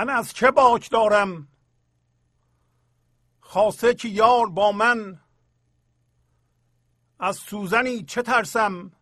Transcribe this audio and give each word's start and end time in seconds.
من 0.00 0.08
از 0.08 0.32
چه 0.32 0.50
باک 0.50 0.90
دارم؟ 0.90 1.48
خاصه 3.40 3.94
که 3.94 4.08
یار 4.08 4.46
با 4.46 4.72
من. 4.72 5.20
از 7.18 7.36
سوزنی 7.36 8.02
چه 8.02 8.22
ترسم؟ 8.22 8.92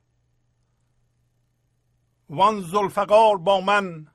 وان 2.30 2.60
زلفقار 2.60 3.36
با 3.36 3.60
من. 3.60 4.12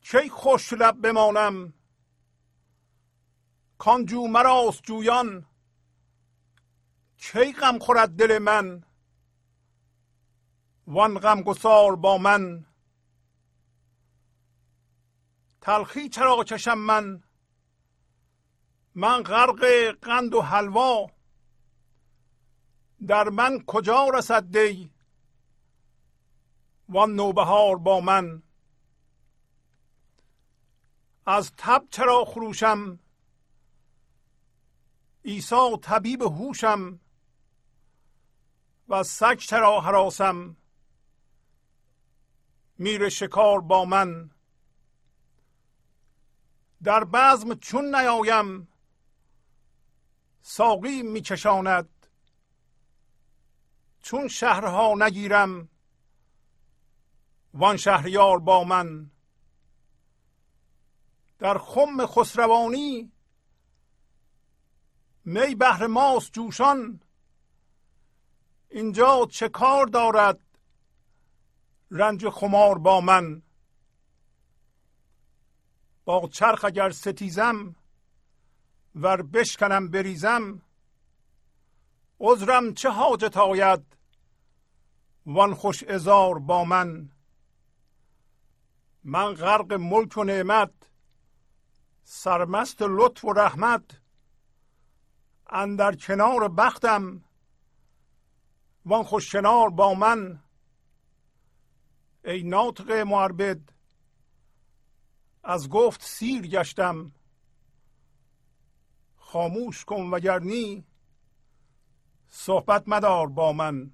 کی 0.00 0.28
خوش 0.28 0.72
لب 0.72 1.00
بمانم؟ 1.00 1.72
کان 3.78 4.06
جو 4.06 4.26
مراست 4.26 4.82
جویان. 4.82 5.46
کی 7.16 7.52
غم 7.52 7.78
خورد 7.78 8.10
دل 8.10 8.38
من؟ 8.38 8.84
وان 10.86 11.18
غم 11.18 11.42
گسار 11.42 11.96
با 11.96 12.18
من. 12.18 12.66
تلخی 15.64 16.08
چرا 16.08 16.44
چشم 16.44 16.78
من. 16.78 17.22
من 18.94 19.22
غرق 19.22 19.64
قند 20.02 20.34
و 20.34 20.40
حلوا. 20.40 21.10
در 23.06 23.28
من 23.28 23.64
کجا 23.66 24.08
رسد 24.08 24.56
دی؟ 24.56 24.90
وان 26.88 27.14
نوبهار 27.14 27.76
با 27.76 28.00
من. 28.00 28.42
از 31.26 31.52
تب 31.56 31.86
چرا 31.90 32.24
خروشم؟ 32.24 32.98
عیسی 35.24 35.76
طبیب 35.82 36.22
هوشم. 36.22 37.00
و 38.88 39.02
سگ 39.02 39.38
چرا 39.38 39.80
حراسم؟ 39.80 40.56
میر 42.78 43.08
شکار 43.08 43.60
با 43.60 43.84
من. 43.84 44.33
در 46.84 47.04
بزم 47.04 47.54
چون 47.54 47.94
نیایم 47.94 48.68
ساقی 50.42 51.02
میچشاند. 51.02 51.88
چون 54.02 54.28
شهرها 54.28 54.94
نگیرم 54.98 55.68
وان 57.54 57.76
شهریار 57.76 58.38
با 58.38 58.64
من. 58.64 59.10
در 61.38 61.58
خم 61.58 62.06
خسروانی 62.06 63.12
می 65.24 65.54
بهر 65.54 65.86
ماست 65.86 66.32
جوشان. 66.32 67.00
اینجا 68.70 69.26
چه 69.30 69.48
کار 69.48 69.86
دارد؟ 69.86 70.40
رنج 71.90 72.28
خمار 72.28 72.78
با 72.78 73.00
من. 73.00 73.42
با 76.04 76.28
چرخ 76.32 76.64
اگر 76.64 76.90
ستیزم 76.90 77.74
ور 78.94 79.22
بشکنم 79.22 79.88
بریزم 79.88 80.62
عذرم 82.20 82.74
چه 82.74 82.90
حاجت 82.90 83.36
آید؟ 83.36 83.96
وان 85.26 85.54
خوش 85.54 85.82
ازار 85.84 86.38
با 86.38 86.64
من. 86.64 87.10
من 89.04 89.34
غرق 89.34 89.72
ملک 89.72 90.16
و 90.16 90.24
نعمت 90.24 90.72
سرمست 92.02 92.76
لطف 92.80 93.24
و 93.24 93.32
رحمت 93.32 94.00
اندر 95.50 95.94
کنار 95.94 96.48
بختم. 96.48 97.24
وان 98.86 99.02
خوش 99.02 99.32
کنار 99.32 99.70
با 99.70 99.94
من. 99.94 100.42
ای 102.24 102.42
ناطق 102.42 102.90
معربد 102.90 103.73
از 105.44 105.68
گفت 105.68 106.02
سیر 106.02 106.46
گشتم. 106.46 107.12
خاموش 109.16 109.84
کن 109.84 110.10
وگرنی 110.10 110.84
صحبت 112.28 112.88
مدار 112.88 113.26
با 113.26 113.52
من. 113.52 113.90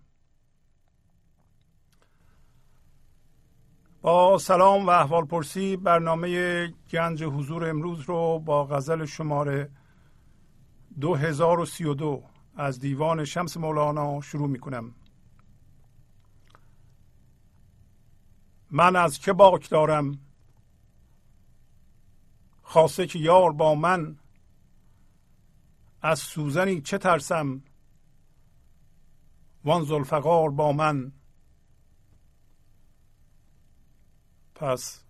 با 4.02 4.38
سلام 4.38 4.86
و 4.86 4.90
احوال 4.90 5.24
پرسی 5.24 5.76
برنامه 5.76 6.66
گنج 6.68 7.24
حضور 7.24 7.68
امروز 7.68 8.00
رو 8.00 8.38
با 8.38 8.64
غزل 8.64 9.04
شماره 9.04 9.70
2032 11.00 12.22
از 12.56 12.80
دیوان 12.80 13.24
شمس 13.24 13.56
مولانا 13.56 14.20
شروع 14.20 14.48
می 14.48 14.58
کنم 14.58 14.94
من 18.70 18.96
از 18.96 19.18
که 19.18 19.32
باک 19.32 19.70
دارم؟ 19.70 20.29
خاصه 22.70 23.06
که 23.06 23.18
یار 23.18 23.52
با 23.52 23.74
من 23.74 24.18
از 26.02 26.18
سوزنی 26.18 26.80
چه 26.80 26.98
ترسم؟ 26.98 27.62
وان 29.64 29.84
زلفقار 29.84 30.50
با 30.50 30.72
من. 30.72 31.12
پس 34.54 35.04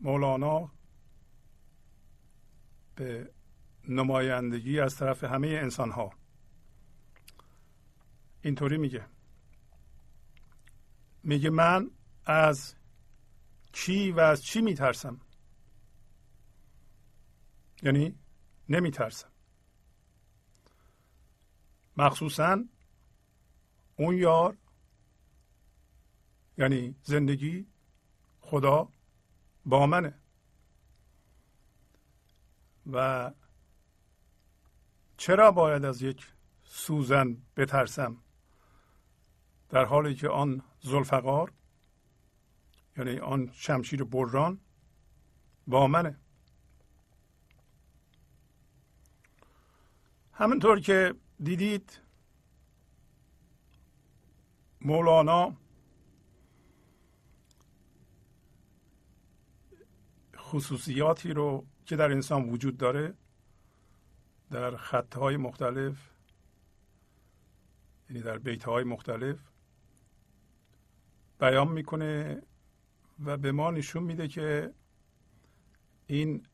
مولانا 0.00 0.70
به 2.94 3.30
نمایندگی 3.88 4.80
از 4.80 4.96
طرف 4.96 5.24
همه 5.24 5.48
انسان 5.48 5.90
ها 5.90 6.12
اینطوری 8.42 8.78
میگه. 8.78 9.06
میگه 11.22 11.50
من 11.50 11.90
از 12.26 12.74
چی 13.72 14.12
و 14.12 14.20
از 14.20 14.44
چی 14.44 14.60
میترسم؟ 14.60 15.20
یعنی 17.84 18.18
نمیترسم. 18.68 19.28
مخصوصا 21.96 22.64
اون 23.96 24.18
یار 24.18 24.56
یعنی 26.58 26.94
زندگی 27.02 27.66
خدا 28.40 28.88
با 29.66 29.86
منه. 29.86 30.14
و 32.92 33.30
چرا 35.16 35.50
باید 35.50 35.84
از 35.84 36.02
یک 36.02 36.32
سوزن 36.64 37.36
بترسم؟ 37.56 38.16
در 39.68 39.84
حالی 39.84 40.14
که 40.14 40.28
آن 40.28 40.62
زلفقار 40.80 41.52
یعنی 42.96 43.18
آن 43.18 43.50
شمشیر 43.52 44.04
بران 44.04 44.60
با 45.66 45.86
منه. 45.86 46.23
همینطور 50.36 50.80
که 50.80 51.14
دیدید 51.42 52.00
مولانا 54.80 55.56
خصوصیاتی 60.36 61.32
رو 61.32 61.66
که 61.86 61.96
در 61.96 62.10
انسان 62.10 62.48
وجود 62.48 62.76
داره 62.76 63.14
در 64.50 64.76
خطهای 64.76 65.36
مختلف 65.36 66.10
یعنی 68.10 68.22
در 68.22 68.38
بیتهای 68.38 68.84
مختلف 68.84 69.38
بیان 71.40 71.68
می‌کنه 71.68 72.42
و 73.24 73.36
به 73.36 73.52
ما 73.52 73.70
نشون 73.70 74.02
میده 74.02 74.28
که 74.28 74.74
این 76.06 76.46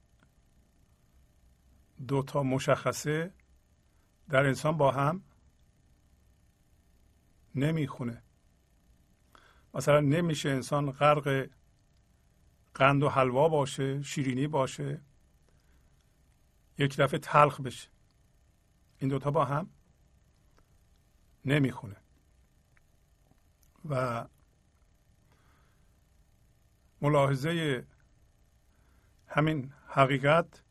دو 2.08 2.22
تا 2.22 2.42
مشخصه 2.42 3.32
در 4.30 4.46
انسان 4.46 4.76
با 4.76 4.90
هم 4.90 5.22
نمی‌خونه. 7.54 8.22
مثلا 9.74 10.00
نمیشه 10.00 10.48
انسان 10.48 10.90
غرق 10.90 11.48
قند 12.74 13.02
و 13.02 13.08
حلوا 13.08 13.48
باشه 13.48 14.02
شیرینی 14.02 14.46
باشه 14.46 15.00
یک 16.78 16.96
دفعه 16.96 17.18
تلخ 17.18 17.60
بشه. 17.60 17.88
این 18.98 19.10
دوتا 19.10 19.30
با 19.30 19.44
هم 19.44 19.70
نمی‌خونه. 21.44 21.96
و 23.88 24.26
ملاحظه 27.02 27.86
همین 29.28 29.72
حقیقت 29.86 30.62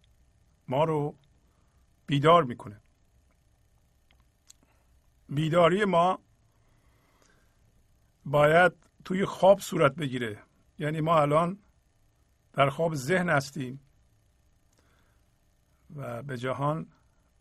ما 0.67 0.83
رو 0.83 1.17
بیدار 2.05 2.43
می‌کنه. 2.43 2.81
بیداری 5.29 5.85
ما 5.85 6.19
باید 8.25 8.73
توی 9.05 9.25
خواب 9.25 9.59
صورت 9.59 9.95
بگیره. 9.95 10.43
یعنی 10.79 11.01
ما 11.01 11.21
الان 11.21 11.59
در 12.53 12.69
خواب 12.69 12.95
ذهن 12.95 13.29
هستیم 13.29 13.79
و 15.95 16.23
به 16.23 16.37
جهان 16.37 16.87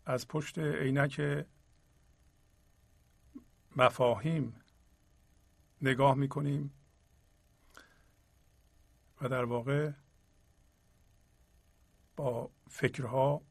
از 0.05 0.27
پشت 0.27 0.59
عینک 0.59 1.45
مفاهیم 3.75 4.61
نگاه 5.81 6.15
می‌کنیم 6.15 6.73
و 9.21 9.29
در 9.29 9.43
واقع 9.43 9.91
با 12.15 12.51
فکرها 12.69 13.41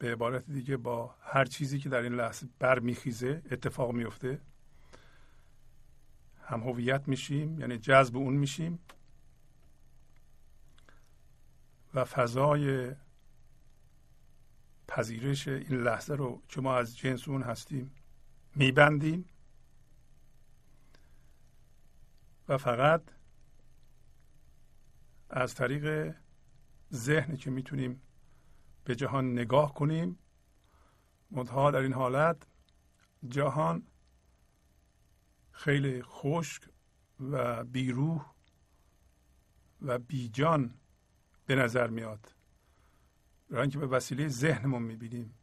به 0.00 0.12
عبارت 0.12 0.50
دیگه 0.50 0.76
با 0.76 1.14
هر 1.22 1.44
چیزی 1.44 1.78
که 1.78 1.88
در 1.88 2.02
این 2.02 2.12
لحظه 2.14 2.48
برمیخیزه 2.58 3.42
اتفاق 3.50 3.92
میفته. 3.92 4.40
هم 6.42 6.60
هویت 6.60 7.08
میشیم 7.08 7.60
یعنی 7.60 7.78
جذب 7.78 8.16
اون 8.16 8.34
میشیم. 8.34 8.78
و 11.94 12.04
فضای 12.04 12.94
پذیرش 14.88 15.48
این 15.48 15.82
لحظه 15.82 16.14
رو 16.14 16.42
که 16.48 16.60
ما 16.60 16.76
از 16.76 16.96
جنس 16.96 17.28
اون 17.28 17.42
هستیم 17.42 17.90
میبندیم. 18.54 19.24
و 22.48 22.58
فقط 22.58 23.02
از 25.30 25.54
طریق 25.54 26.14
ذهن 26.92 27.36
که 27.36 27.50
می‌تونیم 27.50 28.02
به 28.84 28.94
جهان 28.94 29.32
نگاه 29.32 29.74
کنیم. 29.74 30.18
منتها 31.30 31.70
در 31.70 31.78
این 31.78 31.92
حالت 31.92 32.46
جهان 33.28 33.86
خیلی 35.52 36.02
خشک 36.02 36.68
و 37.20 37.64
بیروح 37.64 38.34
و 39.82 39.98
بیجان 39.98 40.74
به 41.46 41.54
نظر 41.54 41.86
میاد. 41.86 42.34
برای 43.50 43.62
اینکه 43.62 43.78
به 43.78 43.86
وسیله 43.86 44.28
ذهنمون 44.28 44.82
می‌بینیم. 44.82 45.34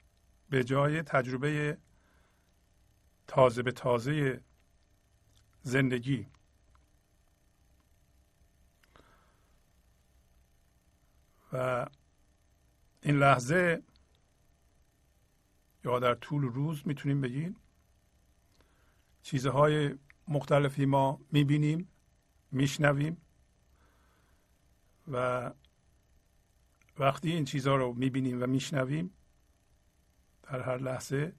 به 0.50 0.64
جای 0.64 1.02
تجربه 1.02 1.78
تازه 3.28 3.64
به 3.64 3.72
تازه 3.72 4.42
زندگی. 5.62 6.28
و 11.54 11.88
این 13.08 13.20
لحظه 13.20 13.84
یا 15.86 16.00
در 16.00 16.16
طول 16.16 16.44
روز 16.44 16.82
می‌تونیم 16.86 17.22
بگیم 17.22 17.56
چیزهای 19.24 19.96
مختلفی 20.28 20.86
ما 20.86 21.20
می‌بینیم 21.32 21.88
میشنویم 22.52 23.18
و 25.12 25.52
وقتی 27.00 27.32
این 27.32 27.46
چیزها 27.46 27.76
رو 27.76 27.94
می‌بینیم 27.94 28.44
و 28.44 28.48
میشنویم 28.48 29.14
در 30.44 30.62
هر 30.62 30.78
لحظه 30.78 31.34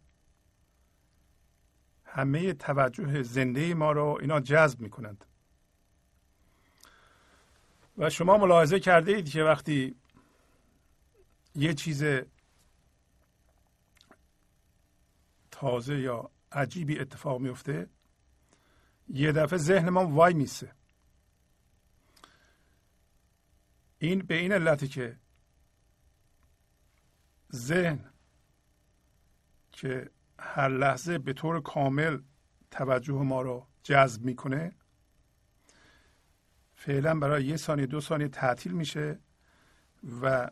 همه 2.05 2.53
توجه 2.53 3.23
زنده 3.23 3.75
ما 3.75 3.93
رو 3.93 4.19
اینا 4.21 4.41
جذب 4.41 4.81
می‌کنند. 4.81 5.25
و 7.99 8.11
شما 8.11 8.39
ملاحظه 8.39 8.81
کرده 8.81 9.13
اید 9.13 9.31
که 9.31 9.43
وقتی 9.43 9.95
یه 11.59 11.75
چیز 11.75 12.05
تازه 15.51 15.99
یا 15.99 16.31
عجیبی 16.53 16.99
اتفاق 16.99 17.41
میفته. 17.41 17.91
یه 19.09 19.33
دفعه 19.33 19.59
ذهن 19.59 19.89
ما 19.89 20.07
وای 20.07 20.35
میسه. 20.35 20.73
این 23.99 24.19
به 24.19 24.35
این 24.35 24.53
علتی 24.53 24.89
که 24.89 25.19
ذهن 27.55 28.13
که 29.73 30.11
هر 30.39 30.69
لحظه 30.69 31.19
به 31.19 31.33
طور 31.33 31.61
کامل 31.61 32.23
توجه 32.71 33.23
ما 33.23 33.43
رو 33.43 33.67
جذب 33.83 34.25
می‌کنه 34.25 34.73
فعلا 36.75 37.19
برای 37.19 37.45
یه 37.45 37.57
ثانیه 37.57 37.87
دو 37.87 38.01
ثانیه 38.01 38.29
تعطیل 38.29 38.73
میشه 38.73 39.19
و 40.23 40.51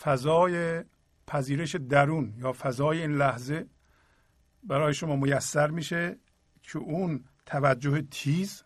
فضای 0.00 0.84
پذیرش 1.26 1.76
درون 1.76 2.34
یا 2.38 2.52
فضای 2.52 3.00
این 3.00 3.16
لحظه 3.16 3.66
برای 4.62 4.94
شما 4.94 5.16
میسر 5.16 5.70
میشه 5.70 6.18
که 6.62 6.78
اون 6.78 7.24
توجه 7.46 8.02
تیز 8.02 8.62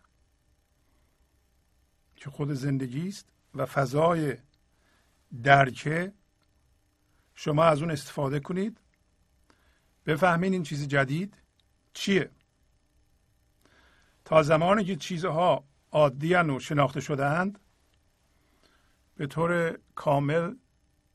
که 2.15 2.29
خود 2.29 2.53
زندگی 2.53 3.07
است 3.07 3.29
و 3.55 3.65
فضای 3.65 4.37
درکه 5.43 6.13
شما 7.35 7.63
از 7.63 7.81
اون 7.81 7.91
استفاده 7.91 8.39
کنید. 8.39 8.79
بفهمین 10.05 10.53
این 10.53 10.63
چیز 10.63 10.87
جدید 10.87 11.41
چیه. 11.93 12.31
تا 14.25 14.43
زمانی 14.43 14.83
که 14.83 14.95
چیزها 14.95 15.63
عادی 15.91 16.33
و 16.33 16.59
شناخته 16.59 17.01
شدهاند 17.01 17.59
به 19.15 19.27
طور 19.27 19.79
کامل 19.95 20.55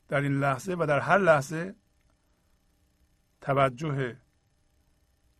در 0.07 0.21
این 0.21 0.39
لحظه 0.39 0.75
و 0.79 0.85
در 0.87 0.99
هر 0.99 1.17
لحظه 1.17 1.75
توجه 3.41 4.17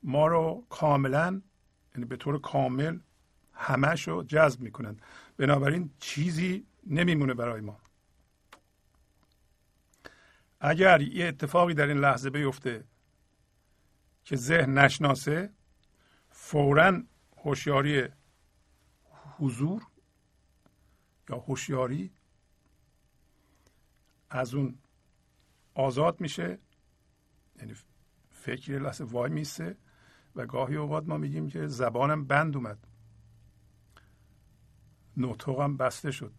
ما 0.03 0.27
رو 0.27 0.65
کاملا 0.70 1.41
یعنی 1.96 2.05
به 2.05 2.17
طور 2.17 2.41
کامل 2.41 3.00
همش 3.53 4.08
رو 4.08 4.24
جذب 4.24 4.62
می‌کنند. 4.62 5.01
بنابراین 5.38 5.89
چیزی 6.00 6.65
نمیمونه 6.88 7.34
برای 7.34 7.62
ما. 7.62 7.79
اگر 10.60 11.01
یه 11.01 11.27
اتفاقی 11.27 11.74
در 11.74 11.88
این 11.88 11.98
لحظه 11.98 12.29
بیفته 12.29 12.84
که 14.25 14.36
ذهن 14.36 14.77
نشناسه 14.77 15.50
فورا 16.29 17.03
هوشیاری 17.38 18.08
حضور 19.38 19.88
یا 21.29 21.38
هوشیاری 21.38 22.12
از 24.33 24.53
اون 24.53 24.77
آزاد 25.75 26.21
میشه 26.21 26.59
یعنی 27.59 27.73
فکر 28.31 28.79
لحظه 28.79 29.03
وای 29.03 29.31
میسته 29.31 29.77
و 30.35 30.45
گاهی 30.45 30.75
اوقات 30.75 31.07
ما 31.07 31.17
میگیم 31.17 31.49
که 31.49 31.67
زبانم 31.67 32.25
بند 32.25 32.55
اومد. 32.55 32.77
نطقم 35.17 35.77
بسته 35.77 36.11
شد. 36.11 36.33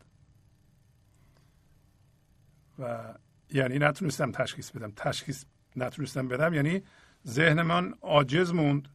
و 2.79 3.15
یعنی 3.51 3.79
نتونستم 3.79 4.33
تشخیص 4.33 4.71
بدم. 4.71 4.93
تشخیص 4.97 5.45
نتونستم 5.77 6.29
بدم 6.29 6.55
یعنی 6.55 6.83
ذهن 7.27 7.63
من 7.63 7.95
عاجز 8.03 8.53
موند 8.53 8.89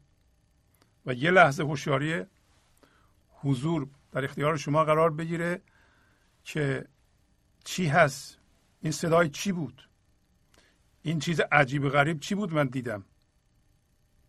و 1.05 1.13
یه 1.13 1.31
لحظه 1.31 1.63
هوشیاری 1.63 2.25
حضور 3.31 3.87
در 4.11 4.23
اختیار 4.23 4.57
شما 4.57 4.83
قرار 4.83 5.11
بگیره 5.11 5.61
که 6.43 6.87
چی 7.63 7.87
هست 7.87 8.38
این 8.81 8.91
صدای 8.91 9.29
چی 9.29 9.51
بود؟ 9.51 9.89
این 11.01 11.19
چیز 11.19 11.39
عجیب 11.39 11.89
غریب 11.89 12.19
چی 12.19 12.35
بود 12.35 12.53
من 12.53 12.67
دیدم؟ 12.67 13.05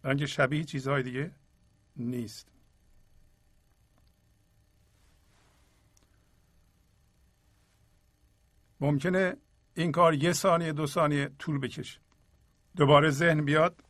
اینکه 0.05 0.27
شبیه 0.27 0.65
چیزهای 0.65 1.03
دیگه 1.03 1.35
نیست. 1.97 2.49
ممکنه 8.81 9.37
این 9.75 9.93
کار 9.93 10.15
یه 10.15 10.33
ثانیه 10.33 10.73
دو 10.73 10.87
ثانیه 10.87 11.31
طول 11.39 11.59
بکشه. 11.59 12.01
دوباره 12.77 13.11
ذهن 13.11 13.45
بیاد 13.45 13.85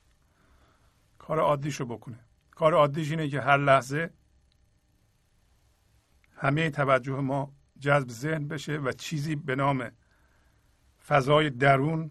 کار 1.19 1.39
عادیشو 1.39 1.85
بکنه. 1.85 2.21
کار 2.51 2.75
عادیش 2.75 3.11
اینه 3.11 3.29
که 3.29 3.41
هر 3.41 3.57
لحظه 3.57 4.11
همه 6.33 6.71
توجه 6.71 7.21
ما 7.21 7.53
جذب 7.79 8.09
ذهن 8.09 8.49
بشه 8.49 8.77
و 8.77 8.93
چیزی 8.93 9.37
به 9.37 9.57
نام 9.57 9.91
فضای 11.11 11.51
درون 11.51 12.11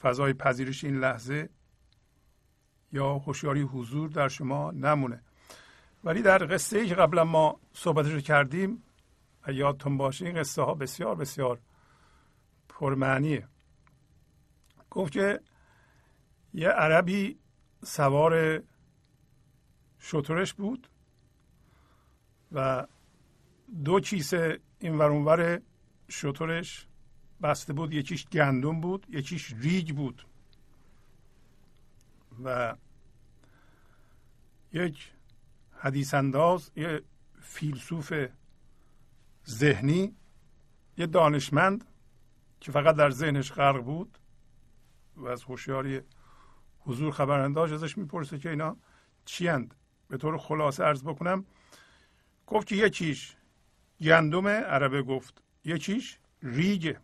فضای 0.00 0.32
پذیرش 0.32 0.84
این 0.84 1.00
لحظه 1.00 1.48
یا 2.92 3.14
هوشیاری 3.14 3.60
حضور 3.60 4.08
در 4.08 4.28
شما 4.28 4.70
نمونه. 4.70 5.22
ولی 6.04 6.22
در 6.22 6.38
قصه 6.38 6.78
ای 6.78 6.88
که 6.88 6.94
قبلا 6.94 7.24
ما 7.24 7.60
صحبتش 7.72 8.12
رو 8.12 8.20
کردیم 8.20 8.82
یادتون 9.48 9.96
باشه 9.96 10.26
این 10.26 10.34
قصه 10.34 10.62
ها 10.62 10.74
بسیار 10.74 11.14
بسیار 11.14 11.58
پرمعنیه. 12.68 13.48
گفت 14.90 15.12
که 15.12 15.40
یه 16.54 16.68
عربی 16.68 17.38
سوار 17.84 18.62
شطورش 19.98 20.54
بود 20.54 20.88
و 22.52 22.86
دو 23.84 24.00
کیسه 24.00 24.60
این 24.78 24.98
ورانور 24.98 25.60
شطورش 26.08 26.86
بسته 27.42 27.72
بود 27.72 27.94
یکیش 27.94 28.26
گندم 28.26 28.80
بود 28.80 29.06
یکیش 29.10 29.52
ریگ 29.52 29.94
بود 29.94 30.26
و 32.44 32.76
یک 34.72 35.12
حدیث 35.78 36.14
انداز 36.14 36.70
یه 36.76 37.02
فیلسوف 37.40 38.12
ذهنی 39.48 40.16
یه 40.96 41.06
دانشمند 41.06 41.84
که 42.60 42.72
فقط 42.72 42.96
در 42.96 43.10
ذهنش 43.10 43.52
غرق 43.52 43.82
بود 43.84 44.18
و 45.16 45.26
از 45.26 45.42
هوشیاری 45.42 46.00
حضور 46.80 47.12
خبر 47.12 47.40
انداز 47.40 47.72
ازش 47.72 47.98
می‌پرسه 47.98 48.38
که 48.38 48.50
اینا 48.50 48.76
چی 49.24 49.48
هند؟ 49.48 49.74
به 50.08 50.16
طور 50.16 50.38
خلاصه 50.38 50.84
ارز 50.84 51.04
بکنم 51.04 51.44
گفت 52.46 52.66
که 52.66 52.76
یکیش 52.76 53.36
گندم 54.00 54.46
عربه 54.46 55.02
گفت 55.02 55.42
یکیش 55.64 56.18
ریگه 56.42 57.00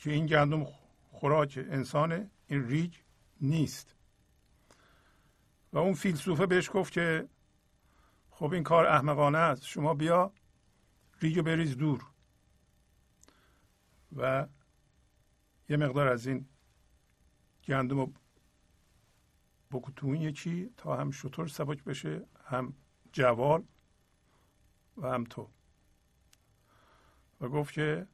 که 0.00 0.10
این 0.10 0.26
گندم 0.26 0.64
خوراک 1.10 1.58
انسانه 1.70 2.30
این 2.46 2.68
ریگ 2.68 2.94
نیست. 3.40 3.94
و 5.72 5.78
اون 5.78 5.94
فیلسوفه 5.94 6.46
بهش 6.46 6.70
گفت 6.74 6.92
که 6.92 7.28
خب 8.30 8.52
این 8.52 8.62
کار 8.62 8.86
احمقانه 8.86 9.38
است 9.38 9.64
شما 9.64 9.94
بیا 9.94 10.32
ریگو 11.20 11.42
بریز 11.42 11.76
دور. 11.76 12.06
و 14.16 14.46
یه 15.68 15.76
مقدار 15.76 16.08
از 16.08 16.26
این 16.26 16.48
گندم 17.64 17.98
رو 17.98 18.12
بکو 19.72 19.92
تو 19.92 20.14
یکی 20.14 20.70
تا 20.76 20.96
هم 20.96 21.10
شطور 21.10 21.48
سبک 21.48 21.84
بشه 21.84 22.26
هم 22.44 22.74
جوال 23.12 23.64
و 24.96 25.08
هم 25.08 25.24
تو. 25.24 25.50
و 27.40 27.48
گفت 27.48 27.74
که 27.74 28.06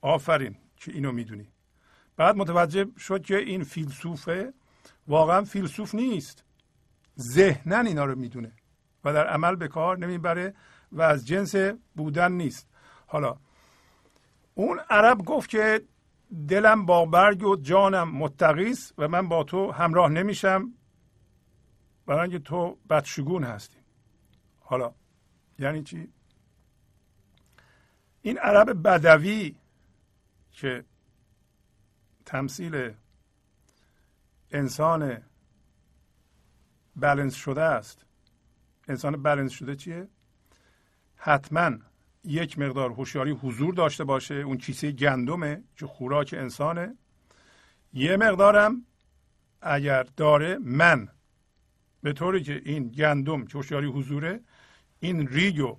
آفرین. 0.00 0.65
که 0.76 0.92
اینو 0.92 1.12
می‌دونی. 1.12 1.48
بعد 2.16 2.36
متوجه 2.36 2.86
شد 2.98 3.22
که 3.22 3.36
این 3.36 3.64
فیلسوفه. 3.64 4.52
واقعا 5.08 5.44
فیلسوف 5.44 5.94
نیست. 5.94 6.44
ذهنا 7.18 7.78
اینا 7.78 8.04
رو 8.04 8.18
می‌دونه 8.18 8.52
و 9.04 9.12
در 9.12 9.26
عمل 9.26 9.56
به 9.56 9.68
کار 9.68 9.98
نمی‌بره 9.98 10.54
و 10.92 11.02
از 11.02 11.26
جنس 11.26 11.54
بودن 11.94 12.32
نیست. 12.32 12.68
حالا 13.06 13.36
اون 14.54 14.78
عرب 14.90 15.18
گفت 15.18 15.50
که 15.50 15.82
دلم 16.48 16.86
با 16.86 17.06
برگ 17.06 17.42
و 17.42 17.56
جانم 17.56 18.08
متقیس 18.08 18.92
و 18.98 19.08
من 19.08 19.28
با 19.28 19.44
تو 19.44 19.72
همراه 19.72 20.10
نمیشم. 20.10 20.72
برای 22.06 22.20
اینکه 22.20 22.38
تو 22.38 22.78
بدشگون 22.90 23.44
هستی. 23.44 23.76
حالا 24.60 24.94
یعنی 25.58 25.82
چی؟ 25.82 26.08
این 28.22 28.38
عرب 28.38 28.82
بدوی 28.88 29.54
که 30.56 30.84
تمثیل 32.24 32.92
انسان 34.50 35.22
بلنس 36.96 37.34
شده 37.34 37.62
است. 37.62 38.06
انسان 38.88 39.22
بلنس 39.22 39.52
شده 39.52 39.76
چیه؟ 39.76 40.08
حتما 41.16 41.70
یک 42.24 42.58
مقدار 42.58 42.90
هوشیاری 42.90 43.30
حضور 43.30 43.74
داشته 43.74 44.04
باشه. 44.04 44.34
اون 44.34 44.58
کیسه 44.58 44.92
گندمه 44.92 45.62
که 45.76 45.86
خوراک 45.86 46.34
انسانه. 46.38 46.96
یه 47.92 48.16
مقدارم 48.16 48.86
اگر 49.60 50.02
داره 50.02 50.58
من 50.58 51.08
به 52.02 52.12
طوری 52.12 52.42
که 52.42 52.62
این 52.64 52.88
گندم 52.88 53.46
که 53.46 53.58
هوشیاری 53.58 53.86
حضوره 53.86 54.40
این 55.00 55.28
ریگو 55.28 55.78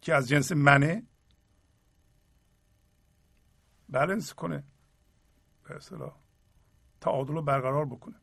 که 0.00 0.14
از 0.14 0.28
جنس 0.28 0.52
منه 0.52 1.02
بلنس 3.94 4.34
کنه. 4.34 4.64
به 5.64 5.76
اصطلاح. 5.76 6.16
تعادل 7.00 7.34
رو 7.34 7.42
برقرار 7.42 7.84
بکنه. 7.86 8.16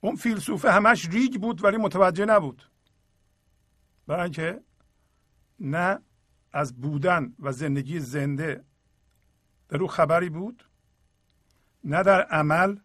اون 0.00 0.16
فیلسوفه 0.16 0.72
همش 0.72 1.08
ریگ 1.08 1.40
بود 1.40 1.64
ولی 1.64 1.76
متوجه 1.76 2.24
نبود. 2.24 2.70
برای 4.06 4.22
اینکه 4.22 4.64
نه 5.60 6.02
از 6.52 6.80
بودن 6.80 7.34
و 7.38 7.52
زندگی 7.52 8.00
زنده 8.00 8.64
در 9.68 9.78
او 9.78 9.88
خبری 9.88 10.30
بود 10.30 10.64
نه 11.84 12.02
در 12.02 12.22
عمل 12.22 12.78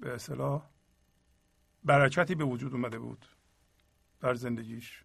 به 0.00 0.14
اصطلاح 0.14 0.70
برکتی 1.84 2.34
به 2.34 2.44
وجود 2.44 2.72
اومده 2.72 2.98
بود 2.98 3.26
در 4.20 4.34
زندگیش. 4.34 5.04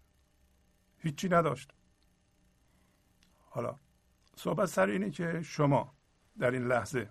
هیچی 0.98 1.28
نداشت. 1.28 1.72
حالا 3.54 3.78
صحبت 4.36 4.66
سر 4.66 4.86
اینه 4.86 5.10
که 5.10 5.42
شما 5.42 5.94
در 6.38 6.50
این 6.50 6.66
لحظه 6.68 7.10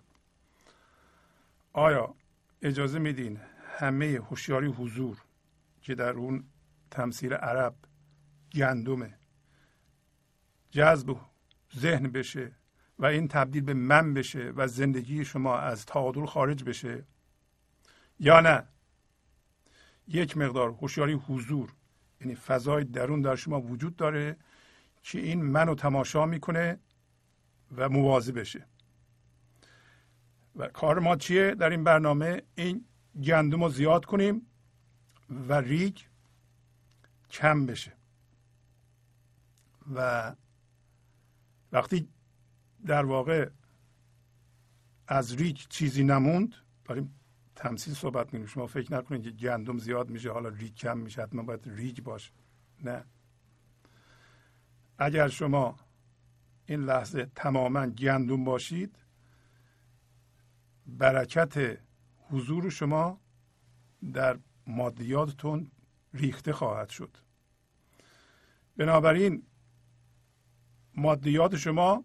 آیا 1.74 2.16
اجازه 2.62 3.00
میدین 3.00 3.40
همه 3.78 4.20
هوشیاری 4.30 4.68
حضور 4.68 5.22
که 5.82 5.96
در 5.96 6.10
اون 6.10 6.44
تمثیل 6.92 7.34
عرب 7.34 7.76
گندمه 8.54 9.18
جذب 10.72 11.16
ذهن 11.78 12.12
بشه 12.12 12.52
و 13.00 13.06
این 13.06 13.28
تبدیل 13.28 13.64
به 13.64 13.74
من 13.74 14.14
بشه 14.14 14.54
و 14.56 14.68
زندگی 14.68 15.26
شما 15.26 15.58
از 15.58 15.86
تعادل 15.86 16.26
خارج 16.26 16.64
بشه؟ 16.64 17.06
یا 18.20 18.42
نه؟ 18.42 18.68
یک 20.08 20.38
مقدار 20.38 20.70
هوشیاری 20.70 21.14
حضور 21.14 21.74
یعنی 22.22 22.36
فضای 22.36 22.84
درون 22.84 23.22
در 23.22 23.36
شما 23.36 23.62
وجود 23.62 23.96
داره 23.96 24.38
که 25.04 25.20
این 25.20 25.42
منو 25.42 25.76
تماشا 25.76 26.26
می‌کنه 26.26 26.80
و 27.78 27.90
موازی 27.90 28.32
بشه. 28.32 28.66
و 30.56 30.68
کار 30.68 31.00
ما 31.00 31.16
چیه 31.16 31.56
در 31.56 31.70
این 31.70 31.84
برنامه؟ 31.84 32.42
این 32.56 32.86
گندم 33.24 33.64
رو 33.64 33.70
زیاد 33.70 34.06
کنیم 34.06 34.48
و 35.30 35.54
ریگ 35.54 35.98
کم 37.30 37.66
بشه. 37.66 37.94
و 39.96 40.36
وقتی 41.72 42.10
در 42.86 43.06
واقع 43.06 43.50
از 45.08 45.36
ریگ 45.36 45.58
چیزی 45.70 46.04
نموند 46.04 46.56
داریم 46.86 47.20
تمثیل 47.56 47.94
صحبت 47.94 48.26
می‌کنیم 48.26 48.46
شما 48.46 48.68
فکر 48.68 48.94
نکنید 48.94 49.24
که 49.24 49.32
گندم 49.32 49.78
زیاد 49.78 50.10
میشه 50.10 50.32
حالا 50.32 50.50
ریگ 50.50 50.76
کم 50.76 50.98
میشه 50.98 51.22
حتما 51.22 51.44
باید 51.44 51.62
ریگ 51.66 52.04
باشه. 52.04 52.32
نه. 52.84 53.06
اگر 54.98 55.28
شما 55.28 55.76
این 56.66 56.80
لحظه 56.86 57.26
تماما 57.36 57.88
گندم 57.88 58.44
باشید 58.44 59.00
برکت 60.86 61.80
حضور 62.30 62.70
شما 62.70 63.20
در 64.14 64.40
مادیاتتون 64.68 65.72
ریخته 66.14 66.54
خواهد 66.54 66.90
شد. 66.90 67.18
بنابراین 68.78 69.44
مادیات 70.96 71.56
شما 71.56 72.04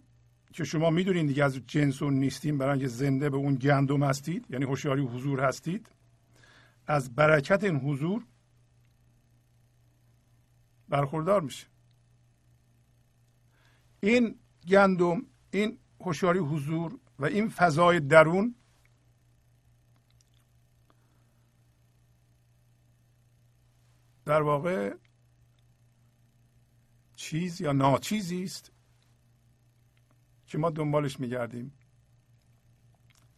که 0.53 0.65
شما 0.65 0.91
می‌دونید 0.91 1.27
دیگه 1.27 1.45
از 1.45 1.61
جنس 1.67 2.03
اون 2.03 2.15
نیستیم 2.15 2.59
برای 2.59 2.73
اینکه 2.73 2.89
زنده 2.89 3.31
به 3.31 3.37
اون 3.37 3.55
گندم 3.55 4.03
هستید 4.03 4.47
یعنی 4.51 4.65
هوشیاری 4.65 5.03
حضور 5.03 5.41
هستید 5.41 5.91
از 6.87 7.15
برکت 7.15 7.65
این 7.65 7.77
حضور 7.77 8.27
برخوردار 10.89 11.41
میشه. 11.41 11.67
این 14.01 14.39
گندم 14.69 15.23
این 15.51 15.79
هوشیاری 16.01 16.39
حضور 16.39 16.99
و 17.19 17.25
این 17.25 17.49
فضای 17.49 18.01
درون 18.01 18.55
در 24.25 24.43
واقع 24.43 24.95
چیز 27.17 27.61
یا 27.61 27.73
ناچیزی 27.73 28.43
است 28.43 28.73
که 30.47 30.59
ما 30.59 30.71
دنبالش 30.71 31.21
میگردیم. 31.21 31.73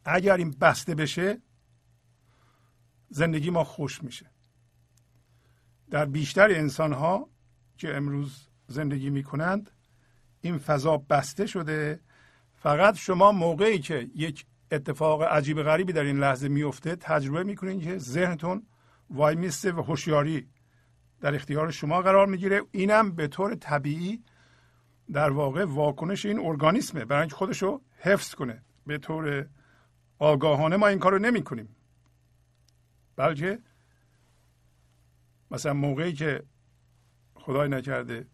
اگر 0.05 0.37
این 0.37 0.51
بسته 0.51 0.95
بشه 0.95 1.43
زندگی 3.09 3.51
ما 3.51 3.65
خوش 3.65 4.03
میشه. 4.03 4.31
در 5.91 6.07
بیشتر 6.07 6.51
انسان 6.51 6.93
ها 6.93 7.31
که 7.77 7.97
امروز 7.97 8.49
زندگی 8.67 9.11
می‌کنند 9.11 9.71
این 10.41 10.59
فضا 10.59 10.97
بسته 10.97 11.47
شده 11.47 12.01
فقط 12.55 12.95
شما 12.95 13.33
موقعی 13.33 13.79
که 13.79 14.11
یک 14.15 14.47
اتفاق 14.73 15.23
عجیب 15.23 15.63
غریبی 15.63 15.93
در 15.93 16.05
این 16.05 16.19
لحظه 16.19 16.49
میفته 16.49 16.97
تجربه 16.97 17.43
می‌کنین 17.43 17.81
که 17.81 17.99
ذهنتون 17.99 18.67
وای 19.11 19.35
میسته 19.37 19.73
و 19.73 19.83
هوشیاری 19.83 20.49
در 21.21 21.35
اختیار 21.35 21.71
شما 21.71 22.03
قرار 22.03 22.27
می‌گیره. 22.27 22.63
اینم 22.71 23.13
به 23.13 23.29
طور 23.29 23.55
طبیعی 23.55 24.23
در 25.13 25.31
واقع 25.31 25.65
واکنش 25.65 26.27
این 26.27 26.39
ارگانیسمه. 26.39 27.05
برای 27.05 27.21
اینکه 27.21 27.37
خودش 27.37 27.65
حفظ 27.97 28.35
کنه. 28.35 28.63
به 28.87 28.99
طور 28.99 29.47
آگاهانه 30.19 30.77
ما 30.77 30.87
این 30.87 30.99
کار 30.99 31.13
رو 31.13 31.19
نمی 31.19 31.43
کنیم 31.43 31.77
بلکه 33.17 33.59
مثلا 35.51 35.75
موقعی 35.75 36.13
که 36.13 36.43
خدای 37.35 37.69
نکرده 37.69 38.27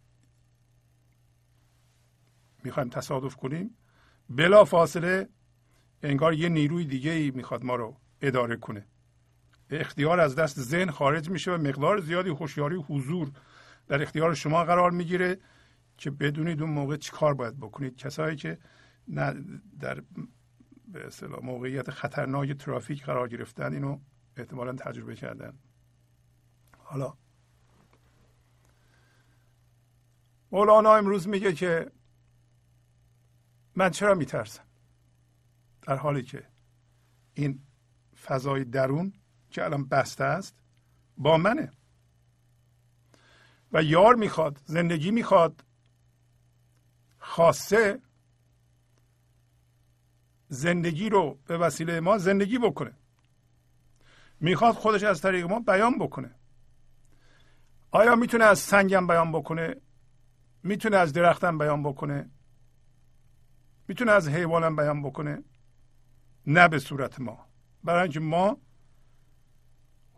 می‌خوایم 2.67 2.89
تصادف 2.89 3.37
کنیم 3.37 3.77
بلا 4.31 4.65
فاصله 4.65 5.29
انگار 6.03 6.35
یه 6.35 6.49
نیروی 6.49 6.85
دیگه 6.85 7.11
ای 7.11 7.31
می‌خواد 7.31 7.65
ما 7.65 7.77
رو 7.77 7.97
اداره 8.21 8.57
کنه. 8.57 8.87
اختیار 9.71 10.21
از 10.21 10.35
دست 10.35 10.61
ذهن 10.61 10.91
خارج 10.91 11.31
میشه 11.31 11.53
و 11.53 11.59
مقدار 11.59 12.01
زیادی 12.01 12.31
هوشیاری 12.31 12.77
حضور 12.77 13.31
در 13.89 14.03
اختیار 14.03 14.35
شما 14.35 14.65
قرار 14.65 14.91
می‌گیره 14.91 15.39
که 15.97 16.11
بدونید 16.11 16.63
اون 16.63 16.71
موقع 16.71 16.97
چی 16.97 17.13
کار 17.13 17.35
باید 17.35 17.57
بکنید. 17.57 17.97
کسایی 17.97 18.37
که 18.37 18.59
نه 19.09 19.35
در 19.81 20.03
به 20.89 21.07
اصطلاح 21.07 21.45
موقعیت 21.45 21.91
خطرناک 21.91 22.53
ترافیک 22.53 23.05
قرار 23.05 23.29
گرفتن 23.29 23.73
اینو 23.73 23.99
احتمالا 24.37 24.73
تجربه 24.73 25.15
کردن. 25.15 25.59
حالا 26.79 27.15
مولانا 30.53 30.95
امروز 30.95 31.29
میگه 31.29 31.53
که 31.53 31.91
من 33.77 33.91
چرا 33.91 34.15
میترسم؟ 34.15 34.63
در 35.83 35.97
حالی 35.97 36.23
که 36.23 36.47
این 37.35 37.61
فضای 38.25 38.65
درون 38.65 39.13
که 39.51 39.65
الان 39.65 39.85
بسته 39.89 40.25
است 40.25 40.63
با 41.19 41.37
منه. 41.37 41.73
و 43.73 43.83
یار 43.83 44.15
می‌خواد 44.15 44.61
زندگی 44.65 45.11
می‌خواد 45.11 45.65
خاصه 47.19 48.01
زندگی 50.49 51.09
رو 51.09 51.39
به 51.47 51.59
وسیله 51.59 52.01
ما 52.01 52.19
زندگی 52.19 52.59
بکنه. 52.59 52.93
می‌خواد 54.41 54.75
خودش 54.75 55.03
از 55.03 55.21
طریق 55.21 55.47
ما 55.47 55.61
بیان 55.61 55.99
بکنه. 55.99 56.35
آیا 57.91 58.17
می‌تونه 58.17 58.45
از 58.45 58.59
سنگم 58.59 59.07
بیان 59.07 59.33
بکنه؟ 59.33 59.77
می‌تونه 60.63 60.97
از 60.97 61.13
درختم 61.13 61.59
بیان 61.59 61.83
بکنه؟ 61.83 62.31
می‌تونه 63.89 64.13
از 64.13 64.29
حیوانم 64.29 64.77
بیان 64.77 65.03
بکنه؟ 65.03 65.43
نه 66.47 66.69
به 66.69 66.79
صورت 66.79 67.21
ما. 67.21 67.47
برای 67.85 68.03
اینکه 68.03 68.21
ما 68.21 68.57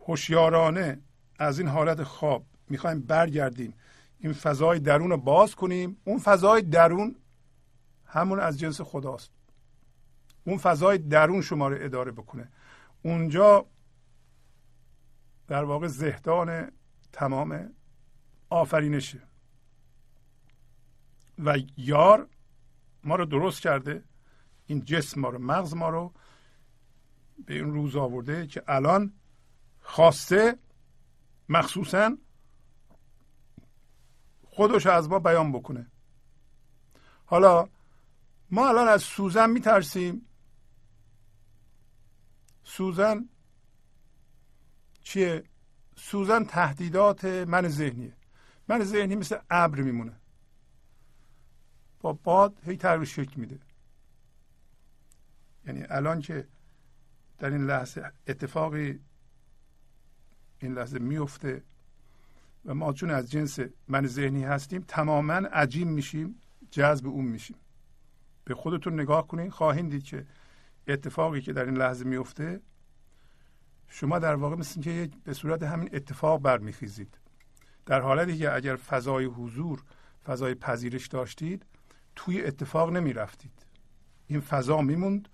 هوشیارانه 0.07 1.01
از 1.39 1.59
این 1.59 1.69
حالت 1.69 2.03
خواب 2.03 2.47
می‌خوایم 2.69 3.01
برگردیم. 3.01 3.75
این 4.19 4.33
فضای 4.33 4.79
درون 4.79 5.11
رو 5.11 5.17
باز 5.17 5.55
کنیم. 5.55 5.97
اون 6.05 6.19
فضای 6.19 6.63
درون 6.63 7.17
همون 8.07 8.41
از 8.41 8.59
جنس 8.59 8.81
خداست. 8.81 9.31
اون 10.45 10.59
فضای 10.59 10.99
درون 10.99 11.41
شما 11.41 11.69
رو 11.69 11.77
اداره 11.81 12.13
بکنه. 12.13 12.49
اونجا 13.03 13.67
در 15.47 15.65
واقع 15.65 15.87
زهدان 15.87 16.71
تمام 17.13 17.71
آفرینشه. 18.51 19.23
و 21.39 21.59
یار 21.77 22.29
ما 23.05 23.17
رو 23.17 23.25
درست 23.25 23.61
کرده. 23.61 24.05
این 24.67 24.85
جسم 24.85 25.21
ما 25.21 25.29
رو 25.29 25.39
مغز 25.39 25.75
ما 25.75 25.89
رو 25.89 26.13
به 27.47 27.55
این 27.55 27.75
روز 27.75 27.97
آورده 27.97 28.47
که 28.47 28.63
الان 28.69 29.13
خواسته 29.81 30.59
مخصوصا 31.49 32.17
خودش 34.43 34.87
از 34.87 35.09
ما 35.09 35.19
بیان 35.19 35.53
بکنه. 35.53 35.91
حالا 37.27 37.69
ما 38.51 38.69
الان 38.69 38.89
از 38.89 39.03
سوزن 39.03 39.51
میترسیم. 39.51 40.27
سوزن 42.65 43.29
چیه؟ 45.03 45.45
سوزن 45.97 46.45
تهدیدات 46.45 47.25
من 47.25 47.69
ذهنیه. 47.69 48.17
من 48.69 48.85
ذهنی 48.85 49.17
مثل 49.17 49.39
ابر 49.51 49.81
میمونه. 49.81 50.21
با 52.01 52.13
باد 52.13 52.57
هی 52.65 52.77
تغییر 52.77 53.05
شکل 53.05 53.41
میده. 53.41 53.59
یعنی 55.67 55.85
الان 55.89 56.21
که 56.21 56.47
در 57.39 57.51
این 57.51 57.67
لحظه 57.67 58.13
اتفاقی 58.27 59.01
این 60.59 60.75
لحظه 60.75 60.99
میفته 60.99 61.63
و 62.65 62.75
ما 62.75 62.93
چون 62.93 63.11
از 63.11 63.31
جنس 63.31 63.59
من 63.89 64.07
ذهنی 64.07 64.45
هستیم 64.45 64.85
تماما 64.89 65.33
عجیم 65.33 65.89
میشیم 65.89 66.41
جذب 66.71 67.07
اون 67.07 67.25
میشیم. 67.25 67.57
به 68.45 68.55
خودتون 68.55 69.01
نگاه 69.01 69.27
کنین 69.27 69.51
خواهید 69.51 69.91
دید 69.91 70.05
که 70.05 70.27
اتفاقی 70.87 71.41
که 71.41 71.53
در 71.53 71.65
این 71.65 71.77
لحظه 71.77 72.05
میفته 72.05 72.61
شما 73.89 74.19
در 74.19 74.35
واقع 74.35 74.57
مثل 74.57 74.81
که 74.81 75.11
به 75.25 75.35
صورت 75.35 75.63
همین 75.63 75.89
اتفاق 75.93 76.43
برمیخیزید. 76.43 77.19
در 77.87 78.01
حالتی 78.01 78.39
که 78.39 78.55
اگر 78.55 78.77
فضای 78.77 79.25
حضور 79.25 79.83
فضای 80.25 80.55
پذیرش 80.55 81.07
داشتید 81.07 81.67
توی 82.19 82.43
اتفاق 82.43 82.91
نمی‌رفتید. 82.91 83.67
این 84.27 84.41
فضا 84.41 84.81
میموند 84.83 85.29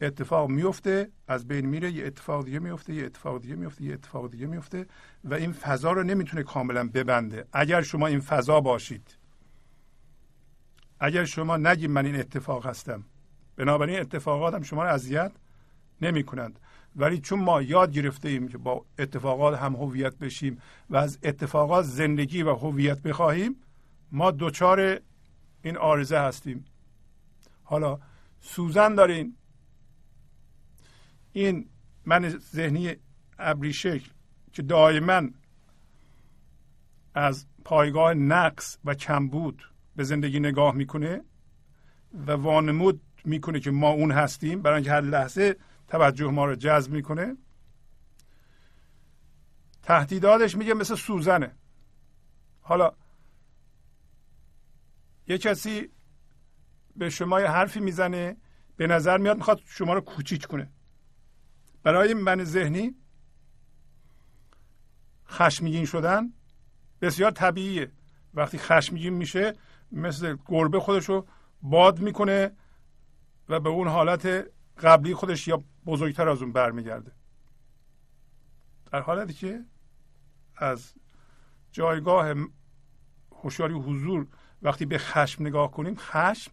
اتفاق 0.00 0.48
میفته 0.48 1.08
از 1.28 1.48
بین 1.48 1.66
میره 1.66 1.90
یه 1.92 2.06
اتفاق 2.06 2.44
دیگه 2.44 2.58
میفته 2.58 2.94
یه 2.94 3.04
اتفاق 3.04 3.40
دیگه 3.40 3.54
میفته 3.54 3.84
یه 3.84 3.94
اتفاق 3.94 4.30
دیگه 4.30 4.46
میفته 4.46 4.86
و 5.24 5.34
این 5.34 5.52
فضا 5.52 5.92
رو 5.92 6.02
نمی‌تونه 6.02 6.42
کاملا 6.42 6.88
ببنده. 6.88 7.44
اگر 7.52 7.82
شما 7.82 8.06
این 8.06 8.20
فضا 8.20 8.60
باشید 8.60 9.16
اگر 11.00 11.24
شما 11.24 11.56
نگید 11.56 11.90
من 11.90 12.06
این 12.06 12.16
اتفاق 12.16 12.66
هستم 12.66 13.04
بنابراین 13.56 14.00
اتفاقات 14.00 14.54
هم 14.54 14.62
شما 14.62 14.82
رو 14.84 14.88
اذیت 14.88 15.32
نمی 16.02 16.24
کنند 16.24 16.60
ولی 16.96 17.18
چون 17.18 17.38
ما 17.38 17.62
یاد 17.62 17.92
گرفته 17.92 18.28
ایم 18.28 18.48
که 18.48 18.58
با 18.58 18.84
اتفاقات 18.98 19.58
هم 19.58 19.76
هویت 19.76 20.16
بشیم 20.18 20.58
و 20.90 20.96
از 20.96 21.18
اتفاقات 21.22 21.84
زندگی 21.84 22.42
و 22.42 22.54
هویت 22.54 23.02
بخواهیم 23.02 23.56
ما 24.12 24.30
دوچار 24.30 25.00
این 25.68 25.76
آرزه 25.76 26.18
هستیم. 26.18 26.64
حالا 27.62 27.98
سوزن 28.40 28.94
دارین. 28.94 29.36
این 31.32 31.68
من 32.04 32.28
ذهنی 32.28 32.96
ابری 33.38 33.72
شکل 33.72 34.10
که 34.52 34.62
دائما 34.62 35.22
از 37.14 37.46
پایگاه 37.64 38.14
نقص 38.14 38.78
و 38.84 38.94
کمبود 38.94 39.72
به 39.96 40.04
زندگی 40.04 40.40
نگاه 40.40 40.74
می‌کنه 40.74 41.22
و 42.26 42.32
وانمود 42.32 43.00
می‌کنه 43.24 43.60
که 43.60 43.70
ما 43.70 43.90
اون 43.90 44.12
هستیم. 44.12 44.62
برای 44.62 44.74
اینکه 44.74 44.92
هر 44.92 45.00
لحظه 45.00 45.56
توجه 45.88 46.30
ما 46.30 46.44
رو 46.44 46.54
جذب 46.54 46.92
می‌کنه. 46.92 47.36
تهدیداتش 49.82 50.56
میگه 50.56 50.74
مثل 50.74 50.94
سوزنه. 50.94 51.52
حالا 52.60 52.92
یه 55.28 55.38
کسی 55.38 55.88
به 56.96 57.10
شما 57.10 57.40
یه 57.40 57.46
حرفی 57.46 57.80
می‌زنه 57.80 58.36
به 58.76 58.86
نظر 58.86 59.18
میاد 59.18 59.36
می‌خواد 59.36 59.60
شما 59.64 59.94
رو 59.94 60.00
کوچیک 60.00 60.46
کنه. 60.46 60.72
برای 61.82 62.14
من 62.14 62.44
ذهنی 62.44 62.94
خشمگین 65.28 65.84
شدن 65.84 66.32
بسیار 67.00 67.30
طبیعیه. 67.30 67.92
وقتی 68.34 68.58
خشمگین 68.58 69.14
میشه 69.14 69.52
مثل 69.92 70.36
گربه 70.46 70.80
خودشو 70.80 71.26
باد 71.62 72.00
می‌کنه 72.00 72.50
و 73.48 73.60
به 73.60 73.68
اون 73.68 73.88
حالت 73.88 74.46
قبلی 74.82 75.14
خودش 75.14 75.48
یا 75.48 75.64
بزرگتر 75.86 76.28
از 76.28 76.42
اون 76.42 76.52
برمیگرده. 76.52 77.12
در 78.92 79.00
حالتی 79.00 79.32
که 79.32 79.64
از 80.56 80.94
جایگاه 81.72 82.34
هوشیاری 83.32 83.74
حضور 83.74 84.26
وقتی 84.62 84.86
به 84.86 84.98
خشم 84.98 85.46
نگاه 85.46 85.70
کنیم 85.70 85.94
خشم 85.96 86.52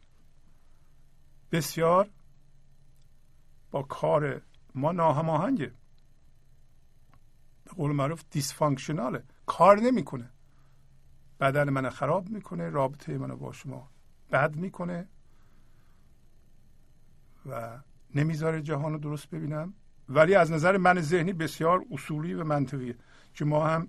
بسیار 1.51 2.09
با 3.71 3.83
کار 3.83 4.41
ما 4.75 4.91
ناهماهنگه. 4.91 5.71
به 7.65 7.71
قول 7.71 7.91
معروف 7.91 8.23
دیسفانکشناله 8.31 9.23
کار 9.45 9.79
نمی‌کنه. 9.79 10.29
بدن 11.39 11.69
من 11.69 11.89
خراب 11.89 12.29
می‌کنه 12.29 12.69
رابطه 12.69 13.17
منو 13.17 13.35
با 13.35 13.51
شما 13.51 13.89
بد 14.31 14.55
می‌کنه 14.55 15.07
و 17.45 17.79
نمی‌ذاره 18.15 18.61
جهان 18.61 18.93
رو 18.93 18.99
درست 18.99 19.29
ببینم. 19.29 19.73
ولی 20.09 20.35
از 20.35 20.51
نظر 20.51 20.77
من 20.77 21.01
ذهنی 21.01 21.33
بسیار 21.33 21.85
اصولی 21.91 22.33
و 22.33 22.43
منطقیه 22.43 22.95
که 23.33 23.45
ما 23.45 23.67
هم 23.67 23.87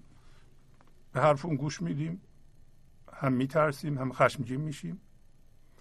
به 1.12 1.20
حرف 1.20 1.44
اون 1.44 1.56
گوش 1.56 1.82
میدیم. 1.82 2.20
هم 3.18 3.32
میترسیم 3.32 3.98
هم 3.98 4.12
خشمگین 4.12 4.60
میشیم. 4.60 5.00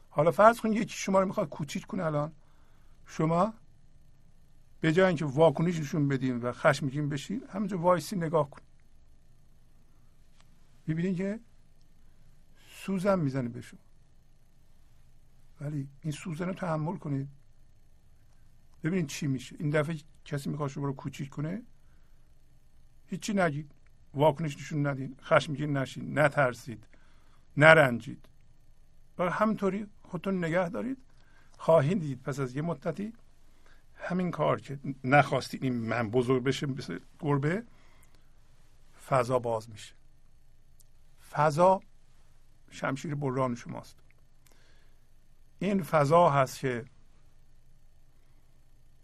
حالا 0.10 0.32
فرض 0.32 0.60
کنید 0.60 0.78
یکی 0.78 0.98
شما 0.98 1.20
رو 1.20 1.28
می‌خواد 1.28 1.50
کوچیک 1.50 1.86
کنه 1.86 2.04
الان. 2.04 2.32
شما 3.06 3.54
به 4.82 4.94
جای 4.94 5.08
اینکه 5.08 5.26
واکنش 5.26 5.80
نشون 5.80 6.08
بدین 6.08 6.38
و 6.38 6.52
خشمگین 6.52 7.10
بشین 7.10 7.44
همینجا 7.50 7.78
وایسی 7.78 8.16
نگاه 8.16 8.50
کن. 8.50 8.62
ببینید 10.88 11.18
که 11.18 11.40
سوزن 12.70 13.20
می‌زنه 13.20 13.50
به 13.50 13.64
ولی 15.62 15.90
این 16.02 16.12
سوزن 16.12 16.46
رو 16.46 16.54
تحمل 16.54 16.98
کنید. 16.98 17.30
ببینید 18.84 19.08
چی 19.08 19.28
میشه. 19.28 19.56
این 19.60 19.70
دفعه 19.70 19.98
کسی 20.26 20.50
می‌خواد 20.50 20.70
شما 20.70 20.86
رو 20.86 20.94
کوچیک 20.94 21.30
کنه 21.30 21.62
هیچی 23.06 23.34
نگید. 23.34 23.72
واکنش 24.14 24.58
نشون 24.58 24.88
ندین. 24.88 25.18
خشمگین 25.22 25.78
نشین. 25.78 26.20
نترسید. 26.20 26.88
نرنجید. 27.58 28.30
و 29.18 29.30
همینطوری 29.30 29.88
خودتون 30.04 30.46
نگه 30.46 30.70
دارید. 30.70 30.98
خواهید 31.58 32.00
دید 32.00 32.24
پس 32.24 32.40
از 32.40 32.56
یه 32.56 32.62
مدتی 32.62 33.14
همین 33.96 34.32
کار 34.32 34.62
که 34.62 34.80
نخواستید 35.04 35.64
این 35.64 35.74
من 35.74 36.10
بزرگ 36.10 36.44
بشه 36.44 36.68
مثل 36.68 37.00
گربه 37.20 37.64
فضا 39.08 39.40
باز 39.40 39.70
میشه. 39.70 39.96
فضا 41.32 41.82
شمشیر 42.70 43.16
بران 43.16 43.56
شماست. 43.56 44.00
این 45.60 45.84
فضا 45.84 46.30
هست 46.30 46.60
که 46.60 46.86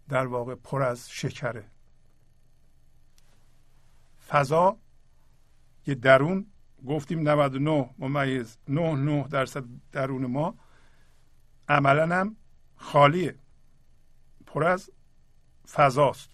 در 0.08 0.26
واقع 0.26 0.54
پر 0.54 0.82
از 0.82 1.10
شکره. 1.10 1.70
فضا 4.28 4.78
یه 5.86 5.94
درون 5.94 6.46
گفتیم 6.86 7.28
99 7.28 7.90
ممیز 7.98 8.58
9 8.68 8.94
9 8.94 9.28
درصد 9.28 9.64
درون 9.92 10.26
ما 10.26 10.54
عملا 11.68 12.16
هم 12.16 12.36
خالیه. 12.76 13.34
پر 14.46 14.64
از 14.64 14.90
فضاست. 15.72 16.30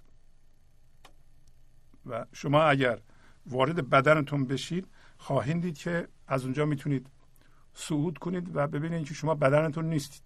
و 2.07 2.27
شما 2.33 2.63
اگر 2.63 3.01
وارد 3.47 3.91
بدنتون 3.91 4.45
بشید 4.45 4.89
خواهید 5.19 5.63
دید 5.63 5.79
که 5.79 6.09
از 6.27 6.45
اونجا 6.45 6.65
می‌تونید 6.65 7.11
صعود 7.75 8.19
کنید 8.19 8.57
و 8.57 8.67
ببینید 8.67 9.09
که 9.09 9.15
شما 9.15 9.35
بدنتون 9.35 9.85
نیستید. 9.85 10.23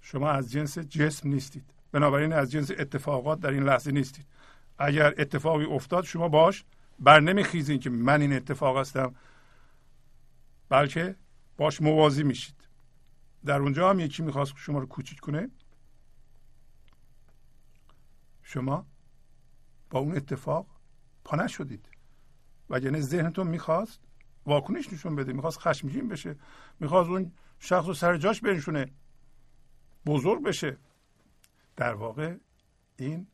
شما 0.00 0.30
از 0.30 0.52
جنس 0.52 0.78
جسم 0.78 1.28
نیستید. 1.28 1.64
بنابراین 1.92 2.32
از 2.32 2.50
جنس 2.50 2.70
اتفاقات 2.78 3.40
در 3.40 3.50
این 3.50 3.62
لحظه 3.62 3.90
نیستید. 3.92 4.26
اگر 4.78 5.14
اتفاقی 5.18 5.64
افتاد 5.64 6.04
شما 6.04 6.28
باش 6.28 6.64
بر 6.98 7.20
نمیخیزین 7.20 7.80
که 7.80 7.90
من 7.90 8.20
این 8.20 8.32
اتفاق 8.32 8.78
هستم. 8.78 9.14
بلکه 10.68 11.16
باش 11.56 11.82
موازی 11.82 12.22
میشید. 12.22 12.68
در 13.44 13.60
اونجا 13.60 13.90
هم 13.90 14.00
یکی 14.00 14.22
می‌خواست 14.22 14.52
شما 14.56 14.78
رو 14.78 14.86
کوچیک 14.86 15.20
کنه. 15.20 15.50
شما 18.42 18.86
با 19.90 19.98
اون 20.00 20.16
اتفاق 20.16 20.66
پا 21.24 21.36
نشدید. 21.36 21.88
و 22.70 22.78
یعنی 22.78 23.00
ذهنتون 23.00 23.46
می‌خواست 23.46 24.00
واکنش 24.46 24.92
نشون 24.92 25.16
بده. 25.16 25.32
می‌خواست 25.32 25.58
خشمگین 25.58 26.08
بشه. 26.08 26.36
می‌خواست 26.80 27.10
اون 27.10 27.32
شخص 27.58 27.86
رو 27.86 27.94
سر 27.94 28.16
جاش 28.16 28.40
بنشونه. 28.40 28.86
بزرگ 30.06 30.42
بشه. 30.42 30.76
در 31.76 31.94
واقع 31.94 32.36
این 32.96 33.26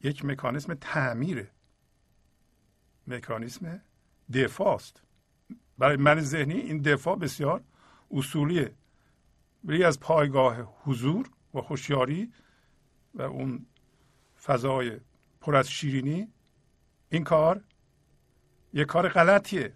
یک 0.00 0.24
مکانیسم 0.24 0.74
تعمیره. 0.74 1.50
مکانیسم 3.08 3.80
دفاع 4.32 4.74
است 4.74 5.02
برای 5.78 5.96
من 5.96 6.20
ذهنی 6.20 6.60
این 6.60 6.78
دفاع 6.78 7.16
بسیار 7.16 7.64
اصولیه. 8.10 8.74
بری 9.64 9.84
از 9.84 10.00
پایگاه 10.00 10.80
حضور 10.84 11.30
و 11.54 11.58
هوشیاری 11.58 12.32
و 13.14 13.22
اون 13.22 13.66
فضای 14.42 15.00
پر 15.40 15.56
از 15.56 15.70
شیرینی 15.70 16.28
این 17.08 17.24
کار 17.24 17.64
یه 18.72 18.84
کار 18.84 19.08
غلطیه. 19.08 19.72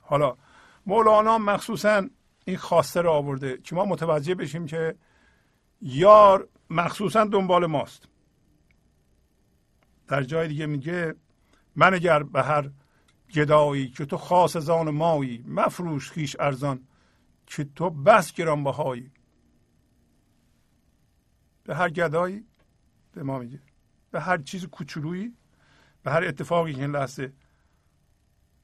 حالا 0.00 0.36
مولانا 0.86 1.38
مخصوصا 1.38 2.08
این 2.44 2.56
خواسته 2.56 3.00
رو 3.00 3.10
آورده 3.10 3.58
که 3.58 3.74
ما 3.74 3.84
متوجه 3.84 4.34
بشیم 4.34 4.66
که 4.66 4.96
یار 5.80 6.48
مخصوصا 6.70 7.24
دنبال 7.24 7.66
ماست. 7.66 8.08
در 10.08 10.22
جای 10.22 10.48
دیگه 10.48 10.66
میگه 10.66 11.14
من 11.78 11.94
اگر 11.94 12.22
به 12.22 12.42
هر 12.42 12.70
گدایی 13.34 13.88
که 13.88 14.04
تو 14.04 14.16
خاص 14.16 14.56
زان 14.56 14.90
مایی 14.90 15.44
مفروش 15.48 16.10
خیش 16.10 16.36
ارزان 16.40 16.88
که 17.46 17.64
تو 17.64 17.90
بس 17.90 18.32
گران 18.32 18.64
بهایی 18.64 19.10
به 21.64 21.76
هر 21.76 21.90
گدایی 21.90 22.44
به 23.12 23.22
ما 23.22 23.38
میگه. 23.38 23.60
به 24.10 24.20
هر 24.20 24.38
چیز 24.38 24.66
کوچولویی 24.66 25.34
به 26.02 26.10
هر 26.10 26.24
اتفاقی 26.24 26.74
که 26.74 26.80
این 26.80 26.90
لحظه 26.90 27.32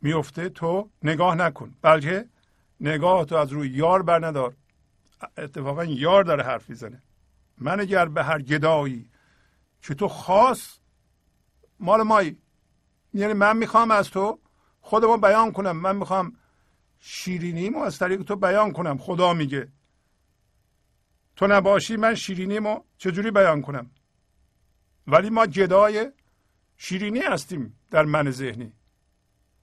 میفته 0.01 0.49
تو 0.49 0.91
نگاه 1.03 1.35
نکن. 1.35 1.75
بلکه 1.83 2.29
نگاه 2.81 3.25
تو 3.25 3.37
از 3.37 3.53
روی 3.53 3.69
یار 3.69 4.03
بر 4.03 4.27
ندار 4.27 4.57
اتفاقا 5.39 5.85
یار 5.85 6.25
داره 6.25 6.43
حرف 6.43 6.71
می‌زنه. 6.71 7.03
من 7.59 7.81
اگر 7.81 8.09
به 8.09 8.25
هر 8.25 8.43
گدایی 8.43 9.11
که 9.83 9.95
تو 9.95 10.09
خاص 10.09 10.79
مال 11.81 12.03
مایی 12.03 12.44
یعنی 13.15 13.33
من 13.33 13.57
می‌خوام 13.57 13.91
از 13.91 14.11
تو 14.11 14.39
خودمو 14.81 15.17
بیان 15.17 15.53
کنم. 15.53 15.77
من 15.77 15.97
می‌خوام 15.97 16.37
شیرینیمو 16.99 17.79
از 17.79 17.99
طریق 17.99 18.23
تو 18.23 18.37
بیان 18.37 18.73
کنم. 18.73 18.99
خدا 18.99 19.35
میگه. 19.35 19.73
تو 21.37 21.47
نباشی 21.47 21.97
من 21.97 22.15
شیرینیمو 22.15 22.81
چجوری 22.99 23.31
بیان 23.31 23.63
کنم؟ 23.63 23.91
ولی 25.07 25.31
ما 25.31 25.47
گدای 25.47 26.13
شیرینی 26.77 27.21
هستیم 27.21 27.79
در 27.91 28.05
من 28.05 28.31
ذهنی. 28.31 28.73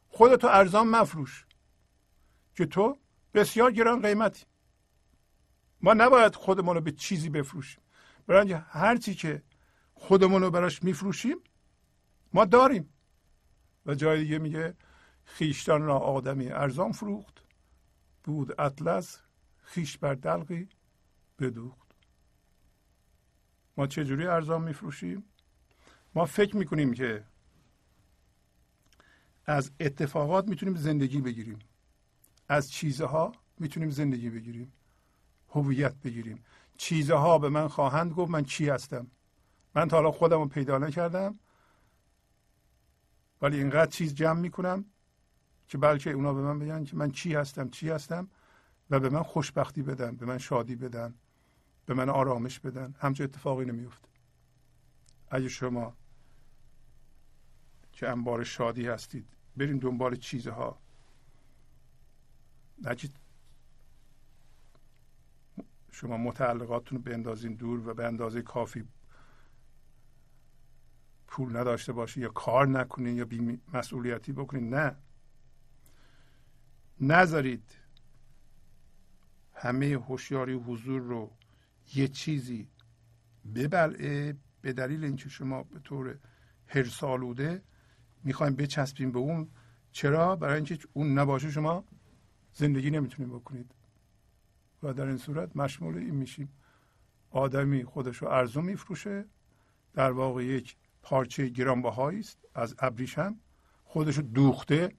خودتو 0.07 0.47
ارزان 0.47 0.87
مفروش 0.87 1.45
که 2.55 2.65
تو 2.65 2.97
بسیار 3.33 3.71
گران 3.71 4.01
قیمتی. 4.01 4.45
ما 5.81 5.93
نباید 5.93 6.35
خودمون 6.35 6.75
رو 6.75 6.81
به 6.81 6.91
چیزی 6.91 7.29
بفروشیم. 7.29 7.83
برای 8.27 8.53
هر 8.53 8.97
چی 8.97 9.15
که 9.15 9.43
خودمون 9.93 10.41
رو 10.41 10.51
براش 10.51 10.83
میفروشیم 10.83 11.37
ما 12.33 12.45
داریم. 12.45 12.93
و 13.85 13.95
جای 13.95 14.23
دیگه 14.23 14.37
میگه 14.37 14.75
خیشتن 15.25 15.81
را 15.81 15.99
آدمی 15.99 16.49
ارزان 16.49 16.91
فروخت 16.91 17.43
بود 18.23 18.61
اطلس 18.61 19.21
خیش 19.61 19.97
بر 19.97 20.13
دلقی 20.13 20.69
بدوخت. 21.39 21.91
ما 23.77 23.87
چجوری 23.87 24.27
ارزان 24.27 24.61
میفروشیم؟ 24.61 25.23
ما 26.15 26.25
فکر 26.25 26.57
می‌کنیم 26.57 26.93
که 26.93 27.23
از 29.45 29.71
اتفاقات 29.79 30.47
می‌تونیم 30.47 30.75
زندگی 30.75 31.21
بگیریم. 31.21 31.59
از 32.47 32.71
چیزها 32.71 33.31
می‌تونیم 33.59 33.89
زندگی 33.89 34.29
بگیریم. 34.29 34.73
هویت 35.49 35.95
بگیریم. 35.95 36.43
چیزها 36.77 37.39
به 37.39 37.49
من 37.49 37.67
خواهند 37.67 38.11
گفت 38.13 38.31
من 38.31 38.43
چی 38.43 38.69
هستم. 38.69 39.07
من 39.75 39.87
تا 39.87 39.97
حالا 39.97 40.11
خودم 40.11 40.39
رو 40.39 40.47
پیدا 40.47 40.77
نکردم. 40.77 41.39
ولی 43.41 43.57
اینقدر 43.57 43.91
چیز 43.91 44.15
جمع 44.15 44.39
می‌کنم 44.39 44.85
که 45.67 45.77
بلکه 45.77 46.11
اونا 46.11 46.33
به 46.33 46.41
من 46.41 46.59
بگن 46.59 46.83
که 46.83 46.95
من 46.95 47.11
چی 47.11 47.35
هستم 47.35 47.69
چی 47.69 47.89
هستم 47.89 48.27
و 48.89 48.99
به 48.99 49.09
من 49.09 49.23
خوشبختی 49.23 49.81
بدن 49.81 50.15
به 50.15 50.25
من 50.25 50.37
شادی 50.37 50.75
بدن 50.75 51.13
به 51.85 51.93
من 51.93 52.09
آرامش 52.09 52.59
بدن. 52.59 52.95
همچه 52.99 53.23
اتفاقی 53.23 53.65
نمیفته 53.65 54.07
اگه 55.29 55.49
شما 55.49 55.95
که 57.91 58.09
انبار 58.09 58.43
شادی 58.43 58.87
هستید 58.87 59.27
بریم 59.57 59.79
دنبال 59.79 60.15
چیزها. 60.15 60.77
نجید 62.83 63.15
شما 65.91 66.17
متعلقاتتون 66.17 66.97
رو 66.97 67.03
بندازین 67.03 67.53
دور 67.55 67.89
و 67.89 67.93
به 67.93 68.05
اندازه 68.05 68.41
کافی 68.41 68.83
پول 71.31 71.57
نداشته 71.57 71.93
باشین 71.93 72.23
یا 72.23 72.29
کار 72.29 72.67
نکنین 72.67 73.15
یا 73.15 73.25
بی 73.25 73.59
مسئولیتی 73.73 74.31
بکنین 74.31 74.69
نه. 74.69 74.95
نذارید 77.01 77.63
همه 79.53 79.85
هوشیاری 79.85 80.53
حضور 80.53 81.01
رو 81.01 81.31
یه 81.95 82.07
چیزی 82.07 82.67
ببلعه 83.55 84.37
به 84.61 84.73
دلیل 84.73 85.03
اینکه 85.03 85.29
شما 85.29 85.63
به 85.63 85.79
طور 85.79 86.17
هرسالوده 86.67 87.61
می‌خوایم 88.23 88.55
بچسبیم 88.55 89.11
به 89.11 89.19
اون. 89.19 89.49
چرا؟ 89.91 90.35
برای 90.35 90.55
اینکه 90.55 90.79
اون 90.93 91.19
نباشه 91.19 91.51
شما 91.51 91.83
زندگی 92.53 92.91
نمی‌تونید 92.91 93.31
بکنید. 93.31 93.75
و 94.83 94.93
در 94.93 95.05
این 95.05 95.17
صورت 95.17 95.55
مشمول 95.55 95.97
این 95.97 96.15
میشیم. 96.15 96.49
آدمی 97.29 97.83
خودش 97.83 98.17
رو 98.17 98.27
ارزو 98.27 98.61
میفروشه. 98.61 99.25
در 99.93 100.11
واقع 100.11 100.45
یک 100.45 100.77
پارچه 101.01 101.47
گرانبهایی 101.47 102.19
است. 102.19 102.45
از 102.55 102.75
ابریشم 102.79 103.39
خودش 103.83 104.17
رو 104.17 104.23
دوخته 104.23 104.95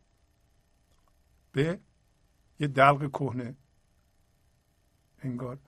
به 1.52 1.80
یه 2.58 2.66
دلق 2.66 3.10
کهنه. 3.10 3.56
انگار 5.18 5.58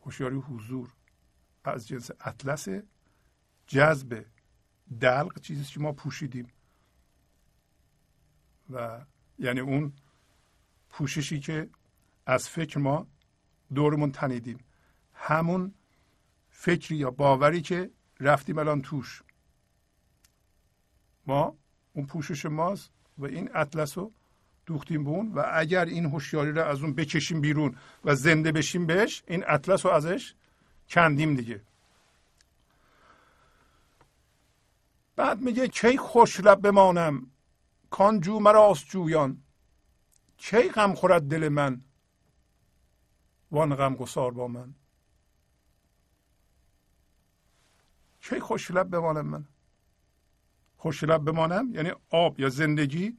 هوشیاری 0.00 0.36
حضور. 0.36 0.92
از 1.64 1.88
جنس 1.88 2.10
اطلس 2.20 2.68
جذب 3.66 4.24
دلق 5.00 5.40
چیزی 5.40 5.64
که 5.64 5.80
ما 5.80 5.92
پوشیدیم. 5.92 6.48
و 8.70 9.04
یعنی 9.38 9.60
اون 9.60 9.92
پوششی 10.90 11.40
که 11.40 11.70
از 12.26 12.48
فکر 12.48 12.78
ما 12.78 13.06
دورمون 13.74 14.12
تنیدیم. 14.12 14.58
همون 15.12 15.74
فکری 16.50 16.96
یا 16.96 17.10
باوری 17.10 17.60
که 17.62 17.90
رفتیم 18.22 18.58
الان 18.58 18.82
توش. 18.82 19.22
ما 21.26 21.56
اون 21.92 22.06
پوشش 22.06 22.46
ماست 22.46 22.90
و 23.18 23.24
این 23.24 23.50
اطلس 23.54 23.98
رو 23.98 24.12
دوختیم 24.66 25.04
به 25.04 25.10
اون 25.10 25.32
و 25.32 25.44
اگر 25.52 25.84
این 25.84 26.06
هوشیاری 26.06 26.52
رو 26.52 26.62
از 26.62 26.82
اون 26.82 26.94
بکشیم 26.94 27.40
بیرون 27.40 27.76
و 28.04 28.14
زنده 28.14 28.52
بشیم 28.52 28.86
بهش 28.86 29.22
این 29.26 29.44
اطلس 29.46 29.86
رو 29.86 29.92
ازش 29.92 30.34
کندیم 30.88 31.34
دیگه. 31.34 31.62
بعد 35.16 35.40
میگه 35.40 35.68
کی 35.68 35.98
خوش 35.98 36.40
لب 36.40 36.60
بمانم؟ 36.60 37.26
کان 37.90 38.20
جو 38.20 38.38
مراست 38.38 38.86
جویان. 38.86 39.42
کی 40.36 40.68
غم 40.68 40.94
خورد 40.94 41.22
دل 41.22 41.48
من؟ 41.48 41.80
وان 43.50 43.74
غم 43.74 43.94
گسار 43.94 44.30
با 44.30 44.48
من. 44.48 44.74
کی 48.22 48.40
خوش 48.40 48.70
لب 48.70 48.90
بمانم 48.90 49.26
من؟ 49.26 49.44
خوشلب 50.76 51.24
بمانم؟ 51.24 51.74
یعنی 51.74 51.92
آب 52.10 52.40
یا 52.40 52.48
زندگی؟ 52.48 53.18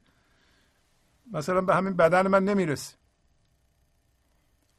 مثلا 1.32 1.62
به 1.62 1.76
همین 1.76 1.94
بدن 1.94 2.28
من 2.28 2.44
نمی‌رسه. 2.44 2.98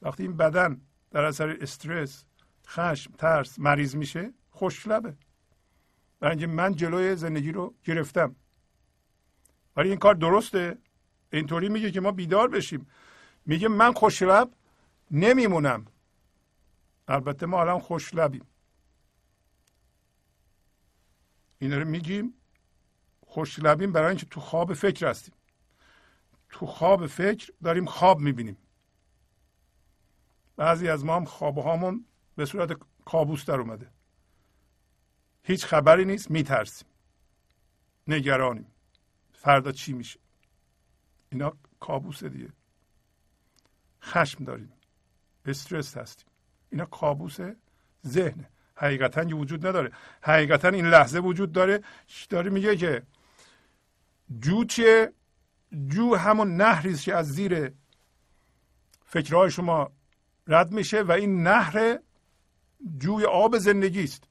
وقتی 0.02 0.22
این 0.22 0.36
بدن 0.36 0.80
در 1.10 1.24
اثر 1.24 1.58
استرس 1.60 2.24
خشم 2.66 3.12
ترس 3.12 3.58
مریض 3.58 3.96
میشه 3.96 4.32
خوشلبه 4.50 5.16
برای 6.20 6.30
اینکه 6.30 6.46
من 6.46 6.74
جلوی 6.74 7.16
زندگی 7.16 7.52
رو 7.52 7.74
گرفتم. 7.84 8.36
ولی 9.76 9.88
این 9.88 9.98
کار 9.98 10.14
درسته. 10.14 10.78
اینطوری 11.32 11.68
میگه 11.68 11.90
که 11.90 12.00
ما 12.00 12.12
بیدار 12.12 12.48
بشیم. 12.48 12.86
میگه 13.46 13.68
من 13.68 13.92
خوشلب 13.92 14.50
نمیمونم. 15.10 15.86
البته 17.08 17.46
ما 17.46 17.60
الان 17.60 17.78
خوشلبیم 17.78 18.46
اینا 21.64 21.78
رو 21.78 21.88
میگیم 21.88 22.34
خوشلبیم 23.26 23.92
برای 23.92 24.08
اینکه 24.08 24.26
تو 24.26 24.40
خواب 24.40 24.74
فکر 24.74 25.08
هستیم. 25.08 25.34
تو 26.48 26.66
خواب 26.66 27.06
فکر 27.06 27.52
داریم 27.62 27.84
خواب 27.84 28.20
می‌بینیم. 28.20 28.56
بعضی 30.56 30.88
از 30.88 31.04
ما 31.04 31.16
هم 31.16 31.24
خواب 31.24 31.58
هامون 31.58 32.06
به 32.36 32.44
صورت 32.46 32.78
کابوس 33.04 33.44
در 33.44 33.60
اومده. 33.60 33.90
هیچ 35.42 35.66
خبری 35.66 36.04
نیست 36.04 36.30
میترسیم. 36.30 36.88
نگرانیم. 38.06 38.66
فردا 39.32 39.72
چی 39.72 39.92
میشه؟ 39.92 40.20
اینا 41.28 41.52
کابوس 41.80 42.24
دیگه. 42.24 42.52
خشم 44.02 44.44
داریم. 44.44 44.72
استرس 45.44 45.96
هستیم. 45.96 46.28
اینا 46.70 46.84
کابوس 46.84 47.36
ذهنه. 48.06 48.48
حقیقتا 48.76 49.22
وجود 49.36 49.66
نداره. 49.66 49.90
حقیقتا 50.22 50.68
این 50.68 50.86
لحظه 50.86 51.18
وجود 51.18 51.52
داره. 51.52 51.82
داره 52.30 52.50
میگه 52.50 52.76
که 52.76 53.02
جو 54.40 54.64
چیه؟ 54.64 55.12
جو 55.88 56.14
همون 56.14 56.56
نهری 56.56 56.94
که 56.94 57.14
از 57.14 57.26
زیر 57.26 57.72
فکرهای 59.06 59.50
شما 59.50 59.92
رد 60.46 60.72
میشه 60.72 61.02
و 61.02 61.12
این 61.12 61.42
نهر 61.42 61.98
جوی 62.98 63.24
آب 63.24 63.58
زندگی 63.58 64.04
است. 64.04 64.24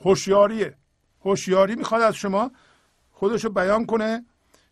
هوشیاریه. 0.00 0.76
هوشیاری 1.24 1.74
می‌خواد 1.76 2.02
از 2.02 2.14
شما 2.14 2.50
خودشو 3.10 3.48
بیان 3.48 3.86
کنه 3.86 4.24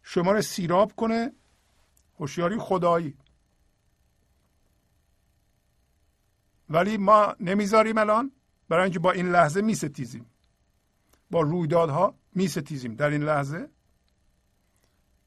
شما 0.03 0.33
رو 0.33 0.43
سیراب 0.43 0.93
کنه. 0.97 1.33
هوشیاری 2.19 2.59
خدایی. 2.59 3.17
ولی 6.71 6.97
ما 6.97 7.37
نمی‌ذاریم 7.41 7.99
الان 7.99 8.33
برای 8.69 8.85
اینکه 8.85 8.99
با 8.99 9.13
این 9.13 9.33
لحظه 9.33 9.63
میستیزیم. 9.63 10.27
با 11.31 11.41
رویدادها 11.41 12.15
میستیزیم. 12.35 12.95
در 12.95 13.11
این 13.11 13.23
لحظه؟ 13.23 13.69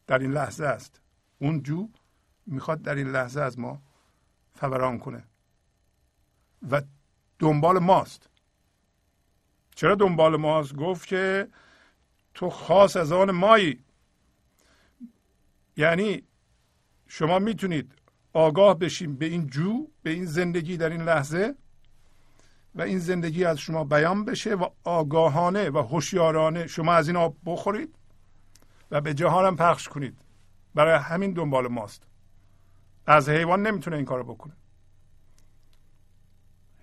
در 0.08 0.19
این 0.19 0.32
لحظه 0.32 0.65
است. 0.65 1.01
اون 1.39 1.63
جو 1.63 1.89
می‌خواد 2.45 2.82
در 2.82 2.95
این 2.95 3.12
لحظه 3.12 3.41
از 3.41 3.60
ما 3.60 3.82
فوران 4.56 4.99
کنه. 4.99 5.23
و 6.71 6.82
دنبال 7.39 7.79
ماست. 7.79 8.29
چرا 9.75 9.95
دنبال 9.95 10.36
ماست؟ 10.36 10.75
گفت 10.75 11.08
که 11.08 11.47
تو 12.34 12.49
خاص 12.49 12.95
از 12.95 13.12
آن 13.12 13.32
مایی. 13.32 13.84
یعنی 15.77 16.23
شما 17.08 17.39
می‌تونید 17.39 17.93
آگاه 18.34 18.80
بشیم 18.80 19.15
به 19.15 19.26
این 19.26 19.48
جو 19.48 19.88
به 20.04 20.10
این 20.10 20.26
زندگی 20.26 20.78
در 20.78 20.89
این 20.89 21.02
لحظه 21.02 21.56
و 22.76 22.82
این 22.82 23.00
زندگی 23.00 23.46
از 23.46 23.58
شما 23.58 23.84
بیان 23.84 24.26
بشه 24.26 24.56
و 24.56 24.69
آگاهانه 24.84 25.69
و 25.69 25.78
هوشیارانه 25.78 26.67
شما 26.67 26.93
از 26.93 27.08
این 27.08 27.17
آب 27.17 27.38
بخورید 27.46 27.96
و 28.91 29.02
به 29.02 29.13
جهانم 29.13 29.56
پخش 29.56 29.88
کنید. 29.88 30.17
برای 30.76 31.00
همین 31.00 31.34
دنبال 31.34 31.67
ماست. 31.67 32.08
از 33.06 33.30
حیوان 33.30 33.67
نمی‌تونه 33.67 33.96
این 33.96 34.06
کارو 34.06 34.24
بکنه. 34.24 34.54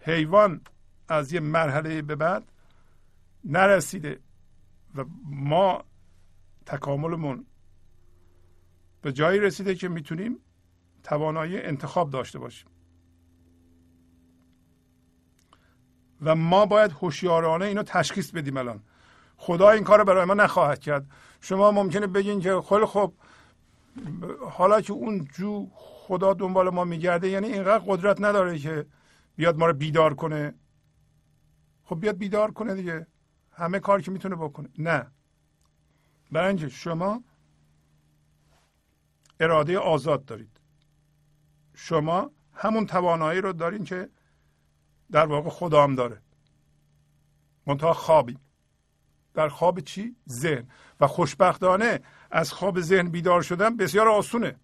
حیوان 0.01 0.61
از 1.09 1.33
یه 1.33 1.41
مرحله 1.41 2.03
به 2.03 2.17
بعد 2.17 2.53
نرسیده 3.45 4.21
و 4.95 5.05
ما 5.25 5.85
تکاملمون 6.67 7.47
به 9.03 9.13
جایی 9.13 9.41
رسیده 9.41 9.75
که 9.75 9.89
می‌تونیم 9.89 10.39
توانایی 11.03 11.61
انتخاب 11.61 12.11
داشته 12.11 12.39
باشیم. 12.39 12.69
و 16.23 16.35
ما 16.35 16.67
باید 16.67 16.93
هوشیارانه 16.93 17.65
اینو 17.65 17.83
تشخیص 17.83 18.31
بدیم 18.31 18.57
الان. 18.57 18.83
خدا 19.37 19.71
این 19.71 19.85
کار 19.85 20.05
برای 20.05 20.25
ما 20.25 20.35
نخواهد 20.35 20.79
کرد. 20.79 21.07
شما 21.41 21.71
ممکنه 21.71 22.07
بگین 22.07 22.41
که 22.41 22.61
خیلی 22.69 22.87
خب 22.87 23.13
حالا 24.51 24.81
که 24.81 24.93
اون 24.93 25.25
جو 25.25 25.69
خدا 25.75 26.35
دنبال 26.35 26.71
ما 26.71 26.85
میگرده 26.85 27.29
یعنی 27.29 27.47
اینقدر 27.47 27.85
قدرت 27.87 28.21
نداره 28.21 28.59
که 28.59 28.87
بیاد 29.37 29.59
ما 29.59 29.67
رو 29.67 29.73
بیدار 29.73 30.15
کنه. 30.15 30.55
خب 31.85 32.01
بیاد 32.01 32.17
بیدار 32.17 32.51
کنه 32.51 32.75
دیگه. 32.75 33.07
همه 33.53 33.81
کار 33.81 34.03
که 34.03 34.11
می‌تونه 34.11 34.37
بکنه. 34.37 34.69
نه. 34.79 35.07
برای 36.33 36.71
شما 36.71 37.25
اراده 39.41 39.79
آزاد 39.79 40.25
دارید. 40.25 40.60
شما 41.83 42.31
همون 42.55 42.87
توانایی 42.87 43.40
رو 43.40 43.53
دارین 43.53 43.85
که 43.85 44.09
در 45.11 45.27
واقع 45.27 45.51
خدا 45.51 45.83
هم 45.83 45.95
داره. 45.95 46.23
منتها 47.66 47.93
خوابی. 47.93 48.38
در 49.35 49.49
خواب 49.49 49.81
چی؟ 49.81 50.16
ذهن. 50.29 50.69
و 51.01 51.07
خوشبختانه 51.07 52.01
از 52.31 52.53
خواب 52.53 52.81
ذهن 52.81 53.09
بیدار 53.09 53.43
شدن 53.43 53.77
بسیار 53.77 54.09
آسونه. 54.09 54.57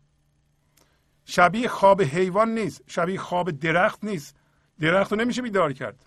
شبیه 1.25 1.69
خواب 1.69 2.03
حیوان 2.03 2.55
نیست 2.55 2.83
شبیه 2.87 3.19
خواب 3.19 3.51
درخت 3.51 4.05
نیست. 4.05 4.37
درخت 4.81 5.13
رو 5.13 5.19
نمیشه 5.19 5.43
بیدار 5.43 5.73
کرد. 5.73 6.07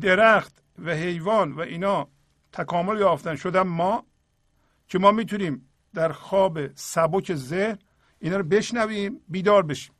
درخت 0.00 0.62
و 0.78 0.90
حیوان 0.90 1.52
و 1.52 1.60
اینا 1.60 2.08
تکامل 2.52 2.98
یافتن 3.00 3.36
شدن 3.36 3.62
ما 3.62 4.06
که 4.88 4.98
ما 4.98 5.10
می‌تونیم 5.10 5.68
در 5.94 6.12
خواب 6.12 6.74
سبک 6.74 7.34
ذهن 7.34 7.78
اینا 8.18 8.36
رو 8.36 8.42
بشنویم 8.42 9.20
بیدار 9.28 9.62
بشیم. 9.62 9.95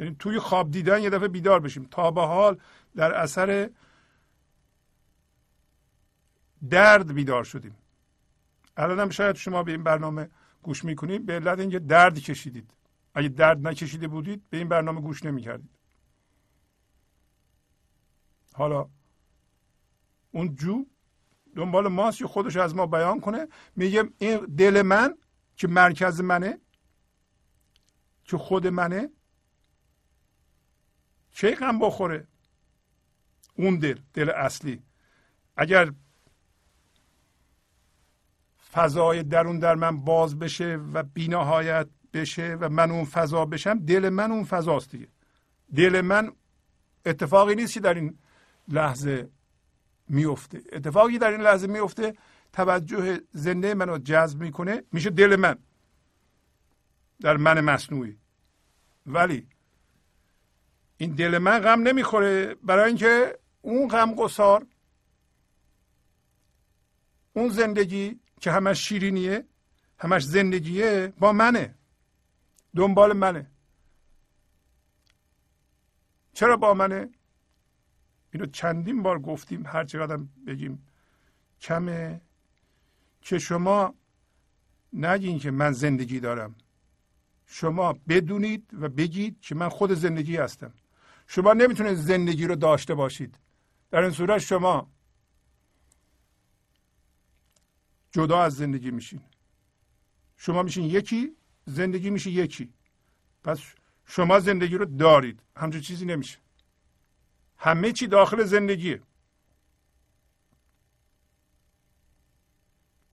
یعنی 0.00 0.16
توی 0.18 0.38
خواب 0.38 0.70
دیدن 0.70 1.02
یه 1.02 1.10
دفعه 1.10 1.28
بیدار 1.28 1.60
بشیم. 1.60 1.84
تا 1.84 2.10
به 2.10 2.22
حال 2.22 2.60
در 2.96 3.14
اثر 3.14 3.70
درد 6.70 7.14
بیدار 7.14 7.44
شدیم. 7.44 7.76
الان 8.76 9.00
هم 9.00 9.10
شاید 9.10 9.36
شما 9.36 9.62
به 9.62 9.72
این 9.72 9.82
برنامه 9.82 10.30
گوش 10.62 10.84
می‌کنید. 10.84 11.26
به 11.26 11.32
علت 11.32 11.58
اینکه 11.58 11.78
درد 11.78 12.18
کشیدید. 12.18 12.70
اگه 13.14 13.28
درد 13.28 13.66
نکشیده 13.66 14.08
بودید 14.08 14.50
به 14.50 14.56
این 14.56 14.68
برنامه 14.68 15.00
گوش 15.00 15.24
نمی‌کردید. 15.24 15.70
حالا 18.54 18.88
اون 20.30 20.54
جو 20.54 20.84
دنبال 21.56 21.88
ماست 21.88 22.18
که 22.18 22.26
خودش 22.26 22.56
از 22.56 22.74
ما 22.74 22.86
بیان 22.86 23.20
کنه. 23.20 23.48
میگه 23.76 24.10
این 24.18 24.36
دل 24.36 24.82
من 24.82 25.18
که 25.56 25.68
مرکز 25.68 26.20
منه 26.20 26.60
که 28.24 28.38
خود 28.38 28.66
منه 28.66 29.10
چه 31.40 31.54
غم 31.54 31.78
بخوره. 31.78 32.26
اون 33.54 33.78
دل 33.78 34.00
دل 34.14 34.30
اصلی. 34.30 34.82
اگر 35.56 35.92
فضای 38.72 39.22
درون 39.22 39.58
در 39.58 39.74
من 39.74 40.00
باز 40.00 40.38
بشه 40.38 40.76
و 40.92 41.02
بینهایت 41.02 41.88
بشه 42.12 42.56
و 42.60 42.68
من 42.68 42.90
اون 42.90 43.04
فضا 43.04 43.44
بشم 43.44 43.78
دل 43.78 44.08
من 44.08 44.32
اون 44.32 44.44
فضاست 44.44 44.90
دیگه. 44.90 45.08
دل 45.76 46.00
من 46.00 46.32
اتفاقی 47.06 47.54
نیست 47.54 47.74
که 47.74 47.80
در 47.80 47.94
این 47.94 48.18
لحظه 48.68 49.28
میفته. 50.08 50.62
اتفاقی 50.72 51.18
در 51.18 51.30
این 51.30 51.40
لحظه 51.40 51.66
میفته 51.66 52.14
توجه 52.52 53.20
زنده 53.32 53.74
منو 53.74 53.98
جذب 53.98 54.40
می‌کنه 54.40 54.82
میشه 54.92 55.10
دل 55.10 55.36
من. 55.36 55.58
در 57.20 57.36
من 57.36 57.60
مصنوعی. 57.60 58.18
ولی 59.06 59.48
این 61.00 61.14
دل 61.14 61.38
من 61.38 61.58
غم 61.58 61.82
نمی‌خوره. 61.82 62.54
برای 62.54 62.86
اینکه 62.86 63.38
اون 63.62 63.88
غم 63.88 64.14
قصار 64.14 64.66
اون 67.32 67.48
زندگی 67.48 68.20
که 68.40 68.50
همش 68.50 68.88
شیرینیه 68.88 69.44
همش 69.98 70.24
زندگیه 70.24 71.12
با 71.18 71.32
منه. 71.32 71.74
دنبال 72.76 73.12
منه. 73.12 73.50
چرا 76.32 76.56
با 76.56 76.74
منه؟ 76.74 77.08
اینو 78.32 78.46
چندین 78.46 79.02
بار 79.02 79.18
گفتیم. 79.18 79.66
هر 79.66 79.84
چقدر 79.84 80.18
بگیم 80.46 80.86
کمه. 81.60 82.20
که 83.20 83.38
شما 83.38 83.94
نگین 84.92 85.38
که 85.38 85.50
من 85.50 85.72
زندگی 85.72 86.20
دارم. 86.20 86.54
شما 87.46 87.92
بدونید 88.08 88.70
و 88.80 88.88
بگید 88.88 89.40
که 89.40 89.54
من 89.54 89.68
خود 89.68 89.92
زندگی 89.92 90.36
هستم. 90.36 90.72
شما 91.32 91.52
نمی‌تونید 91.52 91.94
زندگی 91.94 92.46
رو 92.46 92.56
داشته 92.56 92.94
باشید. 92.94 93.38
در 93.90 94.02
این 94.02 94.10
صورت 94.10 94.38
شما 94.38 94.90
جدا 98.12 98.42
از 98.42 98.54
زندگی 98.54 98.90
میشین. 98.90 99.20
شما 100.36 100.62
میشین 100.62 100.84
یکی 100.84 101.36
زندگی 101.64 102.10
میشه 102.10 102.30
یکی. 102.30 102.72
پس 103.44 103.60
شما 104.04 104.40
زندگی 104.40 104.76
رو 104.76 104.84
دارید. 104.84 105.42
همچون 105.56 105.80
چیزی 105.80 106.04
نمیشه. 106.04 106.38
همه 107.58 107.92
چی 107.92 108.06
داخل 108.06 108.44
زندگیه. 108.44 109.02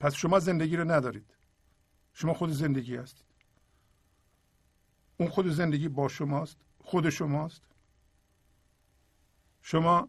پس 0.00 0.14
شما 0.14 0.38
زندگی 0.38 0.76
رو 0.76 0.90
ندارید. 0.90 1.34
شما 2.12 2.34
خود 2.34 2.50
زندگی 2.50 2.96
هستید. 2.96 3.26
اون 5.16 5.28
خود 5.28 5.48
زندگی 5.48 5.88
با 5.88 6.08
شماست 6.08 6.56
خود 6.78 7.10
شماست. 7.10 7.62
شما 9.70 10.08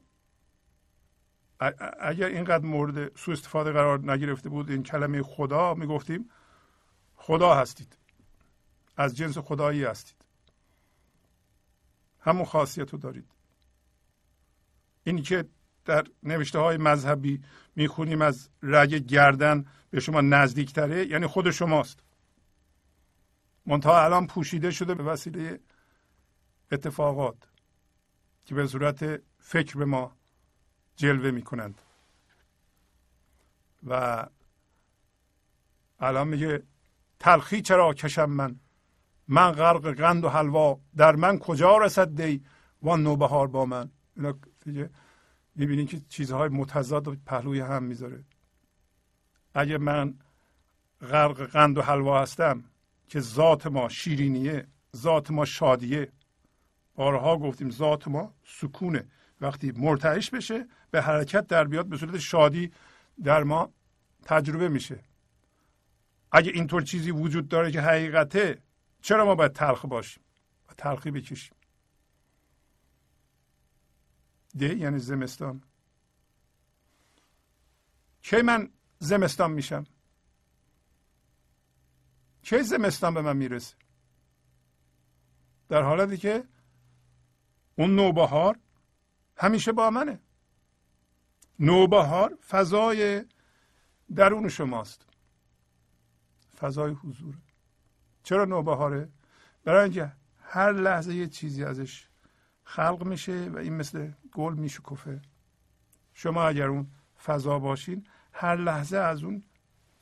اگر 2.00 2.28
اینقدر 2.28 2.66
مورد 2.66 3.18
سوء 3.18 3.34
استفاده 3.34 3.72
قرار 3.72 4.12
نگرفته 4.12 4.50
بود 4.50 4.70
این 4.70 4.84
کلمه 4.84 5.24
خدا 5.24 5.74
می‌گفتیم 5.74 6.30
خدا 7.16 7.56
هستید. 7.56 7.98
از 8.98 9.18
جنس 9.18 9.38
خدایی 9.38 9.84
هستید. 9.84 10.26
همون 12.20 12.46
خاصیت 12.46 12.90
رو 12.90 13.00
دارید. 13.00 13.32
اینی 15.04 15.22
که 15.22 15.46
در 15.86 16.04
نوشته 16.24 16.60
های 16.60 16.78
مذهبی 16.78 17.42
می‌خونیم 17.76 18.22
از 18.22 18.50
رگ 18.64 18.94
گردن 18.94 19.66
به 19.90 20.00
شما 20.00 20.22
نزدیکتره 20.22 21.06
یعنی 21.06 21.28
خود 21.28 21.52
شماست. 21.52 22.00
منتها 23.66 24.04
الان 24.04 24.28
پوشیده 24.28 24.72
شده 24.72 24.96
به 24.96 25.04
وسیله 25.04 25.60
اتفاقات 26.72 27.50
که 28.46 28.56
به 28.56 28.68
صورت 28.68 29.29
فکر 29.50 29.78
به 29.78 29.86
ما 29.86 30.12
جلوه 30.96 31.32
می 31.32 31.42
کنند 31.42 31.82
و 33.88 34.26
الان 36.00 36.28
میگه 36.28 36.64
تلخی 37.20 37.62
چرا 37.62 37.94
کشم 37.94 38.30
من؟ 38.30 38.60
من 39.28 39.52
غرق 39.52 39.94
قند 39.94 40.26
و 40.26 40.30
حلوا 40.30 40.80
در 40.96 41.16
من 41.16 41.40
کجا 41.40 41.78
رسد 41.78 42.22
دی؟ 42.22 42.44
وان 42.82 43.04
نوبهار 43.04 43.48
با 43.48 43.66
من. 43.66 43.90
اینا 44.16 44.34
دیگه 44.66 44.90
می‌بینین 45.56 45.88
که 45.88 46.00
چیزهای 46.00 46.50
متضاد 46.50 47.08
و 47.08 47.16
پهلوی 47.26 47.60
هم 47.60 47.84
می‌ذاره. 47.84 48.24
اگه 49.54 49.78
من 49.78 50.14
غرق 51.02 51.46
قند 51.46 51.78
و 51.78 51.82
حلوا 51.82 52.22
هستم 52.22 52.64
که 53.08 53.20
ذات 53.20 53.68
ما 53.68 53.90
شیرینیه 53.90 54.68
ذات 54.96 55.32
ما 55.32 55.46
شادیه 55.46 56.12
بارها 56.96 57.38
گفتیم 57.38 57.70
ذات 57.70 58.08
ما 58.08 58.34
سکونه. 58.44 59.06
وقتی 59.42 59.72
مرتعش 59.72 60.30
بشه 60.30 60.68
به 60.92 61.02
حرکت 61.02 61.48
در 61.48 61.64
بیاد 61.64 61.86
به 61.86 61.98
صورت 61.98 62.18
شادی 62.18 62.72
در 63.24 63.44
ما 63.44 63.74
تجربه 64.26 64.70
میشه. 64.70 65.04
اگه 66.32 66.52
اینطور 66.52 66.82
چیزی 66.82 67.12
وجود 67.12 67.48
داره 67.48 67.72
که 67.72 67.82
حقیقته 67.82 68.62
چرا 69.02 69.26
ما 69.26 69.36
باید 69.36 69.54
تلخ 69.54 69.86
باشیم 69.86 70.24
و 70.70 70.74
تلخی 70.74 71.12
بکشیم؟ 71.12 71.56
ده 74.58 74.76
یعنی 74.76 75.00
زمستان. 75.00 75.64
کی 78.22 78.42
من 78.42 78.70
زمستان 79.00 79.52
میشم؟ 79.52 79.86
کی 82.44 82.64
زمستان 82.64 83.14
به 83.14 83.22
من 83.22 83.38
می‌رسه؟ 83.38 83.76
در 85.70 85.82
حالتی 85.82 86.18
که 86.18 86.44
اون 87.76 87.96
نوبهار 87.96 88.60
همیشه 89.40 89.72
با 89.72 89.90
منه. 89.90 90.20
نوبهار 91.60 92.38
فضای 92.50 93.26
درون 94.16 94.50
شماست. 94.50 95.06
فضای 96.60 96.92
حضور. 96.92 97.36
چرا 98.24 98.46
نوبهاره؟ 98.46 99.10
برای 99.64 99.84
اینکه 99.84 100.12
هر 100.42 100.72
لحظه 100.72 101.16
یه 101.16 101.28
چیزی 101.28 101.64
ازش 101.64 102.08
خلق 102.64 103.04
میشه 103.04 103.50
و 103.50 103.58
این 103.58 103.74
مثل 103.74 104.12
گل 104.32 104.54
میشکفه. 104.54 105.22
شما 106.14 106.48
اگر 106.48 106.68
اون 106.68 106.88
فضا 107.24 107.60
باشین 107.60 108.08
هر 108.34 108.56
لحظه 108.56 108.98
از 108.98 109.24
اون 109.24 109.44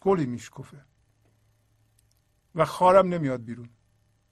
گلی 0.02 0.26
میشکفه. 0.26 0.86
و 2.56 2.66
خارم 2.66 3.08
نمیاد 3.08 3.44
بیرون. 3.44 3.70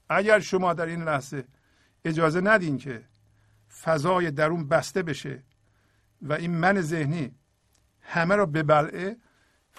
اگر 0.09 0.39
شما 0.39 0.73
در 0.73 0.85
این 0.85 1.03
لحظه 1.03 1.47
اجازه 2.05 2.41
ندین 2.41 2.77
که 2.77 3.03
فضای 3.81 4.31
درون 4.31 4.67
بسته 4.67 5.03
بشه 5.03 5.43
و 6.21 6.33
این 6.33 6.51
من 6.51 6.81
ذهنی 6.81 7.35
همه 8.01 8.35
را 8.35 8.45
ببلعه 8.45 9.17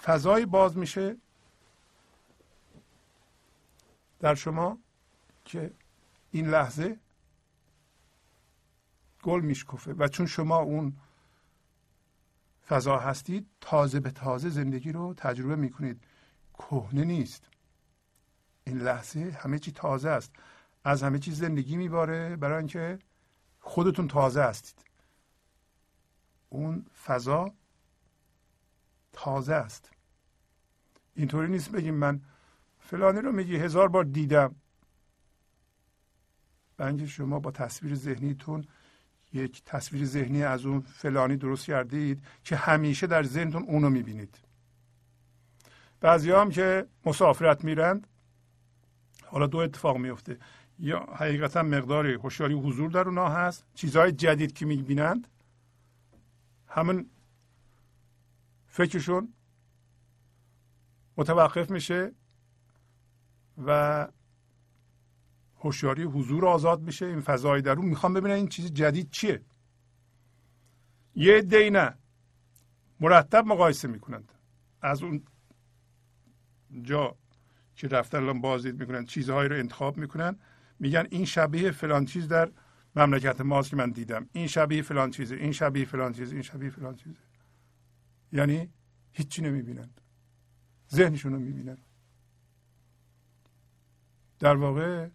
فضای 0.03 0.45
باز 0.45 0.77
میشه. 0.77 1.17
در 4.19 4.35
شما 4.35 4.77
که 5.45 5.71
این 6.31 6.49
لحظه 6.49 6.99
گل 9.23 9.41
میشکفه 9.41 9.93
و 9.93 10.07
چون 10.07 10.25
شما 10.25 10.57
اون 10.57 10.93
فضا 12.67 12.97
هستید 12.97 13.47
تازه 13.61 13.99
به 13.99 14.11
تازه 14.11 14.49
زندگی 14.49 14.91
رو 14.91 15.13
تجربه 15.13 15.55
می‌کنید. 15.55 16.03
کهنه 16.53 17.03
نیست. 17.03 17.43
این 18.63 18.77
لحظه 18.77 19.37
همه 19.39 19.59
چی 19.59 19.71
تازه 19.71 20.09
است. 20.09 20.31
از 20.83 21.03
همه 21.03 21.19
چیز 21.19 21.39
زندگی 21.39 21.77
میباره 21.77 22.35
برای 22.35 22.57
اینکه 22.57 22.99
خودتون 23.67 24.07
تازه 24.07 24.43
هستید. 24.43 24.85
اون 26.49 26.85
فضا 27.05 27.51
تازه 29.13 29.53
است. 29.53 29.91
اینطوری 31.15 31.51
نیست 31.51 31.71
بگیم 31.71 31.93
من 31.93 32.21
فلانی 32.79 33.19
رو 33.19 33.31
میگی 33.31 33.55
هزار 33.55 33.87
بار 33.87 34.03
دیدم. 34.03 34.55
اینکه 36.79 37.05
شما 37.05 37.39
با 37.39 37.51
تصویر 37.51 37.95
ذهنیتون 37.95 38.65
یک 39.33 39.63
تصویر 39.65 40.05
ذهنی 40.05 40.43
از 40.43 40.65
اون 40.65 40.79
فلانی 40.79 41.37
درست 41.37 41.65
کردید 41.65 42.23
که 42.43 42.55
همیشه 42.55 43.07
در 43.07 43.23
ذهنتون 43.23 43.63
اونو 43.63 43.89
می‌بینید. 43.89 44.37
بعضی 45.99 46.31
هم 46.31 46.49
که 46.49 46.87
مسافرت 47.05 47.63
میرند 47.63 48.07
حالا 49.25 49.47
دو 49.47 49.57
اتفاق 49.57 49.97
میفته 49.97 50.39
یا 50.79 50.99
حقیقتا 50.99 51.63
مقداری 51.63 52.13
هوشیاری 52.13 52.53
حضور 52.53 52.91
در 52.91 53.07
اونها 53.07 53.29
هست. 53.29 53.65
چیزهای 53.73 54.11
جدید 54.11 54.53
که 54.53 54.65
می‌بینند 54.65 55.27
همون 56.67 57.09
فکرشون 58.67 59.33
متوقف 61.17 61.71
میشه 61.71 62.11
و 63.65 64.07
هوشیاری 65.59 66.03
حضور 66.03 66.45
آزاد 66.45 66.81
میشه. 66.81 67.05
این 67.05 67.21
فضای 67.21 67.61
درون 67.61 67.85
می‌خوام 67.85 68.13
ببینم 68.13 68.35
این 68.35 68.47
چیز 68.47 68.73
جدید 68.73 69.11
چیه. 69.11 69.41
یه 71.15 71.41
دی 71.41 71.69
نه. 71.69 71.97
مرتب 72.99 73.45
مقایسه 73.45 73.87
می‌کنند. 73.87 74.31
از 74.81 75.03
اون 75.03 75.23
جا 76.81 77.15
که 77.75 77.87
رفتن 77.87 78.17
الان 78.17 78.41
بازدید 78.41 78.79
می‌کنن 78.79 79.05
چیزهایی 79.05 79.49
رو 79.49 79.55
انتخاب 79.55 79.97
می‌کنن. 79.97 80.39
میگن 80.79 81.07
این 81.09 81.25
شبیه 81.25 81.71
فلان 81.71 82.05
چیز 82.05 82.27
در 82.27 82.51
مملکت 82.95 83.41
ماست 83.41 83.69
که 83.69 83.75
من 83.75 83.91
دیدم. 83.91 84.29
این 84.31 84.47
شبیه 84.47 84.81
فلان 84.81 85.11
چیزه 85.11 85.35
این 85.35 85.51
شبیه 85.51 85.85
فلان 85.85 86.13
چیزه 86.13 86.33
این 86.33 86.41
شبیه 86.41 86.69
فلان 86.69 86.95
چیزه. 86.95 87.19
یعنی 88.31 88.69
هیچی 89.11 89.41
نمی‌بینند 89.41 90.01
ذهنشون 90.93 91.33
رو 91.33 91.39
می‌بینند 91.39 91.85
در 94.39 94.55
واقع 94.55 95.09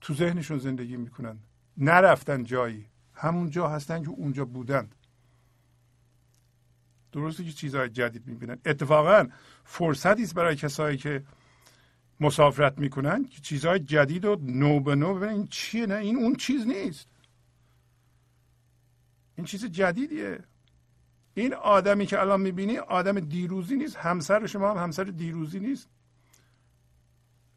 تو 0.00 0.14
ذهنشون 0.14 0.58
زندگی 0.58 0.96
می‌کنن. 0.96 1.38
نرفتن 1.76 2.44
جایی. 2.44 2.86
همون 3.14 3.50
جا 3.50 3.68
هستن 3.68 4.02
که 4.02 4.08
اونجا 4.08 4.44
بودند 4.44 4.94
درسته 7.12 7.44
که 7.44 7.52
چیزهای 7.52 7.88
جدید 7.88 8.26
می‌بینن. 8.26 8.58
اتفاقا 8.66 9.28
فرصتی 9.64 10.22
است 10.22 10.34
برای 10.34 10.56
کسایی 10.56 10.96
که 10.96 11.24
مسافرت 12.22 12.78
می‌کنن 12.78 13.24
که 13.24 13.40
چیزهای 13.40 13.78
جدید 13.78 14.24
و 14.24 14.36
نو 14.42 14.80
به 14.80 14.94
نو 14.94 15.14
ببینن 15.14 15.32
این 15.32 15.46
چیه؟ 15.46 15.86
نه 15.86 15.94
این 15.94 16.16
اون 16.16 16.34
چیز 16.34 16.66
نیست. 16.66 17.08
این 19.36 19.46
چیز 19.46 19.64
جدیدیه. 19.64 20.38
این 21.34 21.54
آدمی 21.54 22.06
که 22.06 22.20
الان 22.20 22.40
می‌بینی 22.40 22.78
آدم 22.78 23.20
دیروزی 23.20 23.76
نیست 23.76 23.96
همسر 23.96 24.46
شما 24.46 24.70
هم 24.70 24.82
همسر 24.82 25.04
دیروزی 25.04 25.60
نیست. 25.60 25.88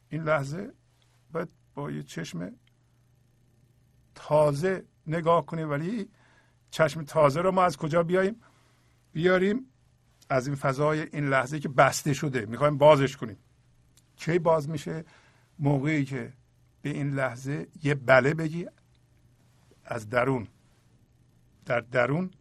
این 0.10 0.24
لحظه 0.24 0.74
باید 1.32 1.50
با 1.76 1.92
یه 1.92 2.04
چشم 2.04 2.52
تازه 4.16 4.86
نگاه 5.08 5.46
کنیم 5.46 5.70
ولی 5.70 6.10
چشم 6.72 7.04
تازه 7.04 7.42
رو 7.42 7.52
ما 7.52 7.64
از 7.64 7.78
کجا 7.78 8.04
بیاییم؟ 8.04 8.36
بیاریم 9.14 9.66
از 10.30 10.48
این 10.48 10.56
فضای 10.56 11.02
این 11.02 11.30
لحظه 11.30 11.60
که 11.60 11.70
بسته 11.70 12.14
شده. 12.14 12.46
می‌خوایم 12.46 12.78
بازش 12.78 13.18
کنیم. 13.18 13.38
کی 14.18 14.40
باز 14.40 14.70
میشه 14.70 15.06
موقعی 15.60 16.06
که 16.06 16.34
به 16.82 16.90
این 16.90 17.12
لحظه 17.12 17.68
یه 17.84 17.96
بله 17.96 18.34
بگی 18.34 18.68
از 19.86 20.10
درون 20.10 20.48
در 21.66 21.80
درون 21.80 22.32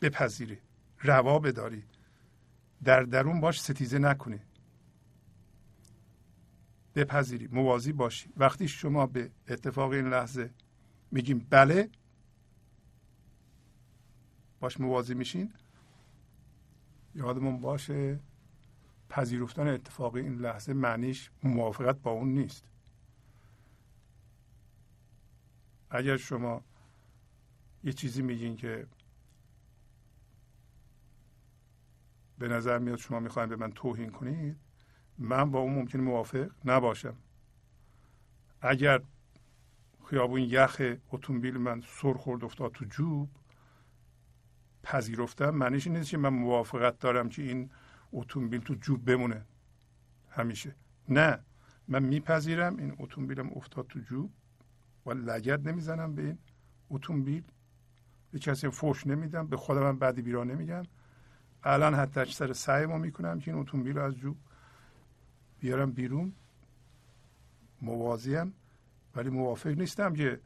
بپذیری 0.00 0.58
روا 1.00 1.38
بداری 1.38 1.84
در 2.84 3.02
درون 3.02 3.40
باش 3.40 3.60
ستیزه 3.60 3.98
نکنی 3.98 4.40
بپذیری 6.94 7.46
موازی 7.52 7.92
باشی. 7.92 8.30
وقتی 8.36 8.68
شما 8.68 9.06
به 9.06 9.30
اتفاق 9.48 9.90
این 9.90 10.08
لحظه 10.08 10.50
میگیم 11.10 11.46
بله 11.50 11.90
باش 14.60 14.80
موازی 14.80 15.14
میشین 15.14 15.52
یادمون 17.14 17.60
باشه 17.60 18.20
پذیرفتن 19.08 19.66
اتفاقی 19.68 20.20
این 20.20 20.34
لحظه 20.34 20.72
معنیش 20.72 21.30
موافقت 21.42 21.96
با 21.98 22.10
اون 22.10 22.28
نیست. 22.28 22.64
اگر 25.90 26.16
شما 26.16 26.64
یه 27.84 27.92
چیزی 27.92 28.22
میگین 28.22 28.56
که 28.56 28.86
به 32.38 32.48
نظر 32.48 32.78
میاد 32.78 32.98
شما 32.98 33.20
می‌خواین 33.20 33.48
به 33.48 33.56
من 33.56 33.72
توهین 33.72 34.10
کنید 34.10 34.56
من 35.18 35.50
با 35.50 35.58
اون 35.58 35.74
ممکن 35.74 36.00
موافق 36.00 36.50
نباشم. 36.64 37.16
اگر 38.60 39.02
خیابون 40.04 40.40
یخ 40.40 40.82
اتومبیل 41.12 41.56
من 41.58 41.82
سر 41.86 42.12
خورد 42.12 42.44
افتاد 42.44 42.72
تو 42.72 42.84
جوب 42.84 43.30
پذیرفتم 44.82 45.50
معنیش 45.50 45.86
نیست 45.86 46.10
که 46.10 46.18
من 46.18 46.28
موافقت 46.28 46.98
دارم 46.98 47.28
که 47.28 47.42
این 47.42 47.70
اتومبیل 48.12 48.60
تو 48.60 48.74
جوب 48.74 49.04
بمونه. 49.04 49.44
همیشه. 50.30 50.74
نه 51.08 51.38
من 51.88 52.02
میپذیرم 52.02 52.76
این 52.76 52.96
اتومبیلم 52.98 53.50
افتاد 53.56 53.86
تو 53.86 53.98
جوب 53.98 54.32
و 55.06 55.12
لگت 55.12 55.60
نمی‌زنم 55.60 56.14
به 56.14 56.22
این 56.22 56.38
اتومبیل. 56.90 57.42
به 58.30 58.38
کسی 58.38 58.68
فوش 58.68 59.06
نمیدم 59.06 59.46
به 59.46 59.56
خودم 59.56 59.98
بعدی 59.98 60.22
بیرا 60.22 60.44
نمیگم. 60.44 60.82
الان 61.62 61.94
حتی 61.94 62.20
اکثر 62.20 62.52
سعی 62.52 62.86
ما 62.86 62.98
می‌کنم 62.98 63.40
که 63.40 63.50
این 63.50 63.60
اتومبیل 63.60 63.98
از 63.98 64.14
جوب 64.14 64.36
بیارم 65.60 65.92
بیرون. 65.92 66.32
موازیم 67.82 68.52
ولی 69.16 69.30
موافق 69.30 69.70
نیستم 69.70 70.14
که 70.14 70.40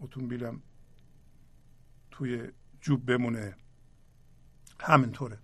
اتومبیلم 0.00 0.62
توی 2.10 2.48
جوب 2.80 3.06
بمونه. 3.06 3.56
همینطوره. 4.80 5.38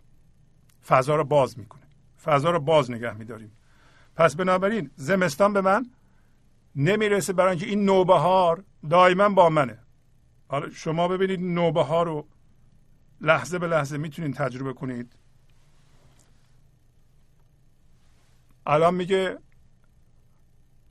فضا 0.87 1.17
رو 1.17 1.25
باز 1.25 1.59
می‌کنه. 1.59 1.83
فضا 2.23 2.51
رو 2.51 2.61
باز 2.61 2.91
نگه 2.91 3.13
میداریم. 3.13 3.53
پس 4.17 4.37
بنابراین 4.37 4.91
زمستان 4.97 5.53
به 5.53 5.61
من 5.61 5.91
نمی‌رسه 6.77 7.33
برای 7.33 7.51
اینکه 7.51 7.67
این 7.67 7.85
نوبهار 7.85 8.65
دائما 8.91 9.29
با 9.29 9.49
منه. 9.49 9.79
حالا 10.49 10.71
شما 10.71 11.09
ببینید 11.09 11.41
نوبهار 11.41 12.07
رو 12.07 12.27
لحظه 13.21 13.59
به 13.59 13.67
لحظه 13.67 13.97
می‌تونید 13.97 14.35
تجربه 14.35 14.73
کنید. 14.73 15.13
الان 18.67 18.95
میگه 18.95 19.39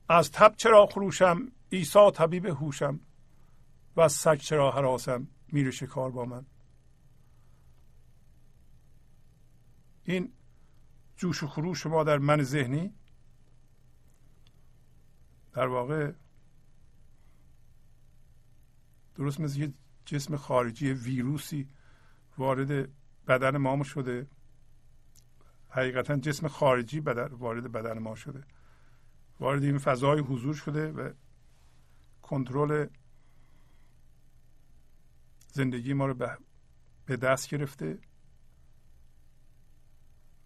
از 0.08 0.32
تب 0.32 0.54
چرا 0.56 0.86
خروشم 0.86 1.52
عیسی 1.72 2.10
طبیب 2.10 2.46
هوشم 2.46 3.00
و 3.96 4.00
از 4.00 4.12
سگ 4.12 4.36
چرا 4.36 4.70
حراسم 4.70 5.28
میره 5.48 5.70
شکار 5.70 6.10
با 6.10 6.24
من. 6.24 6.46
این 10.04 10.32
جوش 11.16 11.42
و 11.42 11.46
خروش 11.46 11.86
ما 11.86 12.04
در 12.04 12.18
من 12.18 12.42
ذهنی 12.42 12.94
در 15.52 15.66
واقع 15.66 16.12
درست 19.14 19.40
مثل 19.40 19.60
یه 19.60 19.72
جسم 20.04 20.36
خارجی 20.36 20.92
ویروسی 20.92 21.68
وارد 22.38 22.88
بدن 23.28 23.56
ما 23.56 23.84
شده. 23.84 24.26
حقیقتا 25.68 26.16
جسم 26.16 26.48
خارجی 26.48 27.00
بدن 27.00 27.26
وارد 27.26 27.72
بدن 27.72 27.98
ما 27.98 28.14
شده. 28.14 28.44
وارد 29.40 29.62
این 29.62 29.78
فضای 29.78 30.20
حضور 30.20 30.54
شده 30.54 30.92
و 30.92 31.12
کنترل 32.22 32.86
زندگی 35.52 35.92
ما 35.92 36.06
رو 36.06 36.14
به 37.06 37.16
دست 37.16 37.48
گرفته. 37.48 37.98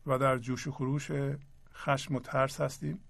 و 0.07 0.19
در 0.19 0.39
جوش 0.39 0.67
و 0.67 0.73
خروش 0.73 1.11
خشم 1.75 2.15
و 2.15 2.21
ترس 2.21 2.61
هستیم. 2.61 3.01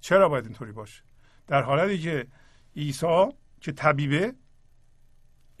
چرا 0.00 0.28
باید 0.28 0.44
اینطوری 0.44 0.72
باشه؟ 0.72 1.02
در 1.46 1.62
حالتی 1.62 1.98
که 1.98 2.26
عیسی 2.76 3.26
که 3.60 3.72
طبیبه 3.72 4.34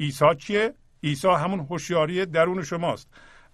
عیسی 0.00 0.34
کیه؟ 0.34 0.74
عیسی 1.02 1.28
همون 1.28 1.60
هوشیاری 1.60 2.26
درون 2.26 2.62
شماست. 2.62 3.08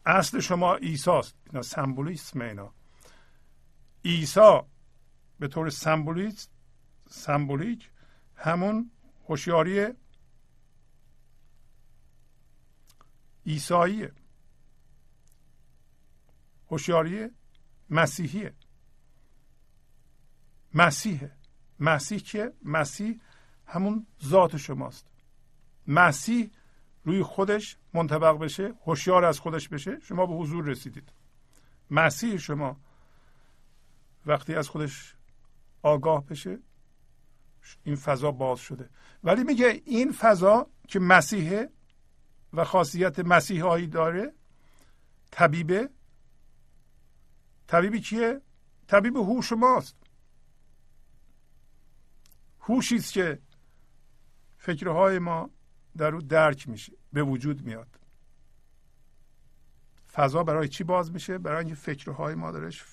اصل 0.06 0.40
شما 0.40 0.74
عیسی 0.74 1.10
است 1.10 1.36
اینا 1.46 1.62
سمبولیسم 1.62 2.40
اینا. 2.40 2.74
عیسی 4.04 4.60
به 5.38 5.48
طور 5.48 5.70
سمبولیک 5.70 6.46
سمبولیک 7.08 7.90
همون 8.36 8.90
هوشیاری 9.28 9.86
عیساییه. 13.46 14.12
هوشیاری 16.73 17.29
مسیحیه. 17.91 18.55
مسیحه. 20.75 21.33
مسیح 21.81 22.18
که 22.18 22.53
مسیح 22.64 23.20
همون 23.66 24.07
ذات 24.25 24.57
شماست. 24.57 25.07
مسیح 25.87 26.51
روی 27.05 27.23
خودش 27.23 27.77
منطبق 27.95 28.39
بشه 28.39 28.75
هوشیار 28.87 29.25
از 29.25 29.41
خودش 29.41 29.68
بشه. 29.68 30.01
شما 30.01 30.27
به 30.27 30.35
حضور 30.35 30.64
رسیدید. 30.64 31.12
مسیح 31.91 32.37
شما 32.37 32.81
وقتی 34.27 34.55
از 34.55 34.68
خودش 34.68 35.14
آگاه 35.83 36.27
بشه 36.27 36.59
این 37.85 37.97
فضا 37.97 38.31
باز 38.31 38.59
شده. 38.61 38.91
ولی 39.25 39.45
میگه 39.45 39.83
این 39.85 40.12
فضا 40.12 40.66
که 40.89 40.99
مسیحه 41.01 41.70
و 42.53 42.64
خاصیت 42.64 43.18
مسیحایی 43.18 43.87
داره 43.87 44.33
طبیبه. 45.31 45.91
طبیبی 47.73 48.01
کیه 48.01 48.41
طبیب 48.87 49.16
هوش 49.16 49.53
ماست. 49.53 49.97
هوشی 52.61 52.97
است 52.97 53.12
که 53.12 53.43
فکرهای 54.59 55.18
ما 55.18 55.51
در 55.97 56.14
او 56.14 56.23
درک 56.23 56.68
میشه 56.68 56.93
به 57.12 57.23
وجود 57.23 57.62
میاد. 57.62 57.99
فضا 60.12 60.45
برای 60.45 60.68
چی 60.68 60.85
باز 60.85 61.12
میشه؟ 61.12 61.39
برای 61.39 61.59
اینکه 61.59 61.75
فکرهای 61.75 62.35
ما 62.35 62.53
درش 62.53 62.85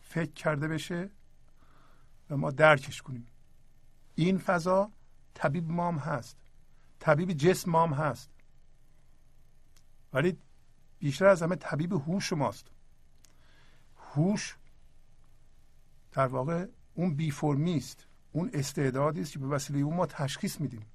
فکر 0.00 0.32
کرده 0.32 0.68
بشه 0.68 1.10
و 2.30 2.36
ما 2.36 2.50
درکش 2.50 3.02
کنیم. 3.02 3.26
این 4.14 4.38
فضا 4.38 4.92
طبیب 5.34 5.70
مام 5.70 5.98
هست. 5.98 6.36
طبیب 6.98 7.32
جسم 7.32 7.70
مام 7.70 7.92
هست. 7.92 8.30
ولی 10.12 10.38
بیشتر 10.98 11.26
از 11.26 11.42
همه 11.42 11.56
طبیب 11.56 11.92
هوش 11.92 12.32
ماست. 12.32 12.77
هوش 14.14 14.56
در 16.12 16.26
واقع 16.26 16.66
اون 16.94 17.14
بی 17.14 17.30
فرمی 17.30 17.76
است 17.76 18.06
اون 18.32 18.50
استعدادی 18.54 19.20
است 19.20 19.32
که 19.32 19.38
به 19.38 19.46
وسیله 19.46 19.78
اون 19.78 19.96
ما 19.96 20.06
تشخیص 20.06 20.60
میدیم. 20.60 20.86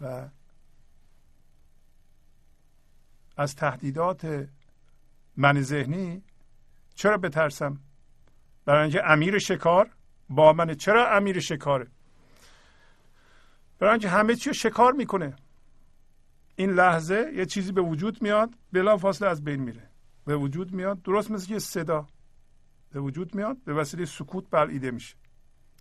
و 0.00 0.28
از 3.36 3.56
تهدیدات 3.56 4.48
من 5.36 5.62
ذهنی 5.62 6.22
چرا 6.94 7.18
بترسم؟ 7.18 7.80
برای 8.64 8.82
اینکه 8.82 9.10
امیر 9.10 9.38
شکار 9.38 9.90
با 10.28 10.52
منه 10.52 10.74
چرا 10.74 11.16
امیر 11.16 11.40
شکاره 11.40 11.86
برای 13.78 13.92
اینکه 13.92 14.08
همه 14.08 14.36
چی 14.36 14.54
شکار 14.54 14.92
می‌کنه. 14.92 15.36
این 16.56 16.70
لحظه 16.70 17.32
یه 17.34 17.46
چیزی 17.46 17.72
به 17.72 17.80
وجود 17.80 18.22
میاد 18.22 18.54
بلا 18.72 18.96
فاصله 18.96 19.28
از 19.28 19.44
بین 19.44 19.60
میره. 19.60 19.89
به 20.24 20.36
وجود 20.36 20.72
میاد 20.72 21.02
درست 21.02 21.30
مثل 21.30 21.52
یه 21.52 21.58
صدا 21.58 22.06
به 22.90 23.00
وجود 23.00 23.34
میاد 23.34 23.64
به 23.64 23.74
وسیله 23.74 24.04
سکوت 24.04 24.50
بلعیده 24.50 24.90
میشه. 24.90 25.16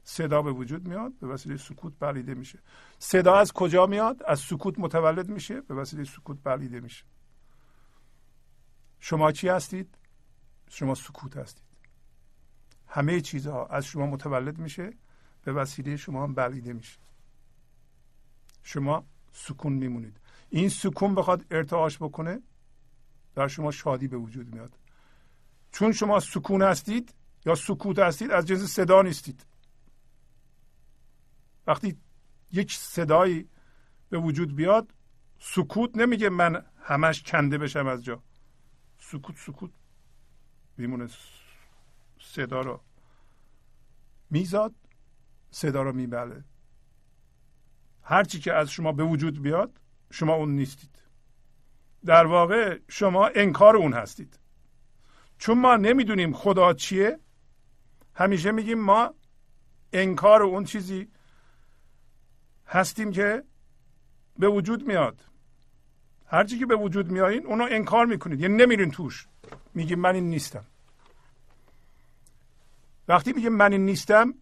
صدا 0.04 0.42
به 0.42 0.52
وجود 0.52 0.88
میاد 0.88 1.14
به 1.20 1.28
وسیله 1.28 1.58
سکوت 1.58 1.94
بلعیده 2.00 2.34
میشه. 2.34 2.60
صدا 3.00 3.36
از 3.36 3.52
کجا 3.52 3.86
میاد؟ 3.86 4.24
از 4.28 4.40
سکوت 4.40 4.80
متولد 4.80 5.30
میشه 5.30 5.62
به 5.62 5.76
وسیله 5.76 6.04
سکوت 6.04 6.38
بلعیده 6.44 6.80
میشه. 6.80 7.06
شما 9.00 9.32
چی 9.32 9.48
هستید؟ 9.48 9.98
شما 10.70 10.96
سکوت 10.96 11.38
هستید. 11.38 11.64
همه 12.88 13.22
چیزها 13.22 13.66
از 13.66 13.86
شما 13.86 14.06
متولد 14.06 14.58
میشه 14.58 14.94
به 15.44 15.54
وسیله 15.54 15.96
شما 15.96 16.24
هم 16.24 16.34
بلعیده 16.34 16.74
میشه. 16.74 17.00
شما 18.64 19.06
سکون 19.34 19.74
میمونید. 19.74 20.20
این 20.50 20.70
سکون 20.70 21.16
بخواد 21.16 21.46
ارتعاش 21.52 21.98
بکنه 21.98 22.42
در 23.40 23.48
شما 23.48 23.72
شادی 23.72 24.08
به 24.08 24.18
وجود 24.18 24.56
میاد. 24.56 24.78
چون 25.72 25.92
شما 25.92 26.20
سکون 26.20 26.62
هستید 26.62 27.14
یا 27.46 27.56
سکوت 27.56 28.00
هستید 28.00 28.32
از 28.32 28.46
جنس 28.46 28.60
صدا 28.60 29.02
نیستید. 29.02 29.46
وقتی 31.68 31.98
یک 32.52 32.74
صدایی 32.74 33.50
به 34.10 34.18
وجود 34.18 34.56
بیاد 34.56 34.94
سکوت 35.40 35.98
نمیگه 35.98 36.30
من 36.30 36.66
همش 36.84 37.24
کنده 37.24 37.58
بشم 37.58 37.88
از 37.88 38.04
جا. 38.04 38.24
سکوت 38.98 39.38
سکوت 39.38 39.72
میمونه 40.78 41.08
صدا 42.20 42.62
رو 42.62 42.82
میزاد 44.30 44.76
صدا 45.52 45.82
رو 45.82 45.94
میبله. 45.94 46.44
هرچی 48.04 48.40
که 48.40 48.54
از 48.54 48.70
شما 48.70 48.92
به 48.92 49.04
وجود 49.04 49.42
بیاد 49.42 49.82
شما 50.12 50.34
اون 50.34 50.56
نیستید. 50.56 51.00
در 52.06 52.26
واقع 52.26 52.80
شما 52.88 53.28
انکار 53.28 53.76
اون 53.76 53.93
هستید. 53.93 54.39
چون 55.38 55.58
ما 55.58 55.76
نمی‌دونیم 55.76 56.34
خدا 56.34 56.74
چیه 56.74 57.20
همیشه 58.14 58.52
میگیم 58.52 58.80
ما 58.80 59.14
انکار 59.93 60.43
اون 60.43 60.64
چیزی 60.64 61.08
هستیم 62.68 63.12
که 63.12 63.43
به 64.39 64.47
وجود 64.47 64.88
میاد. 64.88 65.26
هرچی 66.26 66.60
که 66.60 66.66
به 66.66 66.76
وجود 66.76 67.12
میایین 67.12 67.45
اونو 67.45 67.68
انکار 67.72 68.06
می‌کنید. 68.06 68.41
یعنی 68.41 68.56
نمیرین 68.56 68.91
توش. 68.91 69.28
میگیم 69.74 70.00
من 70.00 70.16
این 70.16 70.30
نیستم. 70.30 70.66
وقتی 73.08 73.34
میگیم 73.34 73.54
من 73.54 73.72
این 73.72 73.86
نیستم 73.86 74.34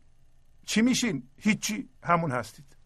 چی 0.66 0.82
میشین؟ 0.82 1.30
هیچی. 1.38 1.89
همون 2.03 2.32
هستید. 2.32 2.76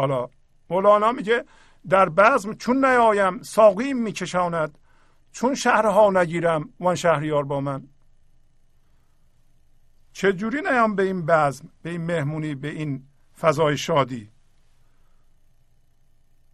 حالا 0.00 0.28
مولانا 0.70 1.12
میگه 1.12 1.44
در 1.88 2.08
بزم 2.08 2.54
چون 2.54 2.84
نیایم 2.84 3.42
ساقیم 3.42 4.02
میکشاند 4.02 4.78
چون 5.32 5.54
شهرها 5.54 6.10
نگیرم 6.10 6.72
وان 6.80 6.94
شهریار 6.94 7.44
با 7.44 7.60
من. 7.60 7.88
چجوری 10.12 10.60
نیام 10.60 10.96
به 10.96 11.02
این 11.02 11.26
بزم 11.26 11.68
به 11.82 11.90
این 11.90 12.00
مهمونی 12.00 12.54
به 12.54 12.68
این 12.68 13.06
فضای 13.40 13.76
شادی؟ 13.76 14.30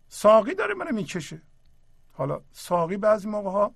ساقی 0.09 0.55
داره 0.55 0.74
منو 0.74 0.92
می‌کشه. 0.92 1.42
حالا 2.12 2.40
ساقی 2.53 2.97
بعضی 2.97 3.28
موقع 3.28 3.51
ها 3.51 3.74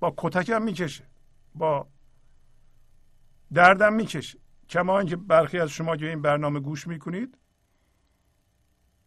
با 0.00 0.14
کتکم 0.16 0.62
می‌کشه 0.62 1.04
با 1.54 1.86
دردم 3.52 3.92
می‌کشه. 3.92 4.38
کما 4.68 4.98
اینکه 4.98 5.16
برخی 5.16 5.58
از 5.58 5.70
شما 5.70 5.96
که 5.96 6.08
این 6.08 6.22
برنامه 6.22 6.60
گوش 6.60 6.86
می‌کنید 6.86 7.38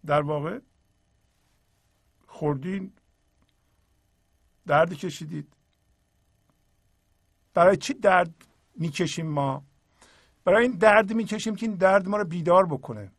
در 0.05 0.21
واقع 0.21 0.59
خوردین 2.27 2.93
درد 4.67 4.93
کشیدید. 4.93 5.53
برای 7.53 7.77
چی 7.77 7.93
درد 7.93 8.45
می‌کشیم 8.75 9.27
ما؟ 9.27 9.65
برای 10.43 10.63
این 10.63 10.77
درد 10.77 11.13
می‌کشیم 11.13 11.55
که 11.55 11.65
این 11.65 11.75
درد 11.75 12.07
ما 12.07 12.17
رو 12.17 12.25
بیدار 12.25 12.65
بکنه. 12.65 13.11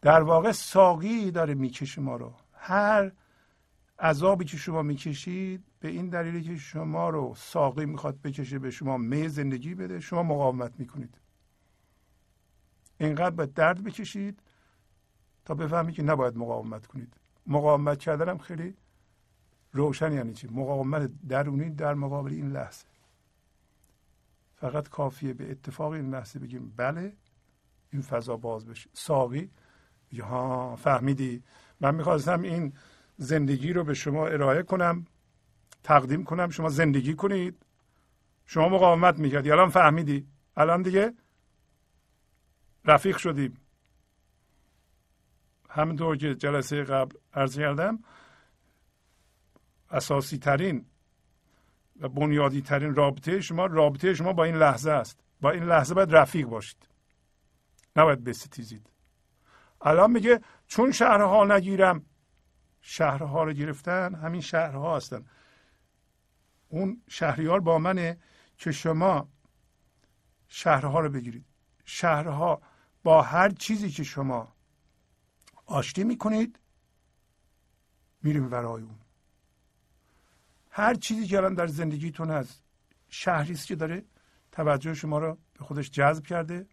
در 0.00 0.22
واقع 0.22 0.52
ساقی 0.52 1.30
داره 1.30 1.54
می‌کشه 1.54 2.00
ما 2.00 2.16
رو. 2.16 2.34
هر 2.52 3.12
عذابی 3.98 4.44
که 4.44 4.56
شما 4.56 4.82
می‌کشید 4.82 5.64
به 5.80 5.88
این 5.88 6.08
دلیلی 6.08 6.42
که 6.42 6.56
شما 6.56 7.10
رو 7.10 7.34
ساقی 7.36 7.86
می‌خواد 7.86 8.20
بکشه 8.22 8.58
به 8.58 8.70
شما 8.70 8.96
می 8.96 9.28
زندگی 9.28 9.74
بده 9.74 10.00
شما 10.00 10.22
مقاومت 10.22 10.72
می‌کنید. 10.78 11.18
اینقدر 12.98 13.30
به 13.30 13.46
درد 13.46 13.84
بکشید 13.84 14.42
تا 15.44 15.54
بفهمید 15.54 15.94
که 15.94 16.02
نباید 16.02 16.36
مقاومت 16.36 16.86
کنید. 16.86 17.14
مقاومت 17.46 17.98
کردن 17.98 18.28
هم 18.28 18.38
خیلی 18.38 18.74
روشن 19.72 20.12
یعنی 20.12 20.32
چی؟ 20.32 20.48
مقاومت 20.48 21.10
درونی 21.28 21.70
در 21.70 21.94
مقابل 21.94 22.32
این 22.32 22.52
لحظه. 22.52 22.86
فقط 24.56 24.88
کافیه 24.88 25.34
به 25.34 25.50
اتفاق 25.50 25.92
این 25.92 26.10
لحظه 26.10 26.38
بگیم 26.38 26.74
بله 26.76 27.12
این 27.92 28.02
فضا 28.02 28.36
باز 28.36 28.66
بشه. 28.66 28.90
ساقی 28.92 29.50
ها 30.20 30.76
فهمیدی. 30.76 31.42
من 31.80 31.94
می‌خواستم 31.94 32.42
این 32.42 32.72
زندگی 33.16 33.72
رو 33.72 33.84
به 33.84 33.94
شما 33.94 34.26
ارائه 34.26 34.62
کنم 34.62 35.06
تقدیم 35.82 36.24
کنم 36.24 36.50
شما 36.50 36.68
زندگی 36.68 37.14
کنید. 37.14 37.66
شما 38.46 38.68
مقاومت 38.68 39.18
می‌کردی. 39.18 39.50
الان 39.50 39.68
فهمیدی. 39.68 40.26
الان 40.56 40.82
دیگه 40.82 41.14
رفیق 42.84 43.16
شدیم. 43.16 43.56
همینطور 45.72 46.16
که 46.16 46.34
جلسه 46.34 46.82
قبل 46.82 47.16
عرض 47.34 47.56
کردم 47.56 47.98
اساسی 49.90 50.38
ترین 50.38 50.86
و 52.00 52.08
بنیادی 52.08 52.62
ترین 52.62 52.94
رابطه 52.94 53.40
شما 53.40 53.66
رابطه 53.66 54.14
شما 54.14 54.32
با 54.32 54.44
این 54.44 54.56
لحظه 54.56 54.90
است. 54.90 55.20
با 55.40 55.50
این 55.50 55.62
لحظه 55.62 55.94
باید 55.94 56.16
رفیق 56.16 56.46
باشید. 56.46 56.88
نباید 57.96 58.24
بستیزید. 58.24 58.90
الان 59.80 60.10
میگه 60.10 60.40
چون 60.66 60.92
شهرها 60.92 61.44
نگیرم 61.44 62.06
شهرها 62.80 63.44
رو 63.44 63.52
گرفتن 63.52 64.14
همین 64.14 64.40
شهرها 64.40 64.96
هستن. 64.96 65.24
اون 66.68 67.02
شهریار 67.08 67.60
با 67.60 67.78
منه 67.78 68.18
که 68.56 68.72
شما 68.72 69.28
شهرها 70.48 71.00
رو 71.00 71.08
بگیرید. 71.08 71.46
شهرها 71.84 72.62
با 73.02 73.22
هر 73.22 73.48
چیزی 73.48 73.90
که 73.90 74.04
شما 74.04 74.52
آشتی 75.72 76.04
می‌کنید 76.04 76.58
میریم 78.22 78.52
ورای 78.52 78.82
اون. 78.82 78.98
هر 80.70 80.94
چیزی 80.94 81.26
که 81.26 81.36
الان 81.36 81.54
در 81.54 81.66
زندگیتون 81.66 82.30
هست 82.30 82.62
شهری 83.08 83.54
که 83.54 83.76
داره 83.76 84.04
توجه 84.52 84.94
شما 84.94 85.18
رو 85.18 85.38
به 85.54 85.64
خودش 85.64 85.90
جذب 85.90 86.26
کرده 86.26 86.66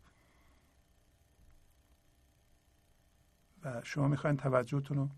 و 3.64 3.82
شما 3.84 4.08
می‌خواین 4.08 4.38
توجهتون 4.38 4.97
رو 4.97 5.10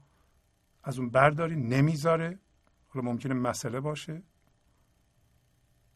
از 0.84 1.00
اون 1.00 1.10
برداری 1.10 1.56
نمی‌ذاره. 1.56 2.40
حالا 2.88 3.06
ممکنه 3.06 3.34
مسئله 3.34 3.80
باشه. 3.80 4.24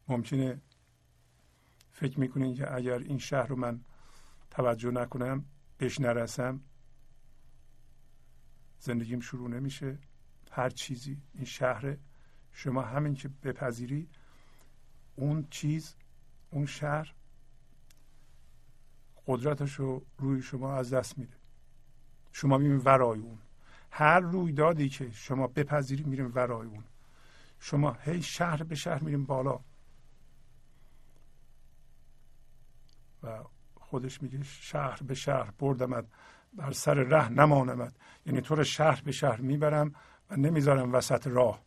ممکنه 0.07 0.61
فکر 1.91 2.19
می‌کنین 2.19 2.55
که 2.55 2.73
اگر 2.73 2.99
این 2.99 3.17
شهر 3.17 3.47
رو 3.47 3.55
من 3.55 3.81
توجه 4.49 4.91
نکنم 4.91 5.45
بهش 5.77 5.99
نرسم. 5.99 6.61
زندگیم 8.85 9.19
شروع 9.19 9.49
نمیشه. 9.49 9.97
هر 10.51 10.69
چیزی 10.69 11.17
این 11.33 11.45
شهر 11.45 11.97
شما 12.51 12.81
همین 12.81 13.13
که 13.13 13.29
بپذیری 13.43 14.09
اون 15.15 15.47
چیز 15.49 15.95
اون 16.51 16.65
شهر 16.65 17.13
قدرتش 19.27 19.73
رو 19.73 20.05
روی 20.17 20.41
شما 20.41 20.75
از 20.75 20.93
دست 20.93 21.17
میده. 21.17 21.37
شما 22.31 22.57
میرین 22.57 22.77
ورای 22.77 23.19
اون. 23.19 23.37
هر 23.91 24.19
رویدادی 24.19 24.89
که 24.89 25.11
شما 25.11 25.47
بپذیری 25.47 26.03
میریم 26.03 26.31
ورای 26.35 26.67
اون. 26.67 26.83
شما 27.59 27.91
هی 27.91 28.21
شهر 28.21 28.63
به 28.63 28.75
شهر 28.75 29.03
میریم 29.03 29.25
بالا. 29.25 29.59
و 33.23 33.43
خودش 33.75 34.21
میگه 34.21 34.43
شهر 34.43 35.03
به 35.03 35.13
شهر 35.15 35.51
بردمد 35.59 36.11
بر 36.55 36.71
سر 36.71 36.93
ره 36.93 37.29
نمانمد 37.29 37.95
یعنی 38.25 38.41
تو 38.41 38.55
رو 38.55 38.63
شهر 38.63 39.01
به 39.01 39.11
شهر 39.11 39.41
می‌برم 39.41 39.95
و 40.29 40.35
نمی‌ذارم 40.35 40.93
وسط 40.93 41.27
راه. 41.27 41.65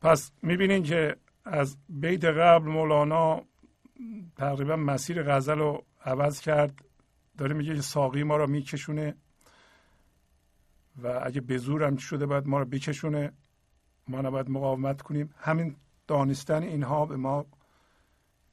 پس 0.00 0.32
می‌بینین 0.42 0.82
که 0.82 1.16
از 1.44 1.76
بیت 1.88 2.24
قبل 2.24 2.68
مولانا 2.68 3.42
تقریبا 4.36 4.76
مسیر 4.76 5.22
غزل 5.22 5.58
رو 5.58 5.84
عوض 6.04 6.40
کرد. 6.40 6.84
داره 7.38 7.54
میگه 7.54 7.80
ساقی 7.80 8.22
ما 8.22 8.36
رو 8.36 8.46
میکشونه 8.46 9.14
و 11.02 11.20
اگه 11.22 11.40
به 11.40 11.58
زورم 11.58 11.96
شده 11.96 12.26
باید 12.26 12.46
ما 12.46 12.58
رو 12.58 12.64
بکشونه. 12.64 13.32
ما 14.08 14.20
نباید 14.20 14.50
مقاومت 14.50 15.02
کنیم. 15.02 15.34
همین 15.38 15.76
دانستن 16.06 16.62
اینها 16.62 17.06
به 17.06 17.16
ما 17.16 17.46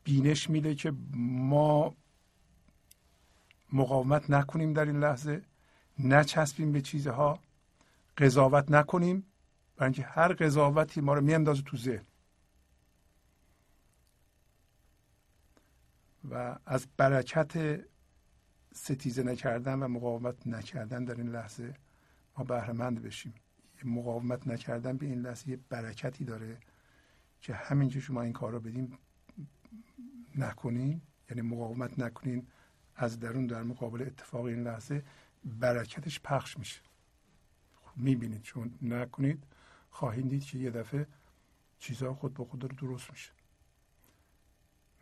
بینش 0.04 0.49
میده 0.49 0.76
که 0.76 0.93
ما 1.34 1.95
مقاومت 3.74 4.30
نکنیم 4.30 4.74
در 4.74 4.86
این 4.86 4.99
لحظه 4.99 5.41
نچسبیم 5.99 6.72
به 6.72 6.82
چیزها 6.82 7.39
قضاوت 8.18 8.72
نکنیم 8.72 9.26
برای 9.76 9.88
اینکه 9.88 10.04
هر 10.04 10.34
قضاوتی 10.34 11.02
ما 11.02 11.14
رو 11.14 11.22
میاندازه 11.22 11.62
تو 11.62 11.78
ذهن. 11.78 12.06
و 16.32 16.56
از 16.66 16.88
برکت 16.97 17.82
ستیزه 18.74 19.24
نکردن 19.24 19.84
و 19.84 19.88
مقاومت 19.88 20.47
نکردن 20.47 21.06
در 21.06 21.16
این 21.16 21.30
لحظه 21.30 21.74
ما 22.38 22.43
بهرهمند 22.43 23.02
بشیم. 23.02 23.34
مقاومت 23.84 24.47
نکردن 24.47 24.97
به 24.97 25.06
این 25.06 25.22
لحظه 25.22 25.49
یه 25.49 25.60
برکتی 25.70 26.26
داره 26.26 26.58
که 27.41 27.54
همین 27.54 27.89
که 27.89 27.99
شما 27.99 28.22
این 28.22 28.34
کار 28.34 28.52
رو 28.52 28.60
بدین. 28.60 28.97
نکنین 30.36 31.01
یعنی 31.30 31.41
مقاومت 31.41 31.99
نکنین 31.99 32.47
از 32.95 33.19
درون 33.19 33.47
در 33.47 33.63
مقابل 33.63 34.01
اتفاق 34.01 34.45
این 34.45 34.63
لحظه 34.63 35.03
برکتش 35.45 36.19
پخش 36.19 36.57
میشه. 36.57 36.82
می‌بینید 37.95 38.41
چون 38.41 38.78
نکنید 38.82 39.43
خواهید 39.89 40.30
دید 40.30 40.43
که 40.43 40.57
یه 40.57 40.72
دفعه 40.72 41.07
چیزها 41.80 42.13
خود 42.13 42.34
به 42.34 42.45
خود 42.45 42.63
رو 42.63 42.69
درست 42.69 43.11
میشه. 43.11 43.32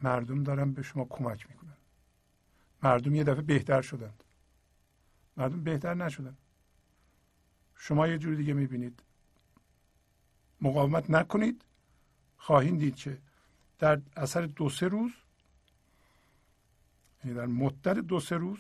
مردم 0.01 0.43
دارن 0.43 0.71
به 0.73 0.81
شما 0.81 1.05
کمک 1.05 1.49
می‌کنن. 1.49 1.77
مردم 2.83 3.15
یه 3.15 3.23
دفعه 3.23 3.41
بهتر 3.41 3.81
شدند. 3.81 4.23
مردم 5.37 5.63
بهتر 5.63 5.93
نشدن. 5.93 6.37
شما 7.75 8.07
یه 8.07 8.17
جور 8.17 8.35
دیگه 8.35 8.53
می‌بینید. 8.53 9.03
مقاومت 10.61 11.09
نکنید. 11.09 11.65
خواهید 12.37 12.79
دید 12.79 12.95
که 12.95 13.17
در 13.79 14.01
اثر 14.17 14.41
دو 14.41 14.69
سه 14.69 14.87
روز 14.87 15.11
یعنی 17.23 17.37
در 17.37 17.45
مدت 17.45 17.97
دو 17.97 18.19
سه 18.19 18.37
روز 18.37 18.59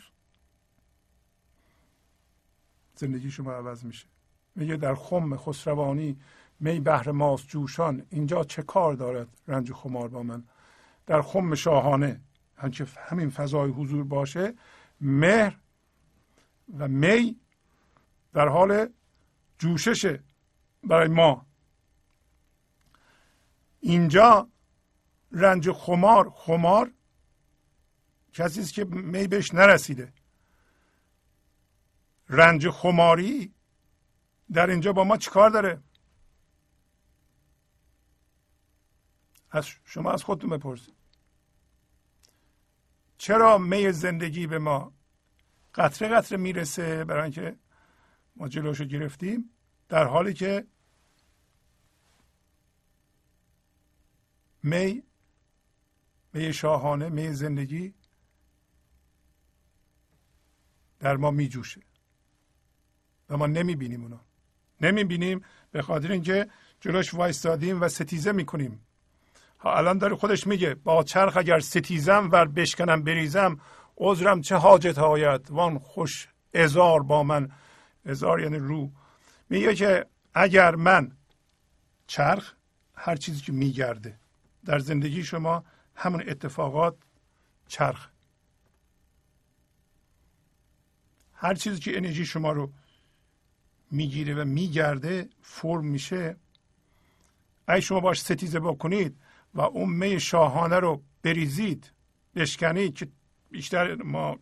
زندگی 2.95 3.31
شما 3.31 3.53
عوض 3.53 3.85
میشه. 3.85 4.07
میگه 4.55 4.77
در 4.77 4.95
خم 4.95 5.37
خسروانی 5.37 6.19
می 6.59 6.79
بهر 6.79 7.11
ماست 7.11 7.47
جوشان 7.47 8.05
اینجا 8.09 8.43
چه 8.43 8.63
کار 8.63 8.93
دارد 8.93 9.27
رنج 9.47 9.73
خمار 9.73 10.07
با 10.07 10.23
من؟ 10.23 10.43
در 11.05 11.21
خم 11.21 11.55
شاهانه 11.55 12.21
هنچه 12.55 12.87
همین 12.97 13.29
فضای 13.29 13.71
حضور 13.71 14.03
باشه 14.03 14.53
مهر 15.01 15.57
و 16.77 16.87
می 16.87 17.39
در 18.33 18.47
حال 18.47 18.87
جوشش 19.59 20.17
برای 20.83 21.07
ما. 21.07 21.45
اینجا 23.79 24.47
رنج 25.31 25.71
خمار 25.71 26.29
خمار 26.29 26.93
کسی 28.33 28.59
است 28.59 28.73
که 28.73 28.85
می 28.85 29.27
بهش 29.27 29.53
نرسیده. 29.53 30.13
رنج 32.29 32.69
خماری 32.69 33.53
در 34.51 34.69
اینجا 34.69 34.93
با 34.93 35.03
ما 35.03 35.17
چیکار 35.17 35.49
داره؟ 35.49 35.81
از 39.51 39.67
شما 39.85 40.11
از 40.11 40.23
خودتون 40.23 40.49
بپرسید. 40.49 40.95
چرا 43.17 43.57
می 43.57 43.91
زندگی 43.91 44.47
به 44.47 44.59
ما 44.59 44.93
قطره 45.75 46.07
قطره 46.07 46.37
می‌رسه 46.37 47.03
برای 47.03 47.23
اینکه 47.23 47.57
ما 48.35 48.47
جلوشو 48.47 48.85
گرفتیم؟ 48.85 49.49
در 49.89 50.03
حالی 50.03 50.33
که 50.33 50.67
می 54.63 55.03
می 56.33 56.53
شاهانه 56.53 57.09
می 57.09 57.33
زندگی 57.33 57.93
در 60.99 61.17
ما 61.17 61.31
میجوشه. 61.31 61.81
و 63.29 63.37
ما 63.37 63.47
نمی‌بینیم 63.47 64.01
اونا 64.03 64.19
نمی‌بینیم 64.81 65.43
به 65.71 65.81
خاطر 65.81 66.11
اینکه 66.11 66.49
جلوش 66.81 67.13
وایستادیم 67.13 67.81
و 67.81 67.89
ستیزه 67.89 68.31
می‌کنیم. 68.31 68.85
ها 69.59 69.77
الان 69.77 69.97
داره 69.97 70.15
خودش 70.15 70.47
میگه 70.47 70.75
با 70.75 71.03
چرخ 71.03 71.37
اگر 71.37 71.59
ستیزم 71.59 72.29
و 72.31 72.45
بشکنم 72.45 73.03
بریزم 73.03 73.59
عذرم 73.97 74.41
چه 74.41 74.55
حاجت 74.55 74.97
آید؟ 74.97 75.51
وان 75.51 75.79
خوش 75.79 76.27
ازار 76.53 77.03
با 77.03 77.23
من. 77.23 77.51
ازار 78.05 78.41
یعنی 78.41 78.57
رو. 78.57 78.91
میگه 79.49 79.75
که 79.75 80.05
اگر 80.33 80.75
من 80.75 81.11
چرخ 82.07 82.53
هر 82.95 83.15
چیزی 83.15 83.41
که 83.41 83.51
میگرده 83.51 84.19
در 84.65 84.79
زندگی 84.79 85.23
شما 85.23 85.63
همون 85.99 86.23
اتفاقات 86.27 86.97
چرخ 87.67 88.09
هر 91.33 91.53
چیزی 91.53 91.79
که 91.79 91.97
انرژی 91.97 92.25
شما 92.25 92.51
رو 92.51 92.71
می‌گیره 93.91 94.33
و 94.41 94.45
میگرده 94.45 95.29
فرم 95.41 95.85
میشه. 95.85 96.37
اگه 97.67 97.81
شما 97.81 97.99
باش 97.99 98.21
ستیزه 98.21 98.59
بکنید 98.59 99.17
و 99.53 99.61
اون 99.61 99.89
می 99.89 100.19
شاهانه 100.19 100.75
رو 100.75 101.03
بریزید 101.23 101.91
بشکنید 102.35 102.95
که 102.95 103.07
بیشتر 103.51 103.95
ما 103.95 104.39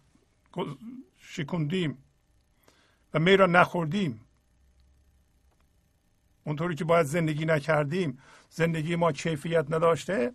شکندیم 1.17 1.97
و 3.13 3.19
می 3.19 3.37
را 3.37 3.45
نخوردیم. 3.45 4.21
اونطوری 6.43 6.75
که 6.75 6.83
باید 6.83 7.05
زندگی 7.05 7.45
نکردیم 7.45 8.19
زندگی 8.49 8.95
ما 8.95 9.11
کیفیت 9.11 9.65
نداشته 9.69 10.33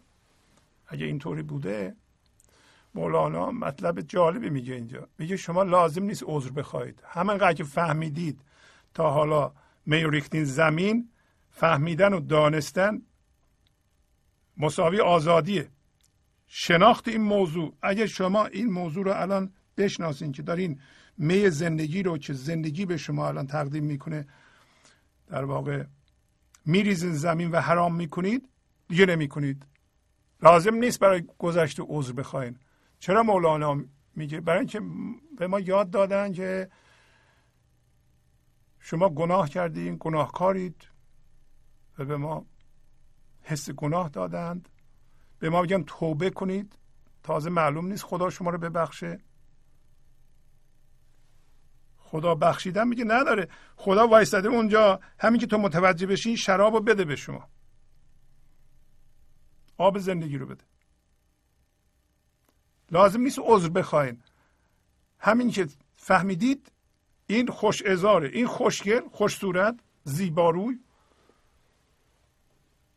اگه 0.92 1.06
اینطوری 1.06 1.42
بوده 1.42 1.96
مولانا 2.94 3.50
مطلب 3.50 4.00
جالبی 4.00 4.50
میگه 4.50 4.74
اینجا. 4.74 5.08
میگه 5.18 5.36
شما 5.36 5.62
لازم 5.62 6.02
نیست 6.02 6.22
عذر 6.26 6.50
بخواید 6.50 7.02
همانقدر 7.06 7.52
که 7.52 7.64
فهمیدید 7.64 8.40
تا 8.94 9.10
حالا 9.10 9.52
می 9.86 10.10
ریختین 10.10 10.44
زمین 10.44 11.08
فهمیدن 11.50 12.12
و 12.12 12.20
دانستن 12.20 13.02
مساوی 14.56 15.00
آزادیه. 15.00 15.68
شناخت 16.46 17.08
این 17.08 17.20
موضوع. 17.20 17.74
اگر 17.82 18.06
شما 18.06 18.46
این 18.46 18.70
موضوع 18.70 19.04
رو 19.04 19.12
الان 19.12 19.52
بشناسین 19.76 20.32
که 20.32 20.42
دارین 20.42 20.80
می 21.18 21.50
زندگی 21.50 22.02
رو 22.02 22.18
که 22.18 22.32
زندگی 22.32 22.86
به 22.86 22.96
شما 22.96 23.28
الان 23.28 23.46
تقدیم 23.46 23.84
می‌کنه 23.84 24.26
در 25.28 25.44
واقع 25.44 25.84
میریزین 26.66 27.12
زمین 27.12 27.50
و 27.50 27.60
حرام 27.60 27.94
می‌کنید 27.94 28.48
دیگه 28.88 29.06
نمی‌کنید. 29.06 29.66
لازم 30.42 30.74
نیست 30.74 30.98
برای 30.98 31.24
گذشته 31.38 31.82
عذر 31.86 32.12
بخواین. 32.12 32.58
چرا 32.98 33.22
مولانا 33.22 33.84
میگه؟ 34.16 34.40
برای 34.40 34.58
اینکه 34.58 34.80
به 35.38 35.46
ما 35.46 35.60
یاد 35.60 35.90
دادن 35.90 36.32
که 36.32 36.70
شما 38.78 39.08
گناه 39.08 39.48
کردین 39.48 39.96
گناهکارید 40.00 40.88
و 41.98 42.04
به 42.04 42.16
ما 42.16 42.46
حس 43.42 43.70
گناه 43.70 44.08
دادند. 44.08 44.68
به 45.38 45.50
ما 45.50 45.62
میگن 45.62 45.82
توبه 45.82 46.30
کنید. 46.30 46.78
تازه 47.22 47.50
معلوم 47.50 47.86
نیست 47.86 48.04
خدا 48.04 48.30
شما 48.30 48.50
رو 48.50 48.58
ببخشه. 48.58 49.20
خدا 51.98 52.34
بخشیدن 52.34 52.88
میگه 52.88 53.04
نداره. 53.04 53.48
خدا 53.76 54.08
وایستاده 54.08 54.48
اونجا. 54.48 55.00
همین 55.18 55.40
که 55.40 55.46
تو 55.46 55.58
متوجه 55.58 56.06
بشین 56.06 56.36
شراب 56.36 56.74
رو 56.74 56.80
بده 56.80 57.04
به 57.04 57.16
شما. 57.16 57.48
آب 59.78 59.98
زندگی 59.98 60.38
رو 60.38 60.46
بده. 60.46 60.64
لازم 62.90 63.20
نیست 63.20 63.38
عذر 63.42 63.68
بخواین. 63.68 64.22
همین 65.18 65.50
که 65.50 65.68
فهمیدید 65.94 66.72
این 67.26 67.46
خوش 67.46 67.82
ازاره 67.82 68.28
این 68.28 68.46
خوشگل 68.46 69.08
خوش 69.08 69.36
صورت 69.36 69.80
زیباروی 70.04 70.78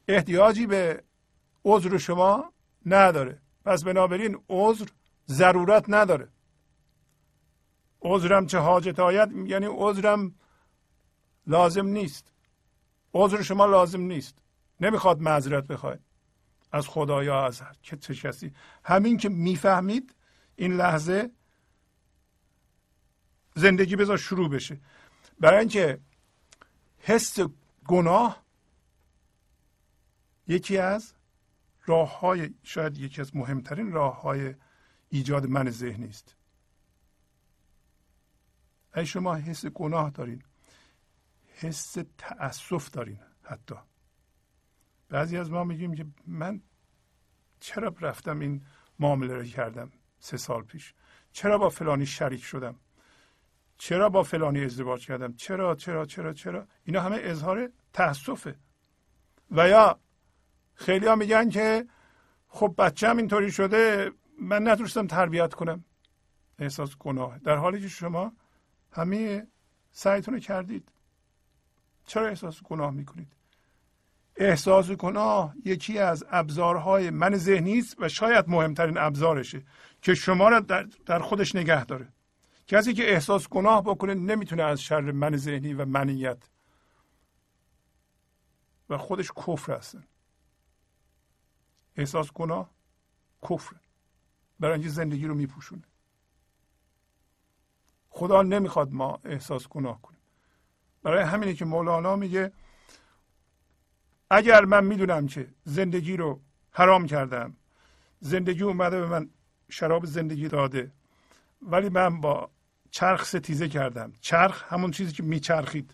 احتیاجی 0.07 0.67
به 0.67 1.03
عذر 1.65 1.97
شما 1.97 2.53
نداره. 2.85 3.41
پس 3.65 3.83
بنابراین 3.83 4.37
عذر 4.49 4.85
ضرورت 5.27 5.85
نداره. 5.87 6.27
عذرم 8.01 8.45
چه 8.45 8.57
حاجت 8.57 8.99
آید؟ 8.99 9.31
یعنی 9.31 9.65
عذرم 9.69 10.35
لازم 11.47 11.87
نیست. 11.87 12.33
عذر 13.13 13.41
شما 13.41 13.65
لازم 13.65 14.01
نیست. 14.01 14.37
نمی‌خواد 14.81 15.21
معذرت 15.21 15.67
بخواید. 15.67 16.04
از 16.75 16.87
خدا 16.87 17.23
یا 17.23 17.45
از 17.45 17.61
چه 17.81 17.97
کسی. 17.97 18.53
همین 18.83 19.17
که 19.17 19.29
می‌فهمید 19.29 20.15
این 20.55 20.73
لحظه 20.77 21.31
زندگی 23.55 23.95
بذار 23.95 24.17
شروع 24.17 24.49
بشه. 24.49 24.77
برای 25.39 25.59
اینکه 25.59 25.99
حس 26.99 27.39
گناه 27.87 28.43
یکی 30.47 30.77
از 30.77 31.13
راه 31.85 32.19
های 32.19 32.53
شاید 32.63 32.97
یکی 32.97 33.21
از 33.21 33.35
مهمترین 33.35 33.91
راه 33.91 34.21
های 34.21 34.55
ایجاد 35.09 35.45
من 35.45 35.69
ذهنی 35.69 36.07
است 36.07 36.35
ای 38.95 39.05
شما 39.05 39.35
حس 39.35 39.65
گناه 39.65 40.09
دارین. 40.09 40.43
حس 41.53 41.97
تأسف 42.17 42.91
دارین 42.91 43.19
حتی. 43.43 43.75
بعضی 45.09 45.37
از 45.37 45.51
ما 45.51 45.63
میگیم 45.63 45.93
که 45.93 46.05
من 46.27 46.61
چرا 47.59 47.95
رفتم 48.01 48.39
این 48.39 48.65
معامله 48.99 49.33
رو 49.33 49.43
کردم 49.43 49.91
سه 50.19 50.37
سال 50.37 50.63
پیش؟ 50.63 50.93
چرا 51.31 51.57
با 51.57 51.69
فلانی 51.69 52.05
شریک 52.05 52.43
شدم؟ 52.43 52.75
چرا 53.77 54.09
با 54.09 54.23
فلانی 54.23 54.65
ازدواج 54.65 55.07
کردم؟ 55.07 55.33
چرا 55.33 55.75
چرا 55.75 56.05
چرا 56.05 56.33
چرا؟ 56.33 56.67
اینا 56.83 57.01
همه 57.01 57.17
اظهار 57.19 57.71
تاسفه 57.93 58.55
و 59.51 59.69
یا 59.69 59.99
خیلی 60.73 61.07
ها 61.07 61.15
میگن 61.15 61.49
که 61.49 61.87
خب 62.47 62.75
بچم 62.77 63.17
اینطوری 63.17 63.51
شده 63.51 64.11
من 64.41 64.67
نتونستم 64.67 65.07
تربیت 65.07 65.53
کنم. 65.53 65.85
احساس 66.59 66.97
گناه. 66.97 67.39
در 67.39 67.55
حالی 67.55 67.81
که 67.81 67.87
شما 67.87 68.33
همه 68.91 69.47
سعیتون 69.91 70.33
رو 70.33 70.39
کردید. 70.39 70.91
چرا 72.05 72.27
احساس 72.27 72.63
گناه 72.63 72.91
می‌کنید؟ 72.91 73.33
احساس 74.35 74.91
گناه 74.91 75.55
یکی 75.65 75.99
از 75.99 76.25
ابزارهای 76.29 77.09
من 77.09 77.35
ذهنی 77.35 77.79
است 77.79 77.95
و 77.99 78.09
شاید 78.09 78.49
مهمترین 78.49 78.97
ابزارشه 78.97 79.63
که 80.01 80.15
شما 80.15 80.49
را 80.49 80.59
در, 80.59 80.83
در 81.05 81.19
خودش 81.19 81.55
نگه 81.55 81.85
داره. 81.85 82.13
کسی 82.67 82.93
که 82.93 83.11
احساس 83.13 83.49
گناه 83.49 83.83
بکنه 83.83 84.13
نمی‌تونه 84.13 84.63
از 84.63 84.81
شر 84.81 85.11
من 85.11 85.37
ذهنی 85.37 85.73
و 85.73 85.85
منیت 85.85 86.49
و 88.89 88.97
خودش 88.97 89.31
کفر 89.31 89.73
هستن. 89.73 90.03
احساس 91.95 92.31
گناه 92.31 92.69
کفر 93.49 93.75
برای 94.59 94.73
اینکه 94.73 94.89
زندگی 94.89 95.27
رو 95.27 95.35
میپوشونه. 95.35 95.83
خدا 98.09 98.41
نمی‌خواد 98.41 98.91
ما 98.91 99.19
احساس 99.23 99.67
گناه 99.67 100.01
کنیم. 100.01 100.19
برای 101.03 101.23
همینه 101.23 101.53
که 101.53 101.65
مولانا 101.65 102.15
میگه 102.15 102.51
اگر 104.29 104.65
من 104.65 104.83
می‌دونم 104.83 105.27
که 105.27 105.47
زندگی 105.63 106.17
رو 106.17 106.39
حرام 106.71 107.05
کردم 107.05 107.55
زندگی 108.19 108.63
اومده 108.63 108.99
به 108.99 109.07
من 109.07 109.29
شراب 109.69 110.05
زندگی 110.05 110.47
داده 110.47 110.91
ولی 111.61 111.89
من 111.89 112.21
با 112.21 112.49
چرخ 112.91 113.25
ستیزه 113.25 113.69
کردم. 113.69 114.13
چرخ 114.21 114.73
همون 114.73 114.91
چیزی 114.91 115.13
که 115.13 115.23
میچرخید. 115.23 115.93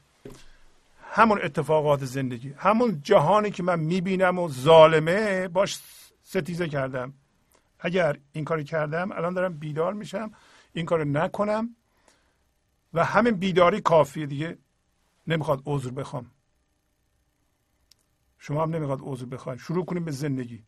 همون 1.13 1.39
اتفاقات 1.43 2.05
زندگی 2.05 2.53
همون 2.57 3.01
جهانی 3.03 3.51
که 3.51 3.63
من 3.63 3.79
می‌بینم 3.79 4.39
و 4.39 4.49
ظالمه 4.49 5.47
باش 5.47 5.79
ستیزه 6.23 6.67
کردم. 6.67 7.13
اگر 7.79 8.17
این 8.32 8.45
کار 8.45 8.63
کردم 8.63 9.11
الان 9.11 9.34
دارم 9.34 9.53
بیدار 9.53 9.93
میشم 9.93 10.32
این 10.73 10.86
کار 10.86 11.05
نکنم 11.05 11.75
و 12.93 13.05
همین 13.05 13.36
بیداری 13.36 13.82
کافیه 13.82 14.25
دیگه. 14.25 14.57
نمی‌خواد 15.27 15.61
عذر 15.65 15.89
بخوام. 15.89 16.25
شما 18.43 18.63
هم 18.63 18.75
نمی‌خواد 18.75 18.99
عذر 19.01 19.25
بخواید 19.25 19.59
شروع 19.59 19.85
کنیم 19.85 20.05
به 20.05 20.11
زندگی. 20.11 20.63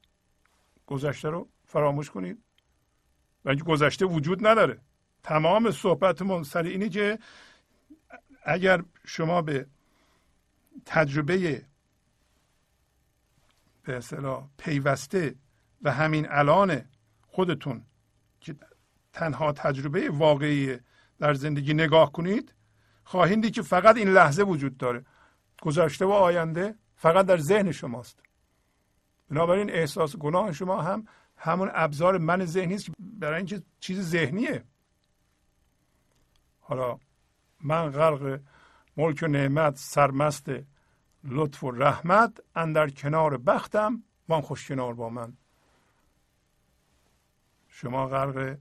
گذشته 0.86 1.30
رو 1.30 1.50
فراموش 1.66 2.10
کنید. 2.10 2.44
و 3.46 3.50
اینکه 3.50 3.64
گذشته 3.64 4.06
وجود 4.06 4.48
نداره. 4.48 4.82
تمام 5.24 5.72
صحبتمون 5.72 6.44
سر 6.44 6.64
اینه 6.64 6.90
که 6.90 7.20
اگر 8.46 8.84
شما 9.06 9.42
به 9.42 9.68
تجربه 10.86 11.66
به 13.84 13.98
اصطلاح 13.98 14.48
پیوسته 14.58 15.36
و 15.82 15.92
همین 15.92 16.28
الان 16.30 16.82
خودتون 17.28 17.86
که 18.42 18.56
تنها 19.14 19.52
تجربه 19.52 20.10
واقعی 20.10 20.78
در 21.20 21.34
زندگی 21.34 21.74
نگاه 21.74 22.12
کنید 22.12 22.54
خواهید 23.04 23.54
که 23.54 23.62
فقط 23.62 23.98
این 23.98 24.10
لحظه 24.10 24.44
وجود 24.44 24.78
داره. 24.78 25.06
گذشته 25.62 26.06
و 26.06 26.12
آینده 26.12 26.76
فقط 27.04 27.26
در 27.26 27.38
ذهن 27.38 27.72
شماست. 27.72 28.24
بنابراین 29.30 29.70
احساس 29.70 30.16
گناه 30.16 30.52
شما 30.52 30.82
هم 30.82 31.08
همون 31.38 31.70
ابزار 31.74 32.18
من 32.18 32.46
ذهنی 32.46 32.76
است 32.76 32.90
برای 33.00 33.38
اینکه 33.38 33.62
چیز 33.80 34.10
ذهنیه. 34.10 34.64
حالا 36.60 37.00
من 37.62 37.90
غرق 37.90 38.42
ملک 38.98 39.20
و 39.24 39.28
نعمت 39.28 39.78
سرمست 39.78 40.52
لطف 41.24 41.64
و 41.64 41.72
رحمت 41.72 42.40
اندر 42.56 42.90
کنار 42.90 43.38
بختم 43.38 44.04
وان 44.30 44.42
خوش 44.42 44.68
کنار 44.68 44.94
با 44.94 45.10
من. 45.10 45.38
شما 47.68 48.08
غرق 48.08 48.58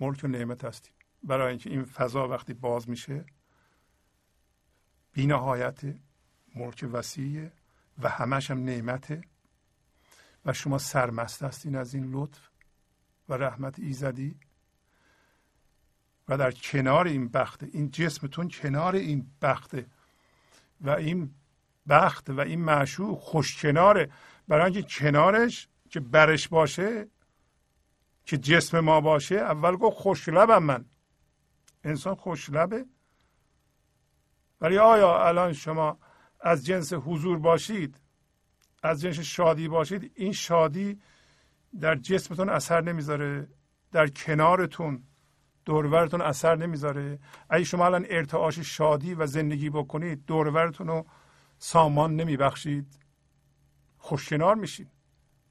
ملک 0.00 0.20
و 0.24 0.28
نعمت 0.28 0.64
هستید. 0.64 0.94
برای 1.22 1.48
اینکه 1.48 1.70
این 1.70 1.84
فضا 1.84 2.28
وقتی 2.28 2.54
باز 2.54 2.88
میشه 2.88 3.24
بینهایت 5.12 5.80
ملک 6.54 6.84
وسیعه 6.92 7.52
و 7.98 8.08
همش 8.08 8.50
هم 8.50 8.64
نعمته. 8.64 9.22
و 10.44 10.52
شما 10.52 10.78
سرمست 10.78 11.42
هستین 11.42 11.76
از 11.76 11.94
این 11.94 12.10
لطف 12.12 12.48
و 13.28 13.34
رحمت 13.34 13.78
ایزدی. 13.78 14.36
و 16.28 16.36
در 16.36 16.50
کنار 16.50 17.06
این 17.06 17.28
بخته 17.28 17.68
این 17.72 17.90
جسمتون 17.90 18.48
کنار 18.48 18.94
این 18.94 19.26
بخته 19.42 19.86
و 20.80 20.90
این 20.90 21.34
بخت 21.88 22.30
و 22.30 22.40
این 22.40 22.60
معشوق 22.60 23.18
خوش 23.18 23.62
کناره 23.62 24.10
برای 24.48 24.64
اینکه 24.64 24.82
کنارش 24.82 25.68
که 25.90 26.00
برش 26.00 26.48
باشه 26.48 27.08
که 28.24 28.38
جسم 28.38 28.80
ما 28.80 29.00
باشه 29.00 29.34
اول 29.34 29.76
گفت 29.76 29.96
خوش 29.96 30.28
لبم 30.28 30.62
من. 30.62 30.84
انسان 31.84 32.14
خوش 32.14 32.50
لبه 32.50 32.86
ولی 34.60 34.78
آیا 34.78 35.26
الان 35.26 35.52
شما 35.52 35.98
از 36.40 36.66
جنس 36.66 36.92
حضور 36.92 37.38
باشید 37.38 38.00
از 38.82 39.00
جنس 39.00 39.18
شادی 39.18 39.68
باشید 39.68 40.12
این 40.14 40.32
شادی 40.32 41.00
در 41.80 41.94
جسمتون 41.94 42.48
اثر 42.48 42.80
نمی‌ذاره 42.80 43.48
در 43.92 44.06
کنارتون 44.08 45.02
دورورتون 45.64 46.20
اثر 46.20 46.56
نمی‌ذاره. 46.56 47.18
اگه 47.50 47.64
شما 47.64 47.86
الان 47.86 48.06
ارتعاش 48.08 48.58
شادی 48.58 49.14
و 49.14 49.26
زندگی 49.26 49.70
بکنید 49.70 50.24
دورورتون 50.26 50.86
رو 50.86 51.06
سامان 51.58 52.16
نمیبخشید. 52.16 52.98
خوشکنار 53.98 54.54
میشید 54.54 54.90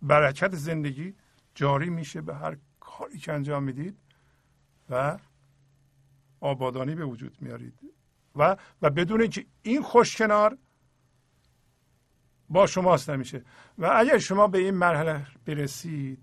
برکت 0.01 0.55
زندگی 0.55 1.15
جاری 1.55 1.89
میشه 1.89 2.21
به 2.21 2.35
هر 2.35 2.57
کاری 2.79 3.17
که 3.17 3.33
انجام 3.33 3.63
می‌دید 3.63 3.97
و 4.89 5.17
آبادانی 6.39 6.95
به 6.95 7.05
وجود 7.05 7.37
میارید. 7.41 7.79
و 8.35 8.57
و 8.81 8.89
بدون 8.89 9.21
اینکه 9.21 9.45
این 9.61 9.81
خوشکنار 9.81 10.57
با 12.49 12.67
شماست 12.67 13.09
نمیشه 13.09 13.43
و 13.77 13.85
اگر 13.95 14.17
شما 14.17 14.47
به 14.47 14.57
این 14.57 14.73
مرحله 14.73 15.27
برسید 15.45 16.19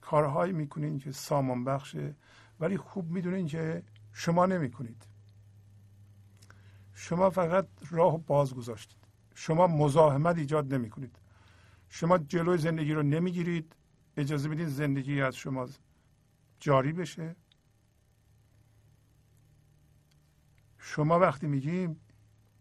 کارهایی 0.00 0.52
می‌کنین 0.52 0.98
که 0.98 1.12
سامان 1.12 1.64
بخشه 1.64 2.14
ولی 2.60 2.76
خوب 2.76 3.10
می‌دونین 3.10 3.46
که 3.46 3.82
شما 4.12 4.46
نمی‌کنید. 4.46 5.06
شما 6.94 7.30
فقط 7.30 7.66
راه 7.90 8.18
باز 8.18 8.54
گذاشتید 8.54 8.98
شما 9.34 9.66
مزاحمت 9.66 10.38
ایجاد 10.38 10.74
نمی 10.74 10.90
کنید 10.90 11.16
شما 11.88 12.18
جلوی 12.18 12.58
زندگی 12.58 12.92
رو 12.92 13.02
نمی‌گیرید. 13.02 13.76
اجازه 14.16 14.48
بدید 14.48 14.68
زندگی 14.68 15.20
از 15.20 15.36
شما 15.36 15.68
جاری 16.60 16.92
بشه. 16.92 17.36
شما 20.78 21.18
وقتی 21.18 21.46
میگیم 21.46 22.00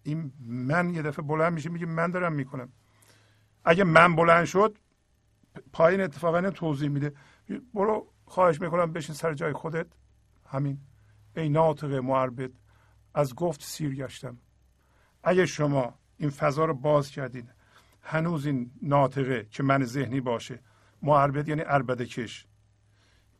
این 0.03 0.31
من 0.39 0.93
یه 0.93 1.01
دفعه 1.01 1.25
بلند 1.25 1.53
میشه 1.53 1.69
میگه 1.69 1.85
من 1.85 2.11
دارم 2.11 2.33
می‌کنم. 2.33 2.69
اگه 3.65 3.83
من 3.83 4.15
بلند 4.15 4.45
شد 4.45 4.77
پایین 5.73 6.01
اتفاقا 6.01 6.49
توضیح 6.49 6.89
میده. 6.89 7.13
برو 7.73 8.07
خواهش 8.25 8.61
می‌کنم 8.61 8.93
بشین 8.93 9.15
سر 9.15 9.33
جای 9.33 9.53
خودت. 9.53 9.87
همین. 10.45 10.77
ای 11.35 11.49
ناطق 11.49 11.93
معربد 11.93 12.51
از 13.13 13.35
گفت 13.35 13.63
سیر 13.63 13.95
گشتم. 13.95 14.37
اگه 15.23 15.45
شما 15.45 15.99
این 16.17 16.29
فضا 16.29 16.65
رو 16.65 16.73
باز 16.73 17.09
کردین 17.09 17.49
هنوز 18.01 18.45
این 18.45 18.71
ناطقه 18.81 19.47
که 19.51 19.63
من 19.63 19.83
ذهنی 19.83 20.21
باشه 20.21 20.59
معربد 21.01 21.49
یعنی 21.49 21.61
اربده 21.65 22.05
کش 22.05 22.47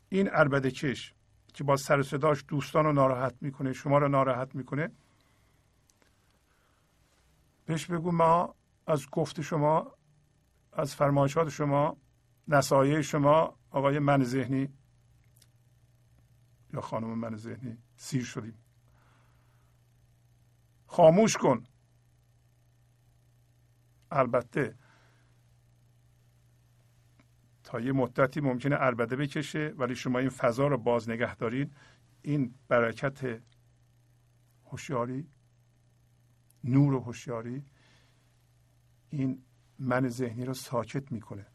این 0.09 0.29
اربده 0.31 0.71
کش 0.71 1.13
که 1.53 1.63
با 1.63 1.77
سر 1.77 2.01
صداش 2.01 2.45
دوستان 2.47 2.85
رو 2.85 2.93
ناراحت 2.93 3.35
می‌کنه 3.41 3.73
شما 3.73 3.97
رو 3.97 4.07
ناراحت 4.07 4.55
می‌کنه 4.55 4.91
بهش 7.71 7.85
بگو 7.85 8.11
ما 8.11 8.55
از 8.87 9.09
گفت 9.09 9.41
شما 9.41 9.97
از 10.73 10.95
فرمایشات 10.95 11.49
شما 11.49 11.97
نصایح 12.47 13.01
شما 13.01 13.57
آقای 13.69 13.99
من 13.99 14.23
ذهنی 14.23 14.69
یا 16.73 16.81
خانم 16.81 17.17
من 17.17 17.35
ذهنی 17.35 17.77
سیر 17.95 18.23
شدیم. 18.23 18.57
خاموش 20.87 21.37
کن. 21.37 21.63
البته 24.11 24.75
تا 27.63 27.79
یه 27.79 27.91
مدتی 27.91 28.41
ممکنه 28.41 28.75
اربده 28.79 29.15
بکشه 29.15 29.73
ولی 29.77 29.95
شما 29.95 30.19
این 30.19 30.29
فضا 30.29 30.67
رو 30.67 30.77
باز 30.77 31.09
نگه 31.09 31.35
دارین. 31.35 31.73
این 32.21 32.55
برکت 32.67 33.41
هوشیاری 34.65 35.29
نور 36.63 36.93
و 36.93 36.99
هوشیاری 36.99 37.65
این 39.09 39.43
من 39.79 40.09
ذهنی 40.09 40.45
رو 40.45 40.53
ساکت 40.53 41.11
می‌کنه. 41.11 41.45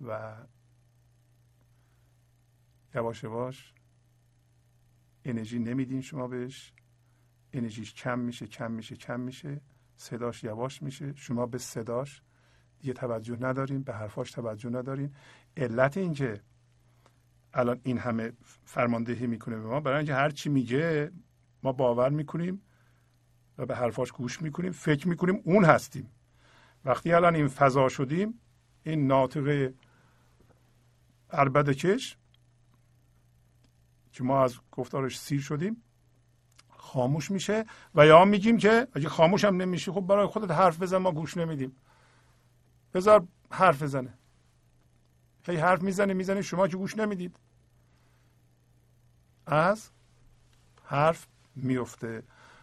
و 0.00 0.36
یواش 2.94 3.22
یواش 3.22 3.74
انرژی 5.24 5.58
نمیدین 5.58 6.00
شما 6.00 6.28
بهش. 6.28 6.72
انرژیش 7.52 7.94
کم 7.94 8.18
میشه 8.18 8.46
کم 8.46 8.70
میشه 8.70 8.96
کم 8.96 9.20
میشه. 9.20 9.60
صداش 9.96 10.44
یواش 10.44 10.82
میشه. 10.82 11.14
شما 11.14 11.46
به 11.46 11.58
صداش 11.58 12.22
دیگه 12.78 12.92
توجه 12.92 13.36
ندارین 13.40 13.82
به 13.82 13.94
حرفاش 13.94 14.30
توجه 14.30 14.70
ندارین. 14.70 15.14
علت 15.56 15.96
اینکه 15.96 16.42
الان 17.54 17.80
این 17.84 17.98
همه 17.98 18.32
فرماندهی 18.64 19.26
می‌کنه 19.26 19.56
به 19.56 19.66
ما 19.66 19.80
برای 19.80 19.96
اینکه 19.96 20.14
هر 20.14 20.30
چی 20.30 20.48
میگه 20.48 21.12
ما 21.62 21.72
باور 21.72 22.10
می‌کنیم. 22.10 22.62
و 23.58 23.66
به 23.66 23.76
حرفاش 23.76 24.12
گوش 24.12 24.42
می‌کنیم 24.42 24.72
فکر 24.72 25.08
می‌کنیم 25.08 25.40
اون 25.44 25.64
هستیم. 25.64 26.10
وقتی 26.84 27.12
الان 27.12 27.34
این 27.34 27.48
فضا 27.48 27.88
شدیم 27.88 28.40
این 28.82 29.06
ناطقه 29.06 29.74
کش 31.72 32.16
که 34.12 34.24
ما 34.24 34.44
از 34.44 34.56
گفتارش 34.72 35.18
سیر 35.18 35.40
شدیم 35.40 35.82
خاموش 36.68 37.30
میشه 37.30 37.64
و 37.94 38.06
یا 38.06 38.24
میگیم 38.24 38.56
که 38.56 38.88
اگه 38.92 39.08
خاموش 39.08 39.44
هم 39.44 39.62
نمیشه 39.62 39.92
خب 39.92 40.00
برای 40.00 40.26
خودت 40.26 40.50
حرف 40.50 40.82
بزن 40.82 40.96
ما 40.96 41.12
گوش 41.12 41.36
نمیدیم. 41.36 41.76
بذار 42.94 43.26
حرف 43.50 43.82
بزنه. 43.82 44.14
هی 45.46 45.56
حرف 45.56 45.82
می‌زنه 45.82 46.14
می‌زنه 46.14 46.42
شما 46.42 46.68
که 46.68 46.76
گوش 46.76 46.96
نمی‌دید. 46.96 47.36
از 49.46 49.90
حرف 50.84 51.26
میفته 51.56 52.22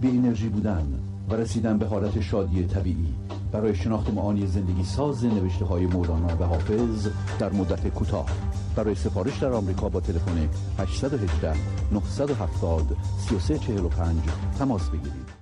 بی 0.00 0.08
انرژی 0.08 0.48
بودن 0.48 1.00
و 1.28 1.34
رسیدن 1.34 1.78
به 1.78 1.86
حالت 1.86 2.20
شادی 2.20 2.66
طبیعی. 2.66 3.14
برای 3.52 3.74
شناخت 3.74 4.10
معانی 4.10 4.46
زندگی 4.46 4.84
ساز 4.84 5.24
نوشته 5.24 5.64
های 5.64 5.86
مولانا 5.86 6.36
و 6.36 6.44
حافظ 6.44 7.08
در 7.38 7.52
مدت 7.52 7.88
کوتاه. 7.88 8.30
برای 8.76 8.94
سفارش 8.94 9.38
در 9.38 9.52
آمریکا 9.52 9.88
با 9.88 10.00
تلفن 10.00 10.48
818 10.78 11.54
970 11.92 12.96
3345 13.18 14.22
تماس 14.58 14.90
بگیرید. 14.90 15.40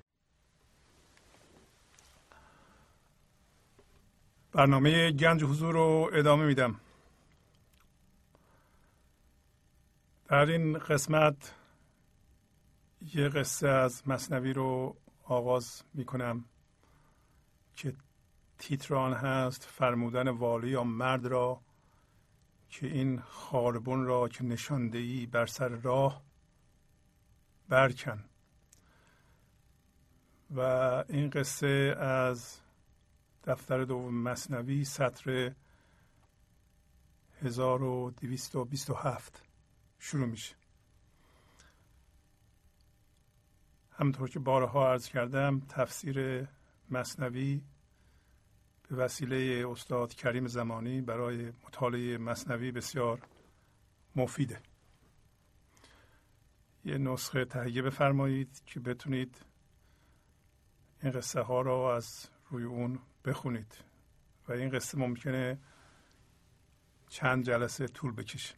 برنامه 4.53 5.13
گنج 5.13 5.45
حضور 5.45 5.73
رو 5.73 6.11
ادامه 6.15 6.47
میدم. 6.47 6.75
در 10.29 10.47
این 10.47 10.79
قسمت 10.79 11.53
یه 13.15 13.29
قصه 13.29 13.69
از 13.69 14.09
مصنوی 14.09 14.53
رو 14.53 14.97
آغاز 15.25 15.83
می 15.95 16.05
کنم 16.05 16.45
که 17.75 17.95
تیتر 18.59 18.95
آن 18.95 19.13
هست 19.13 19.65
فرمودن 19.65 20.29
والی 20.29 20.69
یا 20.69 20.85
مرد 20.85 21.27
را 21.27 21.61
که 22.69 22.87
این 22.87 23.21
خاربون 23.21 24.05
را 24.05 24.29
که 24.29 24.45
نشانده 24.45 24.99
ای 24.99 25.27
بر 25.27 25.47
سر 25.47 25.69
راه 25.69 26.23
برکن. 27.69 28.25
و 30.51 30.61
این 31.09 31.31
قصه 31.31 31.97
از 31.99 32.61
دفتر 33.45 33.85
دوم 33.85 34.23
مصنوی 34.23 34.85
سطر 34.85 35.53
1227 37.43 39.43
شروع 39.99 40.27
میشه. 40.27 40.58
همطور 43.99 44.29
که 44.29 44.39
بارها 44.39 44.91
عرض 44.91 45.09
کردم 45.09 45.61
تفسیر 45.61 46.49
مصنوی 46.91 47.63
به 48.89 48.97
وسیله 48.97 49.69
استاد 49.69 50.15
کریم 50.15 50.47
زمانی 50.47 51.01
برای 51.01 51.53
مطالعه 51.67 52.19
مصنوی 52.19 52.73
بسیار 52.73 53.21
مفیده. 54.17 54.61
یه 56.85 56.99
نسخه 56.99 57.45
تهیه 57.45 57.83
بفرمایید 57.83 58.63
که 58.67 58.81
بتونید 58.81 59.37
این 61.03 61.13
قصه 61.13 61.41
ها 61.41 61.61
را 61.61 61.97
از 61.97 62.27
روی 62.51 62.65
اون 62.65 62.99
بخونید 63.25 63.75
و 64.49 64.53
این 64.53 64.71
قصه 64.71 64.99
ممکنه 64.99 65.59
چند 67.09 67.45
جلسه 67.45 67.87
طول 67.87 68.13
بکشه. 68.13 68.55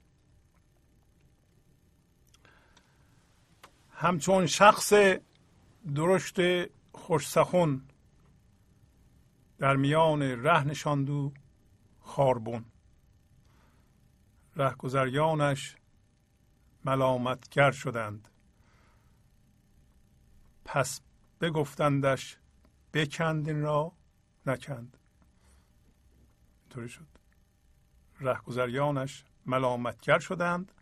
همچون 3.91 4.47
شخص 4.47 4.93
درشت 5.95 6.37
خوش 6.93 7.29
سخن 7.29 7.83
در 9.59 9.77
میان 9.77 10.23
ره 10.23 10.65
نشاندو 10.65 11.33
خاربون. 12.01 12.65
رهگذریانش 14.57 15.77
ملامتگر 16.85 17.71
شدند. 17.71 18.29
پس 20.65 21.01
بگفتندش 21.41 22.39
بکند 22.93 23.49
این 23.49 23.63
را 23.63 23.93
نکند. 24.47 24.97
اینطوری 26.63 26.89
شد. 26.89 27.07
رهگذریانش 28.21 29.25
ملامتگر 29.47 30.19
شدند. 30.19 30.73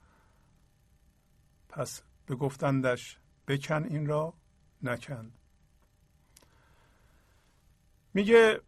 پس 1.68 2.02
بگفتندش 2.28 3.18
بکن 3.48 3.84
این 3.84 4.06
را 4.06 4.34
نکند. 4.82 5.32
میگه 8.14 8.60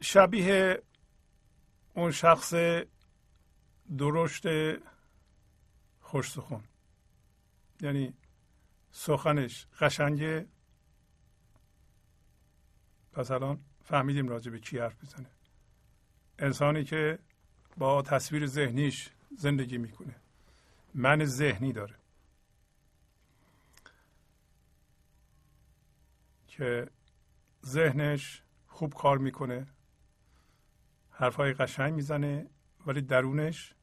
شبیه 0.00 0.82
اون 1.94 2.10
شخص 2.10 2.54
درشت 3.98 4.44
خوش 6.00 6.30
سخن. 6.30 6.64
یعنی 7.80 8.14
سخنش 8.92 9.66
قشنگه. 9.80 10.46
پس 13.12 13.30
الان 13.30 13.60
فهمیدیم 13.84 14.28
راجع 14.28 14.50
به 14.50 14.58
کی 14.58 14.78
حرف 14.78 15.02
می‌زنه. 15.02 15.30
انسانی 16.38 16.84
که 16.84 17.18
با 17.76 18.02
تصویر 18.02 18.46
ذهنیش 18.46 19.10
زندگی 19.36 19.78
می‌کنه. 19.78 20.14
من 20.94 21.24
ذهنی 21.24 21.72
داره. 21.72 21.99
که 26.60 26.90
ذهنش 27.66 28.42
خوب 28.66 28.94
کار 28.94 29.18
می‌کنه 29.18 29.66
حرفهای 31.10 31.52
قشنگ 31.52 31.94
می‌زنه 31.94 32.50
ولی 32.86 33.02
درونش 33.02 33.74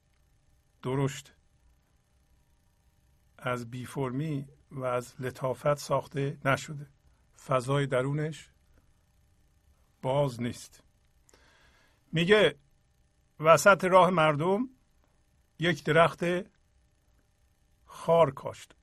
درشت. 0.84 1.34
از 3.38 3.70
بیفرمی 3.70 4.48
و 4.72 4.84
از 4.84 5.16
لطافت 5.20 5.74
ساخته 5.74 6.38
نشده. 6.45 6.88
فضای 7.45 7.88
درونش 7.88 8.49
باز 10.02 10.41
نیست. 10.41 10.84
میگه 12.12 12.60
وسط 13.40 13.84
راه 13.84 14.10
مردم 14.10 14.70
یک 15.60 15.84
درخت 15.84 16.24
خار 17.86 18.32
کاشت. 18.32 18.76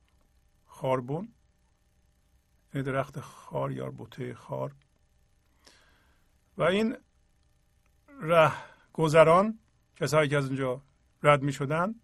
خاربون 0.66 1.33
درخت 2.82 3.20
خار 3.20 3.72
یا 3.72 3.90
بوته 3.90 4.34
خار. 4.34 4.74
و 6.56 6.62
این 6.62 6.96
ره 8.20 8.52
گذران 8.92 9.58
کسایی 9.96 10.28
که 10.28 10.36
از 10.36 10.46
اونجا 10.46 10.82
رد 11.22 11.42
می 11.42 11.52
شدن 11.52 11.94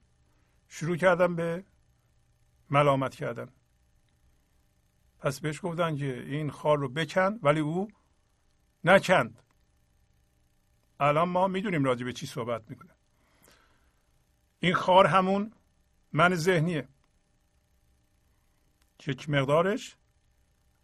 شروع 0.68 0.97
کردن 0.97 1.36
به 1.36 1.64
ملامت 2.70 3.14
کردن. 3.14 3.48
پس 5.18 5.40
بهش 5.40 5.60
گفتن 5.62 5.97
که 5.97 6.22
این 6.22 6.51
خار 6.51 6.78
رو 6.78 6.88
بکن 6.88 7.38
ولی 7.42 7.60
او 7.60 7.88
نکند. 8.84 9.42
الان 11.01 11.28
ما 11.28 11.48
می‌دونیم 11.48 11.84
راجع 11.84 12.05
به 12.05 12.12
چی 12.12 12.26
صحبت 12.26 12.70
می‌کنه. 12.70 12.90
این 14.60 14.74
خار 14.74 15.06
همون 15.06 15.52
من 16.12 16.34
ذهنیه. 16.34 16.88
یک 19.06 19.30
مقدارش 19.30 19.97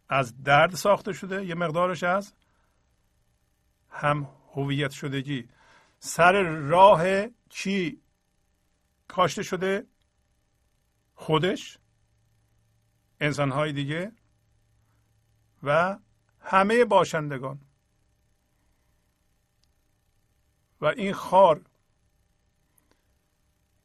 از 0.09 0.43
درد 0.43 0.75
ساخته 0.75 1.13
شده 1.13 1.47
یه 1.47 1.55
مقدارش 1.55 2.03
از 2.03 2.33
هم 3.91 4.29
هویت 4.55 4.91
شدگی. 4.91 5.49
سر 5.99 6.43
راه 6.43 7.27
چی 7.49 8.01
کاشته 9.09 9.43
شده؟ 9.43 9.87
خودش 11.15 11.79
انسانهای 13.21 13.73
دیگه 13.73 14.13
و 15.63 15.99
همه 16.41 16.85
باشندگان. 16.85 17.61
و 20.81 20.87
این 20.87 21.13
خار 21.13 21.61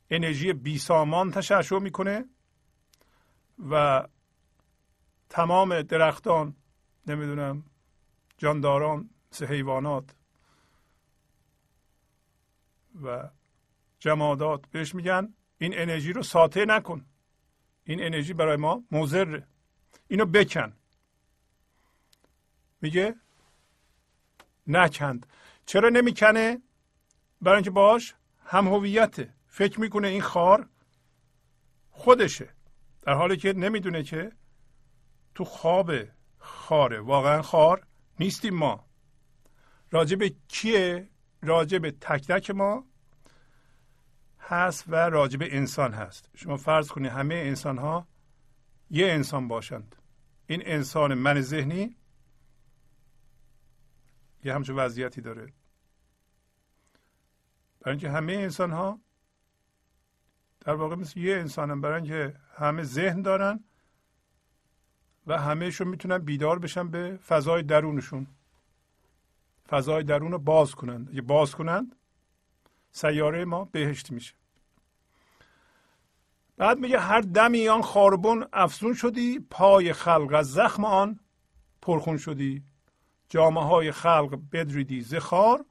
انرژی 0.10 0.54
بیسامان 0.54 1.32
تشعشع 1.32 1.80
می‌کنه 1.80 2.26
و 3.70 4.08
تمام 5.32 5.82
درختان 5.82 6.56
نمی‌دونم 7.08 7.64
جانداران 8.38 9.10
مثل 9.32 9.46
حیوانات 9.46 10.16
و 13.04 13.30
جمادات 14.00 14.68
بهش 14.68 14.96
میگن 14.96 15.34
این 15.58 15.80
انرژی 15.80 16.14
رو 16.14 16.24
ساطع 16.24 16.66
نکن. 16.66 17.06
این 17.84 18.04
انرژی 18.04 18.34
برای 18.34 18.58
ما 18.58 18.84
مضره. 18.92 19.48
اینو 20.08 20.26
بکن. 20.26 20.74
میگه؟ 22.82 23.16
نکند. 24.68 25.28
چرا 25.66 25.90
نمی‌کنه؟ 25.90 26.62
برای 27.42 27.56
اینکه 27.56 27.72
باش 27.72 28.16
هم 28.46 28.68
هویته. 28.68 29.34
فکر 29.48 29.80
می‌کنه 29.80 30.08
این 30.08 30.22
خار 30.22 30.70
خودشه. 31.92 32.50
در 33.02 33.14
حالی 33.14 33.38
که 33.38 33.54
نمی‌دونه 33.54 34.04
که 34.04 34.32
تو 35.36 35.46
خواب 35.46 35.92
خاره. 36.38 37.00
واقعا 37.00 37.42
خار 37.42 37.88
نیستیم 38.20 38.54
ما. 38.54 38.86
راجب 39.92 40.24
کیه؟ 40.48 41.10
راجب 41.42 41.90
تک 41.90 42.28
تک 42.28 42.52
ما 42.52 42.86
هست 44.40 44.84
و 44.88 44.96
راجب 44.96 45.40
انسان 45.42 45.94
هست. 45.94 46.30
شما 46.36 46.58
فرض 46.58 46.88
کنید 46.88 47.12
همه 47.12 47.36
انسان 47.36 47.78
ها 47.78 48.08
یه 48.90 49.08
انسان 49.08 49.48
باشند. 49.48 49.96
این 50.48 50.62
انسان 50.66 51.14
من 51.14 51.42
ذهنی 51.42 51.96
یه 54.44 54.56
همچون 54.56 54.76
وضعیتی 54.76 55.22
داره. 55.22 55.54
برای 57.82 57.94
اینکه 57.94 58.10
همه 58.10 58.34
انسان 58.34 58.72
ها 58.72 59.02
در 60.60 60.74
واقع 60.74 60.96
مثل 60.96 61.20
یه 61.20 61.36
انسان 61.36 61.72
هم 61.72 61.82
برای 61.82 62.02
اینکه 62.02 62.40
همه 62.56 62.84
ذهن 62.84 63.22
دارن 63.22 63.64
و 65.32 65.38
همهشون 65.38 65.88
می‌تونن 65.88 66.18
بیدار 66.18 66.60
بشن 66.60 66.88
به 66.88 67.20
فضای 67.28 67.64
درونشون. 67.64 68.28
فضای 69.70 70.04
درون 70.04 70.32
رو 70.32 70.40
باز 70.40 70.76
کنند. 70.76 71.10
اگه 71.10 71.22
باز 71.22 71.56
کنند 71.56 71.96
سیاره 72.92 73.46
ما 73.46 73.66
بهشت 73.66 74.12
میشه. 74.12 74.34
بعد 76.58 76.78
میگه 76.78 77.00
هر 77.00 77.22
دمی 77.22 77.68
آن 77.68 77.82
خاربون 77.82 78.48
افزون 78.54 78.94
شدی 78.94 79.40
پای 79.50 79.94
خلق 79.94 80.34
از 80.34 80.52
زخم 80.52 80.86
آن 80.86 81.20
پرخون 81.82 82.18
شدی. 82.18 82.64
جامعه 83.30 83.64
های 83.64 83.92
خلق 83.92 84.40
بدریدی 84.52 85.02
زخار 85.02 85.66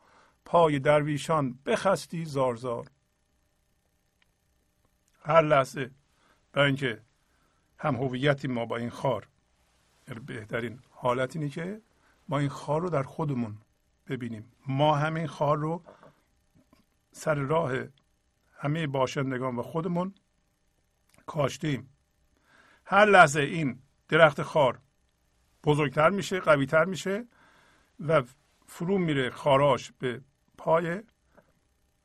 پای 0.45 0.79
درویشان 0.79 1.59
بخستی 1.67 2.25
زارزار 2.25 2.87
هر 5.23 5.43
لحظه 5.43 5.91
برای 6.53 6.67
اینکه 6.67 7.01
هم 7.79 7.97
هویتی 7.97 8.49
ما 8.49 8.67
با 8.67 8.77
این 8.77 8.91
خار 8.91 9.30
بهترین 10.27 10.81
حالت 10.91 11.37
اینه 11.37 11.49
که 11.49 11.81
ما 12.29 12.39
این 12.39 12.49
خار 12.49 12.81
رو 12.81 12.91
در 12.91 13.03
خودمون 13.03 13.59
ببینیم. 14.09 14.53
ما 14.67 14.97
همین 14.97 15.27
خار 15.27 15.59
رو 15.59 15.83
سر 17.13 17.35
راه 17.35 17.73
همه 18.53 18.87
باشندگان 18.87 19.57
و 19.57 19.63
خودمون 19.63 20.15
کاشتیم. 21.27 21.91
هر 22.85 23.05
لحظه 23.05 23.41
این 23.41 23.83
درخت 24.09 24.43
خار 24.43 24.79
بزرگتر 25.65 26.11
میشه 26.11 26.41
قویتر 26.41 26.85
میشه 26.85 27.27
و 28.01 28.23
فرو 28.67 28.99
میره 28.99 29.31
خاراش 29.31 29.93
به 29.99 30.21
پای 30.59 31.03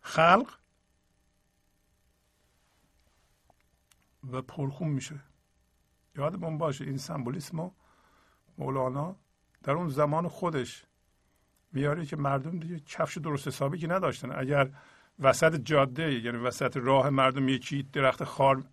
خلق 0.01 0.53
و 4.31 4.41
پرخون 4.41 4.89
میشه. 4.89 5.19
یادمون 6.15 6.57
باشه 6.57 6.85
این 6.85 6.97
سمبولیسم 6.97 7.71
مولانا 8.57 9.15
در 9.63 9.73
اون 9.73 9.89
زمان 9.89 10.27
خودش 10.27 10.85
میاره 11.71 12.05
که 12.05 12.15
مردم 12.15 12.59
دیگه 12.59 12.79
کفش 12.79 13.17
درست 13.17 13.47
حسابی 13.47 13.77
که 13.77 13.87
نداشتن. 13.87 14.39
اگر 14.39 14.69
وسط 15.19 15.55
جاده 15.55 16.13
یعنی 16.13 16.37
وسط 16.37 16.77
راه 16.77 17.09
مردم 17.09 17.49
یکی 17.49 17.83
درخت 17.83 18.23
خار 18.23 18.63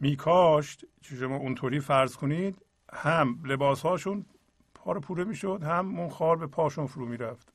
میکاشت 0.00 0.84
که 1.02 1.16
شما 1.16 1.36
اونطوری 1.36 1.80
فرض 1.80 2.16
کنید 2.16 2.62
هم 2.92 3.40
لباس 3.44 3.82
هاشون 3.82 4.26
پاره 4.74 5.00
پوره 5.00 5.24
می‌شد 5.24 5.62
هم 5.62 5.98
اون 5.98 6.10
خار 6.10 6.36
به 6.36 6.46
پاشون 6.46 6.86
فرو 6.86 7.06
می‌رفت. 7.06 7.52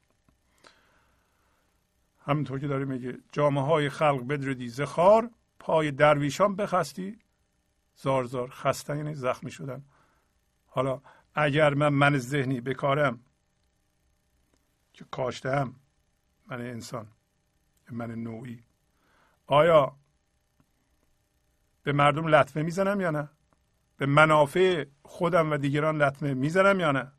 همینطور 2.20 2.60
که 2.60 2.68
داره 2.68 2.86
میگه 2.86 3.18
جامعه 3.32 3.64
های 3.64 3.90
خلق 3.90 4.28
بدردی 4.28 4.70
زخار 4.70 5.30
پای 5.60 5.92
درویشان 5.92 6.56
بخستی 6.56 7.20
زار 7.96 8.24
زار 8.24 8.50
خستن 8.50 8.98
یعنی 8.98 9.16
زخمی 9.16 9.52
شدن. 9.52 9.84
حالا 10.78 11.02
اگر 11.36 11.74
من 11.74 11.90
من 11.90 12.18
ذهنی 12.18 12.62
بکارم 12.62 13.20
که 14.94 15.06
کاشتم 15.12 15.76
من 16.48 16.62
انسان 16.62 17.08
من 17.92 18.12
نوعی؟ 18.12 18.64
آیا 19.48 19.96
به 21.84 21.92
مردم 21.92 22.28
لطمه 22.28 22.64
می‌زنم 22.64 23.02
یا 23.02 23.12
نه؟ 23.12 23.30
به 23.98 24.06
منافع 24.06 24.86
خودم 25.04 25.52
و 25.52 25.58
دیگران 25.58 26.02
لطمه 26.02 26.34
می‌زنم 26.34 26.80
یا 26.80 26.92
نه؟ 26.92 27.12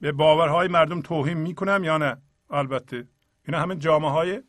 به 0.00 0.12
باورهای 0.12 0.68
مردم 0.68 1.00
توهین 1.00 1.38
می‌کنم 1.38 1.84
یا 1.84 1.98
نه؟ 1.98 2.22
البته 2.50 3.08
اینا 3.44 3.60
همه 3.60 3.76
جامعه 3.76 4.10
های 4.10 4.42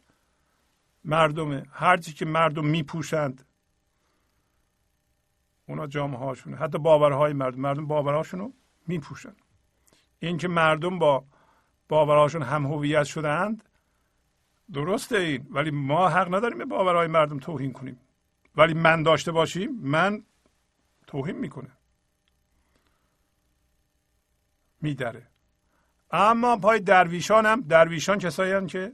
مردمه 1.03 1.63
هرچی 1.71 2.13
که 2.13 2.25
مردم 2.25 2.65
میپوشند 2.65 3.45
اونا 5.67 5.87
جامعه 5.87 6.19
هاشونه 6.19 6.57
حتی 6.57 6.77
باورهای 6.77 7.33
مردم 7.33 7.59
مردم 7.61 7.87
باورهاشونو 7.87 8.51
میپوشند 8.87 9.41
این 10.19 10.37
که 10.37 10.47
مردم 10.47 10.99
با 10.99 11.25
باورهاشون 11.87 12.41
هم 12.41 12.65
هویت 12.65 13.03
شدند 13.03 13.63
درسته 14.73 15.17
این 15.17 15.47
ولی 15.49 15.71
ما 15.71 16.09
حق 16.09 16.35
نداریم 16.35 16.57
به 16.57 16.65
باورهای 16.65 17.07
مردم 17.07 17.39
توهین 17.39 17.73
کنیم. 17.73 17.99
ولی 18.55 18.73
من 18.73 19.03
داشته 19.03 19.31
باشیم 19.31 19.71
من 19.71 20.23
توهین 21.07 21.37
می‌کنه 21.37 21.71
میدره. 24.81 25.27
اما 26.11 26.57
پای 26.57 26.79
درویشان 26.79 27.45
هم 27.45 27.61
درویشان 27.61 28.17
کسایی 28.17 28.65
که 28.65 28.93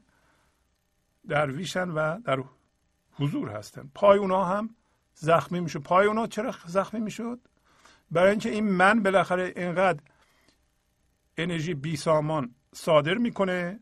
درویشن 1.27 1.89
و 1.89 2.21
در 2.21 2.43
حضور 3.13 3.49
هستن 3.49 3.91
پای 3.95 4.19
اونا 4.19 4.45
هم 4.45 4.75
زخمی 5.21 5.59
می‌شد. 5.59 5.79
پای 5.79 6.07
اونا 6.07 6.27
چرا 6.27 6.55
زخمی 6.65 6.99
می‌شد؟ 6.99 7.39
برای 8.11 8.29
اینکه 8.29 8.49
این 8.49 8.71
من 8.71 9.03
بالاخره 9.03 9.53
اینقدر 9.55 10.03
انرژی 11.37 11.73
بی 11.73 11.95
سامان 11.95 12.55
صادر 12.73 13.13
می‌کنه 13.13 13.79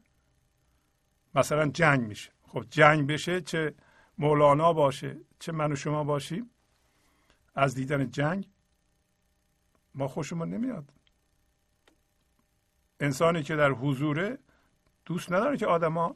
مثلا 1.36 1.68
جنگ 1.68 2.02
میشه. 2.02 2.32
خب 2.48 2.66
جنگ 2.70 3.08
بشه 3.08 3.42
چه 3.42 3.74
مولانا 4.18 4.74
باشه 4.74 5.18
چه 5.40 5.52
من 5.52 5.72
و 5.72 5.76
شما 5.76 6.04
باشیم 6.04 6.50
از 7.56 7.76
دیدن 7.76 8.12
جنگ 8.12 8.50
ما 9.96 10.08
خوشمون 10.08 10.50
نمیاد. 10.50 10.94
انسانی 13.00 13.44
که 13.44 13.56
در 13.56 13.72
حضوره 13.72 14.38
دوست 15.06 15.32
نداره 15.32 15.58
که 15.58 15.66
آدما 15.66 16.16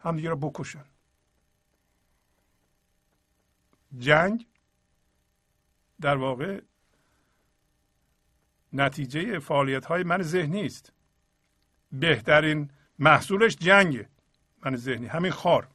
همدیگه 0.00 0.30
رو 0.30 0.36
بکشن. 0.36 0.84
جنگ 3.98 4.46
در 6.00 6.16
واقع 6.16 6.60
نتیجه 8.72 9.38
فعالیت 9.38 9.86
های 9.86 10.02
من 10.02 10.22
ذهنی 10.22 10.66
است. 10.66 10.92
بهترین 11.92 12.70
محصولش 12.98 13.56
جنگه 13.56 14.08
من 14.64 14.76
ذهنی 14.76 15.06
همین 15.06 15.32
خار. 15.32 15.68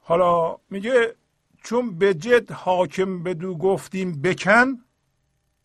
حالا 0.00 0.58
میگه 0.70 1.16
چون 1.62 1.98
به 1.98 2.14
جد 2.14 2.50
حاکم 2.52 3.22
بدو 3.22 3.58
گفتیم 3.58 4.22
بکن 4.22 4.84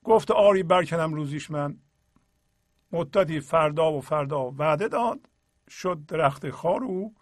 گفت 0.04 0.32
آری 0.32 0.64
برکنم 0.64 1.14
روزیش 1.14 1.52
من. 1.52 1.78
مدتی 2.92 3.40
فردا 3.40 3.94
و 3.94 4.02
فردا 4.02 4.52
وعده 4.52 4.88
داد 4.88 5.20
شد 5.70 6.06
درخت 6.08 6.50
خار 6.50 6.84
او 6.84 7.16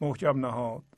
محکم 0.00 0.46
نهاد. 0.46 0.95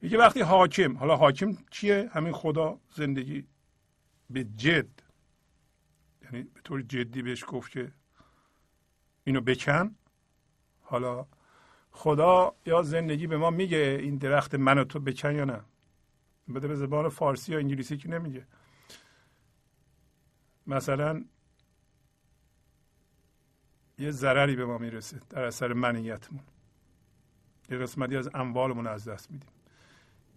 میگه 0.00 0.18
وقتی 0.18 0.40
حاکم 0.40 0.96
حالا 0.96 1.16
حاکم 1.16 1.52
کیه 1.70 2.10
همین 2.12 2.32
خدا 2.32 2.80
زندگی 2.94 3.46
به 4.30 4.44
جد. 4.44 4.88
یعنی 6.22 6.42
به 6.42 6.60
طور 6.64 6.82
جدی 6.82 7.22
بهش 7.22 7.44
گفت 7.48 7.70
که 7.70 7.92
اینو 9.24 9.40
بکن. 9.40 9.96
حالا 10.82 11.26
خدا 11.90 12.54
یا 12.66 12.82
زندگی 12.82 13.26
به 13.26 13.36
ما 13.36 13.50
میگه 13.50 13.98
این 14.02 14.16
درخت 14.16 14.54
من 14.54 14.78
و 14.78 14.84
تو 14.84 15.00
بکن 15.00 15.34
یا 15.34 15.44
نه. 15.44 15.60
بده 16.54 16.68
به 16.68 16.74
زبان 16.74 17.08
فارسی 17.08 17.52
یا 17.52 17.58
انگلیسی 17.58 17.96
که 17.96 18.08
نمیگه. 18.08 18.46
مثلا 20.66 21.24
یه 23.98 24.10
ضرری 24.10 24.56
به 24.56 24.64
ما 24.64 24.78
می‌رسه 24.78 25.20
در 25.30 25.44
اثر 25.44 25.72
منیتمون. 25.72 26.42
یه 27.70 27.78
قسمتی 27.78 28.16
از 28.16 28.30
اموالمون 28.34 28.86
از 28.86 29.08
دست 29.08 29.30
میدیم. 29.30 29.57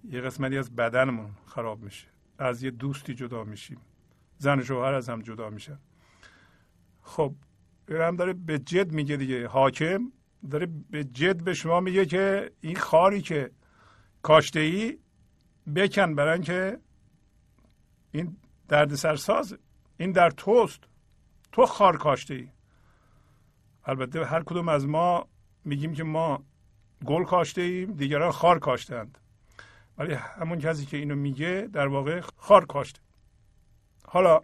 یه 0.03 0.21
قسمتی 0.21 0.57
از 0.57 0.75
بدنمون 0.75 1.31
خراب 1.45 1.83
میشه. 1.83 2.07
از 2.37 2.63
یه 2.63 2.71
دوستی 2.71 3.13
جدا 3.13 3.43
میشیم. 3.43 3.81
زن 4.37 4.59
و 4.59 4.63
شوهر 4.63 4.93
از 4.93 5.09
هم 5.09 5.21
جدا 5.21 5.49
میشن. 5.49 5.79
خب 7.01 7.35
هم 7.89 8.15
داره 8.15 8.33
به 8.33 8.59
جد 8.59 8.91
میگه 8.91 9.17
دیگه. 9.17 9.47
حاکم 9.47 10.11
داره 10.51 10.67
به 10.89 11.03
جد 11.03 11.43
به 11.43 11.53
شما 11.53 11.79
میگه 11.79 12.05
که 12.05 12.51
این 12.61 12.75
خاری 12.75 13.21
که 13.21 13.51
کاشته 14.21 14.59
ای 14.59 14.97
بکن 15.75 16.15
برای 16.15 16.33
اینکه 16.33 16.79
این 18.11 18.37
درد 18.67 18.95
سرساز 18.95 19.57
این 19.97 20.11
در 20.11 20.29
توست. 20.29 20.83
تو 21.51 21.65
خار 21.65 21.97
کاشته 21.97 22.33
ای 22.33 22.49
البته 23.85 24.25
هر 24.25 24.43
کدوم 24.43 24.69
از 24.69 24.87
ما 24.87 25.27
میگیم 25.65 25.93
که 25.93 26.03
ما 26.03 26.43
گل 27.05 27.23
کاشته 27.23 27.61
ایم 27.61 27.93
دیگران 27.93 28.31
خار 28.31 28.59
کاشتند 28.59 29.17
ولی 29.97 30.13
همون 30.13 30.59
کسی 30.59 30.85
که 30.85 30.97
اینو 30.97 31.15
میگه 31.15 31.69
در 31.73 31.87
واقع 31.87 32.21
خار 32.37 32.65
کاشته. 32.65 33.01
حالا 34.05 34.41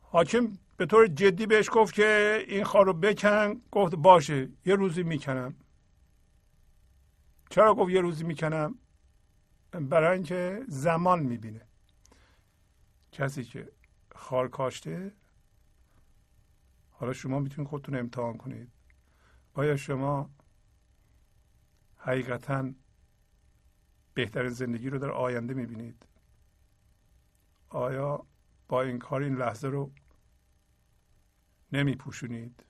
حاکم 0.00 0.58
به 0.76 0.86
طور 0.86 1.06
جدی 1.06 1.46
بهش 1.46 1.68
گفت 1.72 1.94
که 1.94 2.44
این 2.48 2.64
خار 2.64 2.86
رو 2.86 2.92
بکن 2.92 3.60
گفت 3.70 3.94
باشه 3.94 4.48
یه 4.64 4.74
روزی 4.74 5.02
می‌کنم. 5.02 5.54
چرا 7.50 7.74
گفت 7.74 7.90
یه 7.90 8.00
روزی 8.00 8.24
می‌کنم؟ 8.24 8.78
برای 9.70 10.12
اینکه 10.12 10.64
زمان 10.68 11.20
می‌بینه. 11.20 11.66
کسی 13.12 13.44
که 13.44 13.72
خار 14.14 14.48
کاشته 14.48 15.12
حالا 16.90 17.12
شما 17.12 17.38
می‌تونید 17.38 17.68
خودتون 17.68 17.94
امتحان 17.96 18.36
کنید. 18.36 18.68
آیا 19.54 19.76
شما 19.76 20.30
حقیقتا 21.96 22.72
بهترین 24.14 24.50
زندگی 24.50 24.90
رو 24.90 24.98
در 24.98 25.10
آینده 25.10 25.54
می‌بینید. 25.54 26.06
آیا 27.68 28.26
با 28.68 28.82
این 28.82 28.98
کار 28.98 29.22
این 29.22 29.34
لحظه 29.34 29.68
رو 29.68 29.92
نمیپوشونید؟ 31.72 32.64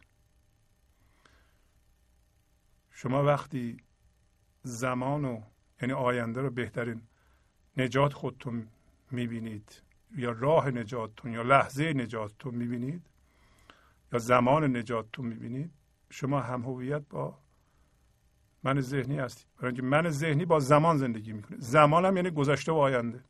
شما 2.90 3.24
وقتی 3.24 3.76
زمان 4.62 5.24
و 5.24 5.42
یعنی 5.82 5.92
آینده 5.92 6.40
رو 6.40 6.50
بهترین 6.50 7.02
نجات 7.76 8.12
خودتون 8.12 8.68
می‌بینید 9.10 9.82
یا 10.16 10.30
راه 10.30 10.70
نجاتتون 10.70 11.32
یا 11.32 11.42
لحظه 11.42 11.92
نجاتتون 11.92 12.54
می‌بینید 12.54 13.06
یا 14.12 14.18
زمان 14.18 14.76
نجاتتون 14.76 15.26
می‌بینید 15.26 15.72
شما 16.10 16.40
هم 16.40 16.62
هویت 16.62 17.02
با 17.08 17.41
من 18.64 18.80
ذهنی 18.80 19.18
هستید 19.18 19.46
برای 19.56 19.66
اینکه 19.66 19.82
من 19.82 20.10
ذهنی 20.10 20.44
با 20.44 20.60
زمان 20.60 20.98
زندگی 20.98 21.32
می‌کنه. 21.32 21.56
زمان 21.60 22.04
هم 22.04 22.16
یعنی 22.16 22.30
گذشته 22.30 22.72
و 22.72 22.74
آینده. 22.74 23.24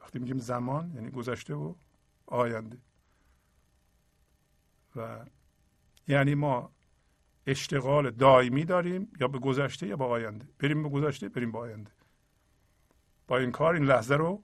وقتی 0.00 0.18
میگیم 0.18 0.38
زمان 0.38 0.92
یعنی 0.94 1.10
گذشته 1.10 1.54
و 1.54 1.74
آینده. 2.26 2.78
و 4.96 5.24
یعنی 6.08 6.34
ما 6.34 6.72
اشتغال 7.46 8.10
دائمی 8.10 8.64
داریم 8.64 9.12
یا 9.20 9.28
به 9.28 9.38
گذشته 9.38 9.86
یا 9.86 9.96
به 9.96 10.04
آینده. 10.04 10.48
بریم 10.58 10.82
به 10.82 10.88
گذشته 10.88 11.28
بریم 11.28 11.52
به 11.52 11.58
آینده. 11.58 11.90
با 13.26 13.38
این 13.38 13.50
کار 13.50 13.74
این 13.74 13.84
لحظه 13.84 14.14
رو 14.14 14.42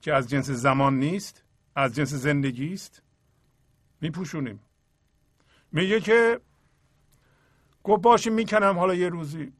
که 0.00 0.14
از 0.14 0.28
جنس 0.28 0.50
زمان 0.50 0.98
نیست 0.98 1.44
از 1.74 1.94
جنس 1.94 2.14
زندگی 2.14 2.72
است 2.72 3.02
میپوشونیم. 4.00 4.60
میگه 5.72 6.00
که 6.00 6.40
گفت 7.86 8.02
باشیم 8.02 8.32
می‌کنم. 8.32 8.78
حالا 8.78 8.94
یه 8.94 9.08
روزی 9.08 9.52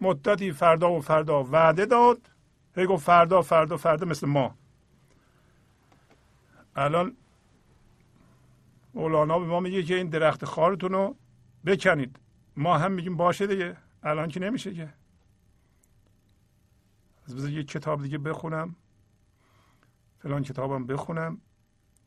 مدتی 0.00 0.52
فردا 0.52 0.92
و 0.92 1.00
فردا 1.00 1.44
وعده 1.44 1.86
داد. 1.86 2.30
هی 2.76 2.86
گفت 2.86 3.06
فردا 3.06 3.42
فردا 3.42 3.76
فردا 3.76 4.06
مثل 4.06 4.26
ما. 4.26 4.54
الان 6.76 7.16
مولانا 8.94 9.38
به 9.38 9.46
ما 9.46 9.60
میگه 9.60 9.82
که 9.82 9.94
این 9.94 10.08
درخت 10.08 10.44
خارتون 10.44 10.92
رو 10.92 11.16
بکنید. 11.66 12.20
ما 12.56 12.78
هم 12.78 12.92
میگیم 12.92 13.16
باشه 13.16 13.46
دیگه. 13.46 13.76
الان 14.02 14.28
که 14.28 14.40
نمیشه 14.40 14.74
که. 14.74 14.88
از 17.26 17.36
بذار 17.36 17.62
کتاب 17.62 18.02
دیگه 18.02 18.18
بخونم. 18.18 18.76
فلان 20.18 20.42
کتابم 20.42 20.86
بخونم. 20.86 21.40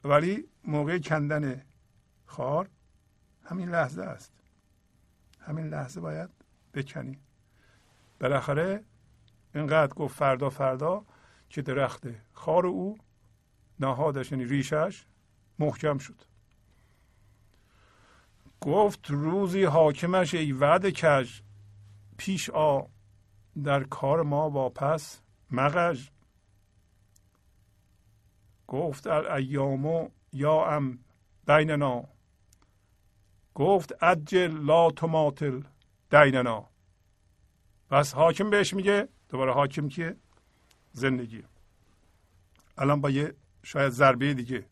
ولی 0.03 0.48
موقع 0.64 0.99
کندن 0.99 1.61
خار 2.26 2.69
همین 3.45 3.69
لحظه 3.69 4.02
است. 4.02 4.34
همین 5.45 5.67
لحظه 5.67 6.01
باید 6.01 6.30
بکنی. 6.73 7.19
بالاخره 8.19 8.84
اینقدر 9.55 9.93
گفت 9.93 10.17
فردا 10.17 10.49
فردا 10.49 11.05
که 11.49 11.61
درخت 11.61 12.03
خار 12.34 12.67
او 12.67 12.97
نهادش 13.80 14.31
یعنی 14.31 14.45
ریشش 14.45 15.05
محکم 15.59 15.97
شد. 15.97 16.22
گفت 18.61 19.09
روزی 19.09 19.63
حاکمش 19.63 20.34
ای 20.34 20.51
وعده 20.51 20.91
کش 20.91 21.43
پیش 22.17 22.49
آ 22.49 22.81
در 23.63 23.84
کار 23.84 24.23
ما 24.23 24.49
واپس 24.49 25.22
مغج 25.51 26.09
گفت 28.67 29.07
الایامو 29.07 30.09
یا 30.34 30.65
ام 30.65 30.99
بیننا. 31.47 32.14
گفت 33.56 34.03
اجل 34.03 34.52
لا 34.52 34.91
تماتل 34.91 35.61
دیننا. 36.11 36.69
پس 37.90 38.14
حاکم 38.14 38.49
بهش 38.49 38.73
میگه 38.73 39.07
دوباره 39.30 39.53
حاکم 39.53 39.90
که 39.90 40.15
زندگی. 40.91 41.44
الان 42.77 43.02
با 43.02 43.10
یه 43.10 43.36
شاید 43.64 43.90
ضربه 43.90 44.34
دیگه. 44.34 44.65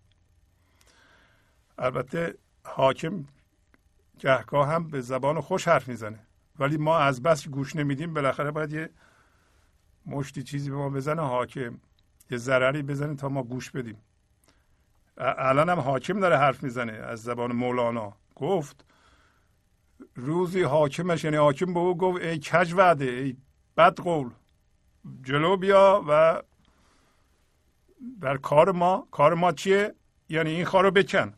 البته 1.78 2.38
حاکم 2.64 3.26
گهگاه 4.20 4.68
هم 4.68 4.88
به 4.88 5.02
زبان 5.02 5.42
خوش 5.42 5.68
حرف 5.68 5.88
می‌زنه. 5.88 6.20
ولی 6.60 6.78
ما 6.78 6.98
از 6.98 7.22
بس 7.22 7.48
گوش 7.48 7.76
نمیدیم 7.76 8.14
بالاخره 8.14 8.52
باید 8.52 8.74
یه 8.74 8.90
مشتی 10.06 10.44
چیزی 10.44 10.70
به 10.70 10.76
ما 10.76 10.90
بزنه 10.90 11.22
حاکم. 11.22 11.80
یه 12.32 12.38
ضرری 12.38 12.82
بزنه 12.82 13.16
تا 13.16 13.30
ما 13.30 13.44
گوش 13.44 13.72
بدیم. 13.72 13.98
الان 15.18 15.70
هم 15.70 15.80
حاکم 15.80 16.20
داره 16.20 16.38
حرف 16.38 16.64
می‌زنه 16.64 16.92
از 16.94 17.24
زبان 17.24 17.52
مولانا. 17.52 18.18
گفت 18.44 18.86
روزی 20.16 20.62
حاکمش 20.62 21.24
یعنی 21.24 21.38
حاکم 21.38 21.74
به 21.74 21.80
او 21.80 21.98
گفت 21.98 22.22
ای 22.22 22.40
کج 22.40 22.74
وعده 22.74 23.06
ای 23.06 23.38
بد 23.78 24.00
قول 24.00 24.30
جلو 25.24 25.58
بیا 25.58 26.04
و 26.08 26.42
در 28.22 28.38
کار 28.38 28.72
ما 28.72 29.08
کار 29.12 29.34
ما 29.34 29.52
چیه؟ 29.52 29.96
یعنی 30.30 30.50
این 30.50 30.66
کار 30.66 30.84
رو 30.84 30.92
بکن. 30.92 31.34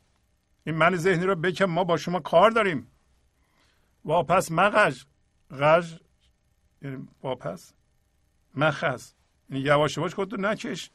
این 0.64 0.76
من 0.76 0.96
ذهنی 0.96 1.26
رو 1.26 1.36
بکن 1.36 1.66
ما 1.66 1.84
با 1.84 1.98
شما 1.98 2.20
کار 2.20 2.52
داریم. 2.52 2.88
واپس 4.06 4.52
مغج 4.52 5.04
غج 5.60 6.00
یعنی 6.82 7.08
واپس 7.24 7.74
مخز. 8.56 9.14
یعنی 9.50 9.64
یواش 9.64 9.98
یواش 9.98 10.14
خودتو 10.16 10.38
نکش. 10.38 10.92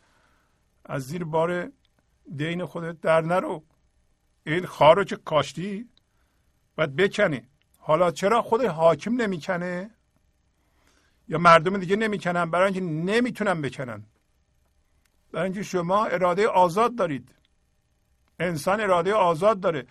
از 0.85 1.03
زیر 1.03 1.25
بار 1.25 1.73
دین 2.37 2.65
خودت 2.65 3.01
در 3.01 3.21
نرو. 3.21 3.65
این 4.47 4.67
خار 4.67 4.97
رو 4.97 5.05
که 5.05 5.17
کاشتی. 5.17 5.89
باید 6.81 6.97
بکنی. 6.97 7.43
حالا 7.79 8.11
چرا 8.11 8.43
خود 8.43 8.65
حاکم 8.65 9.23
نمی‌کنه؟ 9.23 9.91
یا 11.29 11.39
مردم 11.39 11.79
دیگه 11.79 11.97
نمی‌کنن؟ 11.97 12.51
برای 12.51 12.65
اینکه 12.65 12.81
نمی‌تونن 13.13 13.63
بکنن. 13.63 14.07
برای 15.33 15.45
اینکه 15.45 15.63
شما 15.63 16.05
اراده 16.07 16.49
آزاد 16.49 16.95
دارید. 16.95 17.35
انسان 18.39 18.81
اراده 18.81 19.15
آزاد 19.15 19.61
داره. 19.61 19.87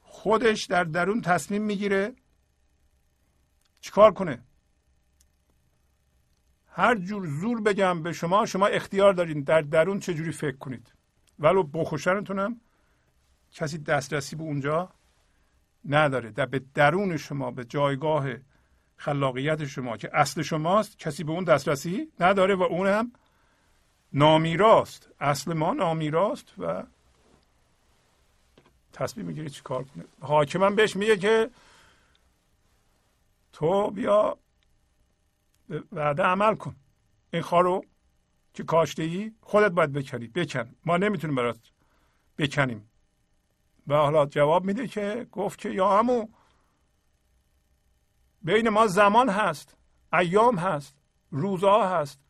خودش 0.00 0.64
در 0.64 0.84
درون 0.84 1.20
تصمیم 1.20 1.62
می‌گیره 1.62 2.14
چیکار 3.80 4.12
کنه. 4.12 4.42
هر 6.68 6.94
جور 6.94 7.26
زور 7.26 7.60
بگم 7.60 8.02
به 8.02 8.12
شما 8.12 8.46
شما 8.46 8.66
اختیار 8.66 9.12
دارین 9.12 9.42
در 9.42 9.62
درون 9.62 10.00
چجوری 10.00 10.32
فکر 10.32 10.56
کنید. 10.56 10.92
ولو 11.38 11.62
بخوشنتونم. 11.62 12.60
کسی 13.52 13.78
دسترسی 13.78 14.36
به 14.36 14.42
اونجا 14.42 14.92
نداره. 15.88 16.30
در 16.30 16.46
به 16.46 16.62
درون 16.74 17.16
شما 17.16 17.50
به 17.50 17.64
جایگاه 17.64 18.28
خلاقیت 18.96 19.64
شما 19.64 19.96
که 19.96 20.10
اصل 20.12 20.42
شماست 20.42 20.98
کسی 20.98 21.24
به 21.24 21.32
اون 21.32 21.44
دسترسی 21.44 22.12
نداره 22.20 22.54
و 22.54 22.62
اون 22.62 22.86
هم 22.86 23.12
نامیراست. 24.12 25.08
اصل 25.20 25.52
ما 25.52 25.72
نامیراست 25.72 26.54
و 26.58 26.84
تصمیم 28.92 29.26
می‌گیری 29.26 29.50
چی 29.50 29.62
کار 29.62 29.84
کنه. 29.84 30.04
حاکمم 30.20 30.74
بهش 30.74 30.96
میگه 30.96 31.16
که 31.16 31.50
تو 33.52 33.90
بیا 33.90 34.38
به 35.68 35.82
وعده 35.92 36.22
عمل 36.22 36.54
کن. 36.54 36.76
این 37.32 37.42
خارو 37.42 37.84
که 38.54 38.64
کاشته 38.64 39.02
ای 39.02 39.32
خودت 39.40 39.70
باید 39.70 39.92
بکنی 39.92 40.26
بکن. 40.26 40.74
ما 40.84 40.96
نمی‌تونیم 40.96 41.36
برات 41.36 41.58
بکنیم. 42.38 42.90
و 43.86 43.94
حالا 43.94 44.26
جواب 44.26 44.64
میده 44.64 44.88
که 44.88 45.26
گفت 45.32 45.58
که 45.58 45.70
یا 45.70 45.98
همو 45.98 46.28
بین 48.42 48.68
ما 48.68 48.86
زمان 48.86 49.28
هست 49.28 49.76
ایام 50.12 50.58
هست 50.58 50.96
روزها 51.30 52.00
هست. 52.00 52.20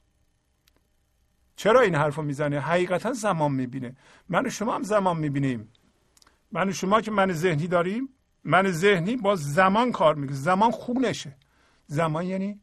چرا 1.56 1.80
این 1.80 1.94
حرف 1.94 2.16
رو 2.16 2.22
می‌زنه؟ 2.22 2.60
حقیقتا 2.60 3.12
زمان 3.12 3.52
می‌بینه. 3.52 3.96
من 4.28 4.46
و 4.46 4.50
شما 4.50 4.74
هم 4.74 4.82
زمان 4.82 5.16
می‌بینیم. 5.16 5.72
من 6.52 6.68
و 6.68 6.72
شما 6.72 7.00
که 7.00 7.10
من 7.10 7.32
ذهنی 7.32 7.66
داریم 7.66 8.08
من 8.44 8.70
ذهنی 8.70 9.16
با 9.16 9.36
زمان 9.36 9.92
کار 9.92 10.14
می‌کنه 10.14 10.36
زمان 10.36 10.70
خونشه. 10.70 11.36
زمان 11.86 12.24
یعنی 12.24 12.60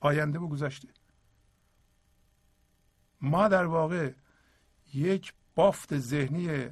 آینده 0.00 0.38
و 0.38 0.48
گذشته 0.48 0.88
ما 3.20 3.48
در 3.48 3.64
واقع 3.64 4.12
یک 4.94 5.32
بافت 5.54 5.98
ذهنی 5.98 6.68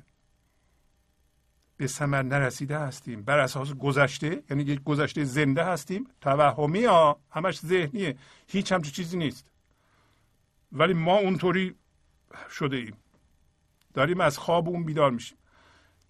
به 1.77 1.87
ثمر 1.87 2.23
نرسیده 2.23 2.79
هستیم. 2.79 3.23
بر 3.23 3.39
اساس 3.39 3.73
گذشته 3.73 4.43
یعنی 4.51 4.63
یک 4.63 4.83
گذشته 4.85 5.25
زنده 5.25 5.65
هستیم. 5.65 6.07
توهمی 6.21 6.85
ها 6.85 7.21
همش 7.31 7.59
ذهنیه. 7.59 8.17
هیچ 8.49 8.73
همچین 8.73 8.93
چیزی 8.93 9.17
نیست. 9.17 9.51
ولی 10.73 10.93
ما 10.93 11.17
اونطوری 11.17 11.75
شده 12.51 12.77
ایم. 12.77 12.97
داریم 13.95 14.21
از 14.21 14.39
خواب 14.39 14.69
اون 14.69 14.85
بیدار 14.85 15.11
میشیم. 15.11 15.39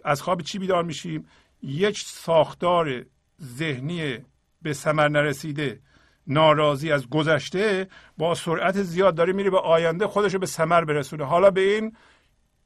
از 0.04 0.22
خواب 0.22 0.42
چی 0.42 0.58
بیدار 0.58 0.84
میشیم؟ 0.84 1.28
یک 1.62 1.98
ساختار 1.98 3.04
ذهنی 3.42 4.18
به 4.62 4.72
ثمر 4.72 5.08
نرسیده 5.08 5.80
ناراضی 6.26 6.92
از 6.92 7.08
گذشته 7.08 7.88
با 8.18 8.34
سرعت 8.34 8.82
زیاد 8.82 9.14
داره 9.14 9.32
میره 9.32 9.50
به 9.50 9.58
آینده 9.58 10.06
خودش 10.06 10.36
به 10.36 10.46
ثمر 10.46 10.84
برسونه. 10.84 11.24
حالا 11.24 11.50
به 11.50 11.60
این 11.60 11.96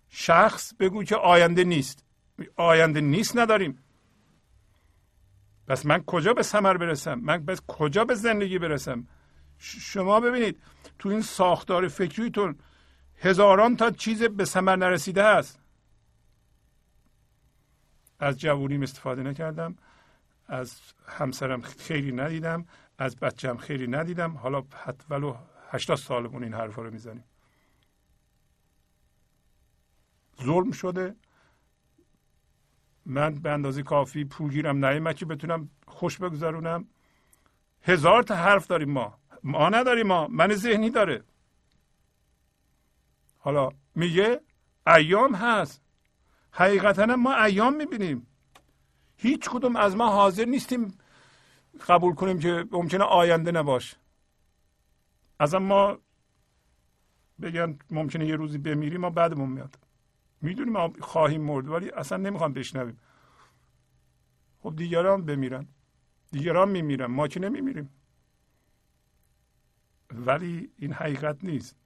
شخص 0.09 0.75
بگو 0.75 1.05
که 1.05 1.17
آینده 1.17 1.65
نیست. 1.65 2.05
آینده 2.57 3.01
نیست 3.01 3.37
نداریم. 3.37 3.79
پس 5.67 5.87
من 5.87 6.03
کجا 6.05 6.35
به 6.35 6.43
ثمر 6.43 6.77
برسم؟ 6.77 7.15
من 7.15 7.45
بس 7.45 7.61
کجا 7.69 8.05
به 8.05 8.15
زندگی 8.15 8.59
برسم؟ 8.59 9.07
شما 9.59 10.21
ببینید 10.21 10.63
تو 10.99 11.09
این 11.09 11.23
ساختار 11.23 11.89
فکریتون 11.89 12.59
هزاران 13.21 13.77
تا 13.77 13.91
چیز 13.91 14.23
به 14.23 14.45
ثمر 14.45 14.77
نرسیده 14.77 15.25
هست. 15.25 15.61
از 18.21 18.39
جوونیم 18.41 18.83
استفاده 18.83 19.23
نکردم 19.23 19.77
از 20.47 20.81
همسرم 21.07 21.63
خیلی 21.63 22.13
ندیدم 22.13 22.67
از 22.99 23.17
بچم 23.17 23.57
خیلی 23.57 23.87
ندیدم. 23.87 24.37
حالا 24.37 24.65
ولو 25.11 25.37
هشتاد 25.71 25.97
سالمون 25.97 26.45
این 26.45 26.55
حرفا 26.55 26.83
رو 26.83 26.91
می‌زنیم. 26.91 27.25
ظلم 30.43 30.71
شده. 30.71 31.17
من 33.09 33.35
به 33.35 33.51
اندازه 33.51 33.83
کافی 33.83 34.25
پول 34.25 34.51
گیرم 34.51 34.85
نیمه 34.85 35.15
که 35.15 35.27
بتونم 35.27 35.71
خوش 35.87 36.19
بگذرونم. 36.19 36.89
هزار 37.83 38.23
تا 38.23 38.35
حرف 38.35 38.67
داریم 38.67 38.91
ما. 38.91 39.19
ما 39.43 39.69
نداریم 39.69 40.07
ما. 40.07 40.29
من 40.29 40.55
ذهنی 40.55 40.91
داره. 40.91 41.25
حالا 43.39 43.69
میگه 43.95 44.41
ایام 44.87 45.35
هست. 45.35 45.83
حقیقتا 46.51 47.07
ما 47.07 47.45
ایام 47.45 47.77
می‌بینیم. 47.77 48.27
هیچ 49.17 49.49
کدوم 49.51 49.77
از 49.77 49.97
ما 49.97 50.11
حاضر 50.11 50.45
نیستیم 50.45 50.99
قبول 51.89 52.15
کنیم 52.15 52.39
که 52.39 52.65
ممکنه 52.71 53.05
آینده 53.05 53.53
نباشه. 53.53 53.97
از 55.39 55.55
ما 55.55 55.99
بگن 57.43 57.79
ممکنه 57.91 58.27
یه 58.27 58.37
روزی 58.37 58.59
بمیریم 58.59 59.01
ما 59.01 59.11
بعدمون 59.11 59.49
میاد. 59.49 59.88
می‌دونیم 60.41 60.73
ما 60.73 60.93
خواهیم 61.01 61.41
مرد 61.41 61.69
ولی 61.69 61.91
اصلا 61.91 62.19
نمی‌خوام 62.19 62.53
بشنویم. 62.53 62.99
خب 64.61 64.77
دیگران 64.77 65.25
بمیرن. 65.25 65.67
دیگران 66.31 66.69
میمیرن. 66.69 67.07
ما 67.07 67.29
که 67.29 67.41
نمیمیریم. 67.41 67.91
ولی 70.15 70.71
این 70.79 70.93
حقیقت 70.93 71.45
نیست. 71.45 71.77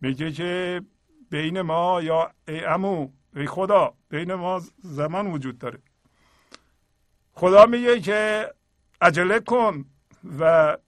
میگه 0.00 0.32
که 0.32 0.82
بین 1.30 1.60
ما 1.60 2.02
یا 2.02 2.34
ای 2.48 2.64
امو 2.64 3.12
ای 3.36 3.46
خدا 3.46 3.94
بین 4.08 4.34
ما 4.34 4.62
زمان 4.82 5.26
وجود 5.26 5.58
داره. 5.58 5.78
خدا 7.32 7.66
میگه 7.66 8.00
که 8.00 8.52
عجله 9.00 9.40
کن 9.40 9.84
و 10.38 10.78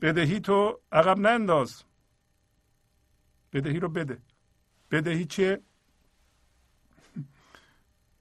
بدهی 0.00 0.40
تو 0.40 0.80
عقب 0.92 1.18
ننداز. 1.18 1.82
بدهی 3.52 3.80
رو 3.80 3.88
بده. 3.88 4.18
بدهی 4.90 5.24
چه 5.24 5.60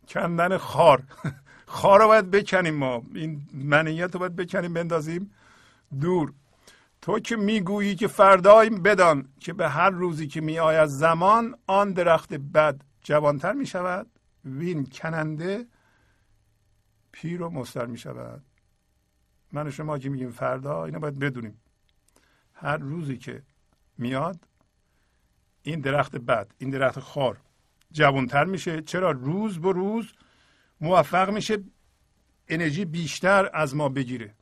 کندن 0.07 0.57
خار. 0.57 1.03
خار 1.65 1.99
رو 1.99 2.07
باید 2.07 2.31
بکنیم 2.31 2.75
ما. 2.75 3.03
این 3.13 3.41
منیت 3.53 4.13
رو 4.13 4.19
باید 4.19 4.35
بکنیم 4.35 4.73
بندازیم 4.73 5.31
دور. 5.99 6.33
تو 7.01 7.19
که 7.19 7.35
می‌گویی 7.35 7.95
که 7.95 8.07
فردای 8.07 8.69
بدان 8.69 9.29
که 9.39 9.53
به 9.53 9.69
هر 9.69 9.89
روزی 9.89 10.27
که 10.27 10.41
میآید 10.41 10.85
زمان 10.85 11.55
آن 11.67 11.91
درخت 11.93 12.33
بد 12.33 12.81
جوانتر 13.03 13.53
می 13.53 13.65
شود 13.65 14.07
وین 14.45 14.85
کننده 14.85 15.65
پیر 17.11 17.41
و 17.41 17.49
مستر 17.49 17.85
می 17.85 17.97
شود 17.97 18.43
من 19.51 19.67
و 19.67 19.71
شما 19.71 19.99
که 19.99 20.09
میگیم 20.09 20.31
فردا 20.31 20.85
اینو 20.85 20.99
باید 20.99 21.19
بدونیم. 21.19 21.61
هر 22.53 22.77
روزی 22.77 23.17
که 23.17 23.41
میاد 23.97 24.48
این 25.69 25.79
درخت 25.79 26.15
بد 26.15 26.51
این 26.57 26.69
درخت 26.69 26.99
خار 26.99 27.37
جوانتر 27.91 28.45
میشه. 28.45 28.81
چرا؟ 28.81 29.11
روز 29.11 29.59
به 29.61 29.71
روز 29.71 30.13
موفق 30.81 31.29
میشه 31.29 31.57
انرژی 32.47 32.85
بیشتر 32.85 33.49
از 33.53 33.75
ما 33.75 33.89
بگیره. 33.89 34.33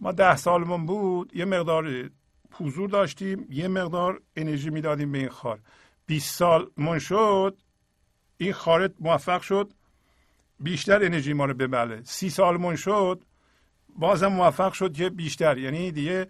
ما 0.00 0.12
ده 0.12 0.36
سالمون 0.36 0.86
بود 0.86 1.36
یه 1.36 1.44
مقدار 1.44 2.10
حضور 2.52 2.88
داشتیم 2.90 3.46
یه 3.50 3.68
مقدار 3.68 4.22
انرژی 4.36 4.70
می‌دادیم 4.70 5.12
به 5.12 5.18
این 5.18 5.28
خار. 5.28 5.60
20 6.06 6.34
سال 6.34 6.70
من 6.76 6.98
شد 6.98 7.58
این 8.36 8.52
خارت 8.52 8.92
موفق 9.00 9.40
شد 9.40 9.72
بیشتر 10.60 11.04
انرژی 11.04 11.32
ما 11.32 11.44
رو 11.44 11.54
ببله. 11.54 12.02
سی 12.04 12.30
سال 12.30 12.56
من 12.56 12.76
شد 12.76 13.24
بازم 13.88 14.26
موفق 14.26 14.72
شد 14.72 14.92
که 14.92 15.10
بیشتر. 15.10 15.58
یعنی 15.58 15.90
دیگه 15.90 16.26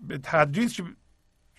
به 0.00 0.18
تدریج 0.22 0.82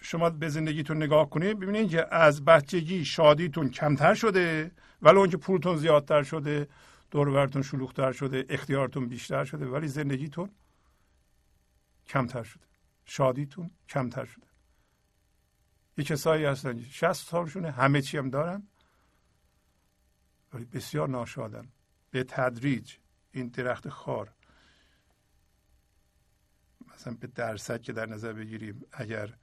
شما 0.04 0.30
به 0.30 0.50
زندگیتون 0.50 0.98
نگاه 0.98 1.30
کنید 1.30 1.60
ببینید 1.60 1.90
که 1.90 2.16
از 2.16 2.46
بچگی 2.46 3.06
شادیتون 3.06 3.70
کمتر 3.70 4.14
شده 4.14 4.72
ولی 5.02 5.18
اون 5.18 5.30
که 5.30 5.38
پولتون 5.38 5.78
زیادتر 5.78 6.24
شده 6.24 6.68
دورورتون 7.12 7.62
شلوغتر 7.62 8.12
شده 8.12 8.46
اختیارتون 8.50 9.08
بیشتر 9.08 9.46
شده 9.46 9.66
ولی 9.66 9.88
زندگیتون 9.88 10.50
کمتر 12.08 12.44
شده. 12.44 12.64
شادیتون 13.06 13.72
کمتر 13.90 14.26
شده. 14.26 14.48
یه 15.98 16.04
کسایی 16.04 16.46
هستن 16.46 16.80
60 16.80 17.14
سالشونه 17.14 17.72
همه 17.72 18.02
چی 18.02 18.18
هم 18.18 18.30
دارن 18.30 18.68
ولی 20.54 20.66
بسیار 20.66 21.10
ناشادن. 21.10 21.68
به 22.12 22.24
تدریج 22.24 22.94
این 23.32 23.48
درخت 23.48 23.90
خار. 23.90 24.34
مثلا 26.94 27.14
به 27.20 27.28
درصد 27.28 27.82
که 27.82 27.94
در 27.94 28.06
نظر 28.06 28.34
بگیریم 28.34 28.86
اگر 28.92 29.34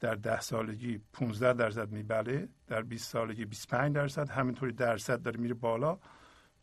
در 0.00 0.14
ده 0.14 0.40
سالگی 0.40 1.00
15 1.12 1.52
درصد 1.52 1.92
میبله 1.92 2.48
در 2.66 2.82
20 2.82 3.10
سالگی 3.10 3.44
25 3.44 3.94
درصد 3.94 4.28
همینطوری 4.28 4.72
درصد 4.72 5.22
داره 5.22 5.40
میره 5.40 5.54
بالا. 5.54 5.98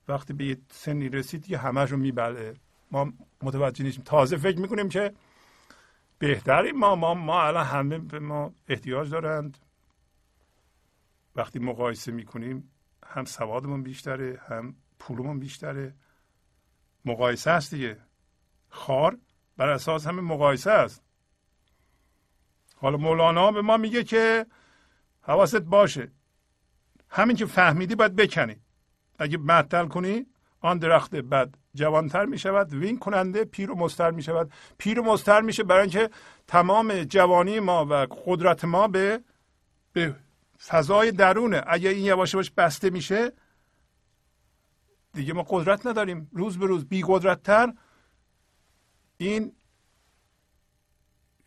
وقتی 0.08 0.34
به 0.34 0.58
سنی 0.72 1.10
رسید 1.10 1.46
که 1.46 1.58
همش 1.58 1.92
رو 1.92 1.98
میبله. 1.98 2.54
ما 2.92 3.14
متوجه 3.42 3.84
نیستیم. 3.84 4.04
تازه 4.04 4.38
فکر 4.38 4.60
می‌کنیم 4.60 4.90
که 4.90 5.14
بهتریم. 6.20 6.76
ما 6.76 6.96
ما 6.96 7.14
ما 7.14 7.44
الان 7.44 7.66
همه 7.66 7.98
به 7.98 8.20
ما 8.20 8.54
احتیاج 8.68 9.10
دارند. 9.10 9.58
وقتی 11.36 11.60
مقایسه 11.60 12.12
می‌کنیم 12.12 12.72
هم 13.06 13.26
سوادمون 13.26 13.84
بیشتره 13.84 14.42
هم 14.48 14.76
پولمون 15.00 15.40
بیشتره. 15.40 15.94
مقایسه 17.06 17.52
است 17.52 17.74
دیگه. 17.74 17.98
خار 18.70 19.18
بر 19.58 19.70
اساس 19.70 20.08
همه 20.08 20.22
مقایسه 20.22 20.72
است. 20.72 21.04
حالا 22.84 22.98
مولانا 22.98 23.52
به 23.52 23.62
ما 23.62 23.78
میگه 23.78 24.04
که 24.04 24.46
حواست 25.22 25.62
باشه. 25.62 26.12
همین 27.10 27.36
که 27.36 27.46
فهمیدی 27.46 27.96
باید 27.96 28.16
بکنی. 28.16 28.56
اگه 29.20 29.38
معطل 29.38 29.88
کنی 29.88 30.26
آن 30.62 30.78
درخت 30.78 31.16
بد 31.16 31.56
جوانتر 31.76 32.26
می 32.26 32.38
شود 32.38 32.74
وین 32.74 33.00
کننده 33.00 33.46
پیر 33.46 33.72
و 33.72 33.76
مستر 33.76 34.12
می 34.12 34.24
شود 34.24 34.54
پیر 34.78 35.00
و 35.00 35.04
مستر 35.04 35.42
میشه 35.42 35.64
برای 35.64 35.82
اینکه 35.82 36.10
تمام 36.48 37.04
جوانی 37.04 37.60
ما 37.60 37.86
و 37.90 38.08
قدرت 38.26 38.66
ما 38.66 38.88
به 38.88 39.24
به 39.94 40.16
فضای 40.68 41.12
درونه. 41.12 41.64
اگه 41.68 41.90
این 41.90 42.06
یواش 42.06 42.34
یواش 42.34 42.52
بسته 42.52 42.90
میشه 42.90 43.32
دیگه 45.14 45.34
ما 45.34 45.46
قدرت 45.50 45.86
نداریم. 45.86 46.30
روز 46.34 46.60
به 46.60 46.66
روز 46.66 46.86
بی 46.86 47.04
قدرتتر 47.08 47.74
این 49.18 49.52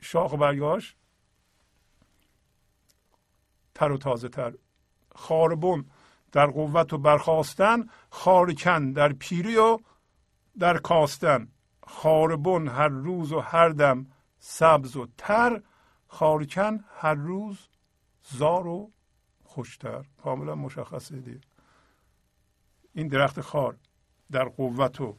شاخ 0.00 0.32
و 0.32 0.36
برگاش 0.36 0.96
تر 3.76 3.92
و 3.92 3.98
تازه 3.98 4.28
تر. 4.28 4.52
خاربون 5.14 5.84
در 6.32 6.46
قوت 6.46 6.92
و 6.92 6.98
برخواستن 6.98 7.88
خارکن 8.10 8.92
در 8.92 9.12
پیری 9.12 9.56
و 9.56 9.78
در 10.58 10.78
کاستن. 10.78 11.48
خاربون 11.86 12.68
هر 12.68 12.88
روز 12.88 13.32
و 13.32 13.40
هر 13.40 13.68
دم 13.68 14.06
سبز 14.38 14.96
و 14.96 15.06
تر 15.18 15.62
خارکن 16.08 16.84
هر 16.96 17.14
روز 17.14 17.68
زار 18.22 18.66
و 18.66 18.90
خوشتر. 19.44 20.04
کاملا 20.22 20.54
مشخصه 20.54 21.20
دید 21.20 21.44
این 22.94 23.08
درخت 23.08 23.40
خار 23.40 23.76
در 24.30 24.44
قوت 24.44 25.00
و 25.00 25.18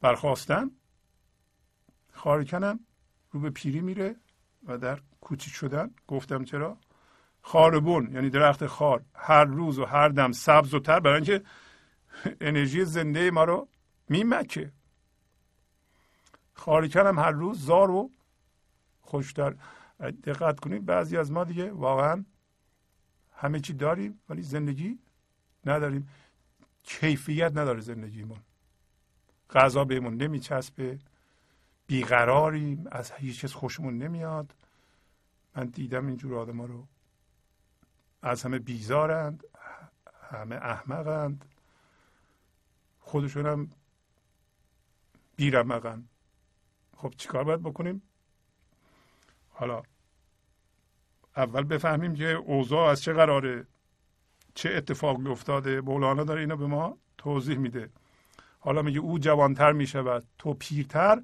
برخواستن 0.00 0.70
خارکنم 2.12 2.80
رو 3.30 3.40
به 3.40 3.50
پیری 3.50 3.80
میره 3.80 4.16
و 4.66 4.78
در 4.78 5.00
کوچیک 5.20 5.54
شدن. 5.54 5.90
گفتم 6.08 6.44
چرا؟ 6.44 6.78
خاربون 7.42 8.12
یعنی 8.14 8.30
درخت 8.30 8.66
خار. 8.66 9.04
هر 9.14 9.44
روز 9.44 9.78
و 9.78 9.84
هر 9.84 10.08
دم 10.08 10.32
سبز 10.32 10.74
و 10.74 10.80
تر 10.80 11.00
برای 11.00 11.16
اینکه 11.16 11.42
انرژی 12.40 12.84
زنده 12.84 13.30
ما 13.30 13.44
رو 13.44 13.68
میمکه. 14.08 14.72
خارکن 16.54 17.06
هم 17.06 17.18
هر 17.18 17.30
روز 17.30 17.64
زار 17.64 17.90
و 17.90 18.10
خوشتر. 19.00 19.54
دقت 20.24 20.60
کنید 20.60 20.86
بعضی 20.86 21.16
از 21.16 21.32
ما 21.32 21.44
دیگه 21.44 21.72
واقعا 21.72 22.24
همه 23.32 23.60
چی 23.60 23.72
داریم 23.72 24.20
ولی 24.28 24.42
زندگی 24.42 24.98
نداریم. 25.66 26.08
کیفیت 26.82 27.56
نداره 27.56 27.80
زندگیمون. 27.80 28.38
غذا 29.50 29.84
بهمون 29.84 30.14
نمیچسبه. 30.14 30.98
بیقراریم 31.86 32.84
از 32.90 33.12
هیچ 33.12 33.40
چیز 33.40 33.52
خوشمون 33.52 33.98
نمیاد. 33.98 34.54
من 35.56 35.66
دیدم 35.66 36.06
اینجور 36.06 36.34
آدم 36.34 36.60
ها 36.60 36.64
رو. 36.64 36.86
از 38.22 38.42
همه 38.42 38.58
بیزارند 38.58 39.44
همه 40.30 40.54
احمقند. 40.56 41.44
خودشون 43.00 43.46
هم 43.46 43.70
بیرمقند 45.36 46.08
خب 46.96 47.14
چیکار 47.16 47.44
باید 47.44 47.62
بکنیم؟ 47.62 48.02
حالا 49.50 49.82
اول 51.36 51.64
بفهمیم 51.64 52.14
که 52.14 52.26
اوضاع 52.26 52.90
از 52.90 53.02
چه 53.02 53.12
قراره 53.12 53.66
چه 54.54 54.70
اتفاقی 54.70 55.28
افتاده. 55.28 55.80
مولانا 55.80 56.24
داره 56.24 56.40
اینو 56.40 56.56
به 56.56 56.66
ما 56.66 56.98
توضیح 57.18 57.58
میده. 57.58 57.90
حالا 58.58 58.82
میگه 58.82 59.00
او 59.00 59.18
جوانتر 59.18 59.72
می‌شود 59.72 60.26
تو 60.38 60.54
پیرتر. 60.54 61.22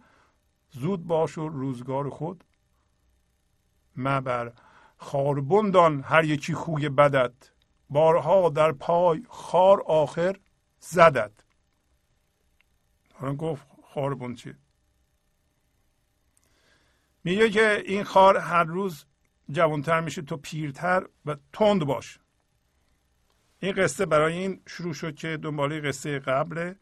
زود 0.70 1.06
باش 1.06 1.38
و 1.38 1.48
روزگار 1.48 2.10
خود 2.10 2.44
مبر. 3.96 4.52
خاربندان 4.98 6.02
هر 6.02 6.24
یکی 6.24 6.54
خوی 6.54 6.88
بدت. 6.88 7.50
بارها 7.90 8.48
در 8.48 8.72
پای 8.72 9.22
خار 9.28 9.82
آخر 9.86 10.36
زدد 10.80 11.32
حالا 13.14 13.34
گفت 13.34 13.66
خاربند 13.94 14.36
چیه؟ 14.36 14.56
میگه 17.24 17.50
که 17.50 17.82
این 17.86 18.04
خار 18.04 18.36
هر 18.36 18.64
روز 18.64 19.04
جوانتر 19.50 20.00
میشه 20.00 20.22
تو 20.22 20.36
پیرتر 20.36 21.06
و 21.26 21.36
تند 21.52 21.84
باش. 21.84 22.18
این 23.60 23.72
قصه 23.72 24.06
برای 24.06 24.38
این 24.38 24.60
شروع 24.66 24.94
شد 24.94 25.14
که 25.14 25.36
دنباله 25.36 25.80
قصه 25.80 26.18
قبله 26.18 26.76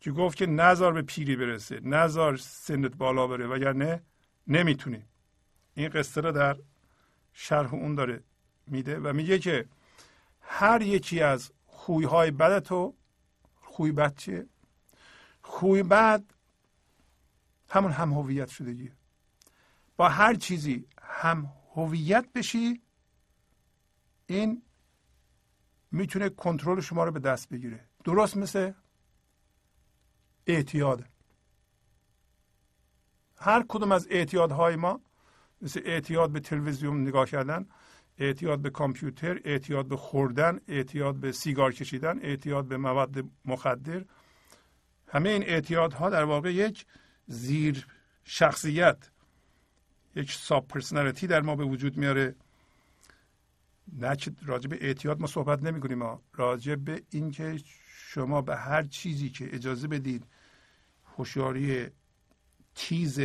که 0.00 0.10
گفت 0.10 0.36
که 0.36 0.46
نزار 0.46 0.92
به 0.92 1.02
پیری 1.02 1.36
برسه. 1.36 1.80
نزار 1.82 2.36
سنت 2.36 2.96
بالا 2.96 3.26
بره 3.26 3.46
وگرنه 3.46 4.02
نمی‌تونی. 4.46 5.02
این 5.74 5.88
قصه 5.88 6.20
رو 6.20 6.32
در 6.32 6.56
شرح 7.34 7.74
اون 7.74 7.94
داره 7.94 8.22
میده 8.66 8.98
و 8.98 9.12
میگه 9.12 9.38
که 9.38 9.68
هر 10.40 10.82
یکی 10.82 11.20
از 11.20 11.52
خویهای 11.66 12.30
بد 12.30 12.58
تو 12.58 12.94
خوی 13.60 13.92
بد 13.92 14.16
چیه؟ 14.16 14.46
خوی 15.42 15.82
بد 15.82 16.24
همون 17.68 17.92
هم 17.92 18.12
هویت 18.12 18.48
شدگی 18.48 18.92
با 19.96 20.08
هر 20.08 20.34
چیزی 20.34 20.86
هم 21.02 21.52
هویت 21.74 22.32
بشی 22.34 22.82
این 24.26 24.62
می‌تونه 25.90 26.28
کنترل 26.28 26.80
شما 26.80 27.04
رو 27.04 27.12
به 27.12 27.20
دست 27.20 27.48
بگیره. 27.48 27.88
درست 28.04 28.36
مثل 28.36 28.72
اعتیاد. 30.46 31.04
هر 33.36 33.64
کدوم 33.68 33.92
از 33.92 34.06
اعتیادهای 34.10 34.76
ما 34.76 35.00
مثل 35.64 35.80
اعتیاد 35.84 36.30
به 36.30 36.40
تلویزیون 36.40 37.02
نگاه 37.02 37.26
کردن 37.26 37.66
اعتیاد 38.18 38.58
به 38.58 38.70
کامپیوتر 38.70 39.40
اعتیاد 39.44 39.86
به 39.86 39.96
خوردن 39.96 40.60
اعتیاد 40.68 41.14
به 41.14 41.32
سیگار 41.32 41.72
کشیدن 41.72 42.18
اعتیاد 42.22 42.64
به 42.64 42.76
مواد 42.76 43.24
مخدر. 43.44 44.04
همه 45.08 45.28
این 45.28 45.42
اعتیادها 45.42 46.10
در 46.10 46.24
واقع 46.24 46.54
یک 46.54 46.86
زیر 47.26 47.86
شخصیت 48.24 49.10
یک 50.16 50.32
ساب 50.32 50.68
پرسنالیتی 50.68 51.26
در 51.26 51.40
ما 51.40 51.56
به 51.56 51.64
وجود 51.64 51.96
میاره. 51.96 52.34
نه 53.92 54.16
راجع 54.46 54.68
به 54.68 54.78
اعتیاد 54.80 55.20
ما 55.20 55.26
صحبت 55.26 55.62
نمی 55.62 55.80
کنیم 55.80 55.98
ما 55.98 56.22
راجع 56.34 56.74
به 56.74 57.02
اینکه 57.10 57.60
شما 57.88 58.42
به 58.42 58.56
هر 58.56 58.82
چیزی 58.82 59.30
که 59.30 59.54
اجازه 59.54 59.88
بدید 59.88 60.26
هوشیاری 61.16 61.88
تیز 62.74 63.20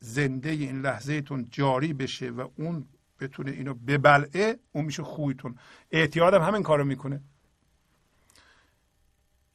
زنده 0.00 0.50
این 0.50 0.80
لحظهتون 0.80 1.46
جاری 1.50 1.92
بشه 1.92 2.30
و 2.30 2.48
اون 2.56 2.88
بتونه 3.20 3.50
اینو 3.50 3.74
ببلعه 3.74 4.58
اون 4.72 4.84
میشه 4.84 5.02
خویتون. 5.02 5.54
اعتیاد 5.90 6.34
هم 6.34 6.42
همین 6.42 6.62
کارو 6.62 6.84
می‌کنه. 6.84 7.22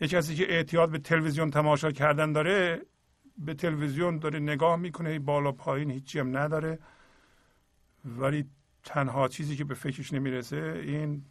یه 0.02 0.08
کسی 0.08 0.36
که 0.36 0.54
اعتیاد 0.54 0.92
به 0.92 1.00
تلویزیون 1.00 1.52
تماشا 1.52 1.92
کردن 1.92 2.32
داره 2.32 2.86
به 3.38 3.54
تلویزیون 3.54 4.20
داره 4.20 4.40
نگاه 4.40 4.76
می‌کنه 4.76 5.20
بالا 5.20 5.52
پایین 5.52 5.92
هیچی 5.92 6.20
هم 6.20 6.38
نداره. 6.38 6.80
ولی 8.06 8.50
تنها 8.84 9.28
چیزی 9.28 9.56
که 9.56 9.64
به 9.64 9.74
فکرش 9.74 10.14
نمی‌رسه 10.14 10.82
این 10.86 11.26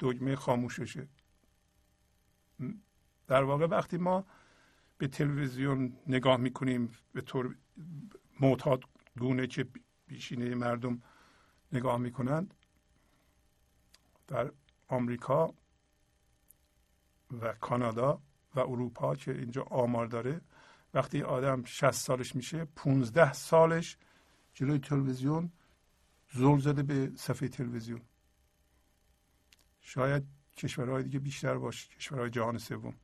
دگمه 0.00 0.36
خاموششه. 0.36 1.08
در 3.26 3.42
واقع 3.42 3.66
وقتی 3.66 3.96
ما 3.96 4.24
به 4.98 5.08
تلویزیون 5.08 5.92
نگاه 6.06 6.36
می‌کنیم 6.36 6.88
به 7.12 7.20
طور 7.20 7.56
معتاد 8.42 8.84
گونه 9.18 9.46
که 9.46 9.66
بیشینه 10.06 10.54
مردم 10.54 11.02
نگاه 11.72 11.96
می‌کنند 11.96 12.54
در 14.26 14.52
آمریکا 14.88 15.54
و 17.40 17.52
کانادا 17.52 18.22
و 18.54 18.60
اروپا 18.60 19.16
که 19.16 19.32
اینجا 19.32 19.62
آمار 19.62 20.06
داره. 20.06 20.40
وقتی 20.94 21.22
آدم 21.22 21.64
60 21.64 21.90
سالش 21.90 22.36
میشه 22.36 22.64
15 22.64 23.32
سالش 23.32 23.96
جلوی 24.54 24.78
تلویزیون 24.78 25.52
زل 26.32 26.58
زده 26.58 26.82
به 26.82 27.12
صفحه 27.16 27.48
تلویزیون. 27.48 28.02
شاید 29.80 30.24
کشورهای 30.56 31.02
دیگه 31.02 31.18
بیشتر 31.18 31.58
باشه 31.58 31.88
کشورهای 31.88 32.30
جهان 32.30 32.58
سوم. 32.58 32.94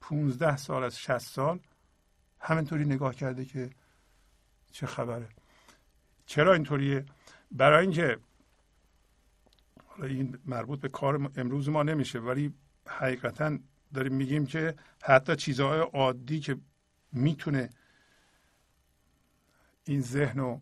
15 0.00 0.56
سال 0.56 0.84
از 0.84 0.98
60 0.98 1.18
سال 1.18 1.60
همینطوری 2.40 2.84
نگاه 2.84 3.14
کرده 3.14 3.44
که 3.44 3.70
چه 4.72 4.86
خبره؟ 4.86 5.28
چرا 6.26 6.52
اینطوریه؟ 6.52 7.04
برای 7.52 7.82
اینکه 7.82 8.18
حالا 9.86 10.06
این 10.06 10.38
مربوط 10.44 10.80
به 10.80 10.88
کار 10.88 11.30
امروز 11.36 11.68
ما 11.68 11.82
نمیشه 11.82 12.18
ولی 12.18 12.54
حقیقتا 12.86 13.58
داریم 13.94 14.14
میگیم 14.14 14.46
که 14.46 14.74
حتی 15.02 15.36
چیزهای 15.36 15.80
عادی 15.80 16.40
که 16.40 16.56
می‌تونه 17.12 17.70
این 19.84 20.00
ذهن 20.00 20.40
رو 20.40 20.60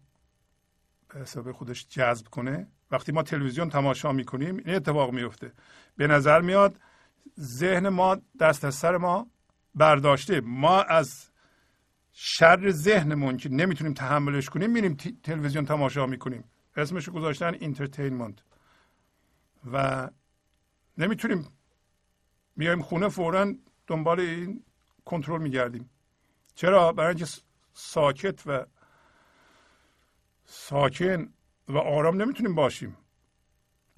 به 1.09 1.21
حساب 1.21 1.53
خودش 1.53 1.87
جذب 1.89 2.29
کنه 2.29 2.67
وقتی 2.91 3.13
ما 3.13 3.23
تلویزیون 3.23 3.71
تماشا 3.71 4.13
می‌کنیم 4.13 4.57
این 4.57 4.75
اتفاق 4.75 5.13
میفته 5.13 5.53
به 5.97 6.07
نظر 6.07 6.41
میاد 6.41 6.81
ذهن 7.41 7.89
ما 7.89 8.17
دست 8.41 8.65
از 8.65 8.75
سر 8.75 8.97
ما 8.97 9.27
برداشته. 9.75 10.41
ما 10.41 10.83
از 10.83 11.31
شر 12.17 12.71
ذهنمون 12.71 13.37
که 13.37 13.49
نمی‌تونیم 13.49 13.95
تحملش 13.95 14.49
کنیم 14.49 14.71
میریم 14.71 14.97
تلویزیون 15.23 15.65
تماشا 15.65 16.07
می‌کنیم. 16.07 16.45
اسمش 16.77 17.09
گذاشتن 17.09 17.55
entertainment 17.55 18.39
و 19.73 20.09
نمی‌تونیم 20.99 21.49
میایم 22.57 22.83
خونه 22.83 23.09
فورا 23.09 23.55
دنبال 23.87 24.21
این 24.21 24.65
کنترل 25.05 25.43
میگردیم. 25.43 25.91
چرا؟ 26.55 26.93
برای 26.93 27.09
اینکه 27.09 27.27
ساکت 27.73 28.47
و 28.47 28.67
ساکن 30.45 31.29
و 31.69 31.79
آرام 31.79 32.23
نمی‌تونیم 32.23 32.55
باشیم. 32.55 32.97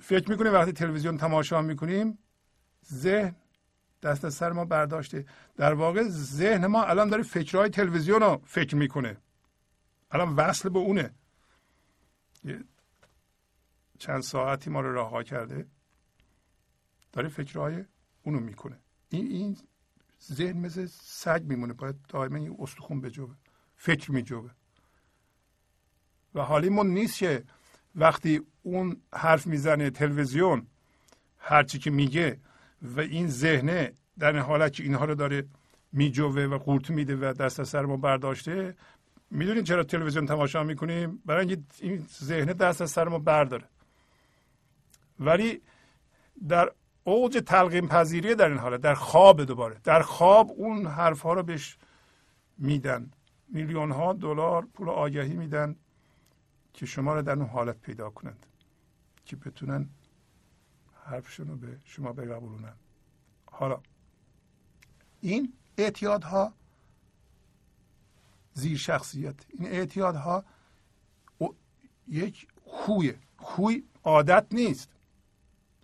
فکر 0.02 0.30
می‌کنیم 0.30 0.52
وقتی 0.52 0.72
تلویزیون 0.72 1.16
تماشا 1.16 1.62
می‌کنیم 1.62 2.18
ذهن 2.92 3.36
دست 4.02 4.24
از 4.24 4.34
سر 4.34 4.52
ما 4.52 4.64
برداشته. 4.64 5.26
در 5.56 5.74
واقع 5.74 6.02
ذهن 6.08 6.66
ما 6.66 6.84
الان 6.84 7.08
داره 7.08 7.22
فکرهای 7.22 7.68
تلویزیون 7.68 8.20
رو 8.20 8.42
فکر 8.44 8.76
می‌کنه. 8.76 9.16
الان 10.10 10.34
وصل 10.34 10.68
به 10.68 10.78
اونه. 10.78 11.14
چند 13.98 14.22
ساعتی 14.22 14.70
ما 14.70 14.80
رو 14.80 14.94
رها 14.94 15.22
کرده 15.22 15.66
داره 17.12 17.28
فکرهای 17.28 17.84
اونو 18.22 18.40
می‌کنه. 18.40 18.78
این 19.08 19.26
این 19.26 19.56
ذهن 20.32 20.58
مثل 20.58 20.86
سگ 21.00 21.42
میمونه. 21.44 21.72
باید 21.72 21.96
دائما 22.08 22.36
این 22.36 22.56
استخون 22.58 23.00
بجوبه 23.00 23.34
فکر 23.76 24.12
میجوبه 24.12 24.50
و 26.34 26.40
حالیمون 26.40 26.86
نیست 26.86 27.18
که 27.18 27.44
وقتی 27.94 28.40
اون 28.62 29.02
حرف 29.12 29.46
می‌زنه 29.46 29.90
تلویزیون 29.90 30.66
هرچی 31.38 31.78
که 31.78 31.90
میگه 31.90 32.40
و 32.82 33.00
این 33.00 33.28
ذهنه 33.28 33.92
در 34.18 34.32
این 34.32 34.42
حالت 34.42 34.72
که 34.72 34.82
اینها 34.82 35.04
رو 35.04 35.14
داره 35.14 35.44
میجوه 35.92 36.42
و 36.42 36.58
قورت 36.58 36.90
میده 36.90 37.16
و 37.16 37.32
دست 37.32 37.60
از 37.60 37.68
سر 37.68 37.84
ما 37.84 37.96
برداشته 37.96 38.74
می‌دونید 39.30 39.64
چرا 39.64 39.84
تلویزیون 39.84 40.26
تماشا 40.26 40.64
می‌کنیم؟ 40.64 41.22
برای 41.26 41.46
اینکه 41.46 41.62
این 41.80 42.06
ذهنه 42.22 42.52
دست 42.52 42.82
از 42.82 42.90
سر 42.90 43.08
ما 43.08 43.18
برداره. 43.18 43.64
ولی 45.20 45.60
در 46.48 46.70
اوج 47.04 47.42
تلقیم 47.46 47.88
پذیری 47.88 48.34
در 48.34 48.48
این 48.48 48.58
حالت 48.58 48.80
در 48.80 48.94
خواب 48.94 49.44
دوباره 49.44 49.76
در 49.84 50.02
خواب 50.02 50.50
اون 50.56 50.86
حرف 50.86 51.20
ها 51.20 51.32
رو 51.32 51.42
بهش 51.42 51.78
میدن. 52.58 53.10
میلیون 53.48 53.90
ها 53.90 54.12
دلار 54.12 54.66
پول 54.74 54.88
آگهی 54.88 55.34
میدن 55.34 55.76
که 56.72 56.86
شما 56.86 57.14
رو 57.14 57.22
در 57.22 57.32
اون 57.32 57.46
حالت 57.46 57.80
پیدا 57.80 58.10
کنند 58.10 58.46
که 59.24 59.36
بتونن 59.36 59.88
حرفشون 61.06 61.48
رو 61.48 61.56
به 61.56 61.80
شما 61.84 62.12
بقبولونن 62.12 62.74
حالا 63.46 63.80
این 65.20 65.52
اعتیادها 65.78 66.52
زیر 68.54 68.78
شخصیت. 68.78 69.34
این 69.48 69.68
اعتیادها 69.68 70.44
یک 72.08 72.48
خویه. 72.64 73.18
خوی 73.36 73.84
عادت 74.04 74.46
نیست. 74.52 74.88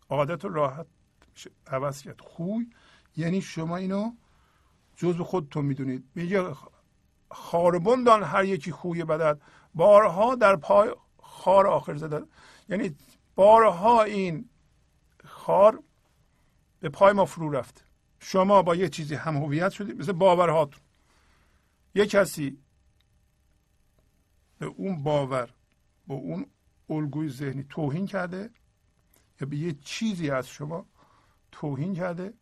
عادت 0.08 0.44
رو 0.44 0.54
راحت 0.54 0.86
عوض 1.66 2.02
کرد. 2.02 2.20
خوی 2.20 2.70
یعنی 3.16 3.40
شما 3.40 3.76
اینو 3.76 4.12
جزء 4.96 5.24
خودتون 5.24 5.64
می‌دونید. 5.64 6.04
میگه 6.14 6.54
خاربندان 7.30 8.22
هر 8.22 8.44
یکی 8.44 8.72
خوی 8.72 9.04
بدد. 9.04 9.40
بارها 9.74 10.34
در 10.34 10.56
پای 10.56 10.94
خار 11.22 11.66
آخر 11.66 11.94
زده 11.94 12.26
یعنی 12.68 12.96
بارها 13.34 14.02
این 14.02 14.48
خار 15.42 15.82
به 16.80 16.88
پای 16.88 17.12
ما 17.12 17.24
فرو 17.24 17.50
رفت. 17.50 17.84
شما 18.18 18.62
با 18.62 18.74
یه 18.76 18.88
چیزی 18.88 19.14
هم 19.14 19.36
هویت 19.36 19.70
شدید 19.70 19.98
مثل 19.98 20.12
باورهاتون 20.12 20.82
یه 21.94 22.06
کسی 22.06 22.58
به 24.58 24.66
اون 24.66 25.02
باور 25.02 25.50
با 26.06 26.14
اون 26.14 26.46
الگوی 26.90 27.28
ذهنی 27.28 27.64
توهین 27.70 28.06
کرده 28.06 28.50
یا 29.40 29.46
به 29.46 29.56
یه 29.56 29.72
چیزی 29.72 30.30
از 30.30 30.48
شما 30.48 30.86
توهین 31.52 31.94
کرده؟ 31.94 32.34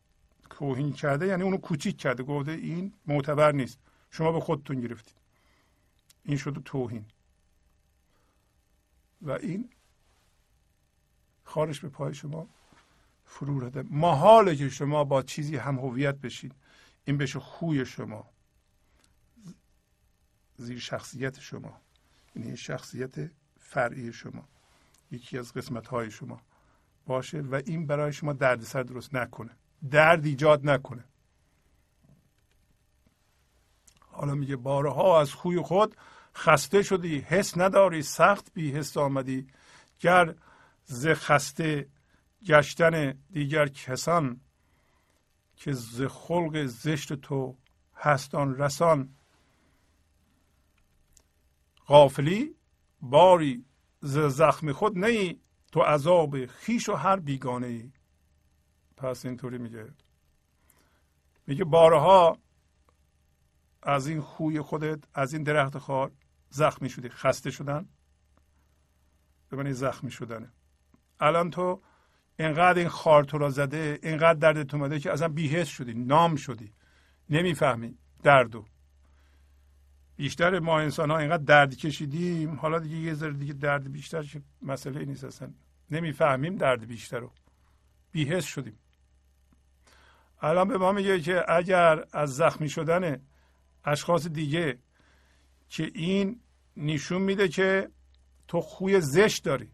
توهین 0.51 0.93
کرده 0.93 1.27
یعنی 1.27 1.43
اونو 1.43 1.57
کوچیک 1.57 1.97
کرده 1.99 2.23
گفته 2.23 2.53
این 2.53 2.93
معتبر 3.07 3.53
نیست. 3.53 3.79
شما 4.11 4.33
به 4.33 4.41
خودتون 4.41 4.81
گرفتید. 4.81 5.17
این 6.25 6.37
شده 6.37 6.61
توهین. 6.61 7.05
و 9.23 9.31
این 9.31 9.71
خارش 11.45 11.81
به 11.81 11.89
پای 11.89 12.15
شما 12.15 12.49
فرو 13.31 13.61
رده. 13.61 13.85
محاله 13.91 14.57
که 14.57 14.69
شما 14.69 15.05
با 15.05 15.23
چیزی 15.23 15.57
هم 15.57 15.79
هویت 15.79 16.15
بشید. 16.15 16.55
این 17.05 17.19
بشه 17.19 17.39
خوی 17.39 17.87
شما. 17.87 18.31
زیر 20.57 20.79
شخصیت 20.79 21.41
شما. 21.41 21.81
یعنی 22.37 22.57
شخصیت 22.57 23.31
فرعی 23.59 24.13
شما. 24.13 24.49
یکی 25.11 25.39
از 25.39 25.53
قسمت 25.53 25.87
های 25.87 26.11
شما 26.11 26.41
باشه 27.07 27.41
و 27.41 27.63
این 27.67 27.87
برای 27.87 28.13
شما 28.13 28.33
دردسر 28.33 28.83
درست 28.83 29.15
نکنه. 29.15 29.51
درد 29.91 30.27
ایجاد 30.27 30.71
نکنه. 30.71 31.05
حالا 34.01 34.35
میگه 34.35 34.57
بارها 34.57 35.21
از 35.21 35.33
خوی 35.33 35.61
خود 35.61 35.97
خسته 36.35 36.83
شدی. 36.83 37.19
حس 37.19 37.59
نداری. 37.59 38.03
سخت 38.03 38.53
بی 38.55 38.73
حس 38.73 38.97
آمدی. 38.97 39.47
گر 40.01 40.35
ز 40.85 41.09
خسته 41.09 41.89
گشتن 42.47 43.19
دیگر 43.31 43.69
کسان 43.69 44.41
که 45.57 45.73
ز 45.73 46.03
خلق 46.03 46.67
زشت 46.67 47.13
تو 47.13 47.57
هستان 47.95 48.57
رسان. 48.59 49.15
غافلی 51.87 52.55
باری 53.03 53.65
ز 54.01 54.19
زخم 54.19 54.73
خود 54.73 54.99
نی 55.05 55.41
تو 55.73 55.81
عذاب 55.81 56.47
خیش 56.47 56.89
و 56.89 56.95
هر 56.95 57.17
بیگانه 57.17 57.67
ای. 57.67 57.93
پس 58.97 59.27
اینطوری 59.27 59.59
میگه. 59.59 59.93
میگه 61.47 61.65
بارها 61.65 62.39
از 63.83 64.07
این 64.07 64.21
خوی 64.21 64.61
خودت 64.61 65.05
از 65.15 65.33
این 65.33 65.43
درخت 65.43 65.79
خار 65.79 66.13
زخمی 66.51 66.89
شدی 66.89 67.09
خسته 67.09 67.51
شدن. 67.51 67.89
من 69.53 69.73
زخمی 69.73 70.11
شدنه. 70.11 70.53
الان 71.21 71.51
تو 71.51 71.83
اینقدر 72.41 72.79
این 72.79 72.89
خار 72.89 73.25
تو 73.25 73.39
را 73.39 73.51
زده 73.51 73.99
اینقدر 74.03 74.39
دردت 74.39 74.75
اومده 74.75 75.01
که 75.01 75.13
اصلا 75.13 75.29
بیهست 75.29 75.71
شدی 75.71 75.95
نام 75.95 76.37
شدی 76.37 76.73
نمی‌فهمی 77.31 77.99
دردو 78.23 78.65
بیشتر 80.17 80.59
ما 80.59 80.81
انسان 80.81 81.11
ها 81.11 81.19
اینقدر 81.19 81.43
درد 81.43 81.77
کشیدیم 81.77 82.55
حالا 82.55 82.79
دیگه 82.79 82.97
یه 82.97 83.15
ذره 83.15 83.33
دیگه 83.33 83.53
درد 83.53 83.93
بیشتر 83.93 84.23
که 84.23 84.43
مسئله 84.63 85.05
نیست 85.05 85.25
اصلا. 85.25 85.51
نمی‌فهمیم 85.91 86.57
درد 86.57 86.87
بیشتر 86.87 87.19
رو 87.19 87.33
بیهست 88.13 88.47
شدیم. 88.47 88.79
الان 90.41 90.69
به 90.69 90.79
ما 90.79 90.93
میگه 90.93 91.21
که 91.21 91.45
اگر 91.49 92.05
از 92.13 92.37
زخمی 92.37 92.69
شدن 92.69 93.21
اشخاص 93.85 94.27
دیگه 94.27 94.79
که 95.69 95.91
این 95.95 96.41
نشون 96.77 97.23
میده 97.23 97.49
که 97.49 97.91
تو 98.49 98.61
خوی 98.61 99.01
زشت 99.01 99.45
داری. 99.45 99.71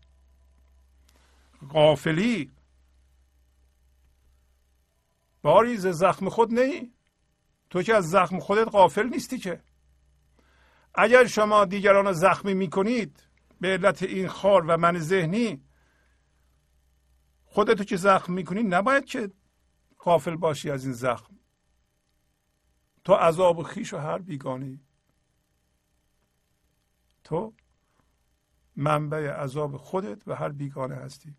قافلی 1.68 2.50
باری 5.46 5.76
ز 5.76 5.86
زخم 5.86 6.28
خود 6.28 6.58
نی. 6.58 6.92
تو 7.70 7.82
که 7.82 7.94
از 7.94 8.10
زخم 8.10 8.38
خودت 8.38 8.68
قافل 8.68 9.08
نیستی 9.08 9.38
که. 9.38 9.62
اگر 10.94 11.26
شما 11.26 11.64
دیگران 11.64 12.06
رو 12.06 12.12
زخمی 12.12 12.54
می‌کنید 12.54 13.28
به 13.60 13.68
علت 13.68 14.02
این 14.02 14.28
خار 14.28 14.64
و 14.68 14.76
من 14.76 14.98
ذهنی 14.98 15.64
خودتو 17.44 17.84
که 17.84 17.96
زخم 17.96 18.32
می‌کنی 18.32 18.62
نباید 18.62 19.04
که 19.04 19.30
قافل 19.98 20.36
باشی 20.36 20.70
از 20.70 20.84
این 20.84 20.92
زخم. 20.92 21.38
تو 23.04 23.14
عذاب 23.14 23.62
خیش 23.62 23.94
و 23.94 23.98
هر 23.98 24.18
بیگانه 24.18 24.80
تو 27.24 27.54
منبع 28.76 29.30
عذاب 29.30 29.76
خودت 29.76 30.28
و 30.28 30.34
هر 30.34 30.48
بیگانه 30.48 30.94
هستی. 30.94 31.34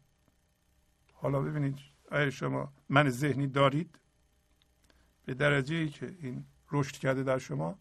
حالا 1.14 1.42
ببینید 1.42 1.97
اگر 2.12 2.30
شما 2.30 2.74
من 2.90 3.10
ذهنی 3.10 3.48
دارید؟ 3.48 4.00
به 5.26 5.34
درجه 5.34 5.76
ای 5.76 5.90
که 5.90 6.16
این 6.22 6.46
رشد 6.72 6.96
کرده 6.96 7.24
در 7.24 7.38
شما؟ 7.38 7.80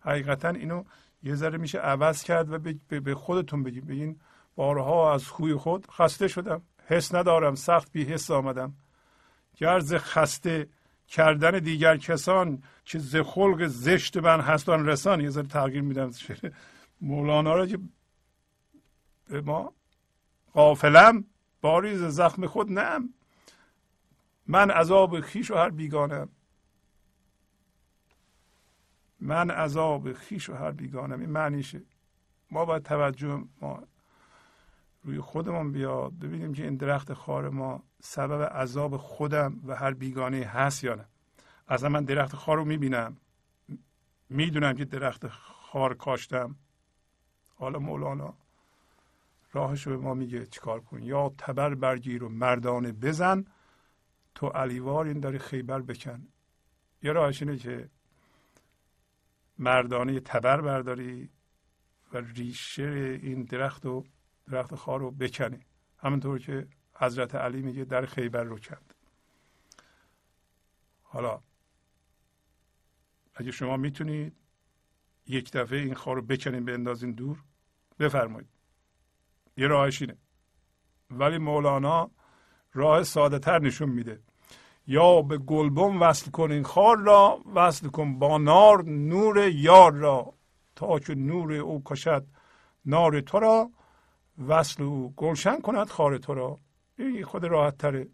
حقیقتا 0.00 0.48
اینو 0.48 0.84
یه 1.22 1.34
ذره 1.34 1.58
میشه 1.58 1.78
عوض 1.78 2.22
کرد 2.22 2.52
و 2.52 2.58
به 3.00 3.14
خودتون 3.14 3.62
بگید. 3.62 3.86
بگین 3.86 4.20
بارها 4.54 5.14
از 5.14 5.28
خوی 5.28 5.54
خود 5.54 5.86
خسته 5.90 6.28
شدم. 6.28 6.62
حس 6.86 7.14
ندارم. 7.14 7.54
سخت 7.54 7.92
بی 7.92 8.04
حس 8.04 8.30
آمدم. 8.30 8.74
گرز 9.56 9.94
خسته 9.94 10.68
کردن 11.08 11.58
دیگر 11.58 11.96
کسان 11.96 12.62
که 12.84 12.98
ز 12.98 13.16
خلق 13.16 13.66
زشت 13.66 14.16
من 14.16 14.40
هستان 14.40 14.86
رسان. 14.86 15.20
یه 15.20 15.30
ذره 15.30 15.46
تغییر 15.46 15.82
میدم. 15.82 16.10
مولانا 17.00 17.54
را 17.54 17.66
که 17.66 17.78
به 19.28 19.40
ما 19.40 19.72
قافلم 20.52 21.24
باریز 21.64 22.02
زخم 22.02 22.46
خود 22.46 22.72
نم. 22.72 23.08
من 24.46 24.70
عذاب 24.70 25.20
خیش 25.20 25.50
و 25.50 25.54
هر 25.54 25.70
بیگانم 25.70 26.28
من 29.20 29.50
عذاب 29.50 30.12
خیش 30.12 30.50
و 30.50 30.54
هر 30.54 30.70
بیگانم 30.70 31.20
این 31.20 31.30
معنیشه 31.30 31.82
ما 32.50 32.64
باید 32.64 32.82
توجه 32.82 33.44
ما 33.60 33.82
روی 35.04 35.20
خودمون 35.20 35.72
بیاد 35.72 36.12
ببینیم 36.18 36.54
که 36.54 36.64
این 36.64 36.76
درخت 36.76 37.12
خار 37.12 37.48
ما 37.48 37.82
سبب 38.00 38.42
عذاب 38.42 38.96
خودم 38.96 39.60
و 39.66 39.76
هر 39.76 39.92
بیگانه 39.92 40.44
هست 40.44 40.84
یا 40.84 40.94
نه. 40.94 41.04
اصلا 41.68 41.88
من 41.88 42.04
درخت 42.04 42.36
خار 42.36 42.56
رو 42.56 42.64
می‌بینم. 42.64 43.16
می‌دونم 44.28 44.74
که 44.74 44.84
درخت 44.84 45.28
خار 45.28 45.94
کاشتم. 45.94 46.56
حالا 47.56 47.78
مولانا 47.78 48.34
راهش 49.54 49.88
به 49.88 49.96
ما 49.96 50.14
میگه 50.14 50.46
چیکار 50.46 50.80
کن. 50.80 51.02
یا 51.02 51.34
تبر 51.38 51.74
برگیر 51.74 52.24
و 52.24 52.28
مردانه 52.28 52.92
بزن. 52.92 53.44
تو 54.34 54.46
علیوار 54.46 55.06
این 55.06 55.20
داری 55.20 55.38
خیبر 55.38 55.82
بکن. 55.82 56.28
یه 57.02 57.12
راهش 57.12 57.42
اینه 57.42 57.56
که 57.56 57.90
مردانه 59.58 60.20
تبر 60.20 60.60
برداری 60.60 61.30
و 62.12 62.18
ریشه 62.18 63.18
این 63.22 63.44
درخت 63.44 63.86
و 63.86 64.04
درخت 64.50 64.74
خار 64.74 65.00
رو 65.00 65.10
بکنی. 65.10 65.60
همونطور 65.98 66.38
که 66.38 66.66
حضرت 66.94 67.34
علی 67.34 67.62
میگه 67.62 67.84
در 67.84 68.06
خیبر 68.06 68.44
رو 68.44 68.58
کند. 68.58 68.94
حالا 71.02 71.40
اگه 73.34 73.50
شما 73.50 73.76
می‌تونید 73.76 74.36
یک 75.26 75.52
دفعه 75.52 75.78
این 75.78 75.94
خار 75.94 76.16
رو 76.16 76.22
بکنین 76.22 76.64
به 76.64 76.74
اندازین 76.74 77.12
دور 77.12 77.44
بفرمایید. 77.98 78.53
یه 79.56 79.66
راهش 79.66 80.02
اینه. 80.02 80.16
ولی 81.10 81.38
مولانا 81.38 82.10
راه 82.72 83.02
ساده 83.02 83.38
تر 83.38 83.58
نشون 83.58 83.88
میده. 83.88 84.20
یا 84.86 85.22
به 85.22 85.38
گلبم 85.38 86.02
وصل 86.02 86.30
کن 86.30 86.52
این 86.52 86.62
خار 86.62 86.98
را 86.98 87.42
وصل 87.54 87.88
کن 87.88 88.18
با 88.18 88.38
نار 88.38 88.84
نور 88.84 89.48
یار 89.48 89.92
را. 89.92 90.34
تا 90.76 90.98
که 90.98 91.14
نور 91.14 91.52
او 91.52 91.82
کشد 91.84 92.26
نار 92.86 93.20
تو 93.20 93.38
را 93.38 93.70
وصل 94.48 94.82
او 94.82 95.14
گلشن 95.16 95.60
کند 95.60 95.88
خار 95.88 96.18
تو 96.18 96.34
را. 96.34 96.58
این 96.98 97.24
خود 97.24 97.44
راحت 97.44 97.78
تره 97.78 98.08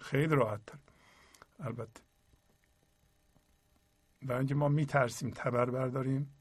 خیلی 0.00 0.34
راحت 0.34 0.66
تره 0.66 0.80
البته. 1.60 2.00
برای 4.22 4.38
اینکه 4.38 4.54
ما 4.54 4.68
میترسیم 4.68 5.30
تبر 5.30 5.70
برداریم 5.70 6.34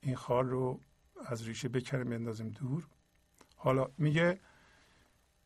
این 0.00 0.16
خار 0.16 0.44
رو 0.44 0.80
از 1.26 1.48
ریشه 1.48 1.68
بکنیم 1.68 2.10
بندازیم 2.10 2.48
دور. 2.48 2.86
حالا 3.62 3.88
میگه 3.98 4.40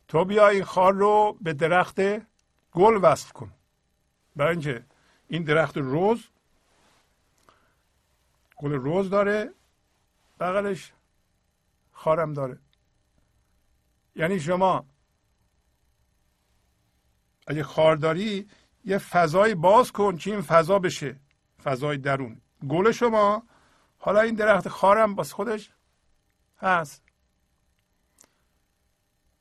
تو 0.08 0.24
بیا 0.24 0.48
این 0.48 0.64
خار 0.64 0.92
رو 0.92 1.38
به 1.40 1.52
درخت 1.52 2.00
گل 2.72 2.98
وصل 3.02 3.30
کن. 3.30 3.52
برای 4.36 4.50
اینکه 4.50 4.84
این 5.28 5.42
درخت 5.42 5.76
روز 5.76 6.28
گل 8.56 8.72
روز 8.72 9.10
داره 9.10 9.50
بغلش 10.40 10.92
خارم 11.92 12.32
داره. 12.32 12.58
یعنی 14.14 14.40
شما 14.40 14.86
اگه 17.46 17.62
خار 17.62 17.96
داری 17.96 18.48
یه 18.84 18.98
فضای 18.98 19.54
باز 19.54 19.92
کن 19.92 20.16
که 20.16 20.30
این 20.30 20.42
فضا 20.42 20.78
بشه 20.78 21.16
فضای 21.64 21.98
درون. 21.98 22.40
گل 22.68 22.92
شما 22.92 23.42
حالا 23.98 24.20
این 24.20 24.34
درخت 24.34 24.68
خارم 24.68 25.14
باز 25.14 25.32
خودش 25.32 25.70
هست. 26.58 27.05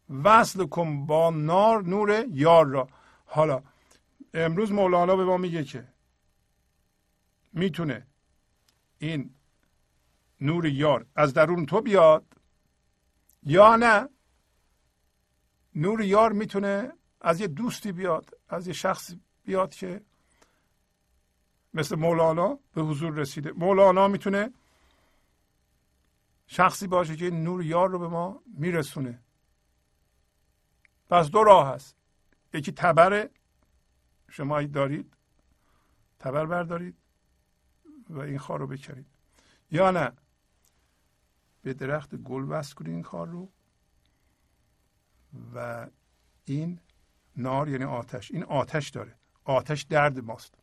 وصل 0.10 0.66
کن 0.66 1.06
با 1.06 1.30
نار 1.30 1.84
نور 1.84 2.26
یار 2.32 2.68
را. 2.68 2.90
حالا 3.26 3.64
امروز 4.34 4.72
مولانا 4.72 5.16
به 5.16 5.26
ما 5.26 5.38
میگه 5.38 5.64
که 5.64 5.88
می‌تونه 7.54 8.08
این 8.98 9.30
نور 10.42 10.66
یار 10.66 11.06
از 11.16 11.34
درون 11.34 11.66
تو 11.66 11.82
بیاد 11.82 12.26
یا 13.44 13.76
نه؟ 13.76 14.10
نور 15.76 16.02
یار 16.02 16.32
می‌تونه 16.32 16.92
از 17.22 17.42
یه 17.42 17.48
دوستی 17.48 17.92
بیاد 17.92 18.38
از 18.50 18.68
یه 18.68 18.74
شخصی 18.74 19.22
بیاد 19.46 19.76
که 19.76 20.02
مثل 21.74 21.96
مولانا 21.96 22.60
به 22.74 22.82
حضور 22.82 23.14
رسیده. 23.14 23.52
مولانا 23.52 24.08
می‌تونه 24.08 24.54
شخصی 26.48 26.88
باشه 26.88 27.16
که 27.16 27.30
نور 27.30 27.64
یار 27.64 27.90
رو 27.90 28.00
به 28.00 28.08
ما 28.08 28.42
میرسونه. 28.58 29.20
پس 31.10 31.30
دو 31.30 31.44
راه 31.44 31.74
هست. 31.74 31.96
یکی 32.54 32.72
تبر 32.72 33.30
شما 34.30 34.62
دارید 34.64 35.14
تبر 36.20 36.46
بردارید 36.46 36.98
و 38.10 38.20
این 38.20 38.38
خار 38.38 38.60
رو 38.60 38.68
بکرید. 38.68 39.06
یا 39.72 39.92
نه 39.92 40.12
به 41.62 41.74
درخت 41.74 42.16
گل 42.16 42.46
وصل 42.50 42.74
کنید 42.74 42.94
این 42.94 43.04
خار 43.04 43.28
رو 43.28 43.50
و 45.56 45.88
این 46.46 46.80
نار 47.38 47.70
یعنی 47.70 47.84
آتش. 47.84 48.32
این 48.32 48.44
آتش 48.44 48.90
داره. 48.90 49.16
آتش 49.44 49.82
درد 49.82 50.20
ماست. 50.20 50.56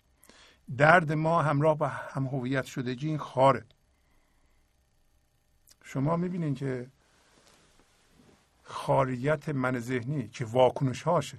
درد 0.77 1.13
ما 1.13 1.43
همراه 1.43 1.79
با 1.79 1.89
هم 1.89 2.27
هویت 2.27 2.65
شدگی 2.65 3.09
این 3.09 3.19
خاره. 3.19 3.67
شما 5.85 6.17
می‌بینید 6.17 6.57
که 6.59 6.91
خاریت 8.73 9.49
من 9.49 9.79
ذهنی 9.79 10.29
که 10.29 10.45
واکنش 10.45 11.03
هاشه 11.03 11.39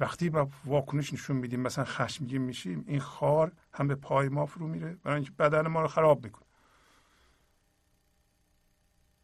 وقتی 0.00 0.30
با 0.30 0.48
واکنش 0.64 1.12
نشون 1.12 1.36
میدیم 1.36 1.60
مثلا 1.60 1.84
خشمگین 1.84 2.42
میشیم 2.42 2.84
این 2.86 3.00
خار 3.00 3.52
هم 3.72 3.88
به 3.88 3.94
پای 3.94 4.28
ما 4.28 4.46
فرو 4.46 4.68
میره 4.68 4.94
برای 5.02 5.16
اینکه 5.16 5.30
بدن 5.30 5.66
ما 5.66 5.82
رو 5.82 5.88
خراب 5.88 6.24
می‌کنه. 6.24 6.46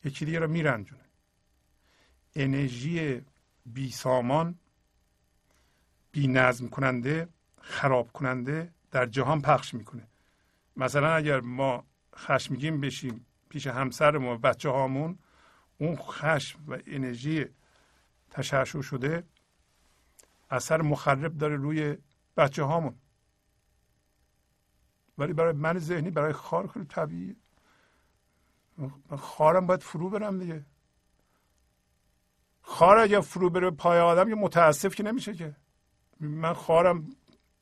یکی 0.04 0.24
دیگه 0.24 0.38
رو 0.38 0.48
میرنجونه. 0.48 1.04
انرژی 2.34 3.22
بی 3.66 3.90
سامان 3.90 4.58
بی 6.12 6.28
نظم 6.28 6.68
کننده 6.68 7.28
خراب 7.60 8.12
کننده 8.12 8.72
در 8.90 9.06
جهان 9.06 9.42
پخش 9.42 9.74
می‌کنه. 9.74 10.06
مثلا 10.76 11.14
اگر 11.14 11.40
ما 11.40 11.84
خشمگین 12.16 12.80
بشیم 12.80 13.26
پیش 13.48 13.66
همسرمون 13.66 14.34
و 14.34 14.38
بچه 14.38 14.70
هامون 14.70 15.18
اون 15.78 15.96
خشم 15.96 16.58
و 16.68 16.78
انرژی 16.86 17.46
تشعشع 18.30 18.80
شده 18.80 19.24
اثر 20.50 20.82
مخرب 20.82 21.38
داره 21.38 21.56
روی 21.56 21.96
بچه 22.36 22.62
هامون. 22.62 22.94
ولی 25.18 25.32
برای 25.32 25.52
من 25.52 25.78
ذهنی 25.78 26.10
برای 26.10 26.32
خار 26.32 26.66
خیلی 26.66 26.84
طبیعیه. 26.84 27.36
من 28.78 29.16
خارم 29.16 29.66
باید 29.66 29.82
فرو 29.82 30.10
برم 30.10 30.38
دیگه. 30.38 30.64
خار 32.62 32.98
اگر 32.98 33.20
فرو 33.20 33.50
بره 33.50 33.70
پای 33.70 34.00
آدم 34.00 34.28
یه 34.28 34.34
متاسف 34.34 34.94
که 34.94 35.02
نمیشه 35.02 35.34
که. 35.34 35.56
من 36.20 36.52
خارم 36.52 37.10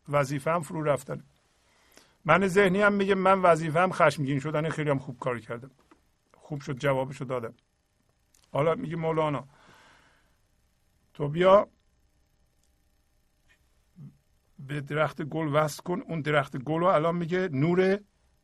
وظیفم 0.09 0.62
فرو 0.62 0.82
رفتن. 0.82 1.24
من 2.24 2.49
ذهنی 2.49 2.81
هم 2.81 2.93
میگه 2.93 3.15
من 3.15 3.43
وظیفم 3.43 3.93
خشمگین 3.93 4.41
شدن 4.41 4.69
خیلی 4.69 4.91
هم 4.91 4.99
خوب 4.99 5.19
کار 5.19 5.41
کردم. 5.41 5.70
خوب 6.36 6.61
شد 6.61 6.78
جوابشو 6.78 7.24
دادم. 7.24 7.55
حالا 8.55 8.74
میگه 8.74 8.97
مولانا 8.97 9.48
تو 11.14 11.28
بیا 11.28 11.68
به 14.59 14.81
درخت 14.81 15.22
گل 15.22 15.48
وصل 15.52 15.82
کن. 15.82 16.01
اون 16.01 16.20
درخت 16.20 16.56
گل 16.56 16.81
رو 16.81 16.86
الان 16.86 17.16
میگه 17.16 17.48
نور 17.48 18.01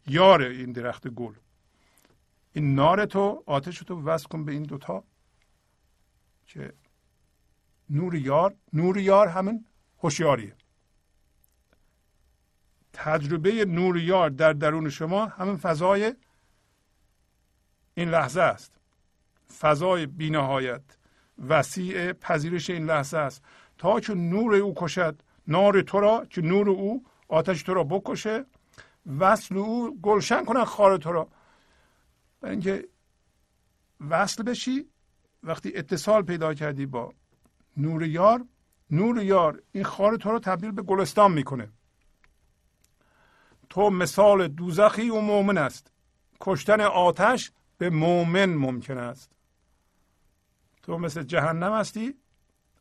یار 0.07 0.43
این 0.43 0.73
درخت 0.73 1.09
گل. 1.09 1.35
این 2.53 2.75
نار 2.75 3.07
تو 3.07 3.43
آتش 3.47 3.79
تو 3.79 4.03
وصل 4.03 4.29
کن 4.29 4.45
به 4.45 4.53
این 4.53 4.63
دوتا 4.63 5.05
که 6.47 6.73
نور 7.91 8.15
یار 8.15 8.55
نور 8.73 8.99
یار 8.99 9.29
همین 9.29 9.67
هوشیاریه. 10.03 10.57
تجربه 12.93 13.65
نور 13.65 13.99
یار 13.99 14.31
در 14.31 14.53
درون 14.53 14.91
شما 14.91 15.27
همین 15.27 15.57
فضای 15.57 16.15
این 17.95 18.11
لحظه 18.11 18.41
است. 18.41 18.80
فضای 19.59 20.07
بینهایت. 20.07 20.83
وسیع 21.49 22.13
پذیرش 22.13 22.71
این 22.71 22.87
لحظه 22.87 23.19
است. 23.19 23.45
تا 23.79 24.01
که 24.01 24.15
نور 24.15 24.55
او 24.55 24.75
کشد 24.77 25.23
نار 25.47 25.83
تو 25.83 26.01
را 26.01 26.25
که 26.31 26.41
نور 26.41 26.71
او 26.71 27.05
آتش 27.29 27.63
تو 27.63 27.75
را 27.75 27.85
بکشه. 27.85 28.45
وصل 29.19 29.57
او 29.57 30.01
گلشن 30.03 30.45
کنن 30.45 30.65
خار 30.65 30.97
تو 30.97 31.13
را. 31.13 31.29
برای 32.41 32.55
اینکه 32.55 32.89
وصل 34.11 34.43
بشی 34.43 34.87
وقتی 35.43 35.73
اتصال 35.75 36.23
پیدا 36.23 36.55
کردی 36.55 36.87
با 36.87 37.15
نور 37.77 38.03
یار 38.03 38.45
نور 38.91 39.23
یار 39.23 39.63
این 39.73 39.85
خار 39.85 40.17
تو 40.17 40.31
رو 40.31 40.39
تبدیل 40.39 40.71
به 40.71 40.83
گلستان 40.83 41.33
می‌کنه. 41.33 41.69
تو 43.69 43.91
مثال 43.91 44.49
دوزخی 44.49 45.11
و 45.11 45.21
مؤمن 45.21 45.59
است. 45.59 45.93
کشتن 46.41 46.81
آتش 46.81 47.53
به 47.79 47.91
مؤمن 47.91 48.55
ممکن 48.55 48.99
است. 48.99 49.31
تو 50.83 50.99
مثل 50.99 51.23
جهنم 51.23 51.73
هستی 51.73 52.15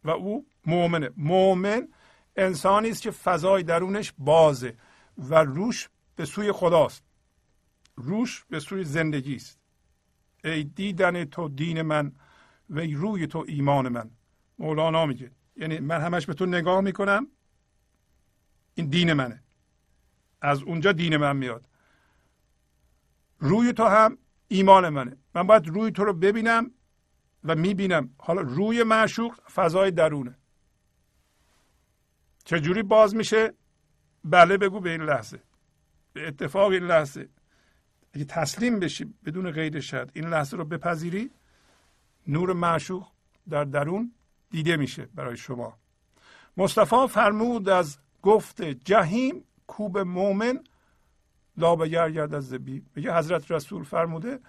و 0.04 0.10
او 0.10 0.48
مؤمنه. 0.66 1.10
مؤمن 1.18 1.88
انسانی 2.36 2.90
است 2.90 3.02
که 3.02 3.12
فضای 3.12 3.64
درونش 3.64 4.14
بازه 4.18 4.78
و 5.18 5.36
روش 5.36 5.90
به 6.16 6.26
سوی 6.26 6.52
خداست. 6.52 7.04
روش 7.96 8.46
به 8.50 8.60
سوی 8.60 8.84
زندگی 8.84 9.36
است. 9.36 9.60
ای 10.44 10.64
دیدن 10.64 11.26
تو 11.26 11.50
دین 11.50 11.82
من 11.82 12.12
و 12.70 12.80
روی 12.80 13.28
تو 13.28 13.46
ایمان 13.48 13.90
من. 13.90 14.12
مولانا 14.60 15.06
میگه. 15.06 15.32
یعنی 15.56 15.80
من 15.80 16.02
همش 16.02 16.26
به 16.26 16.34
تو 16.34 16.46
نگاه 16.46 16.82
می‌کنم 16.82 17.28
این 18.76 18.88
دین 18.88 19.14
منه. 19.14 19.44
از 20.42 20.64
اونجا 20.64 20.92
دین 20.92 21.18
من 21.18 21.38
میاد. 21.38 21.70
روی 23.40 23.74
تو 23.74 23.84
هم 23.84 24.18
ایمان 24.48 24.90
منه. 24.90 25.18
من 25.36 25.44
باید 25.48 25.68
روی 25.68 25.92
تو 25.92 26.04
رو 26.04 26.14
ببینم 26.14 26.72
و 27.44 27.56
می‌بینم. 27.56 28.10
حالا 28.18 28.42
روی 28.42 28.84
معشوق 28.84 29.36
فضای 29.56 29.92
درونه. 29.92 30.36
چجوری 32.46 32.84
باز 32.84 33.16
میشه؟ 33.16 33.54
بله 34.24 34.58
بگو 34.58 34.80
به 34.80 34.90
این 34.90 35.02
لحظه. 35.02 35.40
به 36.14 36.28
اتفاق 36.28 36.72
این 36.72 36.84
لحظه. 36.84 37.30
اگه 38.14 38.26
تسلیم 38.26 38.80
بشی 38.80 39.14
بدون 39.26 39.52
غیر 39.52 39.80
شد 39.80 40.12
این 40.14 40.30
لحظه 40.30 40.58
رو 40.58 40.66
بپذیری 40.66 41.32
نور 42.28 42.54
معشوق 42.54 43.08
در 43.50 43.64
درون 43.64 44.14
دیده 44.50 44.78
میشه 44.78 45.06
برای 45.16 45.38
شما. 45.38 45.78
مصطفی 46.58 47.08
فرمود 47.08 47.70
از 47.70 47.98
گفت 48.22 48.62
جهیم 48.62 49.44
کوب 49.68 49.98
مؤمن 49.98 50.64
لابگر 51.58 52.12
گرد 52.12 52.34
از 52.34 52.48
زبی 52.48 52.86
میگه 52.96 53.18
حضرت 53.18 53.52
رسول 53.52 53.84
فرموده 53.84 54.40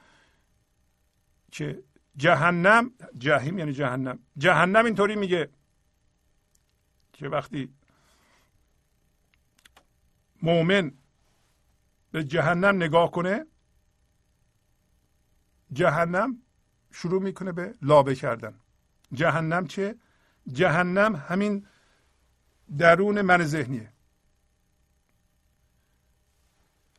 که 1.52 1.82
جهنم 2.20 2.90
جهیم 3.18 3.58
یعنی 3.58 3.72
جهنم. 3.72 4.18
جهنم 4.38 4.84
اینطوری 4.84 5.16
میگه 5.16 5.50
که 7.12 7.28
وقتی 7.28 7.74
مؤمن 10.42 10.92
به 12.12 12.24
جهنم 12.24 12.76
نگاه 12.76 13.10
کنه 13.10 13.46
جهنم 15.72 16.42
شروع 16.90 17.22
می‌کنه 17.22 17.52
به 17.52 17.74
لابه 17.82 18.14
کردن. 18.14 18.54
جهنم 19.12 19.66
چه؟ 19.66 19.96
جهنم 20.52 21.16
همین 21.16 21.66
درون 22.78 23.20
من 23.22 23.44
ذهنیه. 23.44 23.92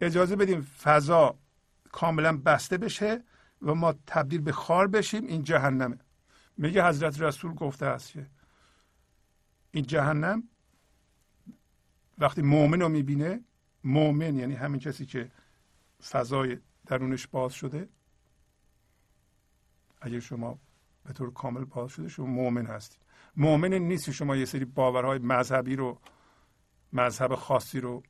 اجازه 0.01 0.35
بدیم 0.35 0.61
فضا 0.61 1.39
کاملا 1.91 2.37
بسته 2.37 2.77
بشه. 2.77 3.23
و 3.61 3.75
ما 3.75 3.93
تبدیل 4.07 4.41
به 4.41 4.51
خار 4.51 4.87
بشیم 4.87 5.25
این 5.25 5.43
جهنمه. 5.43 5.97
میگه 6.57 6.87
حضرت 6.87 7.21
رسول 7.21 7.53
گفته 7.53 7.85
است 7.85 8.11
که 8.11 8.27
این 9.71 9.85
جهنم 9.85 10.43
وقتی 12.17 12.41
مؤمن 12.41 12.81
رو 12.81 12.89
می‌بینه 12.89 13.43
مؤمن 13.83 14.35
یعنی 14.35 14.55
همین 14.55 14.79
کسی 14.79 15.05
که 15.05 15.31
فضای 16.09 16.57
درونش 16.85 17.27
باز 17.27 17.53
شده 17.53 17.89
اگر 20.01 20.19
شما 20.19 20.59
به 21.03 21.13
طور 21.13 21.33
کامل 21.33 21.65
باز 21.65 21.91
شده 21.91 22.07
شما 22.07 22.25
مؤمن 22.25 22.65
هستید 22.65 23.01
مؤمن 23.37 23.73
نیست 23.73 24.11
شما 24.11 24.35
یه 24.35 24.45
سری 24.45 24.65
باورهای 24.65 25.19
مذهبی 25.19 25.75
رو 25.75 25.99
مذهب 26.93 27.35
خاصی 27.35 27.79
رو 27.79 28.03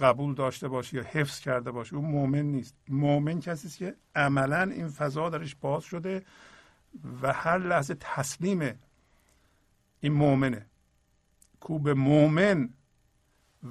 قبول 0.00 0.34
داشته 0.34 0.68
باشی 0.68 0.96
یا 0.96 1.02
حفظ 1.02 1.40
کرده 1.40 1.70
باشی 1.70 1.96
اون 1.96 2.04
مؤمن 2.04 2.42
نیست. 2.42 2.76
مؤمن 2.88 3.40
کسی 3.40 3.68
است 3.68 3.78
که 3.78 3.96
عملا 4.14 4.62
این 4.62 4.88
فضا 4.88 5.30
درش 5.30 5.54
باز 5.54 5.84
شده 5.84 6.24
و 7.22 7.32
هر 7.32 7.58
لحظه 7.58 7.96
تسلیم 8.00 8.78
این 10.00 10.12
مؤمنه. 10.12 10.66
کو 11.60 11.78
به 11.78 11.94
مؤمن 11.94 12.68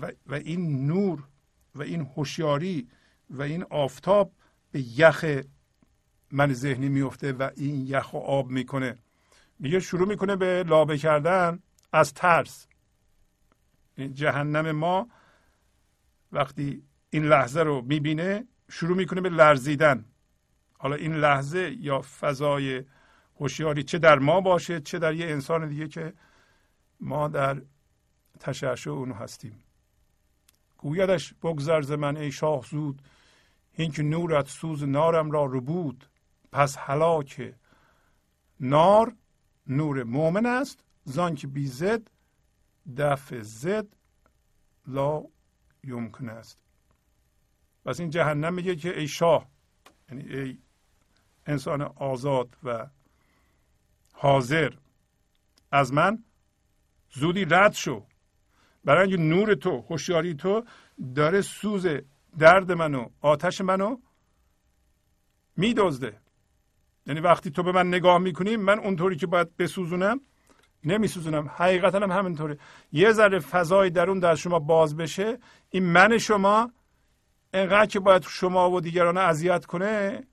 و, 0.01 0.11
و 0.27 0.33
این 0.33 0.87
نور 0.87 1.23
و 1.75 1.81
این 1.81 2.01
هوشیاری 2.01 2.87
و 3.29 3.41
این 3.41 3.63
آفتاب 3.63 4.31
به 4.71 4.99
یخ 4.99 5.41
من 6.31 6.53
ذهنی 6.53 6.89
میفته 6.89 7.33
و 7.33 7.49
این 7.55 7.87
یخ 7.87 8.13
و 8.13 8.17
آب 8.17 8.49
می‌کنه. 8.49 8.97
میگه 9.59 9.79
شروع 9.79 10.07
می‌کنه 10.07 10.35
به 10.35 10.63
لابه 10.63 10.97
کردن 10.97 11.59
از 11.93 12.13
ترس. 12.13 12.67
این 13.95 14.13
جهنم 14.13 14.71
ما 14.71 15.07
وقتی 16.33 16.83
این 17.09 17.25
لحظه 17.25 17.59
رو 17.59 17.81
می‌بینه 17.81 18.47
شروع 18.69 18.97
می‌کنه 18.97 19.21
به 19.21 19.29
لرزیدن. 19.29 20.05
حالا 20.77 20.95
این 20.95 21.15
لحظه 21.15 21.75
یا 21.79 22.01
فضای 22.01 22.83
هوشیاری 23.39 23.83
چه 23.83 23.97
در 23.97 24.19
ما 24.19 24.41
باشه 24.41 24.79
چه 24.79 24.99
در 24.99 25.13
یه 25.13 25.25
انسان 25.25 25.69
دیگه 25.69 25.87
که 25.87 26.13
ما 26.99 27.27
در 27.27 27.61
تشعشع 28.39 28.89
اونو 28.89 29.13
هستیم. 29.13 29.63
گویدش 30.77 31.33
بگذر 31.33 31.81
ز 31.81 31.91
من 31.91 32.17
ای 32.17 32.31
شاه 32.31 32.61
زود 32.61 33.01
این 33.73 33.91
که 33.91 34.03
نورت 34.03 34.47
سوز 34.47 34.83
نارم 34.83 35.31
را 35.31 35.45
رو 35.45 35.61
بود 35.61 36.09
پس 36.51 36.77
هلاک 36.77 37.53
نار 38.59 39.15
نور 39.67 40.03
مؤمن 40.03 40.45
است 40.45 40.83
زان 41.03 41.35
که 41.35 41.47
بی 41.47 41.67
زد 41.67 42.11
دفع 42.97 43.41
زد 43.41 43.87
لا 44.87 45.23
یمکن 45.83 46.29
است. 46.29 46.59
پس 47.85 47.99
این 47.99 48.09
جهنم 48.09 48.53
میگه 48.53 48.75
که 48.75 48.99
ای 48.99 49.07
شاه 49.07 49.47
یعنی 50.09 50.23
ای 50.33 50.57
انسان 51.45 51.81
آزاد 51.81 52.57
و 52.63 52.87
حاضر 54.13 54.73
از 55.71 55.93
من 55.93 56.23
زودی 57.09 57.45
رد 57.45 57.73
شو. 57.73 58.05
برای 58.83 59.07
اینکه 59.07 59.23
نور 59.23 59.55
تو 59.55 59.81
هوشیاری 59.89 60.33
تو 60.33 60.65
داره 61.15 61.41
سوز 61.41 61.87
درد 62.39 62.71
منو 62.71 63.09
آتش 63.21 63.61
منو 63.61 63.97
میدزده. 65.57 66.19
یعنی 67.05 67.19
وقتی 67.19 67.51
تو 67.51 67.63
به 67.63 67.71
من 67.71 67.87
نگاه 67.87 68.17
می‌کنی 68.17 68.55
من 68.57 68.79
اونطوری 68.79 69.15
که 69.15 69.27
باید 69.27 69.57
بسوزونم 69.57 70.21
نمیسوزونم. 70.85 71.51
حقیقتا 71.55 71.99
هم 71.99 72.11
همینطوره. 72.11 72.57
یه 72.91 73.11
ذره 73.11 73.39
فضای 73.39 73.89
درون 73.89 74.19
در 74.19 74.35
شما 74.35 74.59
باز 74.59 74.97
بشه 74.97 75.37
این 75.69 75.83
من 75.83 76.17
شما 76.17 76.71
انقدر 77.53 77.85
که 77.85 77.99
باید 77.99 78.23
شما 78.23 78.71
و 78.71 78.81
دیگران 78.81 79.17
اذیت 79.17 79.65
کنه 79.65 80.23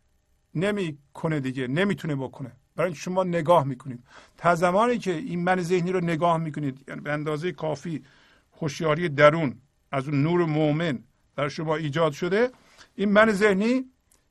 نمی‌کنه 0.54 1.40
دیگه 1.40 1.66
نمی‌تونه 1.66 2.16
بکنه. 2.16 2.52
برای 2.76 2.94
شما 2.94 3.24
نگاه 3.24 3.64
می‌کنید. 3.64 4.04
تا 4.36 4.54
زمانی 4.54 4.98
که 4.98 5.12
این 5.12 5.44
من 5.44 5.60
ذهنی 5.60 5.92
رو 5.92 6.00
نگاه 6.00 6.36
می‌کنید 6.36 6.84
یعنی 6.88 7.00
به 7.00 7.12
اندازه 7.12 7.52
کافی 7.52 8.04
هوشیاری 8.60 9.08
درون 9.08 9.60
از 9.92 10.08
اون 10.08 10.22
نور 10.22 10.44
مؤمن 10.44 10.98
در 11.36 11.48
شما 11.48 11.76
ایجاد 11.76 12.12
شده 12.12 12.50
این 12.94 13.12
من 13.12 13.32
ذهنی 13.32 13.84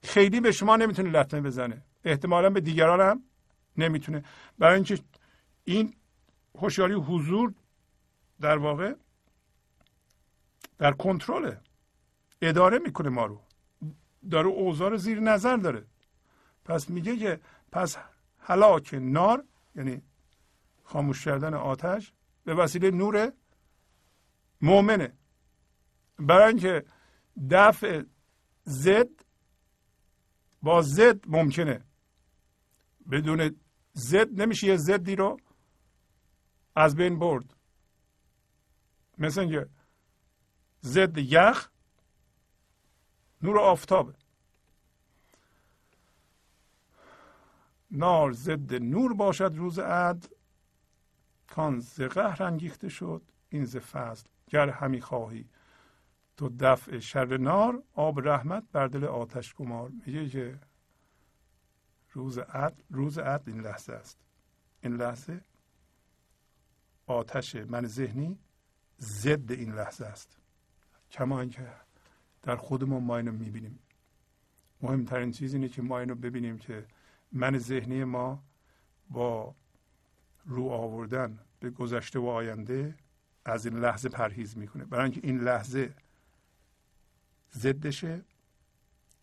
خیلی 0.03 0.39
به 0.39 0.51
شما 0.51 0.75
نمی‌تونه 0.75 1.09
لطمه 1.09 1.41
بزنه. 1.41 1.81
احتمالا 2.03 2.49
به 2.49 2.61
دیگران 2.61 3.01
هم 3.01 3.23
نمی‌تونه. 3.77 4.23
برای 4.59 4.75
اینکه 4.75 4.99
این 5.63 5.93
هوشیاری 6.55 6.93
حضور 6.93 7.53
در 8.41 8.57
واقع 8.57 8.95
در 10.77 10.91
کنترل 10.91 11.55
اداره 12.41 12.79
می‌کنه 12.79 13.09
ما 13.09 13.25
رو. 13.25 13.41
داره 14.31 14.47
اوضاع 14.47 14.95
زیر 14.95 15.19
نظر 15.19 15.57
داره. 15.57 15.85
پس 16.65 16.89
میگه 16.89 17.17
که 17.17 17.39
پس 17.71 17.97
هلاک 18.39 18.93
نار 18.93 19.43
یعنی 19.75 20.01
خاموش 20.83 21.25
کردن 21.25 21.53
آتش 21.53 22.13
به 22.43 22.53
وسیله 22.53 22.91
نور 22.91 23.31
مؤمنه. 24.61 25.13
برای 26.19 26.47
اینکه 26.47 26.85
دفع 27.51 28.03
زد 28.63 29.09
با 30.61 30.81
زد 30.81 31.27
ممکنه. 31.27 31.83
بدون 33.11 33.55
زد 33.93 34.41
نمیشه 34.41 34.67
یه 34.67 34.77
زدی 34.77 35.15
رو 35.15 35.37
از 36.75 36.95
بین 36.95 37.19
برد. 37.19 37.55
مثل 39.17 39.39
اینکه 39.39 39.69
ضد 40.83 41.17
یخ 41.17 41.69
نور 43.41 43.59
آفتابه 43.59 44.13
نار 47.91 48.31
ضد 48.31 48.73
نور 48.73 49.13
باشد 49.13 49.51
روز 49.55 49.79
عد. 49.79 50.29
کان 51.47 51.79
ز 51.79 52.01
قهر 52.01 52.43
انگیخته 52.43 52.89
شد 52.89 53.21
این 53.49 53.65
ز 53.65 53.77
فضل. 53.77 54.27
گر 54.47 54.69
همی 54.69 55.01
خواهی. 55.01 55.49
تو 56.37 56.49
دفع 56.59 56.99
شر 56.99 57.37
نار 57.37 57.83
آب 57.93 58.27
رحمت 58.27 58.63
بر 58.71 58.87
دل 58.87 59.03
آتش 59.03 59.53
گمار. 59.53 59.91
میگه 60.05 60.29
که 60.29 60.59
روز 62.11 62.37
عدل 62.37 62.83
روز 62.89 63.17
عدل 63.17 63.51
این 63.51 63.61
لحظه 63.61 63.93
است. 63.93 64.19
این 64.81 64.95
لحظه 64.95 65.41
آتش 67.09 67.55
من 67.55 67.87
ذهنی 67.87 68.39
ضد 68.99 69.51
این 69.51 69.73
لحظه 69.73 70.05
است. 70.05 70.37
کما 71.11 71.41
اینکه 71.41 71.73
در 72.41 72.55
خودمون 72.55 73.03
ما 73.03 73.17
اینو 73.17 73.31
می‌بینیم. 73.31 73.79
مهمترین 74.81 75.31
چیز 75.31 75.53
اینه 75.53 75.69
که 75.69 75.81
ما 75.81 75.99
اینو 75.99 76.15
ببینیم 76.15 76.57
که 76.57 76.85
من 77.31 77.57
ذهنی 77.57 78.03
ما 78.03 78.43
با 79.09 79.55
رو 80.45 80.69
آوردن 80.69 81.39
به 81.59 81.69
گذشته 81.69 82.19
و 82.19 82.25
آینده 82.25 82.95
از 83.45 83.65
این 83.65 83.79
لحظه 83.79 84.09
پرهیز 84.09 84.57
می‌کنه. 84.57 84.85
برای 84.85 85.03
اینکه 85.03 85.27
این 85.27 85.39
لحظه 85.39 85.93
ضدشه 87.53 88.21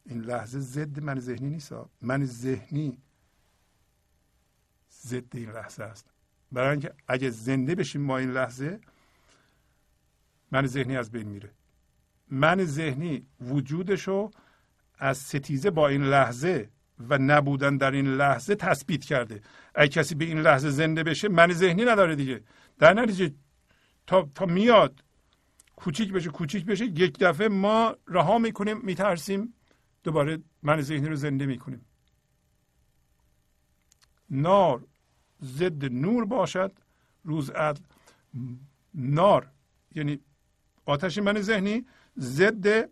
این 0.04 0.20
لحظه 0.20 0.60
ضد 0.60 1.00
من 1.00 1.20
ذهنی 1.20 1.50
نیست. 1.50 1.72
من 2.02 2.24
ذهنی 2.24 2.98
ضد 4.92 5.36
این 5.36 5.50
لحظه 5.50 5.82
است. 5.82 6.15
برای 6.52 6.70
اینکه 6.70 6.92
اگه 7.08 7.30
زنده 7.30 7.74
بشیم 7.74 8.00
ما 8.00 8.18
این 8.18 8.30
لحظه 8.30 8.80
من 10.52 10.66
ذهنی 10.66 10.96
از 10.96 11.10
بین 11.10 11.28
میره. 11.28 11.50
من 12.28 12.64
ذهنی 12.64 13.26
وجودشو 13.40 14.30
از 14.98 15.18
ستیزه 15.18 15.70
با 15.70 15.88
این 15.88 16.02
لحظه 16.02 16.70
و 17.08 17.18
نبودن 17.18 17.76
در 17.76 17.90
این 17.90 18.06
لحظه 18.06 18.54
تثبیت 18.54 19.04
کرده. 19.04 19.40
اگه 19.74 19.88
کسی 19.88 20.14
به 20.14 20.24
این 20.24 20.40
لحظه 20.40 20.70
زنده 20.70 21.02
بشه 21.02 21.28
من 21.28 21.52
ذهنی 21.52 21.84
نداره 21.84 22.16
دیگه. 22.16 22.42
در 22.78 22.94
نتیجه 22.94 23.34
تا, 24.06 24.30
تا 24.34 24.46
میاد 24.46 25.04
کوچیک 25.76 26.12
بشه 26.12 26.30
کوچیک 26.30 26.64
بشه 26.64 26.84
یک 26.84 27.18
دفعه 27.18 27.48
ما 27.48 27.96
رها 28.08 28.38
می‌کنیم 28.38 28.80
میترسیم 28.82 29.54
دوباره 30.04 30.38
من 30.62 30.80
ذهنی 30.80 31.08
رو 31.08 31.14
زنده 31.14 31.46
می‌کنیم. 31.46 31.86
نار 34.30 34.86
ضد 35.44 35.84
نور 35.84 36.24
باشد. 36.24 36.72
روز 37.24 37.50
عدل 37.50 37.80
نار 38.94 39.50
یعنی 39.94 40.20
آتش 40.86 41.18
من 41.18 41.40
ذهنی 41.40 41.86
ضد 42.18 42.90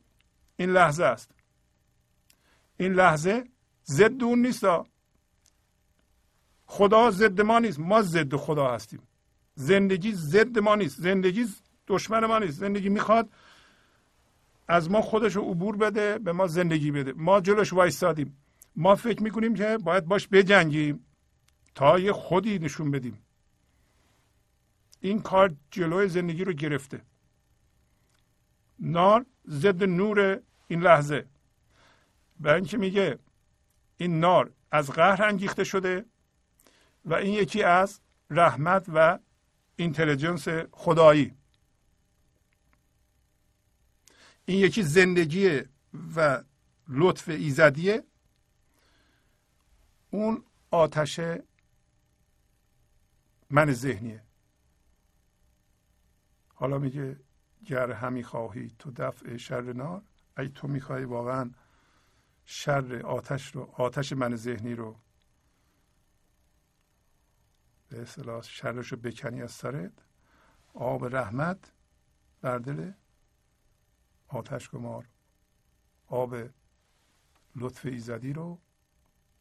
این 0.57 0.71
لحظه 0.71 1.05
است. 1.05 1.31
این 2.77 2.93
لحظه 2.93 3.45
ضد 3.87 4.23
اون 4.23 4.43
نیست. 4.43 4.65
خدا 6.66 7.11
ضد 7.11 7.41
ما 7.41 7.59
نیست. 7.59 7.79
ما 7.79 8.03
ضد 8.03 8.37
خدا 8.37 8.75
هستیم. 8.75 9.01
زندگی 9.55 10.12
ضد 10.12 10.59
ما 10.59 10.75
نیست. 10.75 11.01
زندگی 11.01 11.47
دشمن 11.87 12.27
ما 12.27 12.39
نیست. 12.39 12.59
زندگی 12.59 12.89
می‌خواد 12.89 13.29
از 14.69 14.91
ما 14.91 15.03
خودش 15.03 15.37
رو 15.37 15.43
عبور 15.43 15.77
بده 15.77 16.19
به 16.19 16.33
ما 16.33 16.47
زندگی 16.47 16.91
بده. 16.91 17.12
ما 17.12 17.41
جلوش 17.41 17.73
وایستادیم. 17.73 18.37
ما 18.77 18.95
فکر 18.95 19.23
می‌کنیم 19.23 19.55
که 19.55 19.79
باید 19.79 20.05
باش 20.05 20.29
بجنگیم. 20.33 21.07
تا 21.74 21.98
یه 21.98 22.12
خودی 22.12 22.59
نشون 22.59 22.90
بدیم. 22.90 23.18
این 25.01 25.22
کار 25.22 25.55
جلوی 25.70 26.09
زندگی 26.09 26.44
رو 26.44 26.52
گرفته. 26.52 27.02
نار 28.78 29.26
ضد 29.48 29.84
نور 29.84 30.40
این 30.68 30.80
لحظه. 30.80 31.26
برای 32.40 32.56
اینکه 32.56 32.76
میگه 32.76 33.18
این 33.96 34.20
نار 34.20 34.52
از 34.70 34.90
قهر 34.90 35.22
انگیخته 35.24 35.64
شده 35.64 36.05
و 37.05 37.14
این 37.14 37.34
یکی 37.34 37.62
از 37.62 38.01
رحمت 38.30 38.84
و 38.88 39.18
اینتلیجنس 39.76 40.48
خدایی. 40.72 41.34
این 44.46 44.59
یکی 44.59 44.82
زندگی 44.82 45.62
و 46.16 46.42
لطف 46.88 47.28
ایزدیه. 47.28 48.05
اون 50.10 50.44
آتش 50.70 51.20
من 53.55 53.72
ذهنیه. 53.72 54.22
حالا 56.55 56.78
میگه 56.78 57.20
گر 57.64 57.93
همی 57.93 58.22
خواهی 58.22 58.74
تو 58.78 58.90
دفع 58.90 59.36
شر 59.36 59.72
نار 59.72 60.02
ای 60.39 60.48
تو 60.48 60.68
می‌خوای 60.68 61.05
واقعا 61.05 61.51
شر 62.44 63.02
آتش 63.06 63.55
رو 63.55 63.62
آتش 63.62 64.12
من 64.12 64.36
ذهنی 64.36 64.74
رو 64.74 64.97
به 67.89 68.02
اصطلاح 68.02 68.43
شرش 68.43 68.93
رو 68.93 68.98
بکنی 68.98 69.43
از 69.43 69.52
سرت 69.52 69.93
آب 70.74 71.16
رحمت 71.16 71.72
بر 72.40 72.59
دل 72.59 72.93
آتش 74.28 74.70
گمار. 74.70 75.09
آب 76.06 76.36
لطف 77.56 77.86
ایزدی 77.86 78.32
رو 78.32 78.60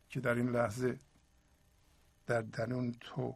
که 0.10 0.20
در 0.20 0.36
این 0.36 0.50
لحظه 0.50 1.00
در 2.26 2.42
درون 2.42 2.92
تو 3.00 3.36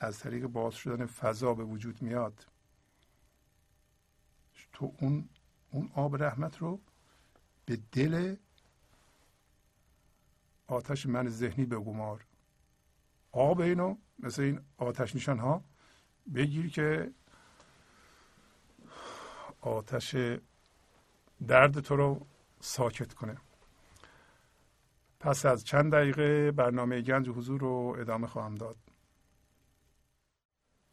از 0.00 0.18
طریق 0.18 0.46
باز 0.46 0.74
شدن 0.74 1.06
فضا 1.06 1.54
به 1.54 1.64
وجود 1.64 2.02
میاد. 2.02 2.46
تو 4.72 4.94
اون 5.00 5.28
اون 5.70 5.90
آب 5.94 6.22
رحمت 6.22 6.58
رو 6.58 6.80
به 7.66 7.78
دل 7.92 8.36
آتش 10.66 11.06
من 11.06 11.28
ذهنی 11.28 11.66
بگمار. 11.66 12.26
آب 13.32 13.60
اینو 13.60 13.96
مثل 14.18 14.42
این 14.42 14.60
آتش 14.76 15.16
نشان 15.16 15.38
ها 15.38 15.64
بگیر 16.34 16.70
که 16.70 17.12
آتش 19.60 20.16
درد 21.48 21.80
تو 21.80 21.96
رو 21.96 22.26
ساکت 22.60 23.14
کنه. 23.14 23.36
پس 25.20 25.46
از 25.46 25.64
چند 25.64 25.92
دقیقه 25.92 26.50
برنامه 26.52 27.00
گنج 27.00 27.28
حضور 27.28 27.60
رو 27.60 27.96
ادامه 27.98 28.26
خواهم 28.26 28.54
داد. 28.54 28.76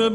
به 0.00 0.08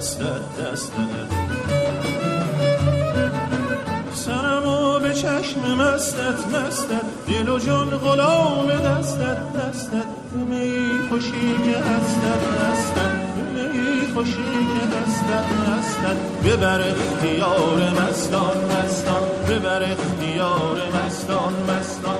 دستت 0.00 0.56
دستت. 0.58 1.30
سرمو 4.14 4.98
به 4.98 5.14
چشم 5.14 5.60
مستت 5.78 6.46
مستت. 6.54 7.04
دل 7.28 7.48
و 7.48 7.58
جان 7.58 7.90
غلام 7.90 8.66
دستت 8.66 9.52
دستت. 9.52 10.06
می 10.34 10.90
خوشی 11.08 11.54
که 11.64 11.78
هستت 11.78 12.42
هستت. 12.62 13.12
می 13.54 14.14
خوشی 14.14 14.66
که 14.72 14.86
هستت 14.96 15.48
هستت. 15.68 16.16
ببر 16.44 16.80
اختیار 16.80 17.90
مستان 17.90 18.56
مستان. 18.64 19.22
ببر 19.48 19.82
اختیار 19.82 20.78
مستان 20.94 21.52
مستان. 21.68 22.19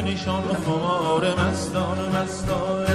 بنشان 0.00 0.42
خمار 0.64 1.34
مستان 1.34 1.98
مستان. 2.08 2.86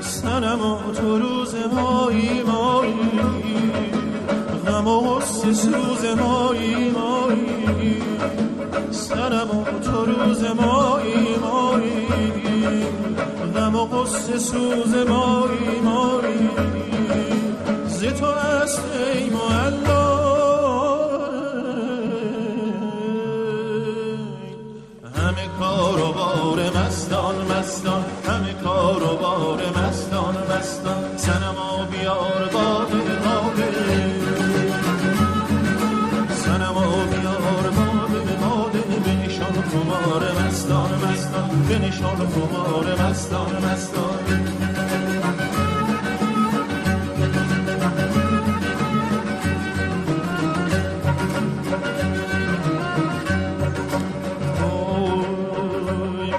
سنما 0.00 0.80
تو 0.96 1.18
روز 1.18 1.54
مایی 1.72 2.42
مایی. 2.42 3.20
غم 4.66 4.86
و 4.86 5.00
غصه 5.00 5.52
سوز 5.52 6.04
مایی 6.04 6.90
مایی. 6.90 8.02
سنم 8.90 9.50
و 9.58 9.64
تو 9.80 10.04
روز 10.04 10.44
مایی 10.44 11.36
مایی. 11.36 12.04
غم 13.44 13.74
و 13.74 13.86
غصه 13.86 14.38
سوز 14.38 14.94
مایی 14.94 15.80
مایی 15.84 16.50
ز 17.88 18.04
تو 18.04 18.26
است 18.26 18.82
ای 19.14 19.30
معلا 19.30 20.14
همه 25.16 25.48
کار 25.58 26.00
و 26.00 26.12
بار 26.12 26.70
مستان 26.70 27.34
مستان. 27.52 28.03
مستان 41.64 41.78
بنشان 41.78 42.16
خمار 42.16 42.86
مستان 43.02 43.52
مستان. 43.64 44.18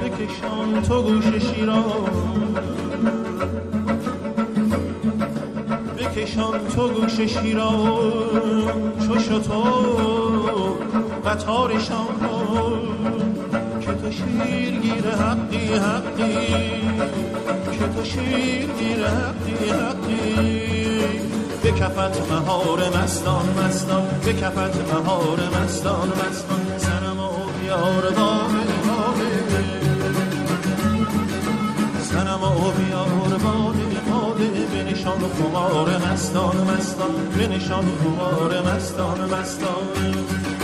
بکشان 0.03 0.81
تو 0.81 1.02
گوش 1.02 1.26
شیران. 1.26 1.84
بکشان 5.97 6.68
تو 6.76 6.89
گوش 6.89 7.22
شیران. 7.22 8.35
چو 9.07 9.19
شتو 9.19 9.64
قطارشان 11.26 12.15
شیرگیر 14.11 15.07
حقی 15.10 15.68
حقی. 15.73 16.48
که 17.72 17.88
تو 17.95 18.03
شیرگیر 18.03 19.07
حقی 19.07 19.69
حقی. 19.69 20.56
به 21.64 21.72
کفت 21.72 22.32
مهار 22.32 22.80
مستان 22.98 23.45
مستان. 23.60 24.07
به 24.26 24.34
کفت 24.34 24.94
مهار 24.94 25.40
مستان 25.56 26.10
مستان. 26.10 26.77
سنما 26.77 27.32
بیار 27.61 28.02
باده 28.02 28.76
باده 28.88 29.45
سنما 32.02 32.73
بیار 32.77 33.40
باده 33.44 33.99
باده 34.10 34.65
بنشان 34.73 35.19
خمار 35.38 35.98
مستان 35.98 36.57
مستان. 36.57 37.15
بنشان 37.38 37.86
خمار 38.03 38.61
مستان 38.61 39.19
مستان. 39.34 40.55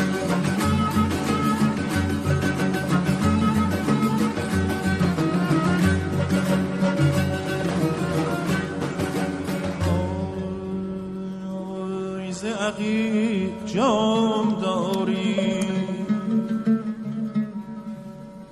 جام 13.74 14.60
داری. 14.62 15.62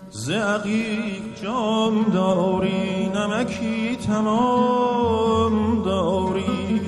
ز 0.09 0.31
جام 1.43 2.03
داری 2.03 3.09
نمکی 3.09 3.95
تمام 3.95 5.83
داری. 5.83 6.81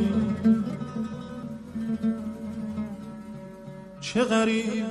چه 4.02 4.24
غریب 4.24 4.91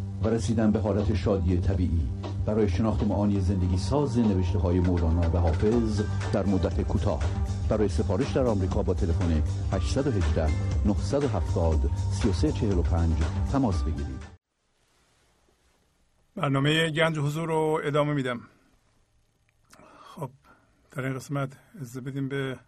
و 0.23 0.27
رسیدن 0.27 0.71
به 0.71 0.79
حالت 0.79 1.15
شادی 1.15 1.57
طبیعی. 1.57 2.09
برای 2.45 2.69
شناخت 2.69 3.03
معانی 3.03 3.41
زندگی 3.41 3.77
ساز 3.77 4.17
نوشته 4.17 4.59
های 4.59 4.79
مولانا 4.79 5.21
و 5.21 5.37
حافظ 5.37 6.01
در 6.33 6.45
مدت 6.45 6.81
کوتاه. 6.81 7.23
برای 7.69 7.89
سفارش 7.89 8.31
در 8.31 8.45
آمریکا 8.45 8.83
با 8.83 8.93
تلفن 8.93 9.43
818 9.71 10.47
970 10.85 11.89
3345 12.11 13.13
تماس 13.51 13.83
بگیرید. 13.83 14.23
برنامه 16.35 16.89
گنج 16.89 17.19
حضور 17.19 17.47
رو 17.47 17.81
ادامه 17.83 18.13
میدم. 18.13 18.41
خب 19.99 20.29
در 20.91 21.05
این 21.05 21.13
قسمت 21.13 21.57
از 21.81 21.97
بدیم 21.97 22.29
به 22.29 22.59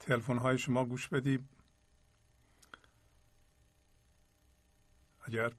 تلفن 0.00 0.38
های 0.38 0.58
شما 0.58 0.84
گوش 0.84 1.08
بدیم. 1.08 1.48
اگر 5.28 5.50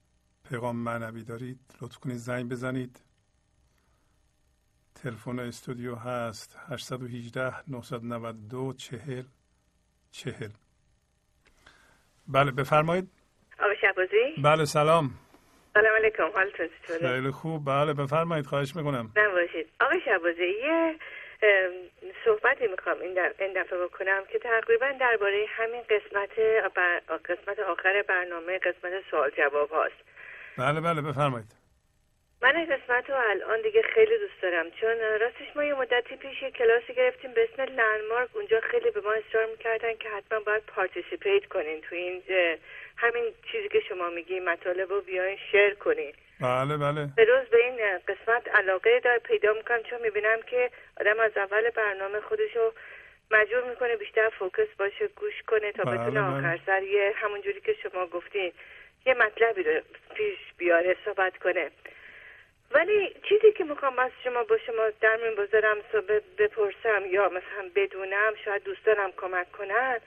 پیغام 0.48 0.76
معنوی 0.76 1.24
دارید 1.24 1.60
لطف 1.82 1.98
کنید 1.98 2.16
زنگ 2.16 2.48
بزنید. 2.50 3.00
تلفن 4.94 5.38
استودیو 5.38 5.94
هست 5.94 6.58
818 6.68 7.54
992 7.70 8.72
40 8.72 9.22
40 10.10 10.50
بله 12.28 12.50
بفرمایید. 12.50 13.10
آقای 13.60 13.76
شبازی 13.80 14.42
بله 14.42 14.64
سلام. 14.64 15.10
سلام 15.74 15.96
علیکم 16.02 16.30
حالتون 16.34 16.68
چطوره؟ 16.82 16.98
خیلی 17.08 17.30
خوب. 17.30 17.64
بله 17.64 17.94
بفرمایید 17.94 18.46
خواهش 18.46 18.76
می‌کنم. 18.76 19.12
نباشید. 19.16 19.66
آقای 19.80 20.00
شهبازی 20.04 20.48
یه 20.64 20.98
صحبتی 22.24 22.66
می‌خوام 22.66 23.00
این, 23.00 23.18
این 23.38 23.52
دفعه 23.52 23.78
بکنم 23.78 24.24
که 24.32 24.38
تقریبا 24.38 24.92
درباره 25.00 25.46
همین 25.48 25.82
قسمت 25.82 26.30
قسمت 27.24 27.58
آخر 27.58 28.02
برنامه 28.02 28.58
قسمت 28.58 28.92
سوال 29.10 29.30
جواب 29.30 29.70
هاست. 29.70 29.94
بله 30.58 30.80
بله 30.80 31.02
بفرمایید. 31.02 31.58
من 32.42 32.56
این 32.56 32.76
قسمت 32.76 33.10
رو 33.10 33.16
الان 33.30 33.62
دیگه 33.62 33.82
خیلی 33.82 34.18
دوست 34.18 34.42
دارم 34.42 34.70
چون 34.70 34.96
راستش 35.20 35.56
ما 35.56 35.64
یه 35.64 35.74
مدتی 35.74 36.16
پیش 36.16 36.42
یه 36.42 36.50
کلاسی 36.50 36.94
گرفتیم 36.94 37.32
به 37.32 37.48
اسم 37.52 37.62
Landmark 37.62 38.36
اونجا 38.36 38.60
خیلی 38.60 38.90
به 38.90 39.00
ما 39.00 39.12
اصرار 39.12 39.46
می‌کردن 39.46 39.94
که 39.94 40.08
حتما 40.08 40.40
باید 40.40 40.62
participate 40.66 41.46
کنین 41.46 41.80
تو 41.80 41.94
این 41.94 42.22
همین 42.96 43.24
چیزی 43.52 43.68
که 43.68 43.80
شما 43.88 44.08
میگی 44.08 44.40
مطالب 44.40 44.90
رو 44.90 45.00
بیاین 45.00 45.38
شیر 45.50 45.74
کنین. 45.74 46.12
بله 46.40 46.76
بله. 46.76 47.08
به 47.16 47.24
روز 47.24 47.48
به 47.48 47.58
این 47.64 47.98
قسمت 48.08 48.48
علاقه 48.48 49.00
دار 49.00 49.18
پیدا 49.18 49.52
می‌کنم 49.52 49.82
چون 49.82 50.02
می‌بینم 50.02 50.42
که 50.42 50.70
آدم 51.00 51.20
از 51.20 51.36
اول 51.36 51.70
برنامه 51.70 52.20
خودشو 52.20 52.72
مجبور 53.30 53.64
می‌کنه 53.64 53.96
بیشتر 53.96 54.28
فوکس 54.28 54.68
باشه 54.78 55.08
گوش 55.08 55.42
کنه 55.46 55.72
تا 55.72 55.82
بله 55.82 55.98
بتونه 55.98 56.22
بله. 56.22 56.38
آخر 56.38 56.58
سر 56.66 56.82
یه 56.82 57.12
همونجوری 57.16 57.60
که 57.60 57.76
شما 57.82 58.06
گفتین 58.06 58.52
یه 59.06 59.14
مطلبی 59.14 59.62
رو 59.62 59.80
پیش 60.14 60.38
بیاره 60.58 60.96
صحبت 61.04 61.38
کنه. 61.38 61.70
ولی 62.70 63.14
چیزی 63.28 63.52
که 63.52 63.64
می‌خوام 63.64 63.98
از 63.98 64.10
شما 64.24 64.44
با 64.44 64.58
شما 64.58 64.90
در 65.00 65.16
میون 65.16 65.34
بذارم 65.34 65.76
بپرسم 66.38 67.06
یا 67.10 67.28
مثلا 67.28 67.70
بدونم 67.74 68.34
شاید 68.44 68.62
دوستانم 68.62 69.12
کمک 69.16 69.52
کنن. 69.52 70.00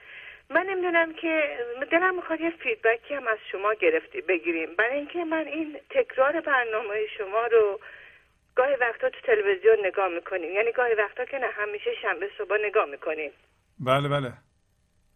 من 0.50 0.66
نمی‌دونم 0.66 1.14
که 1.14 1.58
دلم 1.90 2.14
می‌خواد 2.14 2.40
یه 2.40 2.50
فیدبکی 2.50 3.14
هم 3.14 3.26
از 3.26 3.38
شما 3.52 3.74
گرفتی 3.74 4.20
بگیریم. 4.20 4.74
برای 4.74 4.96
اینکه 4.96 5.24
من 5.24 5.46
این 5.46 5.80
تکرار 5.90 6.40
برنامه 6.40 7.06
شما 7.06 7.46
رو 7.46 7.80
گاهی 8.54 8.74
وقتا 8.74 9.10
تو 9.10 9.20
تلویزیون 9.20 9.86
نگاه 9.86 10.08
می‌کنیم. 10.08 10.52
یعنی 10.52 10.72
گاهی 10.72 10.94
وقتا 10.94 11.24
که 11.24 11.38
نه 11.38 11.46
همیشه 11.46 11.90
شنبه 12.02 12.30
صبح 12.38 12.56
نگاه 12.64 12.84
می‌کنیم. 12.84 13.32
بله 13.80 14.08
بله. 14.08 14.32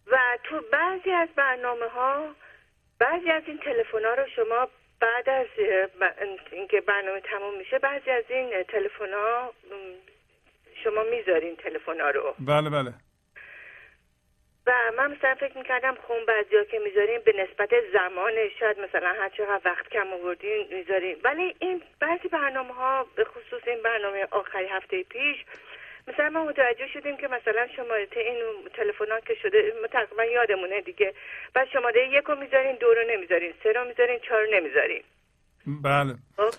و 0.06 0.38
تو 0.44 0.60
بعضی 0.72 1.10
از 1.10 1.28
برنامه 1.36 1.86
ها 1.86 2.34
بعضی 2.98 3.30
از 3.30 3.42
این 3.46 3.58
تلفن 3.58 4.04
ها 4.04 4.14
رو 4.14 4.26
شما 4.36 4.68
بعد 5.00 5.28
از 5.28 5.46
اینکه 6.52 6.80
برنامه 6.80 7.20
تموم 7.20 7.58
میشه 7.58 7.78
بعضی 7.78 8.10
از 8.10 8.24
این 8.28 8.62
تلفن 8.62 9.12
ها 9.12 9.52
شما 10.84 11.02
می‌ذارین 11.02 11.56
تلفن 11.56 12.00
ها 12.00 12.10
رو. 12.10 12.34
بله 12.38 12.70
بله. 12.70 12.94
و 14.66 14.72
من 14.96 15.12
مثلا 15.12 15.34
فکر 15.34 15.58
می‌کردم 15.58 15.94
خون 15.94 16.24
بعضی 16.26 16.56
ها 16.56 16.64
که 16.64 16.78
می‌ذارین 16.78 17.20
به 17.24 17.32
نسبت 17.32 17.70
زمان 17.92 18.32
شاید 18.60 18.80
مثلا 18.80 19.08
هر 19.08 19.28
چقدر 19.28 19.60
وقت 19.64 19.88
کم 19.88 20.12
آوردین 20.12 20.66
می‌ذارین 20.70 21.16
ولی 21.24 21.54
این 21.58 21.82
بعضی 22.00 22.28
برنامه 22.28 22.74
ها 22.74 23.06
به 23.16 23.24
خصوص 23.24 23.62
این 23.66 23.82
برنامه 23.82 24.26
آخری 24.30 24.66
هفته 24.66 25.02
پیش 25.02 25.36
مثلا 26.08 26.30
ما 26.30 26.44
متوجه 26.44 26.88
شدیم 26.88 27.16
که 27.16 27.28
مثلا 27.28 27.68
شماره 27.76 28.08
این 28.16 28.36
تلفن 28.74 29.20
که 29.26 29.34
شده 29.34 29.72
تقریبا 29.92 30.24
یادمونه 30.24 30.80
دیگه. 30.80 31.14
بعد 31.54 31.68
شماره 31.68 32.08
یک 32.08 32.24
رو 32.24 32.36
می‌ذارین 32.36 32.76
دو 32.76 32.94
رو 32.94 33.02
نمی‌ذارین 33.10 33.54
سه 33.62 33.72
رو 33.72 33.84
می‌ذارین 33.84 34.18
چهار 34.18 34.44
رو 34.44 34.54
نمی‌ذارین. 34.54 35.02
بله. 35.84 36.14
خب؟ 36.36 36.50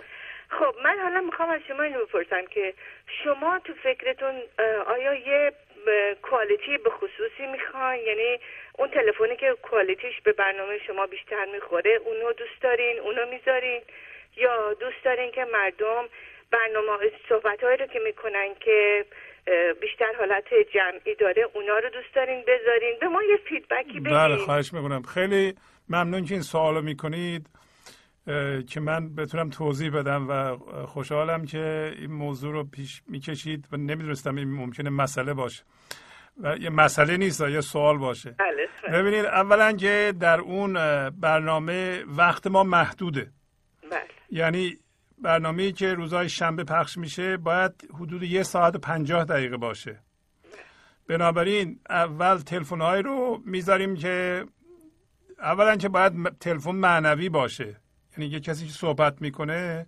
خب 0.49 0.75
من 0.84 0.99
حالا 0.99 1.21
می‌خوام 1.21 1.49
از 1.49 1.61
شما 1.67 1.84
اینو 1.84 2.05
بپرسم 2.05 2.45
که 2.45 2.73
شما 3.23 3.59
تو 3.59 3.73
فکرتون 3.73 4.41
آیا 4.88 5.13
یه 5.13 5.51
کوالیتی 6.22 6.77
به 6.77 6.89
خصوصی 6.89 7.45
می‌خواین 7.51 8.05
یعنی 8.05 8.39
اون 8.77 8.89
تلفنی 8.89 9.35
که 9.35 9.55
کوالیتیش 9.61 10.22
به 10.23 10.34
برنامه 10.34 10.77
شما 10.88 11.05
بیشتر 11.05 11.45
می‌خوره 11.45 11.99
اونو 12.05 12.34
دوست 12.34 12.61
دارین 12.61 12.99
اونو 12.99 13.26
می‌ذارین. 13.26 13.81
یا 14.38 14.73
دوست 14.73 15.03
دارین 15.05 15.31
که 15.31 15.45
مردم 15.53 16.03
برنامه 16.51 17.11
صحبت 17.30 17.64
رو 17.64 17.88
که 17.88 17.99
می‌کنن 17.99 18.55
که 18.59 19.05
بیشتر 19.81 20.14
حالت 20.18 20.53
جمعی 20.73 21.15
داره 21.15 21.47
اونا 21.53 21.77
رو 21.77 21.89
دوست 21.89 22.15
دارین 22.15 22.43
بذارین. 22.47 22.95
به 23.01 23.07
ما 23.07 23.23
یه 23.23 23.38
فیدبکی 23.38 23.99
بدین. 23.99 24.18
بله 24.18 24.35
خواهش 24.35 24.73
می‌کنم. 24.73 25.01
خیلی 25.01 25.55
ممنون 25.89 26.26
که 26.26 26.34
این 26.34 26.41
سوالو 26.41 26.81
می‌کنید. 26.81 27.45
که 28.67 28.79
من 28.79 29.15
بتونم 29.15 29.49
توضیح 29.49 29.89
بدم 29.89 30.29
و 30.29 30.57
خوشحالم 30.85 31.45
که 31.45 31.93
این 31.99 32.11
موضوع 32.11 32.53
رو 32.53 32.63
پیش 32.63 33.01
می‌کشید 33.07 33.67
و 33.71 33.77
نمی‌دونستم 33.77 34.35
این 34.35 34.53
ممکنه 34.53 34.89
مسئله 34.89 35.33
باشه. 35.33 35.63
و 36.41 36.57
یه 36.57 36.69
مسئله 36.69 37.17
نیست 37.17 37.41
یه 37.41 37.61
سوال 37.61 37.97
باشه. 37.97 38.35
بله. 38.39 38.67
ببینید 39.01 39.25
اولا 39.25 39.71
که 39.71 40.13
در 40.19 40.39
اون 40.39 40.73
برنامه 41.09 42.03
وقت 42.07 42.47
ما 42.47 42.63
محدوده. 42.63 43.31
بله. 43.91 44.01
یعنی 44.29 44.77
برنامه 45.17 45.71
که 45.71 45.93
روزهای 45.93 46.29
شنبه 46.29 46.63
پخش 46.63 46.97
میشه 46.97 47.37
باید 47.37 47.71
حدود 47.93 48.23
یه 48.23 48.43
ساعت 48.43 48.75
و 48.75 48.79
پنجاه 48.79 49.25
دقیقه 49.25 49.57
باشه. 49.57 49.99
بنابراین 51.07 51.79
اول 51.89 52.37
تلفن 52.37 52.81
رو 53.03 53.41
می‌ذاریم 53.45 53.95
که 53.95 54.45
اولا 55.39 55.75
که 55.75 55.89
باید 55.89 56.37
تلفن 56.39 56.71
معنوی 56.71 57.29
باشه. 57.29 57.75
یعنی 58.18 58.31
یه 58.31 58.39
کسی 58.39 58.65
که 58.65 58.73
صحبت 58.73 59.22
می‌کنه 59.22 59.85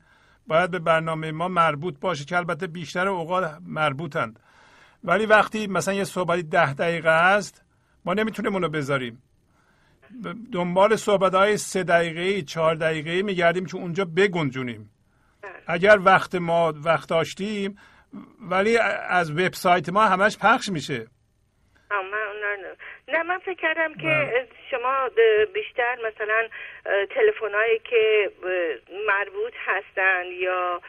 باید 0.47 0.71
به 0.71 0.79
برنامه 0.79 1.31
ما 1.31 1.47
مربوط 1.47 1.99
باشه 1.99 2.25
که 2.25 2.37
البته 2.37 2.67
بیشتر 2.67 3.07
اوقات 3.07 3.57
مربوطند. 3.61 4.39
ولی 5.03 5.25
وقتی 5.25 5.67
مثلا 5.67 5.93
یه 5.93 6.03
صحبتی 6.03 6.43
ده 6.43 6.73
دقیقه 6.73 7.09
است 7.09 7.63
ما 8.05 8.13
نمی‌تونیم 8.13 8.53
اونو 8.53 8.69
بذاریم. 8.69 9.21
دنبال 10.51 10.95
صحبت 10.95 11.33
های 11.33 11.57
سه 11.57 11.83
دقیقه 11.83 12.41
چهار 12.41 12.75
دقیقه 12.75 13.21
میگردیم 13.21 13.65
که 13.65 13.75
اونجا 13.75 14.05
بگنجونیم. 14.05 14.89
اگر 15.67 15.99
وقت 16.03 16.35
ما 16.35 16.73
وقت 16.75 17.09
داشتیم 17.09 17.77
ولی 18.41 18.77
از 19.09 19.31
وبسایت 19.31 19.89
ما 19.89 20.05
همش 20.05 20.37
پخش 20.37 20.69
میشه. 20.69 21.07
نه 23.13 23.23
من 23.23 23.37
فکر 23.37 23.53
کردم 23.53 23.93
که 23.93 24.47
شما 24.71 25.09
بیشتر 25.53 25.95
مثلا 25.95 26.47
تلفنایی 27.09 27.79
که 27.79 28.31
مربوط 29.07 29.53
هستن 29.65 30.25
یا 30.25 30.81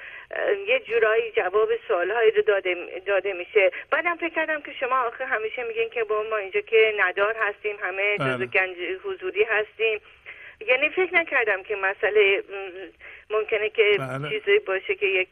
یه 0.66 0.80
جورایی 0.80 1.32
جواب 1.32 1.68
سوالهایی 1.88 2.30
رو 2.30 2.42
داده, 2.42 3.02
داده 3.06 3.32
میشه. 3.32 3.70
بعدم 3.90 4.16
فکر 4.16 4.34
کردم 4.34 4.60
که 4.60 4.72
شما 4.72 5.00
آخه 5.00 5.24
همیشه 5.24 5.64
میگین 5.64 5.90
که 5.90 6.04
با 6.04 6.22
ما 6.30 6.36
اینجا 6.36 6.60
که 6.60 6.94
ندار 6.98 7.36
هستیم 7.36 7.76
همه 7.82 8.18
جزو 8.18 8.46
گنج 8.46 8.76
حضوری 9.04 9.44
هستیم. 9.44 10.00
یعنی 10.66 10.88
فکر 10.88 11.14
نکردم 11.14 11.62
که 11.62 11.76
مسئله 11.76 12.42
ممکنه 13.30 13.68
که 13.68 13.96
بله. 13.98 14.28
چیزی 14.28 14.58
باشه 14.58 14.94
که 14.94 15.06
یک 15.06 15.28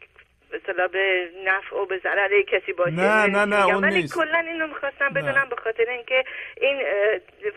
مثلا 0.53 0.87
به 0.87 1.29
نفع 1.45 1.75
و 1.75 1.85
به 1.85 1.99
ضرر 2.03 2.41
کسی 2.41 2.73
باشه 2.73 2.91
نه، 2.91 3.25
نه، 3.27 3.45
نه،. 3.45 3.65
اون 3.65 3.83
ولی 3.83 4.01
نیست. 4.01 4.15
کلا 4.15 4.39
اینو 4.39 4.67
می‌خواستم. 4.67 5.09
بدونم 5.09 5.49
به 5.49 5.55
خاطر 5.63 5.85
اینکه 5.89 6.23
این 6.61 6.81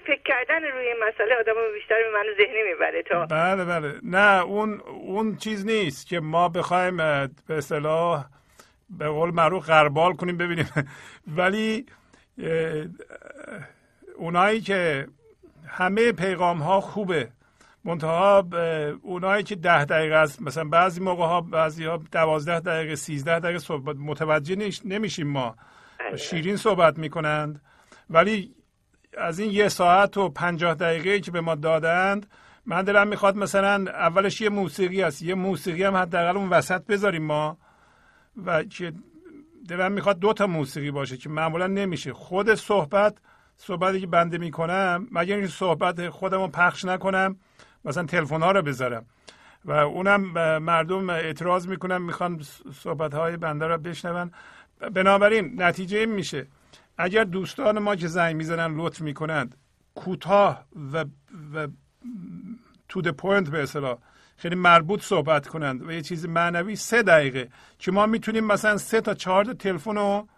فکر 0.07 0.23
کردن 0.25 0.63
روی 0.63 0.87
این 0.87 0.97
مسئله 1.09 1.35
آدم 1.41 1.53
بیشتر 1.75 1.95
به 1.95 2.11
من 2.19 2.25
ذهنی 2.45 2.63
می‌بره 2.63 3.03
تا 3.03 3.27
بله 3.27 3.65
بله 3.65 3.95
نه 4.03 4.43
اون 4.43 4.81
اون 4.81 5.37
چیز 5.37 5.67
نیست 5.67 6.09
که 6.09 6.21
ما 6.21 6.49
بخوایم 6.49 6.97
به 6.97 7.29
اصطلاح 7.51 8.25
به 8.99 9.09
قول 9.09 9.31
معروف 9.31 9.67
غربال 9.67 10.13
کنیم 10.13 10.37
ببینیم 10.37 10.71
ولی 11.39 11.87
اونایی 14.17 14.61
که 14.61 15.07
همه 15.69 16.13
پیغام 16.13 16.59
ها 16.59 16.81
خوبه 16.81 17.29
منتها 17.85 18.49
اونایی 19.03 19.43
که 19.43 19.55
ده 19.57 19.85
دقیقه 19.85 20.15
است 20.15 20.43
مثلا 20.43 20.65
بعضی 20.65 21.01
موقع 21.01 21.25
ها 21.25 21.41
بعضی 21.41 21.85
ها 21.85 22.03
دوازده 22.13 22.61
دقیقه 22.61 22.95
سیزده 22.95 23.39
دقیقه 23.39 23.59
صحبت 23.59 23.97
متوجه 23.97 24.71
نمیشیم 24.85 25.29
ما. 25.29 25.57
شیرین 26.19 26.57
صحبت 26.57 26.99
می‌کنند. 26.99 27.63
ولی 28.11 28.55
از 29.19 29.39
این 29.39 29.51
یه 29.51 29.69
ساعت 29.69 30.17
و 30.17 30.29
پنجاه 30.29 30.75
دقیقه 30.75 31.21
که 31.21 31.31
به 31.31 31.41
ما 31.41 31.55
دادند 31.55 32.27
من 32.67 32.83
دلم 32.83 33.09
می‌خواد 33.09 33.37
مثلا 33.37 33.85
اولش 33.91 34.41
یه 34.41 34.49
موسیقی 34.49 35.03
هست 35.03 35.23
یه 35.23 35.35
موسیقی 35.35 35.85
هم 35.85 35.97
حداقل 35.97 36.37
اون 36.37 36.49
وسط 36.49 36.87
بذاریم 36.87 37.23
ما. 37.23 37.59
و 38.45 38.63
که 38.63 38.93
دلم 39.69 39.93
می‌خواد 39.93 40.19
دو 40.19 40.33
تا 40.33 40.47
موسیقی 40.47 40.91
باشه 40.91 41.17
که 41.17 41.29
معمولا 41.29 41.67
نمیشه. 41.67 42.13
خود 42.13 42.55
صحبت 42.55 43.15
صحبتی 43.57 44.01
که 44.01 44.07
بنده 44.07 44.39
می‌کنم 44.39 45.09
مگر 45.11 45.35
اینکه 45.35 45.51
صحبت 45.51 46.09
خودم 46.09 46.41
رو 46.41 46.49
پخش 46.49 46.85
نکنم 46.85 47.37
مثلا 47.85 48.05
تلفن 48.05 48.43
ها 48.43 48.53
رو 48.53 48.63
بذارم. 48.63 49.07
و 49.65 49.73
اونم 49.73 50.21
مردم 50.59 51.11
اعتراض 51.11 51.69
می‌کنن 51.69 51.99
می‌خوان 51.99 52.43
صحبت 52.75 53.15
های 53.15 53.37
بنده 53.37 53.67
رو 53.67 53.79
بشنون. 53.79 54.31
بنابراین 54.95 55.63
نتیجه 55.63 55.99
این 55.99 56.11
میشه. 56.11 56.47
اگر 56.99 57.25
دوستان 57.25 57.79
ما 57.79 57.97
که 57.97 58.09
زنگ 58.09 58.37
می‌زنن 58.37 58.77
لطف 58.77 59.01
می‌کنند 59.01 59.57
کوتاه 59.95 60.65
و, 60.93 61.05
و 61.55 61.69
تو 62.89 63.03
د 63.03 63.09
پوینت 63.09 63.51
به 63.51 63.63
اصطلاح 63.63 63.99
خیلی 64.37 64.55
مربوط 64.55 65.03
صحبت 65.03 65.49
کنند 65.49 65.89
و 65.89 65.93
یه 65.93 66.03
چیز 66.03 66.27
معنوی 66.27 66.77
سه 66.77 67.03
دقیقه 67.03 67.49
که 67.79 67.93
ما 67.93 68.07
می‌تونیم 68.07 68.45
مثلا 68.45 68.77
سه 68.77 69.01
تا 69.01 69.15
چهار 69.15 69.45
تلفن 69.45 69.97
رو 69.97 70.29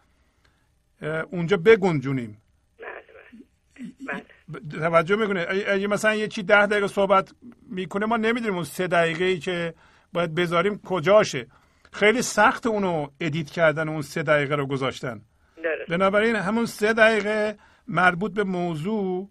اونجا 1.31 1.57
بگنجونیم 1.57 2.43
بله 2.79 2.89
بله 2.89 3.93
بله 4.07 4.23
ب- 4.23 4.34
توجه 4.73 5.17
می‌کنه 5.17 5.47
اگه 5.69 5.87
مثلا 5.87 6.15
یه 6.15 6.29
چی 6.29 6.43
ده 6.43 6.67
دقیقه 6.67 6.87
صحبت 6.87 7.35
می‌کنه 7.71 8.07
ما 8.07 8.17
نمی‌دونیم 8.17 8.55
اون 8.55 8.65
سه 8.65 8.87
دقیقه 8.87 9.25
ای 9.25 9.39
که 9.39 9.75
باید 10.13 10.35
بذاریم 10.35 10.79
کجاشه. 10.79 11.47
خیلی 11.93 12.23
سخت 12.23 12.67
اونو 12.67 13.09
ادیت 13.21 13.51
کردن 13.51 13.89
اون 13.89 14.03
سه 14.03 14.23
دقیقه 14.23 14.55
رو 14.55 14.67
گذاشتن. 14.67 15.21
درست. 15.57 15.91
بنابراین 15.91 16.37
همون 16.37 16.67
سه 16.67 16.93
دقیقه 16.93 17.57
مربوط 17.89 18.33
به 18.33 18.45
موضوع 18.45 19.29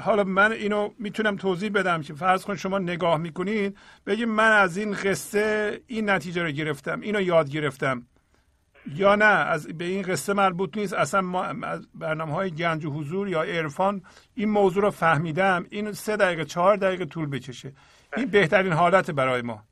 حالا 0.00 0.24
من 0.24 0.52
اینو 0.52 0.90
می‌تونم 0.98 1.36
توضیح 1.36 1.70
بدم 1.70 2.02
که 2.02 2.14
فرض 2.14 2.44
کن 2.44 2.56
شما 2.56 2.78
نگاه 2.78 3.16
می‌کنید 3.16 3.76
بگید 4.06 4.28
من 4.28 4.52
از 4.52 4.76
این 4.76 4.92
قصه 4.92 5.80
این 5.86 6.10
نتیجه 6.10 6.42
رو 6.42 6.50
گرفتم 6.50 7.00
اینو 7.00 7.20
یاد 7.20 7.50
گرفتم. 7.50 8.06
یا 8.94 9.14
نه 9.14 9.24
از 9.24 9.78
به 9.78 9.84
این 9.84 10.02
قصه 10.02 10.32
مربوط 10.32 10.76
نیست. 10.76 10.94
اصلا 10.94 11.20
ما 11.20 11.44
از 11.44 11.88
برنامه 11.94 12.32
های 12.34 12.50
گنج 12.50 12.84
و 12.84 12.90
حضور 12.90 13.28
یا 13.28 13.42
عرفان 13.42 14.02
این 14.34 14.48
موضوع 14.48 14.82
رو 14.82 14.90
فهمیدم. 14.90 15.66
این 15.70 15.92
سه 15.92 16.16
دقیقه 16.16 16.44
چهار 16.44 16.76
دقیقه 16.76 17.04
طول 17.04 17.30
بکشه. 17.30 17.72
این 18.16 18.26
بهترین 18.26 18.72
حالت 18.72 19.10
برای 19.10 19.42
ما. 19.42 19.62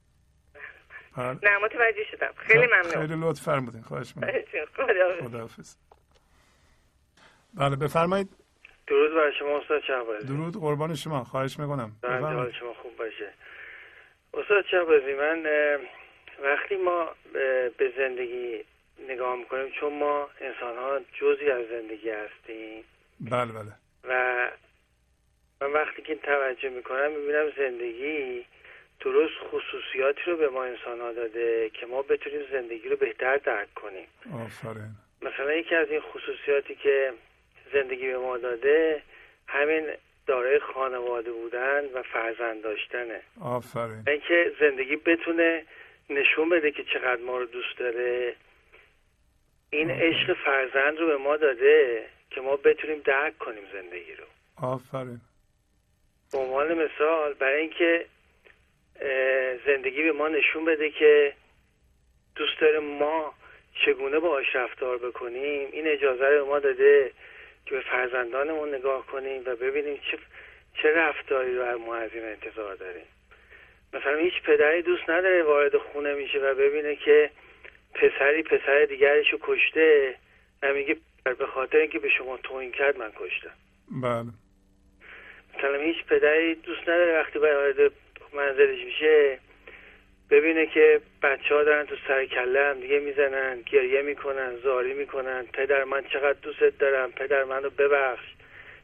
بله. 1.17 1.39
نه 1.43 1.59
متوجه 1.65 2.05
شدم. 2.11 2.31
خیلی 2.37 2.67
ممنون. 2.67 3.07
خیلی 3.07 3.15
لطف 3.21 3.43
فرمودین. 3.43 3.83
خواهش 3.83 4.17
می‌کنم. 4.17 4.33
خدا 4.77 5.29
خداحافظ. 5.29 5.77
بله 7.55 7.77
بفرمایید. 7.77 8.29
درود 8.87 9.15
بر 9.15 9.31
شما 9.39 9.59
استاد 9.59 9.83
شهبازی. 9.87 10.27
درود 10.27 10.57
قربان 10.61 10.95
شما. 10.95 11.25
خواهش 11.25 11.59
می‌کنم. 11.59 11.93
بله، 12.03 12.19
حال 12.21 12.53
شما 12.53 12.75
خوب 12.83 12.97
باشه. 12.97 13.33
استاد 14.35 14.65
شهبازی 14.71 15.15
من 15.15 15.43
وقتی 16.45 16.77
ما 16.77 17.09
به 17.79 17.93
زندگی 17.97 18.65
نگاه 19.09 19.37
می‌کنیم 19.37 19.71
چون 19.71 19.93
ما 19.99 20.29
انسان 20.41 20.77
ها 20.77 21.01
جزی 21.21 21.51
از 21.51 21.67
زندگی 21.69 22.11
هستیم. 22.11 22.85
بله 23.21 23.53
بله. 23.53 23.73
و 24.05 24.51
من 25.61 25.73
وقتی 25.73 26.03
که 26.03 26.15
توجه 26.15 26.69
می‌کنم 26.69 27.13
می‌بینم 27.13 27.53
زندگی 27.57 28.45
درست 29.01 29.35
خصوصیاتی 29.51 30.21
رو 30.27 30.37
به 30.37 30.49
ما 30.49 30.65
انسان 30.65 31.01
ها 31.01 31.13
داده 31.13 31.71
که 31.71 31.87
ما 31.87 32.03
بتونیم 32.03 32.41
زندگی 32.53 32.89
رو 32.89 32.97
بهتر 32.97 33.37
درک 33.37 33.75
کنیم. 33.75 34.07
آفرین. 34.35 34.91
مثلا 35.23 35.53
یکی 35.53 35.75
از 35.75 35.91
این 35.91 36.01
خصوصیاتی 36.01 36.75
که 36.75 37.13
زندگی 37.73 38.07
به 38.07 38.19
ما 38.19 38.39
داده 38.39 39.03
همین 39.49 39.91
دارای 40.27 40.59
خانواده 40.59 41.33
بودن 41.33 41.85
و 41.95 42.03
فرزند 42.03 42.63
داشتنه. 42.63 43.21
آفرین. 43.41 44.05
اینکه 44.07 44.53
زندگی 44.61 44.97
بتونه 44.97 45.65
نشون 46.11 46.49
بده 46.49 46.71
که 46.71 46.85
چقدر 46.85 47.23
ما 47.23 47.39
رو 47.39 47.47
دوست 47.47 47.79
داره. 47.79 48.35
این. 49.79 49.91
عشق 49.91 50.37
فرزند 50.45 50.99
رو 50.99 51.07
به 51.07 51.17
ما 51.17 51.37
داده 51.37 52.07
که 52.31 52.41
ما 52.41 52.57
بتونیم 52.57 53.01
درک 53.05 53.39
کنیم 53.39 53.63
زندگی 53.73 54.15
رو 54.15 54.25
آفرین 54.57 55.21
به 56.33 56.39
عنوان 56.39 56.75
مثال 56.75 57.35
برای 57.35 57.61
اینکه 57.61 58.07
زندگی 59.67 60.03
به 60.03 60.13
ما 60.13 60.29
نشون 60.29 60.65
بده 60.65 60.91
که 60.91 61.33
دوست 62.37 62.61
داره 62.61 62.79
ما 62.79 63.35
چگونه 63.85 64.19
باهاش 64.19 64.57
رفتار 64.57 64.99
بکنیم 64.99 65.69
این 65.73 65.89
اجازه 65.89 66.25
رو 66.25 66.45
به 66.45 66.51
ما 66.51 66.59
داده 66.59 67.13
که 67.67 67.75
به 67.75 67.81
فرزندانمون 67.81 68.75
نگاه 68.75 69.07
کنیم 69.07 69.43
و 69.47 69.57
ببینیم 69.57 69.97
چه 70.11 70.19
چه 70.83 70.89
رفتاری 70.89 71.57
رو 71.57 71.63
از 71.63 71.81
ما 71.81 71.95
از 71.95 72.11
این 72.15 72.25
انتظار 72.25 72.75
داریم 72.75 73.07
مثلا 73.93 74.17
هیچ 74.17 74.43
پدری 74.43 74.83
دوست 74.83 75.11
نداره 75.11 75.43
وارد 75.43 75.77
خونه 75.77 76.15
میشه 76.15 76.39
و 76.39 76.55
ببینه 76.55 76.97
که 76.97 77.31
پسری 77.95 78.43
پسر 78.43 78.85
دیگرش 78.85 79.33
رو 79.33 79.39
کشته. 79.43 80.15
و 80.63 80.73
میگه 80.73 80.97
به 81.25 81.47
خاطر 81.47 81.79
اینکه 81.79 81.99
به 81.99 82.09
شما 82.09 82.37
توهین 82.37 82.73
کرد 82.73 82.99
من 82.99 83.13
کشتم. 83.17 83.51
بله. 84.03 84.31
مثلا 85.59 85.79
هیچ 85.79 86.05
پدری 86.05 86.55
دوست 86.55 86.83
نداره 86.83 87.21
وقتی 87.21 87.39
وارد 87.39 87.93
منزلش 88.35 88.85
میشه 88.85 89.39
ببینه 90.31 90.67
که 90.67 91.01
بچه 91.23 91.55
ها 91.55 91.65
دارن 91.65 91.87
تو 91.87 91.97
سر 92.09 92.25
کله 92.25 92.61
هم 92.61 92.81
دیگه 92.81 92.99
می‌زنن 92.99 93.63
گریه 93.73 94.03
می‌کنن 94.03 94.57
زاری 94.57 94.95
می‌کنن. 94.95 95.47
پدر 95.53 95.85
من 95.85 96.05
چقدر 96.05 96.39
دوستت 96.43 96.79
دارم؟ 96.79 97.13
پدر 97.13 97.45
منو 97.45 97.71
ببخش. 97.71 98.25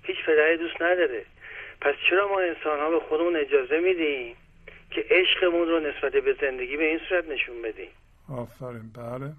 هیچ 0.03 0.25
پدری 0.27 0.57
دوست 0.57 0.83
نداره. 0.83 1.25
پس 1.81 1.95
چرا 2.11 2.29
ما 2.29 2.41
انسان 2.41 2.81
ها 2.81 2.91
به 2.91 3.01
خودمون 3.01 3.37
اجازه 3.37 3.81
میدیم 3.81 4.37
که 4.91 5.05
عشقمون 5.11 5.69
رو 5.69 5.81
نسبت 5.81 6.13
به 6.13 6.37
زندگی 6.41 6.77
به 6.77 6.85
این 6.85 7.01
صورت 7.09 7.29
نشون 7.29 7.63
بدیم؟ 7.63 7.91
آفرین 8.37 8.93
بله. 8.97 9.33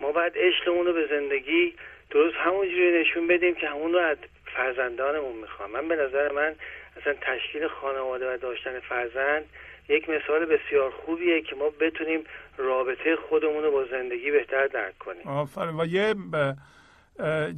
ما 0.00 0.12
باید 0.12 0.32
عشقمون 0.36 0.86
رو 0.86 0.92
به 0.92 1.06
زندگی 1.10 1.74
درست 2.10 2.36
همونجوری 2.36 3.00
نشون 3.00 3.26
بدیم 3.28 3.54
که 3.54 3.68
همون 3.68 3.92
رو 3.92 3.98
از 3.98 4.16
فرزندانمون 4.56 5.36
می‌خوام. 5.36 5.70
من 5.70 5.88
به 5.88 5.96
نظر 5.96 6.32
من 6.32 6.54
اصلا 7.00 7.12
تشکیل 7.12 7.68
خانواده 7.68 8.34
و 8.34 8.36
داشتن 8.36 8.80
فرزند 8.80 9.44
یک 9.88 10.08
مثال 10.08 10.46
بسیار 10.46 10.90
خوبیه 10.90 11.42
که 11.42 11.56
ما 11.56 11.68
بتونیم 11.80 12.20
رابطه 12.56 13.16
خودمون 13.28 13.62
رو 13.62 13.70
با 13.70 13.84
زندگی 13.90 14.30
بهتر 14.30 14.66
درک 14.66 14.98
کنیم. 14.98 15.26
آفرین. 15.26 15.80
و 15.80 15.86
یه 15.86 16.14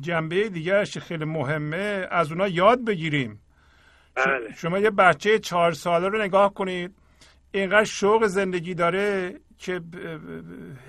جنبه 0.01 0.48
دیگرش 0.48 0.98
خیلی 0.98 1.24
مهمه 1.24 2.06
از 2.10 2.32
اونا 2.32 2.48
یاد 2.48 2.84
بگیریم. 2.84 3.40
بله. 4.14 4.52
شما 4.56 4.78
یه 4.78 4.90
بچه 4.90 5.38
چهار 5.38 5.72
ساله 5.72 6.09
رو 6.09 6.18
نگاه 6.18 6.55
کنید. 6.55 6.90
اینقدر 7.52 7.84
شوق 7.84 8.26
زندگی 8.26 8.74
داره. 8.74 9.34
که 9.59 9.81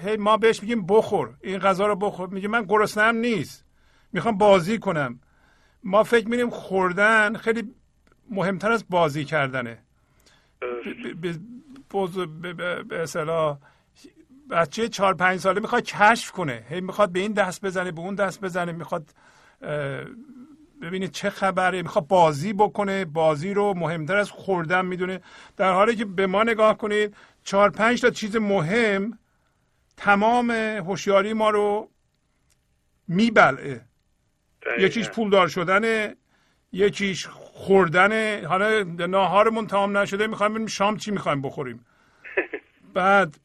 هی 0.04 0.18
ما 0.18 0.38
بهش 0.38 0.62
میگیم 0.62 0.86
بخور. 0.86 1.34
این 1.44 1.60
غذا 1.60 1.88
رو 1.88 1.96
بخور. 1.96 2.30
میگه 2.30 2.48
من 2.48 2.64
گرسنم 2.64 3.16
نیست. 3.16 3.66
می‌خوام 4.14 4.38
بازی 4.38 4.80
کنم. 4.80 5.20
ما 5.84 6.04
فکر 6.04 6.28
میریم 6.28 6.50
خوردن 6.50 7.38
خیلی 7.38 7.76
مهمتر 8.30 8.72
از 8.72 8.86
بازی 8.90 9.26
کردنه. 9.26 9.78
به 12.90 13.02
اصطلاح 13.02 13.58
بچه 14.50 14.88
چهار 14.88 15.14
پنج 15.14 15.40
ساله 15.40 15.62
می‌خواد 15.62 15.84
کشف 15.84 16.32
کنه. 16.32 16.66
هی 16.70 16.82
می‌خواد 16.82 17.12
به 17.12 17.20
این 17.20 17.34
دست 17.34 17.66
بزنه 17.66 17.92
به 17.92 18.00
اون 18.00 18.16
دست 18.16 18.42
بزنه. 18.42 18.72
می‌خواد 18.72 19.10
اه، 19.62 20.04
ببینید 20.82 21.12
چه 21.12 21.30
خبره. 21.30 21.82
می‌خواد 21.82 22.08
بازی 22.08 22.54
بکنه. 22.54 23.06
بازی 23.06 23.54
رو 23.54 23.74
مهمتر 23.78 24.18
از 24.18 24.32
خوردن 24.32 24.86
می‌دونه. 24.86 25.22
در 25.58 25.74
حالی 25.74 25.96
که 25.96 26.06
به 26.06 26.28
ما 26.28 26.44
نگاه 26.44 26.78
کنید 26.78 27.16
چهار 27.46 27.70
پنج 27.70 28.02
تا 28.02 28.10
چیز 28.10 28.36
مهم 28.36 29.20
تمام 29.98 30.52
هوشیاری 30.52 31.34
ما 31.34 31.50
رو 31.50 31.90
میبلعه. 33.08 33.82
یکیش 34.80 35.10
پولدار 35.10 35.48
شدنه 35.48 36.16
یکیش 36.72 37.28
خوردن 37.28 38.46
حالا 38.46 38.84
ناهارمون 38.84 39.68
تمام 39.68 39.98
نشده 39.98 40.28
می‌خوایم 40.28 40.52
ببینیم 40.52 40.68
شام 40.68 40.98
چی 40.98 41.12
می‌خوایم 41.12 41.42
بخوریم. 41.42 41.86
بعد 42.94 43.36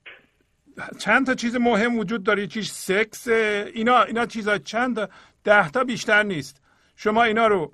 چند 0.98 1.26
تا 1.26 1.34
چیز 1.34 1.56
مهم 1.56 1.98
وجود 1.98 2.22
داره؟ 2.22 2.42
یکیش 2.42 2.70
سکس 2.70 3.28
اینا 3.28 4.02
اینا 4.02 4.26
چیزا 4.26 4.58
چند 4.58 5.08
ده 5.44 5.70
تا 5.70 5.84
بیشتر 5.84 6.22
نیست. 6.22 6.62
شما 6.96 7.22
اینا 7.22 7.46
رو 7.46 7.72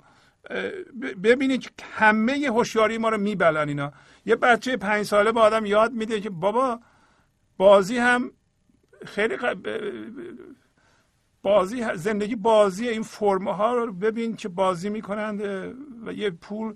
ببینید 1.23 1.83
همه 1.93 2.33
هوشیاری 2.33 2.97
ما 2.97 3.09
رو 3.09 3.17
میبلن 3.17 3.67
اینا. 3.69 3.93
یه 4.27 4.35
بچه 4.35 4.77
پنج 4.77 5.05
ساله 5.05 5.31
به 5.31 5.39
آدم 5.39 5.65
یاد 5.65 5.93
میده 5.93 6.21
که 6.21 6.29
بابا 6.29 6.79
بازی 7.57 7.97
هم 7.97 8.31
خیلی 9.05 9.37
بازی 11.41 11.85
زندگی 11.95 12.35
بازی 12.35 12.87
این 12.89 13.03
فرم 13.03 13.47
ها 13.47 13.73
رو 13.73 13.93
ببین 13.93 14.35
که 14.35 14.49
بازی 14.49 14.89
می‌کنند 14.89 15.41
و 16.05 16.13
یه 16.13 16.29
پول 16.29 16.73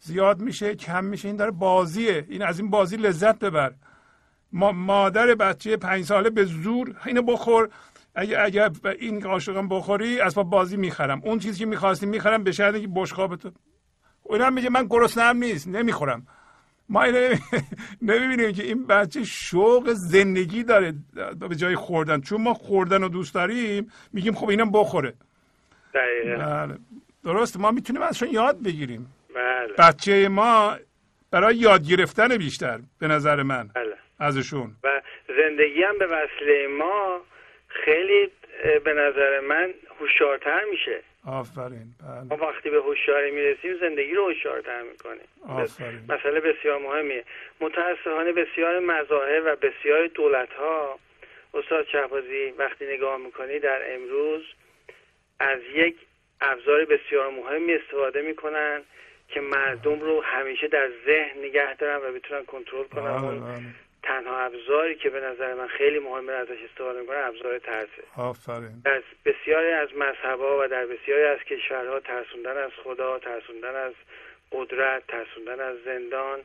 زیاد 0.00 0.40
میشه 0.40 0.74
کم 0.74 1.04
میشه. 1.04 1.28
این 1.28 1.36
داره 1.36 1.50
بازیه. 1.50 2.26
این 2.28 2.42
از 2.42 2.60
این 2.60 2.70
بازی 2.70 2.96
لذت 2.96 3.38
ببر. 3.38 3.74
ما 4.52 4.72
مادر 4.72 5.34
بچه 5.34 5.76
پنج 5.76 6.04
ساله 6.04 6.30
به 6.30 6.44
زور 6.44 6.96
اینو 7.06 7.22
بخور. 7.22 7.68
اگه 8.14 8.40
اگه 8.40 8.70
این 8.98 9.20
قاشقم 9.20 9.68
بخوری 9.68 10.20
اسباب 10.20 10.50
بازی 10.50 10.76
می‌خرم. 10.76 11.20
اون 11.24 11.38
چیزی 11.38 11.58
که 11.58 11.66
می‌خواستیم 11.66 12.08
می‌خرم 12.08 12.44
به 12.44 12.52
شرطی 12.52 12.80
که 12.80 12.88
بشقابتو 12.88 13.50
اون 14.22 14.52
میگه 14.52 14.70
من 14.70 14.86
گرسنه‌ام 14.86 15.36
نیست. 15.36 15.68
نمی‌خورم. 15.68 16.26
ما 16.88 17.02
اینو 17.02 17.34
نمی‌بینیم 18.02 18.52
که 18.52 18.62
این 18.62 18.86
بچه 18.86 19.24
شوق 19.24 19.90
زندگی 19.92 20.64
داره 20.64 20.94
به 21.48 21.56
جای 21.56 21.74
خوردن. 21.76 22.20
چون 22.20 22.40
ما 22.40 22.54
خوردن 22.54 23.02
رو 23.02 23.08
دوست 23.08 23.34
داریم 23.34 23.92
میگیم 24.12 24.34
خب 24.34 24.48
اینم 24.48 24.70
بخوره. 24.72 25.14
بله. 25.94 26.76
درست. 27.24 27.56
ما 27.56 27.70
می‌تونیم 27.70 28.02
ازشون 28.02 28.28
یاد 28.28 28.62
بگیریم. 28.62 29.14
بله. 29.34 29.72
بچه 29.78 30.28
ما 30.28 30.76
برای 31.30 31.56
یاد 31.56 31.86
گرفتن 31.88 32.36
بیشتر 32.36 32.80
به 32.98 33.08
نظر 33.08 33.42
من. 33.42 33.70
بله. 33.74 33.94
ازشون. 34.18 34.76
و 34.84 35.02
زندگی 35.28 35.82
هم 35.82 35.98
به 35.98 36.06
وسیله 36.06 36.66
ما 36.78 37.20
خیلی 37.68 38.30
به 38.64 38.92
نظر 38.92 39.40
من 39.40 39.74
هوشیارتر 40.00 40.64
میشه. 40.70 41.00
آفرین 41.26 41.86
بله. 42.00 42.38
ما 42.38 42.46
وقتی 42.46 42.70
به 42.70 42.80
هوشیاری 42.80 43.30
می‌رسیم 43.30 43.78
زندگی 43.80 44.14
رو 44.14 44.24
هوشیارتر 44.24 44.82
می‌کنیم. 44.82 45.28
آفرین. 45.48 46.00
مسئله 46.08 46.40
بسیار 46.40 46.78
مهمیه. 46.78 47.24
متاسفانه 47.60 48.32
بسیار 48.32 48.78
مظاهر 48.78 49.42
و 49.44 49.56
بسیار 49.56 50.06
دولت 50.06 50.52
ها 50.52 50.98
استاد 51.54 51.86
شهبازی 51.86 52.54
وقتی 52.58 52.86
نگاه 52.86 53.16
می‌کنی 53.16 53.58
در 53.58 53.94
امروز 53.94 54.42
از 55.40 55.60
یک 55.74 55.96
ابزار 56.40 56.84
بسیار 56.84 57.30
مهمی 57.30 57.74
استفاده 57.74 58.22
می‌کنن 58.22 58.82
که 59.28 59.40
مردم 59.40 60.00
رو 60.00 60.22
همیشه 60.22 60.68
در 60.68 60.88
ذهن 61.06 61.38
نگه 61.38 61.74
دارن 61.74 61.96
و 61.96 62.12
بتونن 62.12 62.44
کنترل 62.44 62.84
کنن. 62.84 63.22
بله، 63.22 63.40
بله. 63.40 63.62
تنها 64.04 64.38
ابزاری 64.38 64.94
که 64.94 65.10
به 65.10 65.20
نظر 65.20 65.54
من 65.54 65.66
خیلی 65.66 65.98
مهمه 65.98 66.32
ازش 66.32 66.58
استفاده 66.70 67.00
می‌کنه 67.00 67.16
ابزار 67.16 67.58
ترسه 67.58 68.02
آفرین 68.16 68.82
در 68.84 69.02
بسیاری 69.24 69.72
از 69.72 69.88
مذهبها 69.96 70.58
و 70.60 70.68
در 70.68 70.86
بسیاری 70.86 71.24
از 71.24 71.38
کشورها 71.38 72.00
ترسوندن 72.00 72.56
از 72.56 72.70
خدا 72.84 73.18
ترسوندن 73.18 73.76
از 73.76 73.92
قدرت 74.52 75.06
ترسوندن 75.06 75.60
از 75.60 75.76
زندان 75.84 76.40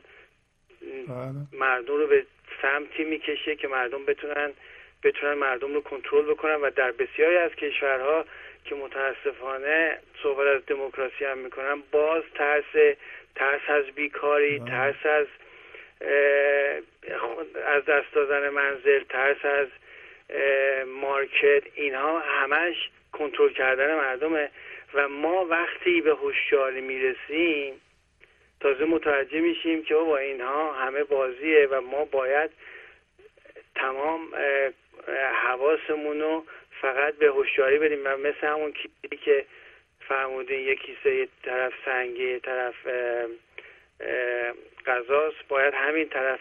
بله. 1.08 1.60
مردم 1.60 1.96
رو 1.96 2.06
به 2.06 2.26
سمتی 2.62 3.04
می‌کشه 3.04 3.56
که 3.56 3.68
مردم 3.68 4.04
بتونن 4.04 4.52
بتونن 5.02 5.34
مردم 5.34 5.74
رو 5.74 5.80
کنترل 5.80 6.24
بکنن 6.24 6.54
و 6.54 6.70
در 6.70 6.92
بسیاری 6.92 7.36
از 7.36 7.50
کشورها 7.50 8.24
که 8.64 8.74
متاسفانه 8.74 9.98
صحبت 10.22 10.46
از 10.46 10.66
دموکراسی 10.66 11.24
هم 11.24 11.38
می‌کنن 11.38 11.82
باز 11.92 12.22
ترس 12.34 12.96
ترس 13.34 13.60
از 13.68 13.84
بیکاری 13.84 14.58
بله. 14.58 14.70
ترس 14.70 15.06
از 15.06 15.26
از 17.66 17.84
دست 17.84 18.14
دادن 18.14 18.48
منزل 18.48 19.04
ترس 19.04 19.44
از 19.44 19.68
مارکت 20.86 21.62
اینها 21.74 22.18
همش 22.18 22.90
کنترل 23.12 23.52
کردن 23.52 23.94
مردمه. 23.94 24.50
و 24.94 25.08
ما 25.08 25.46
وقتی 25.46 26.00
به 26.00 26.10
هوشیاری 26.10 26.80
می‌رسیم 26.80 27.80
تازه 28.60 28.84
متوجه 28.84 29.40
میشیم 29.40 29.82
که 29.82 29.94
با 29.94 30.16
اینها 30.16 30.72
همه 30.72 31.04
بازیه 31.04 31.66
و 31.70 31.80
ما 31.80 32.04
باید 32.04 32.50
تمام 33.74 34.28
حواسمون 35.42 36.20
رو 36.20 36.44
فقط 36.80 37.14
به 37.14 37.26
هوشیاری 37.26 37.78
بدیم. 37.78 38.00
و 38.04 38.16
مثل 38.16 38.46
همون 38.46 38.72
کیسه 38.72 39.16
که 39.24 39.44
فرمودین 40.08 40.60
یک 40.60 40.82
کیسه 40.82 41.14
یه 41.14 41.28
طرف 41.42 41.72
سنگی 41.84 42.38
طرف 42.38 42.74
غذاست 44.86 45.48
باید 45.48 45.74
همین 45.76 46.08
طرف 46.08 46.40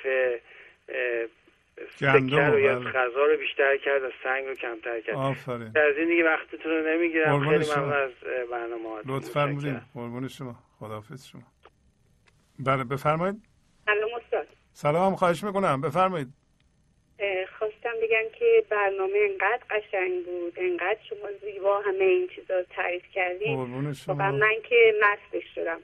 سکه 1.95 2.47
رو 2.47 2.59
یا 2.59 2.79
بله. 2.79 2.91
غذا 2.91 3.25
رو 3.25 3.37
بیشتر 3.37 3.77
کرد 3.77 4.03
و 4.03 4.09
سنگ 4.23 4.45
رو 4.45 4.55
کمتر 4.55 5.01
کرد. 5.01 5.15
آفرین. 5.15 5.67
از 5.67 5.97
این 5.97 6.07
دیگه 6.07 6.23
وقتتون 6.23 6.71
رو 6.71 6.87
نمی‌گیرم. 6.87 7.49
خیلی 7.49 7.63
شما. 7.63 7.75
ممنون 7.75 7.93
از 7.93 8.11
برنامه 8.51 8.89
ها 8.89 9.01
لطف 9.05 9.29
فرمودین 9.29 9.81
قربون 9.93 10.27
شما. 10.27 10.55
خداحافظ 10.79 11.27
شما. 11.27 11.43
بله 12.59 12.83
بفرمایید. 12.83 13.35
سلام 13.85 14.09
استاد. 14.13 14.47
سلام 14.73 15.15
خواهش 15.15 15.43
می‌کنم. 15.43 15.81
بفرمایید. 15.81 16.27
خواستم 17.57 17.93
بگم 18.03 18.39
که 18.39 18.63
برنامه 18.69 19.19
انقدر 19.29 19.63
قشنگ 19.69 20.25
بود. 20.25 20.53
انقدر 20.57 20.99
شما 21.09 21.29
زیبا 21.41 21.79
همه 21.79 22.03
این 22.03 22.27
چیزا 22.35 22.57
رو 22.57 22.63
تعریف 22.69 23.03
کردین 23.13 23.55
قربون 23.55 23.75
واقعا 23.75 23.93
شما 23.93 24.31
من 24.31 24.55
که 24.69 24.93
مستش 25.01 25.55
شدم. 25.55 25.79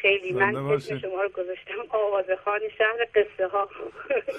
خیلی 0.00 0.32
من 0.32 0.56
اسم. 0.56 0.98
شما 0.98 1.22
رو 1.22 1.28
گذاشتم 1.28 1.84
آوازخان 1.88 2.60
شهر 2.78 3.06
قصه 3.14 3.46
ها 3.46 3.68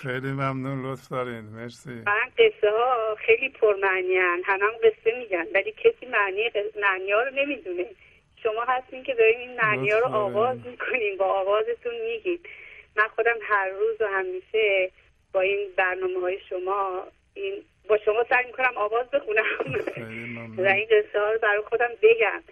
خیلی 0.02 0.32
ممنون 0.32 0.92
لطف 0.92 1.10
دارین. 1.12 1.42
مرسی. 1.42 1.90
من 1.90 2.30
قصه 2.38 2.70
ها 2.72 3.16
خیلی 3.16 3.50
پرمعنی 3.50 4.16
هن. 4.18 4.42
هم, 4.46 4.60
هم 4.62 4.72
قصه 4.84 5.20
میگن 5.20 5.48
ولی 5.54 5.72
کسی 5.72 6.06
معنی 6.06 6.52
معنی 6.82 7.12
ها 7.12 7.24
رو 7.24 7.32
نمی‌دونه. 7.36 7.86
شما 8.44 8.64
هستین 8.68 9.04
که 9.04 9.14
دارین 9.14 9.40
این 9.40 9.56
معنی 9.56 9.90
ها 9.90 10.00
رو. 10.00 10.06
آواز 10.06 10.58
می‌کنین 10.66 11.18
با 11.18 11.26
آوازتون 11.26 11.94
میگید. 12.02 12.50
من 12.96 13.08
خودم 13.08 13.38
هر 13.42 13.70
روز 13.70 14.02
و 14.02 14.08
همیشه 14.08 14.92
با 15.34 15.42
این 15.42 15.70
برنامه 15.78 16.20
های 16.20 16.40
شما 16.50 17.08
این 17.34 17.54
با 17.88 17.98
شما 17.98 18.26
سعی 18.30 18.46
می‌کنم 18.46 18.78
آواز 18.78 19.10
بخونم. 19.10 19.44
و 20.58 20.62
این 20.68 20.86
قصه 20.86 21.20
ها 21.20 21.32
رو 21.32 21.40
برای 21.40 21.62
خودم 21.62 21.90
بگم. 22.02 22.44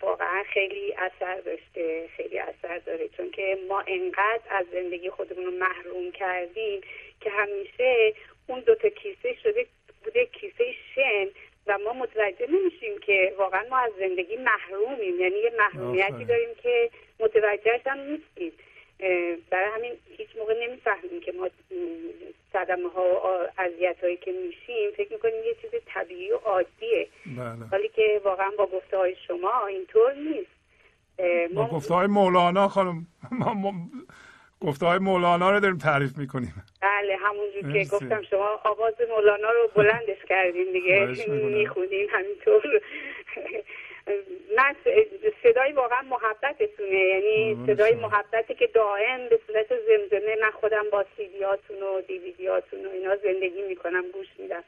واقعا 0.00 0.42
خیلی 0.42 0.92
اثر 0.92 1.40
داشته 1.40 2.08
خیلی 2.16 2.38
اثر 2.38 2.78
داره. 2.78 3.08
چون 3.08 3.30
که 3.30 3.58
ما 3.68 3.82
انقدر 3.86 4.42
از 4.50 4.66
زندگی 4.72 5.10
خودمون 5.10 5.44
رو 5.44 5.50
محروم 5.50 6.12
کردیم 6.12 6.80
که 7.20 7.30
همیشه 7.30 8.14
اون 8.46 8.60
دوتا 8.60 8.88
کیسه 8.88 9.34
شده 9.42 9.66
بوده 10.04 10.26
کیسه 10.26 10.64
شن 10.94 11.26
و 11.66 11.78
ما 11.78 11.92
متوجه 11.92 12.46
نمیشیم 12.50 12.98
که 12.98 13.34
واقعا 13.38 13.64
ما 13.70 13.78
از 13.78 13.92
زندگی 13.98 14.36
محرومیم. 14.36 15.20
یعنی 15.20 15.36
یه 15.36 15.52
محرومیتی. 15.58 16.24
داریم 16.24 16.54
که 16.62 16.90
متوجهش 17.20 17.80
هم 17.86 18.00
نیستیم. 18.00 18.52
برای 19.50 19.70
همین 19.74 19.92
هیچ 20.16 20.28
موقع 20.38 20.54
نمی‌فهمیم 20.66 21.20
که 21.20 21.32
ما 21.32 21.48
صدمه 22.52 22.88
ها 22.88 23.02
و 23.02 23.60
اذیت 23.60 23.96
هایی 24.02 24.16
که 24.16 24.32
میشیم 24.32 24.90
فکر 24.96 25.12
می‌کنیم 25.12 25.44
یه 25.44 25.54
چیز 25.62 25.70
طبیعی 25.86 26.32
و 26.32 26.36
عادیه. 26.36 27.08
بله. 27.26 27.66
حالی 27.70 27.88
که 27.88 28.20
واقعا 28.24 28.50
با 28.58 28.66
گفته 28.66 28.96
های 28.96 29.16
شما 29.26 29.66
اینطور 29.66 30.12
نیست. 30.14 30.50
با 31.54 31.62
ما 31.62 31.68
گفته 31.68 31.94
های 31.94 32.06
مولانا 32.06 32.68
خانم 32.68 33.06
ما, 33.30 33.54
ما 33.54 33.72
گفته 34.60 34.86
های 34.86 34.98
مولانا 34.98 35.50
رو 35.50 35.60
داریم 35.60 35.78
تعریف 35.78 36.18
می‌کنیم. 36.18 36.54
بله 36.82 37.16
همونجور 37.16 37.72
که. 37.72 37.88
گفتم 37.90 38.22
شما 38.22 38.60
آواز 38.64 38.94
مولانا 39.10 39.50
رو 39.50 39.70
بلندش 39.74 40.24
کردین 40.28 40.72
دیگه. 40.72 41.06
می‌خونین 41.34 42.08
همینطور. 42.10 42.80
من 44.56 44.76
صدای 45.42 45.72
واقعا 45.72 46.02
محبتتونه. 46.02 46.98
یعنی 46.98 47.66
صدای. 47.66 47.94
محبتی 47.94 48.54
که 48.54 48.66
دائم 48.66 49.28
به 49.28 49.40
صورت 49.46 49.66
زمزمه 49.68 50.36
من 50.40 50.50
خودم 50.50 50.90
با 50.92 51.04
سیدیاتون 51.16 51.82
و 51.82 52.00
دیویدیاتون 52.00 52.86
و 52.86 52.90
اینا 52.90 53.16
زندگی 53.16 53.62
می‌کنم 53.62 54.04
گوش 54.10 54.26
میدم. 54.38 54.64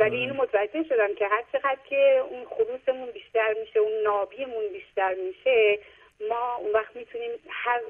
ولی 0.00 0.16
اینو 0.16 0.34
متوجه 0.34 0.82
شدم 0.88 1.14
که 1.14 1.26
هر 1.26 1.44
چقدر 1.52 1.78
که 1.88 2.22
اون 2.30 2.44
خروسمون 2.44 3.10
بیشتر 3.10 3.54
میشه 3.60 3.80
اون 3.80 4.02
نابیمون 4.02 4.68
بیشتر 4.72 5.14
میشه 5.14 5.78
ما 6.28 6.54
اون 6.54 6.72
وقت 6.72 6.96
می‌تونیم 6.96 7.30
هر 7.48 7.80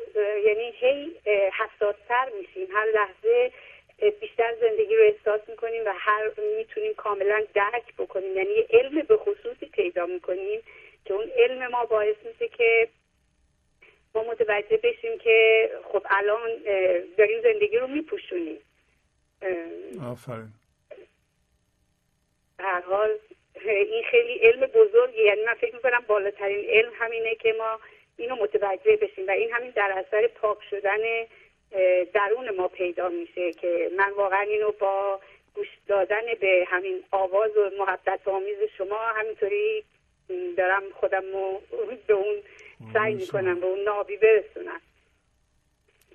یعنی 0.47 0.73
هی 0.81 1.17
حساستر 1.59 2.29
میشیم. 2.41 2.69
هر 2.77 2.87
لحظه 2.87 3.53
بیشتر 4.21 4.55
زندگی 4.61 4.97
رو 4.97 5.03
احساس 5.03 5.49
می‌کنیم 5.49 5.83
و 5.87 5.93
هر 5.97 6.31
می‌تونیم 6.59 6.95
کاملا 6.95 7.45
درک 7.55 7.95
بکنیم. 7.99 8.37
یعنی 8.37 8.51
یه 8.51 8.67
علم 8.71 9.03
به 9.03 9.17
خصوصی 9.17 9.67
پیدا 9.67 10.07
می‌کنیم 10.07 10.61
که 11.05 11.15
اون 11.15 11.31
علم 11.37 11.67
ما 11.67 11.85
باعث 11.85 12.17
میشه 12.25 12.49
که 12.49 12.89
ما 14.15 14.23
متوجه 14.23 14.77
بشیم 14.77 15.19
که 15.19 15.71
خب 15.85 16.07
الان 16.11 16.51
داریم 17.19 17.43
زندگی 17.43 17.79
رو 17.79 17.87
میپوشونیم. 17.87 18.59
آفرین. 20.11 20.49
هر 22.61 22.81
حال 22.81 23.19
این 23.65 24.03
خیلی 24.11 24.35
علم 24.35 24.67
بزرگی 24.67 25.23
یعنی 25.23 25.45
من 25.45 25.55
فکر 25.55 25.75
می‌کنم 25.75 26.05
بالاترین 26.07 26.71
علم 26.71 26.93
همینه 26.95 27.35
که 27.35 27.53
ما 27.53 27.81
اینو 28.17 28.37
متوجه 28.37 28.97
بشیم 28.97 29.27
و 29.27 29.31
این 29.31 29.53
همین 29.53 29.71
در 29.71 30.05
اثر 30.07 30.27
پاک 30.27 30.59
شدن 30.71 30.99
درون 32.15 32.51
ما 32.57 32.69
پیدا 32.69 33.09
میشه 33.09 33.53
که 33.53 33.91
من 33.97 34.13
واقعا 34.17 34.41
اینو 34.41 34.73
با 34.73 35.21
گوش 35.55 35.69
دادن 35.87 36.23
به 36.41 36.65
همین 36.69 37.05
آواز 37.11 37.57
و 37.57 37.71
محبت 37.79 38.29
آمیز 38.29 38.57
شما 38.79 38.99
همینطوری 38.99 39.85
دارم 40.57 40.83
خودم 40.95 41.23
رو 41.33 41.63
به 42.07 42.15
اون 42.15 42.37
سعی 42.93 43.15
می‌کنم 43.15 43.61
به 43.61 43.67
اون 43.67 43.81
نابی 43.81 44.17
برسونم. 44.17 44.81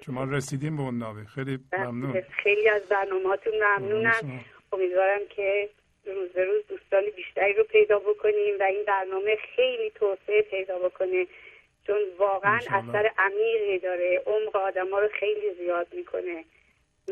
شما 0.06 0.24
رسیدیم 0.24 0.78
به 0.78 0.84
اون 0.84 0.98
نابی. 0.98 1.26
خیلی 1.36 1.60
بله، 1.72 1.88
ممنون. 1.88 2.22
خیلی 2.22 2.70
از 2.70 2.82
برنامهاتون 2.82 3.54
ممنونم. 3.64 4.44
امیدوارم 4.74 5.22
که 5.36 5.70
روز 6.06 6.30
به 6.30 6.44
روز 6.44 6.68
دوستان 6.68 7.04
بیشتری 7.16 7.54
رو 7.54 7.64
پیدا 7.64 8.00
بکنیم 8.00 8.60
و 8.60 8.64
این 8.64 8.86
برنامه 8.88 9.36
خیلی 9.56 9.90
توسعه 9.90 10.42
پیدا 10.42 10.80
بکنه. 10.80 11.28
چون 11.88 11.97
واقعا 12.19 12.60
اثر 12.69 13.11
عمیقی 13.18 13.80
داره. 13.80 14.23
عمق 14.26 14.55
آدم 14.55 14.89
ها 14.91 14.99
رو 14.99 15.10
خیلی 15.19 15.53
زیاد 15.60 15.88
می‌کنه. 15.93 16.45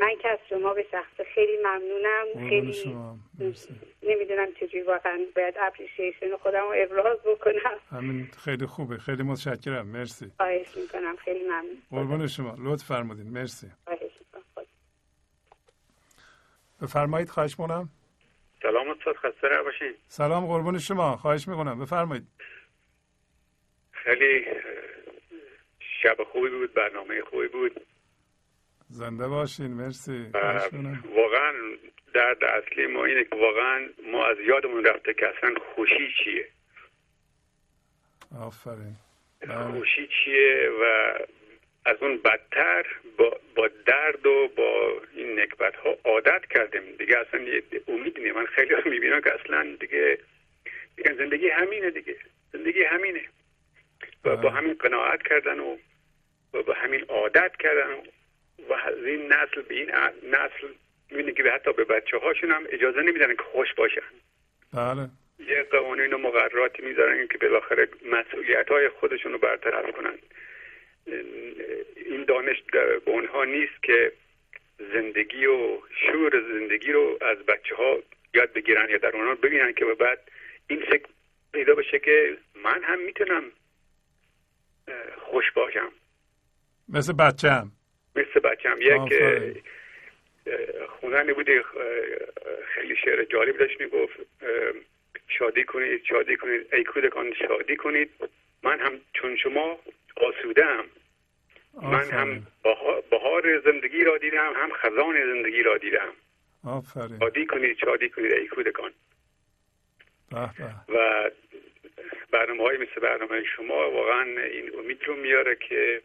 من 0.02 0.16
که 0.22 0.30
از 0.30 0.40
شما 0.50 0.74
به 0.74 0.86
شخص 0.92 1.28
خیلی 1.36 1.58
ممنونم. 1.58 2.50
خیلی 2.50 2.96
نمی‌دونم 4.04 4.54
چجوری 4.54 4.82
واقعا 4.82 5.20
باید 5.36 5.56
اپریشیشن 5.60 6.38
خودم 6.38 6.60
رو 6.62 6.74
ابراز 6.76 7.20
بکنم. 7.20 7.80
همین 7.92 8.28
خیلی 8.46 8.66
خوبه. 8.66 8.98
خیلی 8.98 9.24
متشکرم. 9.24 9.88
مرسی. 9.88 10.32
خواهش 10.38 10.78
می‌کنم. 10.78 11.16
خیلی 11.16 11.44
ممنون. 11.44 11.82
قربان 11.92 12.28
شما. 12.28 12.56
لطف 12.60 12.86
فرمودین. 12.86 13.28
مرسی. 13.28 13.68
خواهش 13.86 14.02
می‌کنم. 14.02 14.66
بفرمایید. 16.82 17.30
خواهش 17.30 17.60
می‌کنم. 17.60 17.90
سلام 18.62 18.90
استاد. 18.90 19.16
خسته 19.16 19.62
باشید 19.64 19.96
سلام. 20.08 20.46
قربان 20.48 20.80
شما. 20.80 21.18
خواهش 21.18 21.48
می‌کنم. 21.48 21.80
بفرمایید. 21.80 22.28
خیلی 24.04 24.46
شب 26.04 26.24
خوبی 26.24 26.50
بود 26.50 26.74
برنامه 26.74 27.22
خوبی 27.22 27.48
بود. 27.48 27.82
زنده 28.90 29.28
باشین 29.28 29.68
مرسی. 29.68 30.32
واقعا 31.16 31.54
درد 32.14 32.44
اصلی 32.44 32.88
ما 32.88 33.06
اینه 33.06 33.24
که 33.24 33.36
واقعا 33.36 33.90
ما 34.12 34.26
از 34.26 34.38
یادمون 34.40 34.86
رفته 34.86 35.14
که 35.14 35.28
اصلا 35.28 35.54
خوشی 35.76 36.14
چیه. 36.24 36.48
آفرین. 38.40 38.96
بله. 39.42 39.80
خوشی 39.80 40.08
چیه 40.08 40.70
و 40.82 41.14
از 41.86 41.98
اون 42.02 42.18
بدتر 42.18 42.86
با, 43.18 43.40
با 43.56 43.70
درد 43.86 44.26
و 44.26 44.48
با 44.58 45.02
این 45.16 45.40
نکبت 45.40 45.76
ها 45.76 45.98
عادت 46.06 46.46
کردیم. 46.50 46.82
دیگه 47.00 47.18
اصلا 47.18 47.40
امید 47.88 48.20
نیه 48.20 48.34
من 48.34 48.46
خیلی 48.46 48.74
می‌بینم 48.86 49.22
که 49.22 49.34
اصلا 49.34 49.76
دیگه 49.80 50.18
دیگه 50.96 51.14
زندگی 51.14 51.50
همینه 51.50 51.90
دیگه. 51.90 52.18
زندگی 52.54 52.84
همینه. 52.84 53.22
و 54.26 54.36
با 54.36 54.50
همین 54.50 54.74
قناعت 54.74 55.24
کردن 55.24 55.60
و 55.60 55.78
و 56.54 56.64
با 56.64 56.74
همین 56.74 57.02
عادت 57.02 57.52
کردن 57.60 57.94
و 58.70 58.74
از 58.74 59.06
این 59.06 59.34
نسل 59.34 59.62
به 59.62 59.76
این 59.76 59.92
نسل 60.24 60.68
می‌بینی 61.12 61.34
که 61.34 61.44
حتی 61.44 61.74
به 61.74 61.84
بچه 61.84 62.18
هاشون 62.18 62.52
هم 62.52 62.64
اجازه 62.70 63.02
نمیدن 63.02 63.36
که 63.36 63.44
خوش 63.44 63.74
باشن. 63.74 64.02
بله. 64.74 65.10
یه 65.48 65.64
قوانین 65.64 66.14
و 66.14 66.18
مقرراتی 66.18 66.82
می‌ذارن 66.82 67.28
که 67.28 67.38
بالاخره 67.38 67.88
مسئولیت 68.06 68.70
های 68.70 68.90
خودشون 68.90 69.32
رو 69.32 69.38
برطرف 69.38 69.92
کنن. 69.92 70.18
این 71.96 72.24
دانش 72.24 72.64
به 72.72 73.02
اونها 73.06 73.44
نیست 73.44 73.84
که 73.84 74.12
زندگی 74.94 75.46
و 75.46 75.78
شور 76.06 76.44
زندگی 76.54 76.92
رو 76.92 77.18
از 77.22 77.38
بچه 77.38 77.76
ها 77.76 78.00
یاد 78.34 78.54
بگیرن 78.54 78.90
یا 78.90 78.98
در 78.98 79.16
اونها 79.16 79.36
ببینن 79.36 79.74
که 79.74 79.86
به 79.86 79.96
بعد 79.96 80.32
این 80.68 80.80
فکر 80.80 81.06
پیدا 81.54 81.76
بشه 81.76 82.00
که 82.00 82.38
من 82.64 82.84
هم 82.84 83.00
می‌تونم 83.00 83.44
خوش 85.18 85.52
باشم 85.52 85.92
مثل 86.90 87.14
بچه 87.14 87.52
هم 87.52 87.72
مثل 88.16 88.40
بچه 88.40 88.70
هم 88.70 88.82
یک 88.82 89.14
خوندنی 90.90 91.34
بوده 91.34 91.64
خیلی 92.76 92.96
شعر 92.96 93.24
جالب 93.24 93.58
داشت 93.58 93.82
می‌گفت 93.82 94.20
شادی 95.28 95.64
کنید 95.64 96.04
شادی 96.10 96.36
کنید 96.38 96.74
ای 96.74 96.84
کودکان 96.84 97.34
شادی 97.34 97.76
کنید. 97.76 98.10
من 98.64 98.80
هم 98.80 98.92
چون 99.14 99.38
شما 99.38 99.80
آسوده 100.16 100.66
هم 100.66 100.86
من 101.82 102.12
هم 102.12 102.48
بهار 103.10 103.62
زندگی 103.66 104.04
را 104.04 104.18
دیدم 104.18 104.54
هم 104.56 104.70
خزان 104.74 105.16
زندگی 105.34 105.64
را 105.64 105.78
دیدم. 105.78 106.14
آفرین. 106.64 107.20
شادی 107.20 107.46
کنید 107.46 107.78
شادی 107.78 108.10
کنید 108.10 108.34
ای 108.34 108.48
کودکان. 108.48 108.92
و 110.90 111.30
برنامه 112.32 112.64
های 112.64 112.78
مثل 112.78 113.02
برنامه 113.02 113.44
شما 113.44 113.92
واقعا 113.92 114.42
این 114.42 114.80
امید 114.80 115.04
رو 115.04 115.16
میاره 115.16 115.56
که 115.56 116.02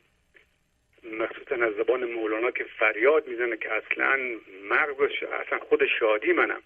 مخصوصا 1.13 1.55
از 1.55 1.75
زبان 1.75 2.05
مولانا 2.05 2.51
که 2.51 2.65
فریاد 2.65 3.29
می‌زنه 3.29 3.57
که 3.57 3.73
اصلا 3.73 4.19
مغزش 4.71 5.23
اصلا 5.23 5.59
خود 5.59 5.87
شادی 6.01 6.33
منم. 6.33 6.63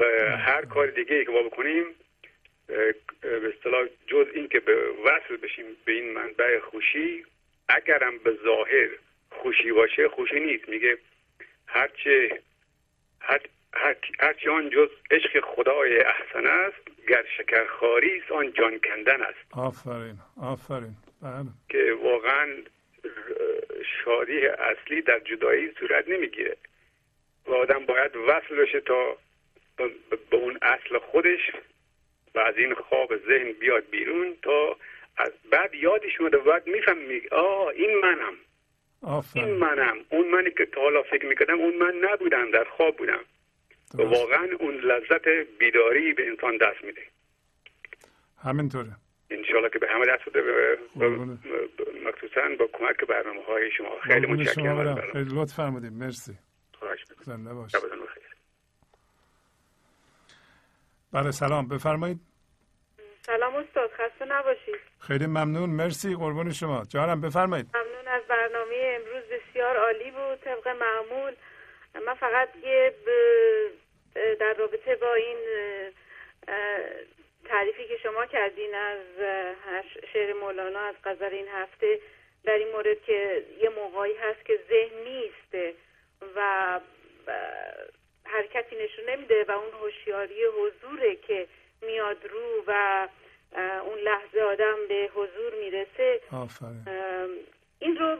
و 0.00 0.04
هر 0.36 0.64
کار 0.64 0.86
دیگه 0.86 1.16
ای 1.16 1.24
که 1.24 1.30
ما 1.30 1.42
بکنیم 1.42 1.84
به 2.66 3.54
اصطلاح 3.56 3.86
جز 4.06 4.26
این 4.34 4.48
که 4.48 4.60
به 4.60 4.90
وصل 5.04 5.36
بشیم 5.36 5.64
به 5.84 5.92
این 5.92 6.12
منبع 6.12 6.58
خوشی 6.58 7.24
اگرم 7.68 8.18
به 8.18 8.38
ظاهر 8.44 8.88
خوشی 9.30 9.72
باشه 9.72 10.08
خوشی 10.08 10.40
نیست. 10.40 10.68
میگه 10.68 10.98
هرچه 11.66 12.40
هر 13.20 13.40
هرچی 14.20 14.48
آن 14.48 14.70
جز 14.70 14.88
عشق 15.10 15.40
خدای 15.40 15.98
احسن 15.98 16.46
است 16.46 17.06
گر 17.08 17.24
شکر 17.38 17.66
خاری 17.66 18.18
است 18.18 18.32
آن 18.32 18.52
جان 18.52 18.80
کندن 18.80 19.22
است. 19.22 19.38
آفرین 19.52 20.18
آفرین. 20.42 20.94
بله. 21.22 21.46
که 21.68 21.96
واقعا 22.02 22.48
شادی 24.04 24.46
اصلی 24.46 25.02
در 25.02 25.18
جدایی 25.18 25.72
صورت 25.80 26.08
نمی‌گیره. 26.08 26.56
و 27.46 27.52
آدم 27.54 27.86
باید 27.86 28.16
وصل 28.16 28.56
بشه 28.56 28.80
تا 28.80 29.16
به 30.30 30.36
اون 30.36 30.58
اصل 30.62 30.98
خودش 30.98 31.50
و 32.34 32.38
از 32.38 32.56
این 32.56 32.74
خواب 32.74 33.16
ذهن 33.16 33.52
بیاد 33.52 33.90
بیرون 33.90 34.36
تا 34.42 34.76
از 35.16 35.32
بعد 35.50 35.74
یادش 35.74 36.20
اومده 36.20 36.38
بعد 36.38 36.66
میفهم 36.66 36.98
میگه 36.98 37.28
آه 37.28 37.66
این 37.66 37.98
منم. 37.98 38.34
آفرین. 39.02 39.44
این 39.44 39.54
منم. 39.54 39.96
اون 40.08 40.28
منی 40.28 40.50
که 40.50 40.66
تا 40.66 40.80
حالا 40.80 41.02
فکر 41.02 41.26
می‌کردم 41.26 41.60
اون 41.60 41.76
من 41.76 41.94
نبودم 42.10 42.50
در 42.50 42.64
خواب 42.64 42.96
بودم. 42.96 43.20
و 43.94 44.02
واقعا 44.02 44.48
اون 44.60 44.74
لذت 44.74 45.28
بیداری 45.58 46.12
به 46.12 46.28
انسان 46.28 46.56
دست 46.56 46.84
میده. 46.84 47.02
همینطوره. 48.42 48.96
انشالله 49.30 49.70
که 49.70 49.78
به 49.78 49.86
همه 49.88 50.06
دست 50.06 50.28
بده 50.28 50.78
مخصوصا 52.04 52.40
با 52.58 52.66
کمک 52.72 53.04
برنامه 53.08 53.44
های 53.44 53.70
شما. 53.70 54.00
خیلی 54.02 54.26
متشکرم 54.26 55.00
خیلی 55.12 55.30
لطف 55.32 55.54
فرمودیم 55.56 55.92
مرسی. 55.92 56.38
زنده 57.20 57.54
باش. 57.54 57.72
بله 61.12 61.30
سلام. 61.30 61.68
بفرمایید. 61.68 62.20
سلام 63.26 63.54
استاد. 63.54 63.90
خسته 63.90 64.24
نباشید. 64.24 64.80
خیلی 65.00 65.26
ممنون. 65.26 65.70
مرسی. 65.70 66.14
قربان 66.14 66.52
شما. 66.52 66.84
جانم 66.88 67.20
بفرمایید. 67.20 67.66
ممنون 67.74 68.08
از 68.08 68.22
برنامه. 68.28 68.98
امروز 69.00 69.22
بسیار 69.24 69.76
عالی 69.76 70.10
بود. 70.10 70.40
طبق 70.44 70.68
معمول. 70.68 71.32
من 72.06 72.14
فقط 72.14 72.48
یه 72.62 72.94
در 74.14 74.54
رابطه 74.54 74.96
با 74.96 75.14
این 75.14 75.36
تعریفی 77.44 77.88
که 77.88 77.96
شما 78.02 78.26
کردین 78.26 78.74
از 78.74 78.98
شعر 80.12 80.32
مولانا 80.32 80.80
از 80.80 80.94
غزل 81.04 81.34
این 81.34 81.48
هفته 81.48 82.00
در 82.44 82.52
این 82.52 82.68
مورد 82.72 83.02
که 83.02 83.44
یه 83.60 83.68
موقعی 83.68 84.14
هست 84.14 84.44
که 84.44 84.58
ذهن 84.68 84.98
نیست 85.04 85.76
و 86.36 86.80
حرکتی 88.24 88.76
نشون 88.76 89.10
نمیده 89.10 89.44
و 89.44 89.50
اون 89.50 89.72
هوشیاری 89.80 90.44
حضوره 90.44 91.16
که 91.16 91.46
میاد 91.82 92.26
رو 92.26 92.64
و 92.66 93.08
اون 93.86 93.98
لحظه 93.98 94.40
آدم 94.40 94.76
به 94.88 95.10
حضور 95.14 95.54
می‌رسه. 95.54 96.20
این 97.78 97.96
رو 97.96 98.16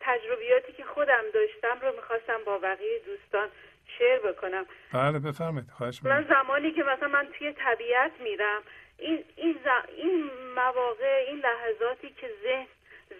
تجربیاتی 0.00 0.72
که 0.72 0.84
خودم 0.84 1.24
داشتم 1.34 1.80
رو 1.82 1.96
می‌خواستم 1.96 2.44
با 2.44 2.58
بقیه 2.58 2.98
دوستان 2.98 3.50
شیر 3.98 4.18
بکنم. 4.18 4.66
بله 4.92 5.18
بفرمایید 5.18 5.70
خواهش 5.70 6.00
من 6.02 6.26
زمانی 6.28 6.72
که 6.72 6.82
مثلا 6.82 7.08
من 7.08 7.28
توی 7.38 7.52
طبیعت 7.52 8.12
میرم 8.20 8.62
این 8.98 9.24
این, 9.36 9.58
این 9.96 10.30
مواقع 10.56 11.24
این 11.28 11.40
لحظاتی 11.40 12.10
که 12.10 12.30
ذهن 12.42 12.66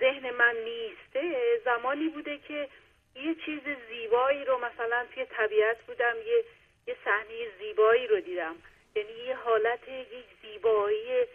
ذهن 0.01 0.31
من 0.31 0.55
نیسته 0.65 1.37
زمانی 1.65 2.09
بوده 2.09 2.39
که 2.39 2.69
یه 3.15 3.35
چیز 3.35 3.61
زیبایی 3.89 4.45
رو 4.45 4.59
مثلا 4.59 5.07
توی 5.15 5.25
طبیعت 5.25 5.83
بودم 5.87 6.15
یه 6.27 6.45
یه 6.87 6.97
صحنه 7.05 7.49
زیبایی 7.59 8.07
رو 8.07 8.21
دیدم. 8.21 8.55
یعنی 8.97 9.13
یه 9.27 9.37
حالت 9.37 9.89
یک 9.89 10.27
زیبایی 10.43 11.27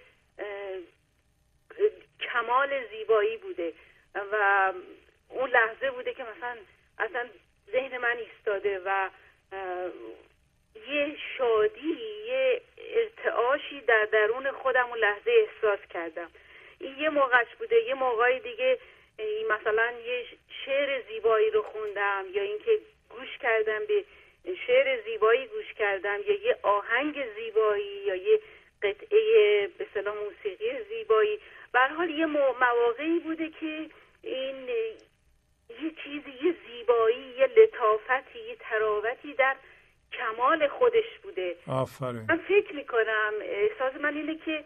کمال 2.20 2.88
زیبایی 2.88 3.38
بوده. 3.38 3.74
و 4.16 4.74
اون 5.30 5.50
لحظه 5.50 5.92
بوده 5.92 6.14
که 6.14 6.24
مثلا 6.24 6.58
اصلا 6.98 7.30
ذهن 7.72 7.98
من 7.98 8.18
ایستاده 8.18 8.82
و 8.86 9.10
یه 10.90 11.18
شادی 11.38 11.98
یه 12.28 12.62
ارتعاشی 12.78 13.82
در 13.82 14.06
درون 14.06 14.52
خودم 14.52 14.92
و 14.92 14.96
لحظه 14.96 15.32
احساس 15.32 15.80
کردم. 15.90 16.30
این 16.80 17.00
یه 17.00 17.10
موقعش 17.10 17.48
بوده 17.60 17.76
یه 17.76 17.94
موقعی 17.94 18.40
دیگه 18.40 18.80
مثلا 19.50 19.92
یه 20.06 20.26
شعر 20.66 21.02
زیبایی 21.02 21.50
رو 21.50 21.62
خوندم 21.62 22.26
یا 22.34 22.42
اینکه 22.42 22.80
گوش 23.10 23.38
کردم 23.38 23.80
به 23.86 24.04
شعر 24.68 25.02
زیبایی 25.02 25.48
گوش 25.48 25.74
کردم 25.74 26.20
یا 26.28 26.42
یه 26.42 26.58
آهنگ 26.64 27.26
زیبایی 27.36 28.04
یا 28.06 28.16
یه 28.16 28.40
قطعه 28.84 29.68
به 29.78 30.12
موسیقی 30.12 30.84
زیبایی. 30.90 31.40
به 31.74 31.80
حال 31.80 32.10
یه 32.10 32.26
مواقعی 32.26 33.20
بوده 33.20 33.50
که 33.50 33.90
این 34.24 34.70
یه 35.70 35.92
چیزی 36.04 36.46
یه 36.46 36.56
زیبایی 36.68 37.36
یه 37.38 37.48
لطافتی 37.48 38.40
یه 38.40 38.56
تراوتی 38.60 39.34
در 39.34 39.56
کمال 40.14 40.68
خودش 40.68 41.18
بوده. 41.24 41.56
آفرین. 41.68 42.26
من 42.30 42.38
فکر 42.38 42.76
می‌کنم 42.76 43.34
احساس 43.42 43.94
من 44.02 44.16
اینه 44.16 44.38
که 44.46 44.64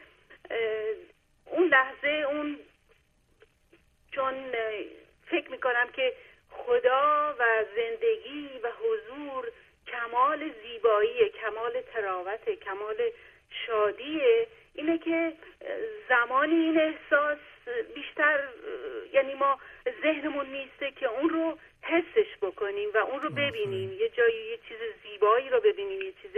اون 1.46 1.68
لحظه 1.68 2.08
اون 2.08 2.60
چون 4.12 4.34
فکر 5.26 5.52
می‌کنم 5.52 5.90
که 5.94 6.14
خدا 6.50 7.36
و 7.40 7.66
زندگی 7.76 8.50
و 8.64 8.72
حضور 8.72 9.52
کمال 9.88 10.52
زیبایی 10.64 11.30
کمال 11.30 11.82
تراوت 11.82 12.50
کمال 12.50 13.12
شادیه. 13.68 14.48
اینه 14.76 14.98
که 14.98 15.34
زمانی 16.10 16.56
این 16.56 16.80
احساس 16.80 17.38
بیشتر 17.96 18.40
یعنی 19.14 19.34
ما 19.34 19.60
ذهنمون 20.04 20.46
نیسته 20.46 20.92
که 20.92 21.06
اون 21.06 21.30
رو 21.30 21.58
حسش 21.82 22.38
بکنیم 22.42 22.90
و 22.94 22.98
اون 22.98 23.22
رو 23.22 23.30
ببینیم. 23.30 23.92
یه 23.92 24.10
جایی 24.10 24.46
یه 24.50 24.58
چیز 24.58 24.78
زیبایی 25.04 25.50
رو 25.50 25.60
ببینیم 25.60 26.02
یه 26.02 26.14
چیز 26.22 26.32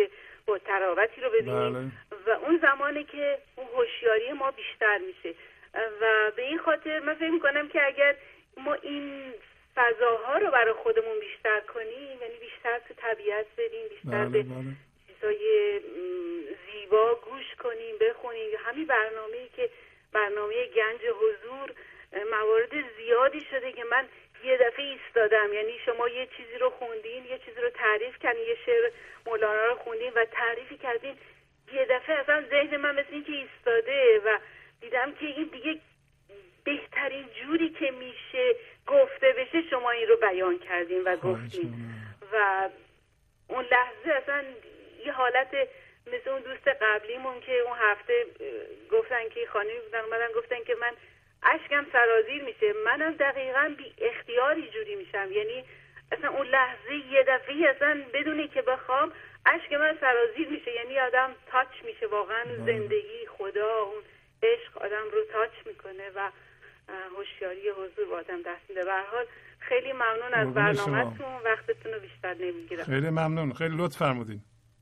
با 0.46 0.58
تراوتی 0.58 1.22
رو 1.22 1.30
ببینیم. 1.30 1.74
بله. 1.74 1.92
و 2.28 2.46
اون 2.46 2.60
زمانی 2.62 3.04
که 3.04 3.38
اون 3.56 3.68
هوشیاری 3.76 4.32
ما 4.32 4.52
بیشتر 4.52 4.98
میشه. 4.98 5.36
و 6.02 6.32
به 6.36 6.42
این 6.42 6.58
خاطر 6.58 7.00
من 7.00 7.14
فکر 7.14 7.30
می‌کنم 7.30 7.70
که 7.70 7.86
اگر 7.86 8.16
ما 8.58 8.74
این 8.74 9.34
فضاها 9.76 10.38
رو 10.38 10.52
برای 10.52 10.74
خودمون 10.74 11.20
بیشتر 11.20 11.60
کنیم 11.60 12.22
یعنی 12.22 12.38
بیشتر 12.42 12.80
تو 12.88 12.94
طبیعت 12.98 13.46
بریم 13.58 13.88
بیشتر 13.90 14.26
بله، 14.26 14.44
به 14.44 14.46
چیزای 15.16 15.80
زیبا 16.66 17.16
گوش 17.16 17.56
کنیم 17.60 17.98
بخونیم. 17.98 18.50
همین 18.66 18.86
برنامه 18.86 19.50
که 19.56 19.70
برنامه 20.12 20.66
گنج 20.66 21.02
حضور 21.02 21.72
موارد 22.32 22.72
زیادی 22.98 23.42
شده 23.52 23.72
که 23.72 23.84
من 23.84 24.08
یه 24.44 24.58
دفعه 24.58 24.86
ایستادم. 24.86 25.54
یعنی 25.54 25.80
شما 25.86 26.10
یه 26.10 26.28
چیزی 26.38 26.58
رو 26.58 26.70
خوندین 26.70 27.26
یه 27.26 27.38
چیزی 27.46 27.62
رو 27.62 27.70
تعریف 27.70 28.20
کردین 28.20 28.44
یه 28.44 28.58
شعر 28.66 28.92
مولانا 29.26 29.66
رو 29.66 29.76
خوندین 29.76 30.12
و 30.16 30.26
تعریفی 30.26 30.78
کردین. 30.78 31.16
یه 31.74 31.86
دفعه 31.86 32.16
اصلا 32.16 32.44
ذهن 32.50 32.78
من 32.78 32.96
مثل 32.96 33.10
اینکه 33.12 33.32
ایستاده 33.32 34.22
و 34.26 34.38
دیدم 34.82 35.12
که 35.12 35.26
این 35.26 35.50
دیگه 35.52 35.80
بهترین 36.64 37.26
جوری 37.30 37.70
که 37.70 37.92
میشه 37.92 38.56
گفته 38.88 39.34
بشه 39.38 39.70
شما 39.70 39.92
این 39.92 40.08
رو 40.08 40.16
بیان 40.16 40.60
کردین 40.60 41.04
و 41.04 41.16
گفتین. 41.16 41.74
و 42.34 42.70
اون 43.48 43.66
لحظه 43.72 44.12
اصلا 44.12 44.44
یه 45.06 45.12
حالت 45.12 45.48
مثل 46.08 46.30
اون 46.30 46.42
دوست 46.42 46.68
قبلیمون 46.68 47.40
که 47.40 47.60
اون 47.60 47.78
هفته 47.78 48.26
گفتن 48.92 49.30
که 49.30 49.48
خانمی 49.54 49.80
بودن 49.86 50.00
اومدن 50.00 50.28
گفتن 50.36 50.64
که 50.68 50.76
من 50.82 50.94
اشکم 51.44 51.86
سرازیر 51.92 52.44
میشه. 52.44 52.74
منم 52.86 53.12
دقیقا 53.12 53.76
بی 53.78 53.94
اختیاری 53.98 54.70
جوری 54.70 54.96
میشم. 54.96 55.32
یعنی 55.32 55.64
اصلا 56.12 56.30
اون 56.30 56.48
لحظه 56.48 56.96
یه 57.12 57.24
دفعه 57.28 57.70
اصلا 57.76 58.04
بدونی 58.14 58.48
که 58.48 58.62
بخوام 58.62 59.12
اشک 59.46 59.74
من 59.74 59.98
سرازیر 60.02 60.48
میشه. 60.50 60.72
یعنی 60.72 61.00
آدم 61.00 61.36
تاچ 61.52 61.84
میشه. 61.86 62.08
واقعا 62.08 62.46
زندگی 62.66 63.26
خدا 63.38 63.80
اون 63.80 64.04
عشق 64.44 64.78
آدم 64.78 65.04
رو 65.12 65.26
تاچ 65.32 65.52
می‌کنه 65.66 66.10
و 66.16 66.30
هوشیاری 67.18 67.70
حضور 67.70 68.06
با 68.06 68.18
آدم 68.18 68.42
دست 68.42 68.70
میده. 68.70 68.82
حال 69.12 69.26
خیلی 69.60 69.94
ممنون 69.94 70.34
از 70.34 70.54
برنامهتون. 70.54 71.36
وقتتون 71.46 71.94
رو 71.94 72.00
بیشتر 72.00 72.34
نمی‌گیرم. 72.34 72.84
خیلی 72.84 73.10
ممنون. 73.10 73.54
خیلی 73.54 73.76
لطف 73.78 73.98
فرمودین. 73.98 74.42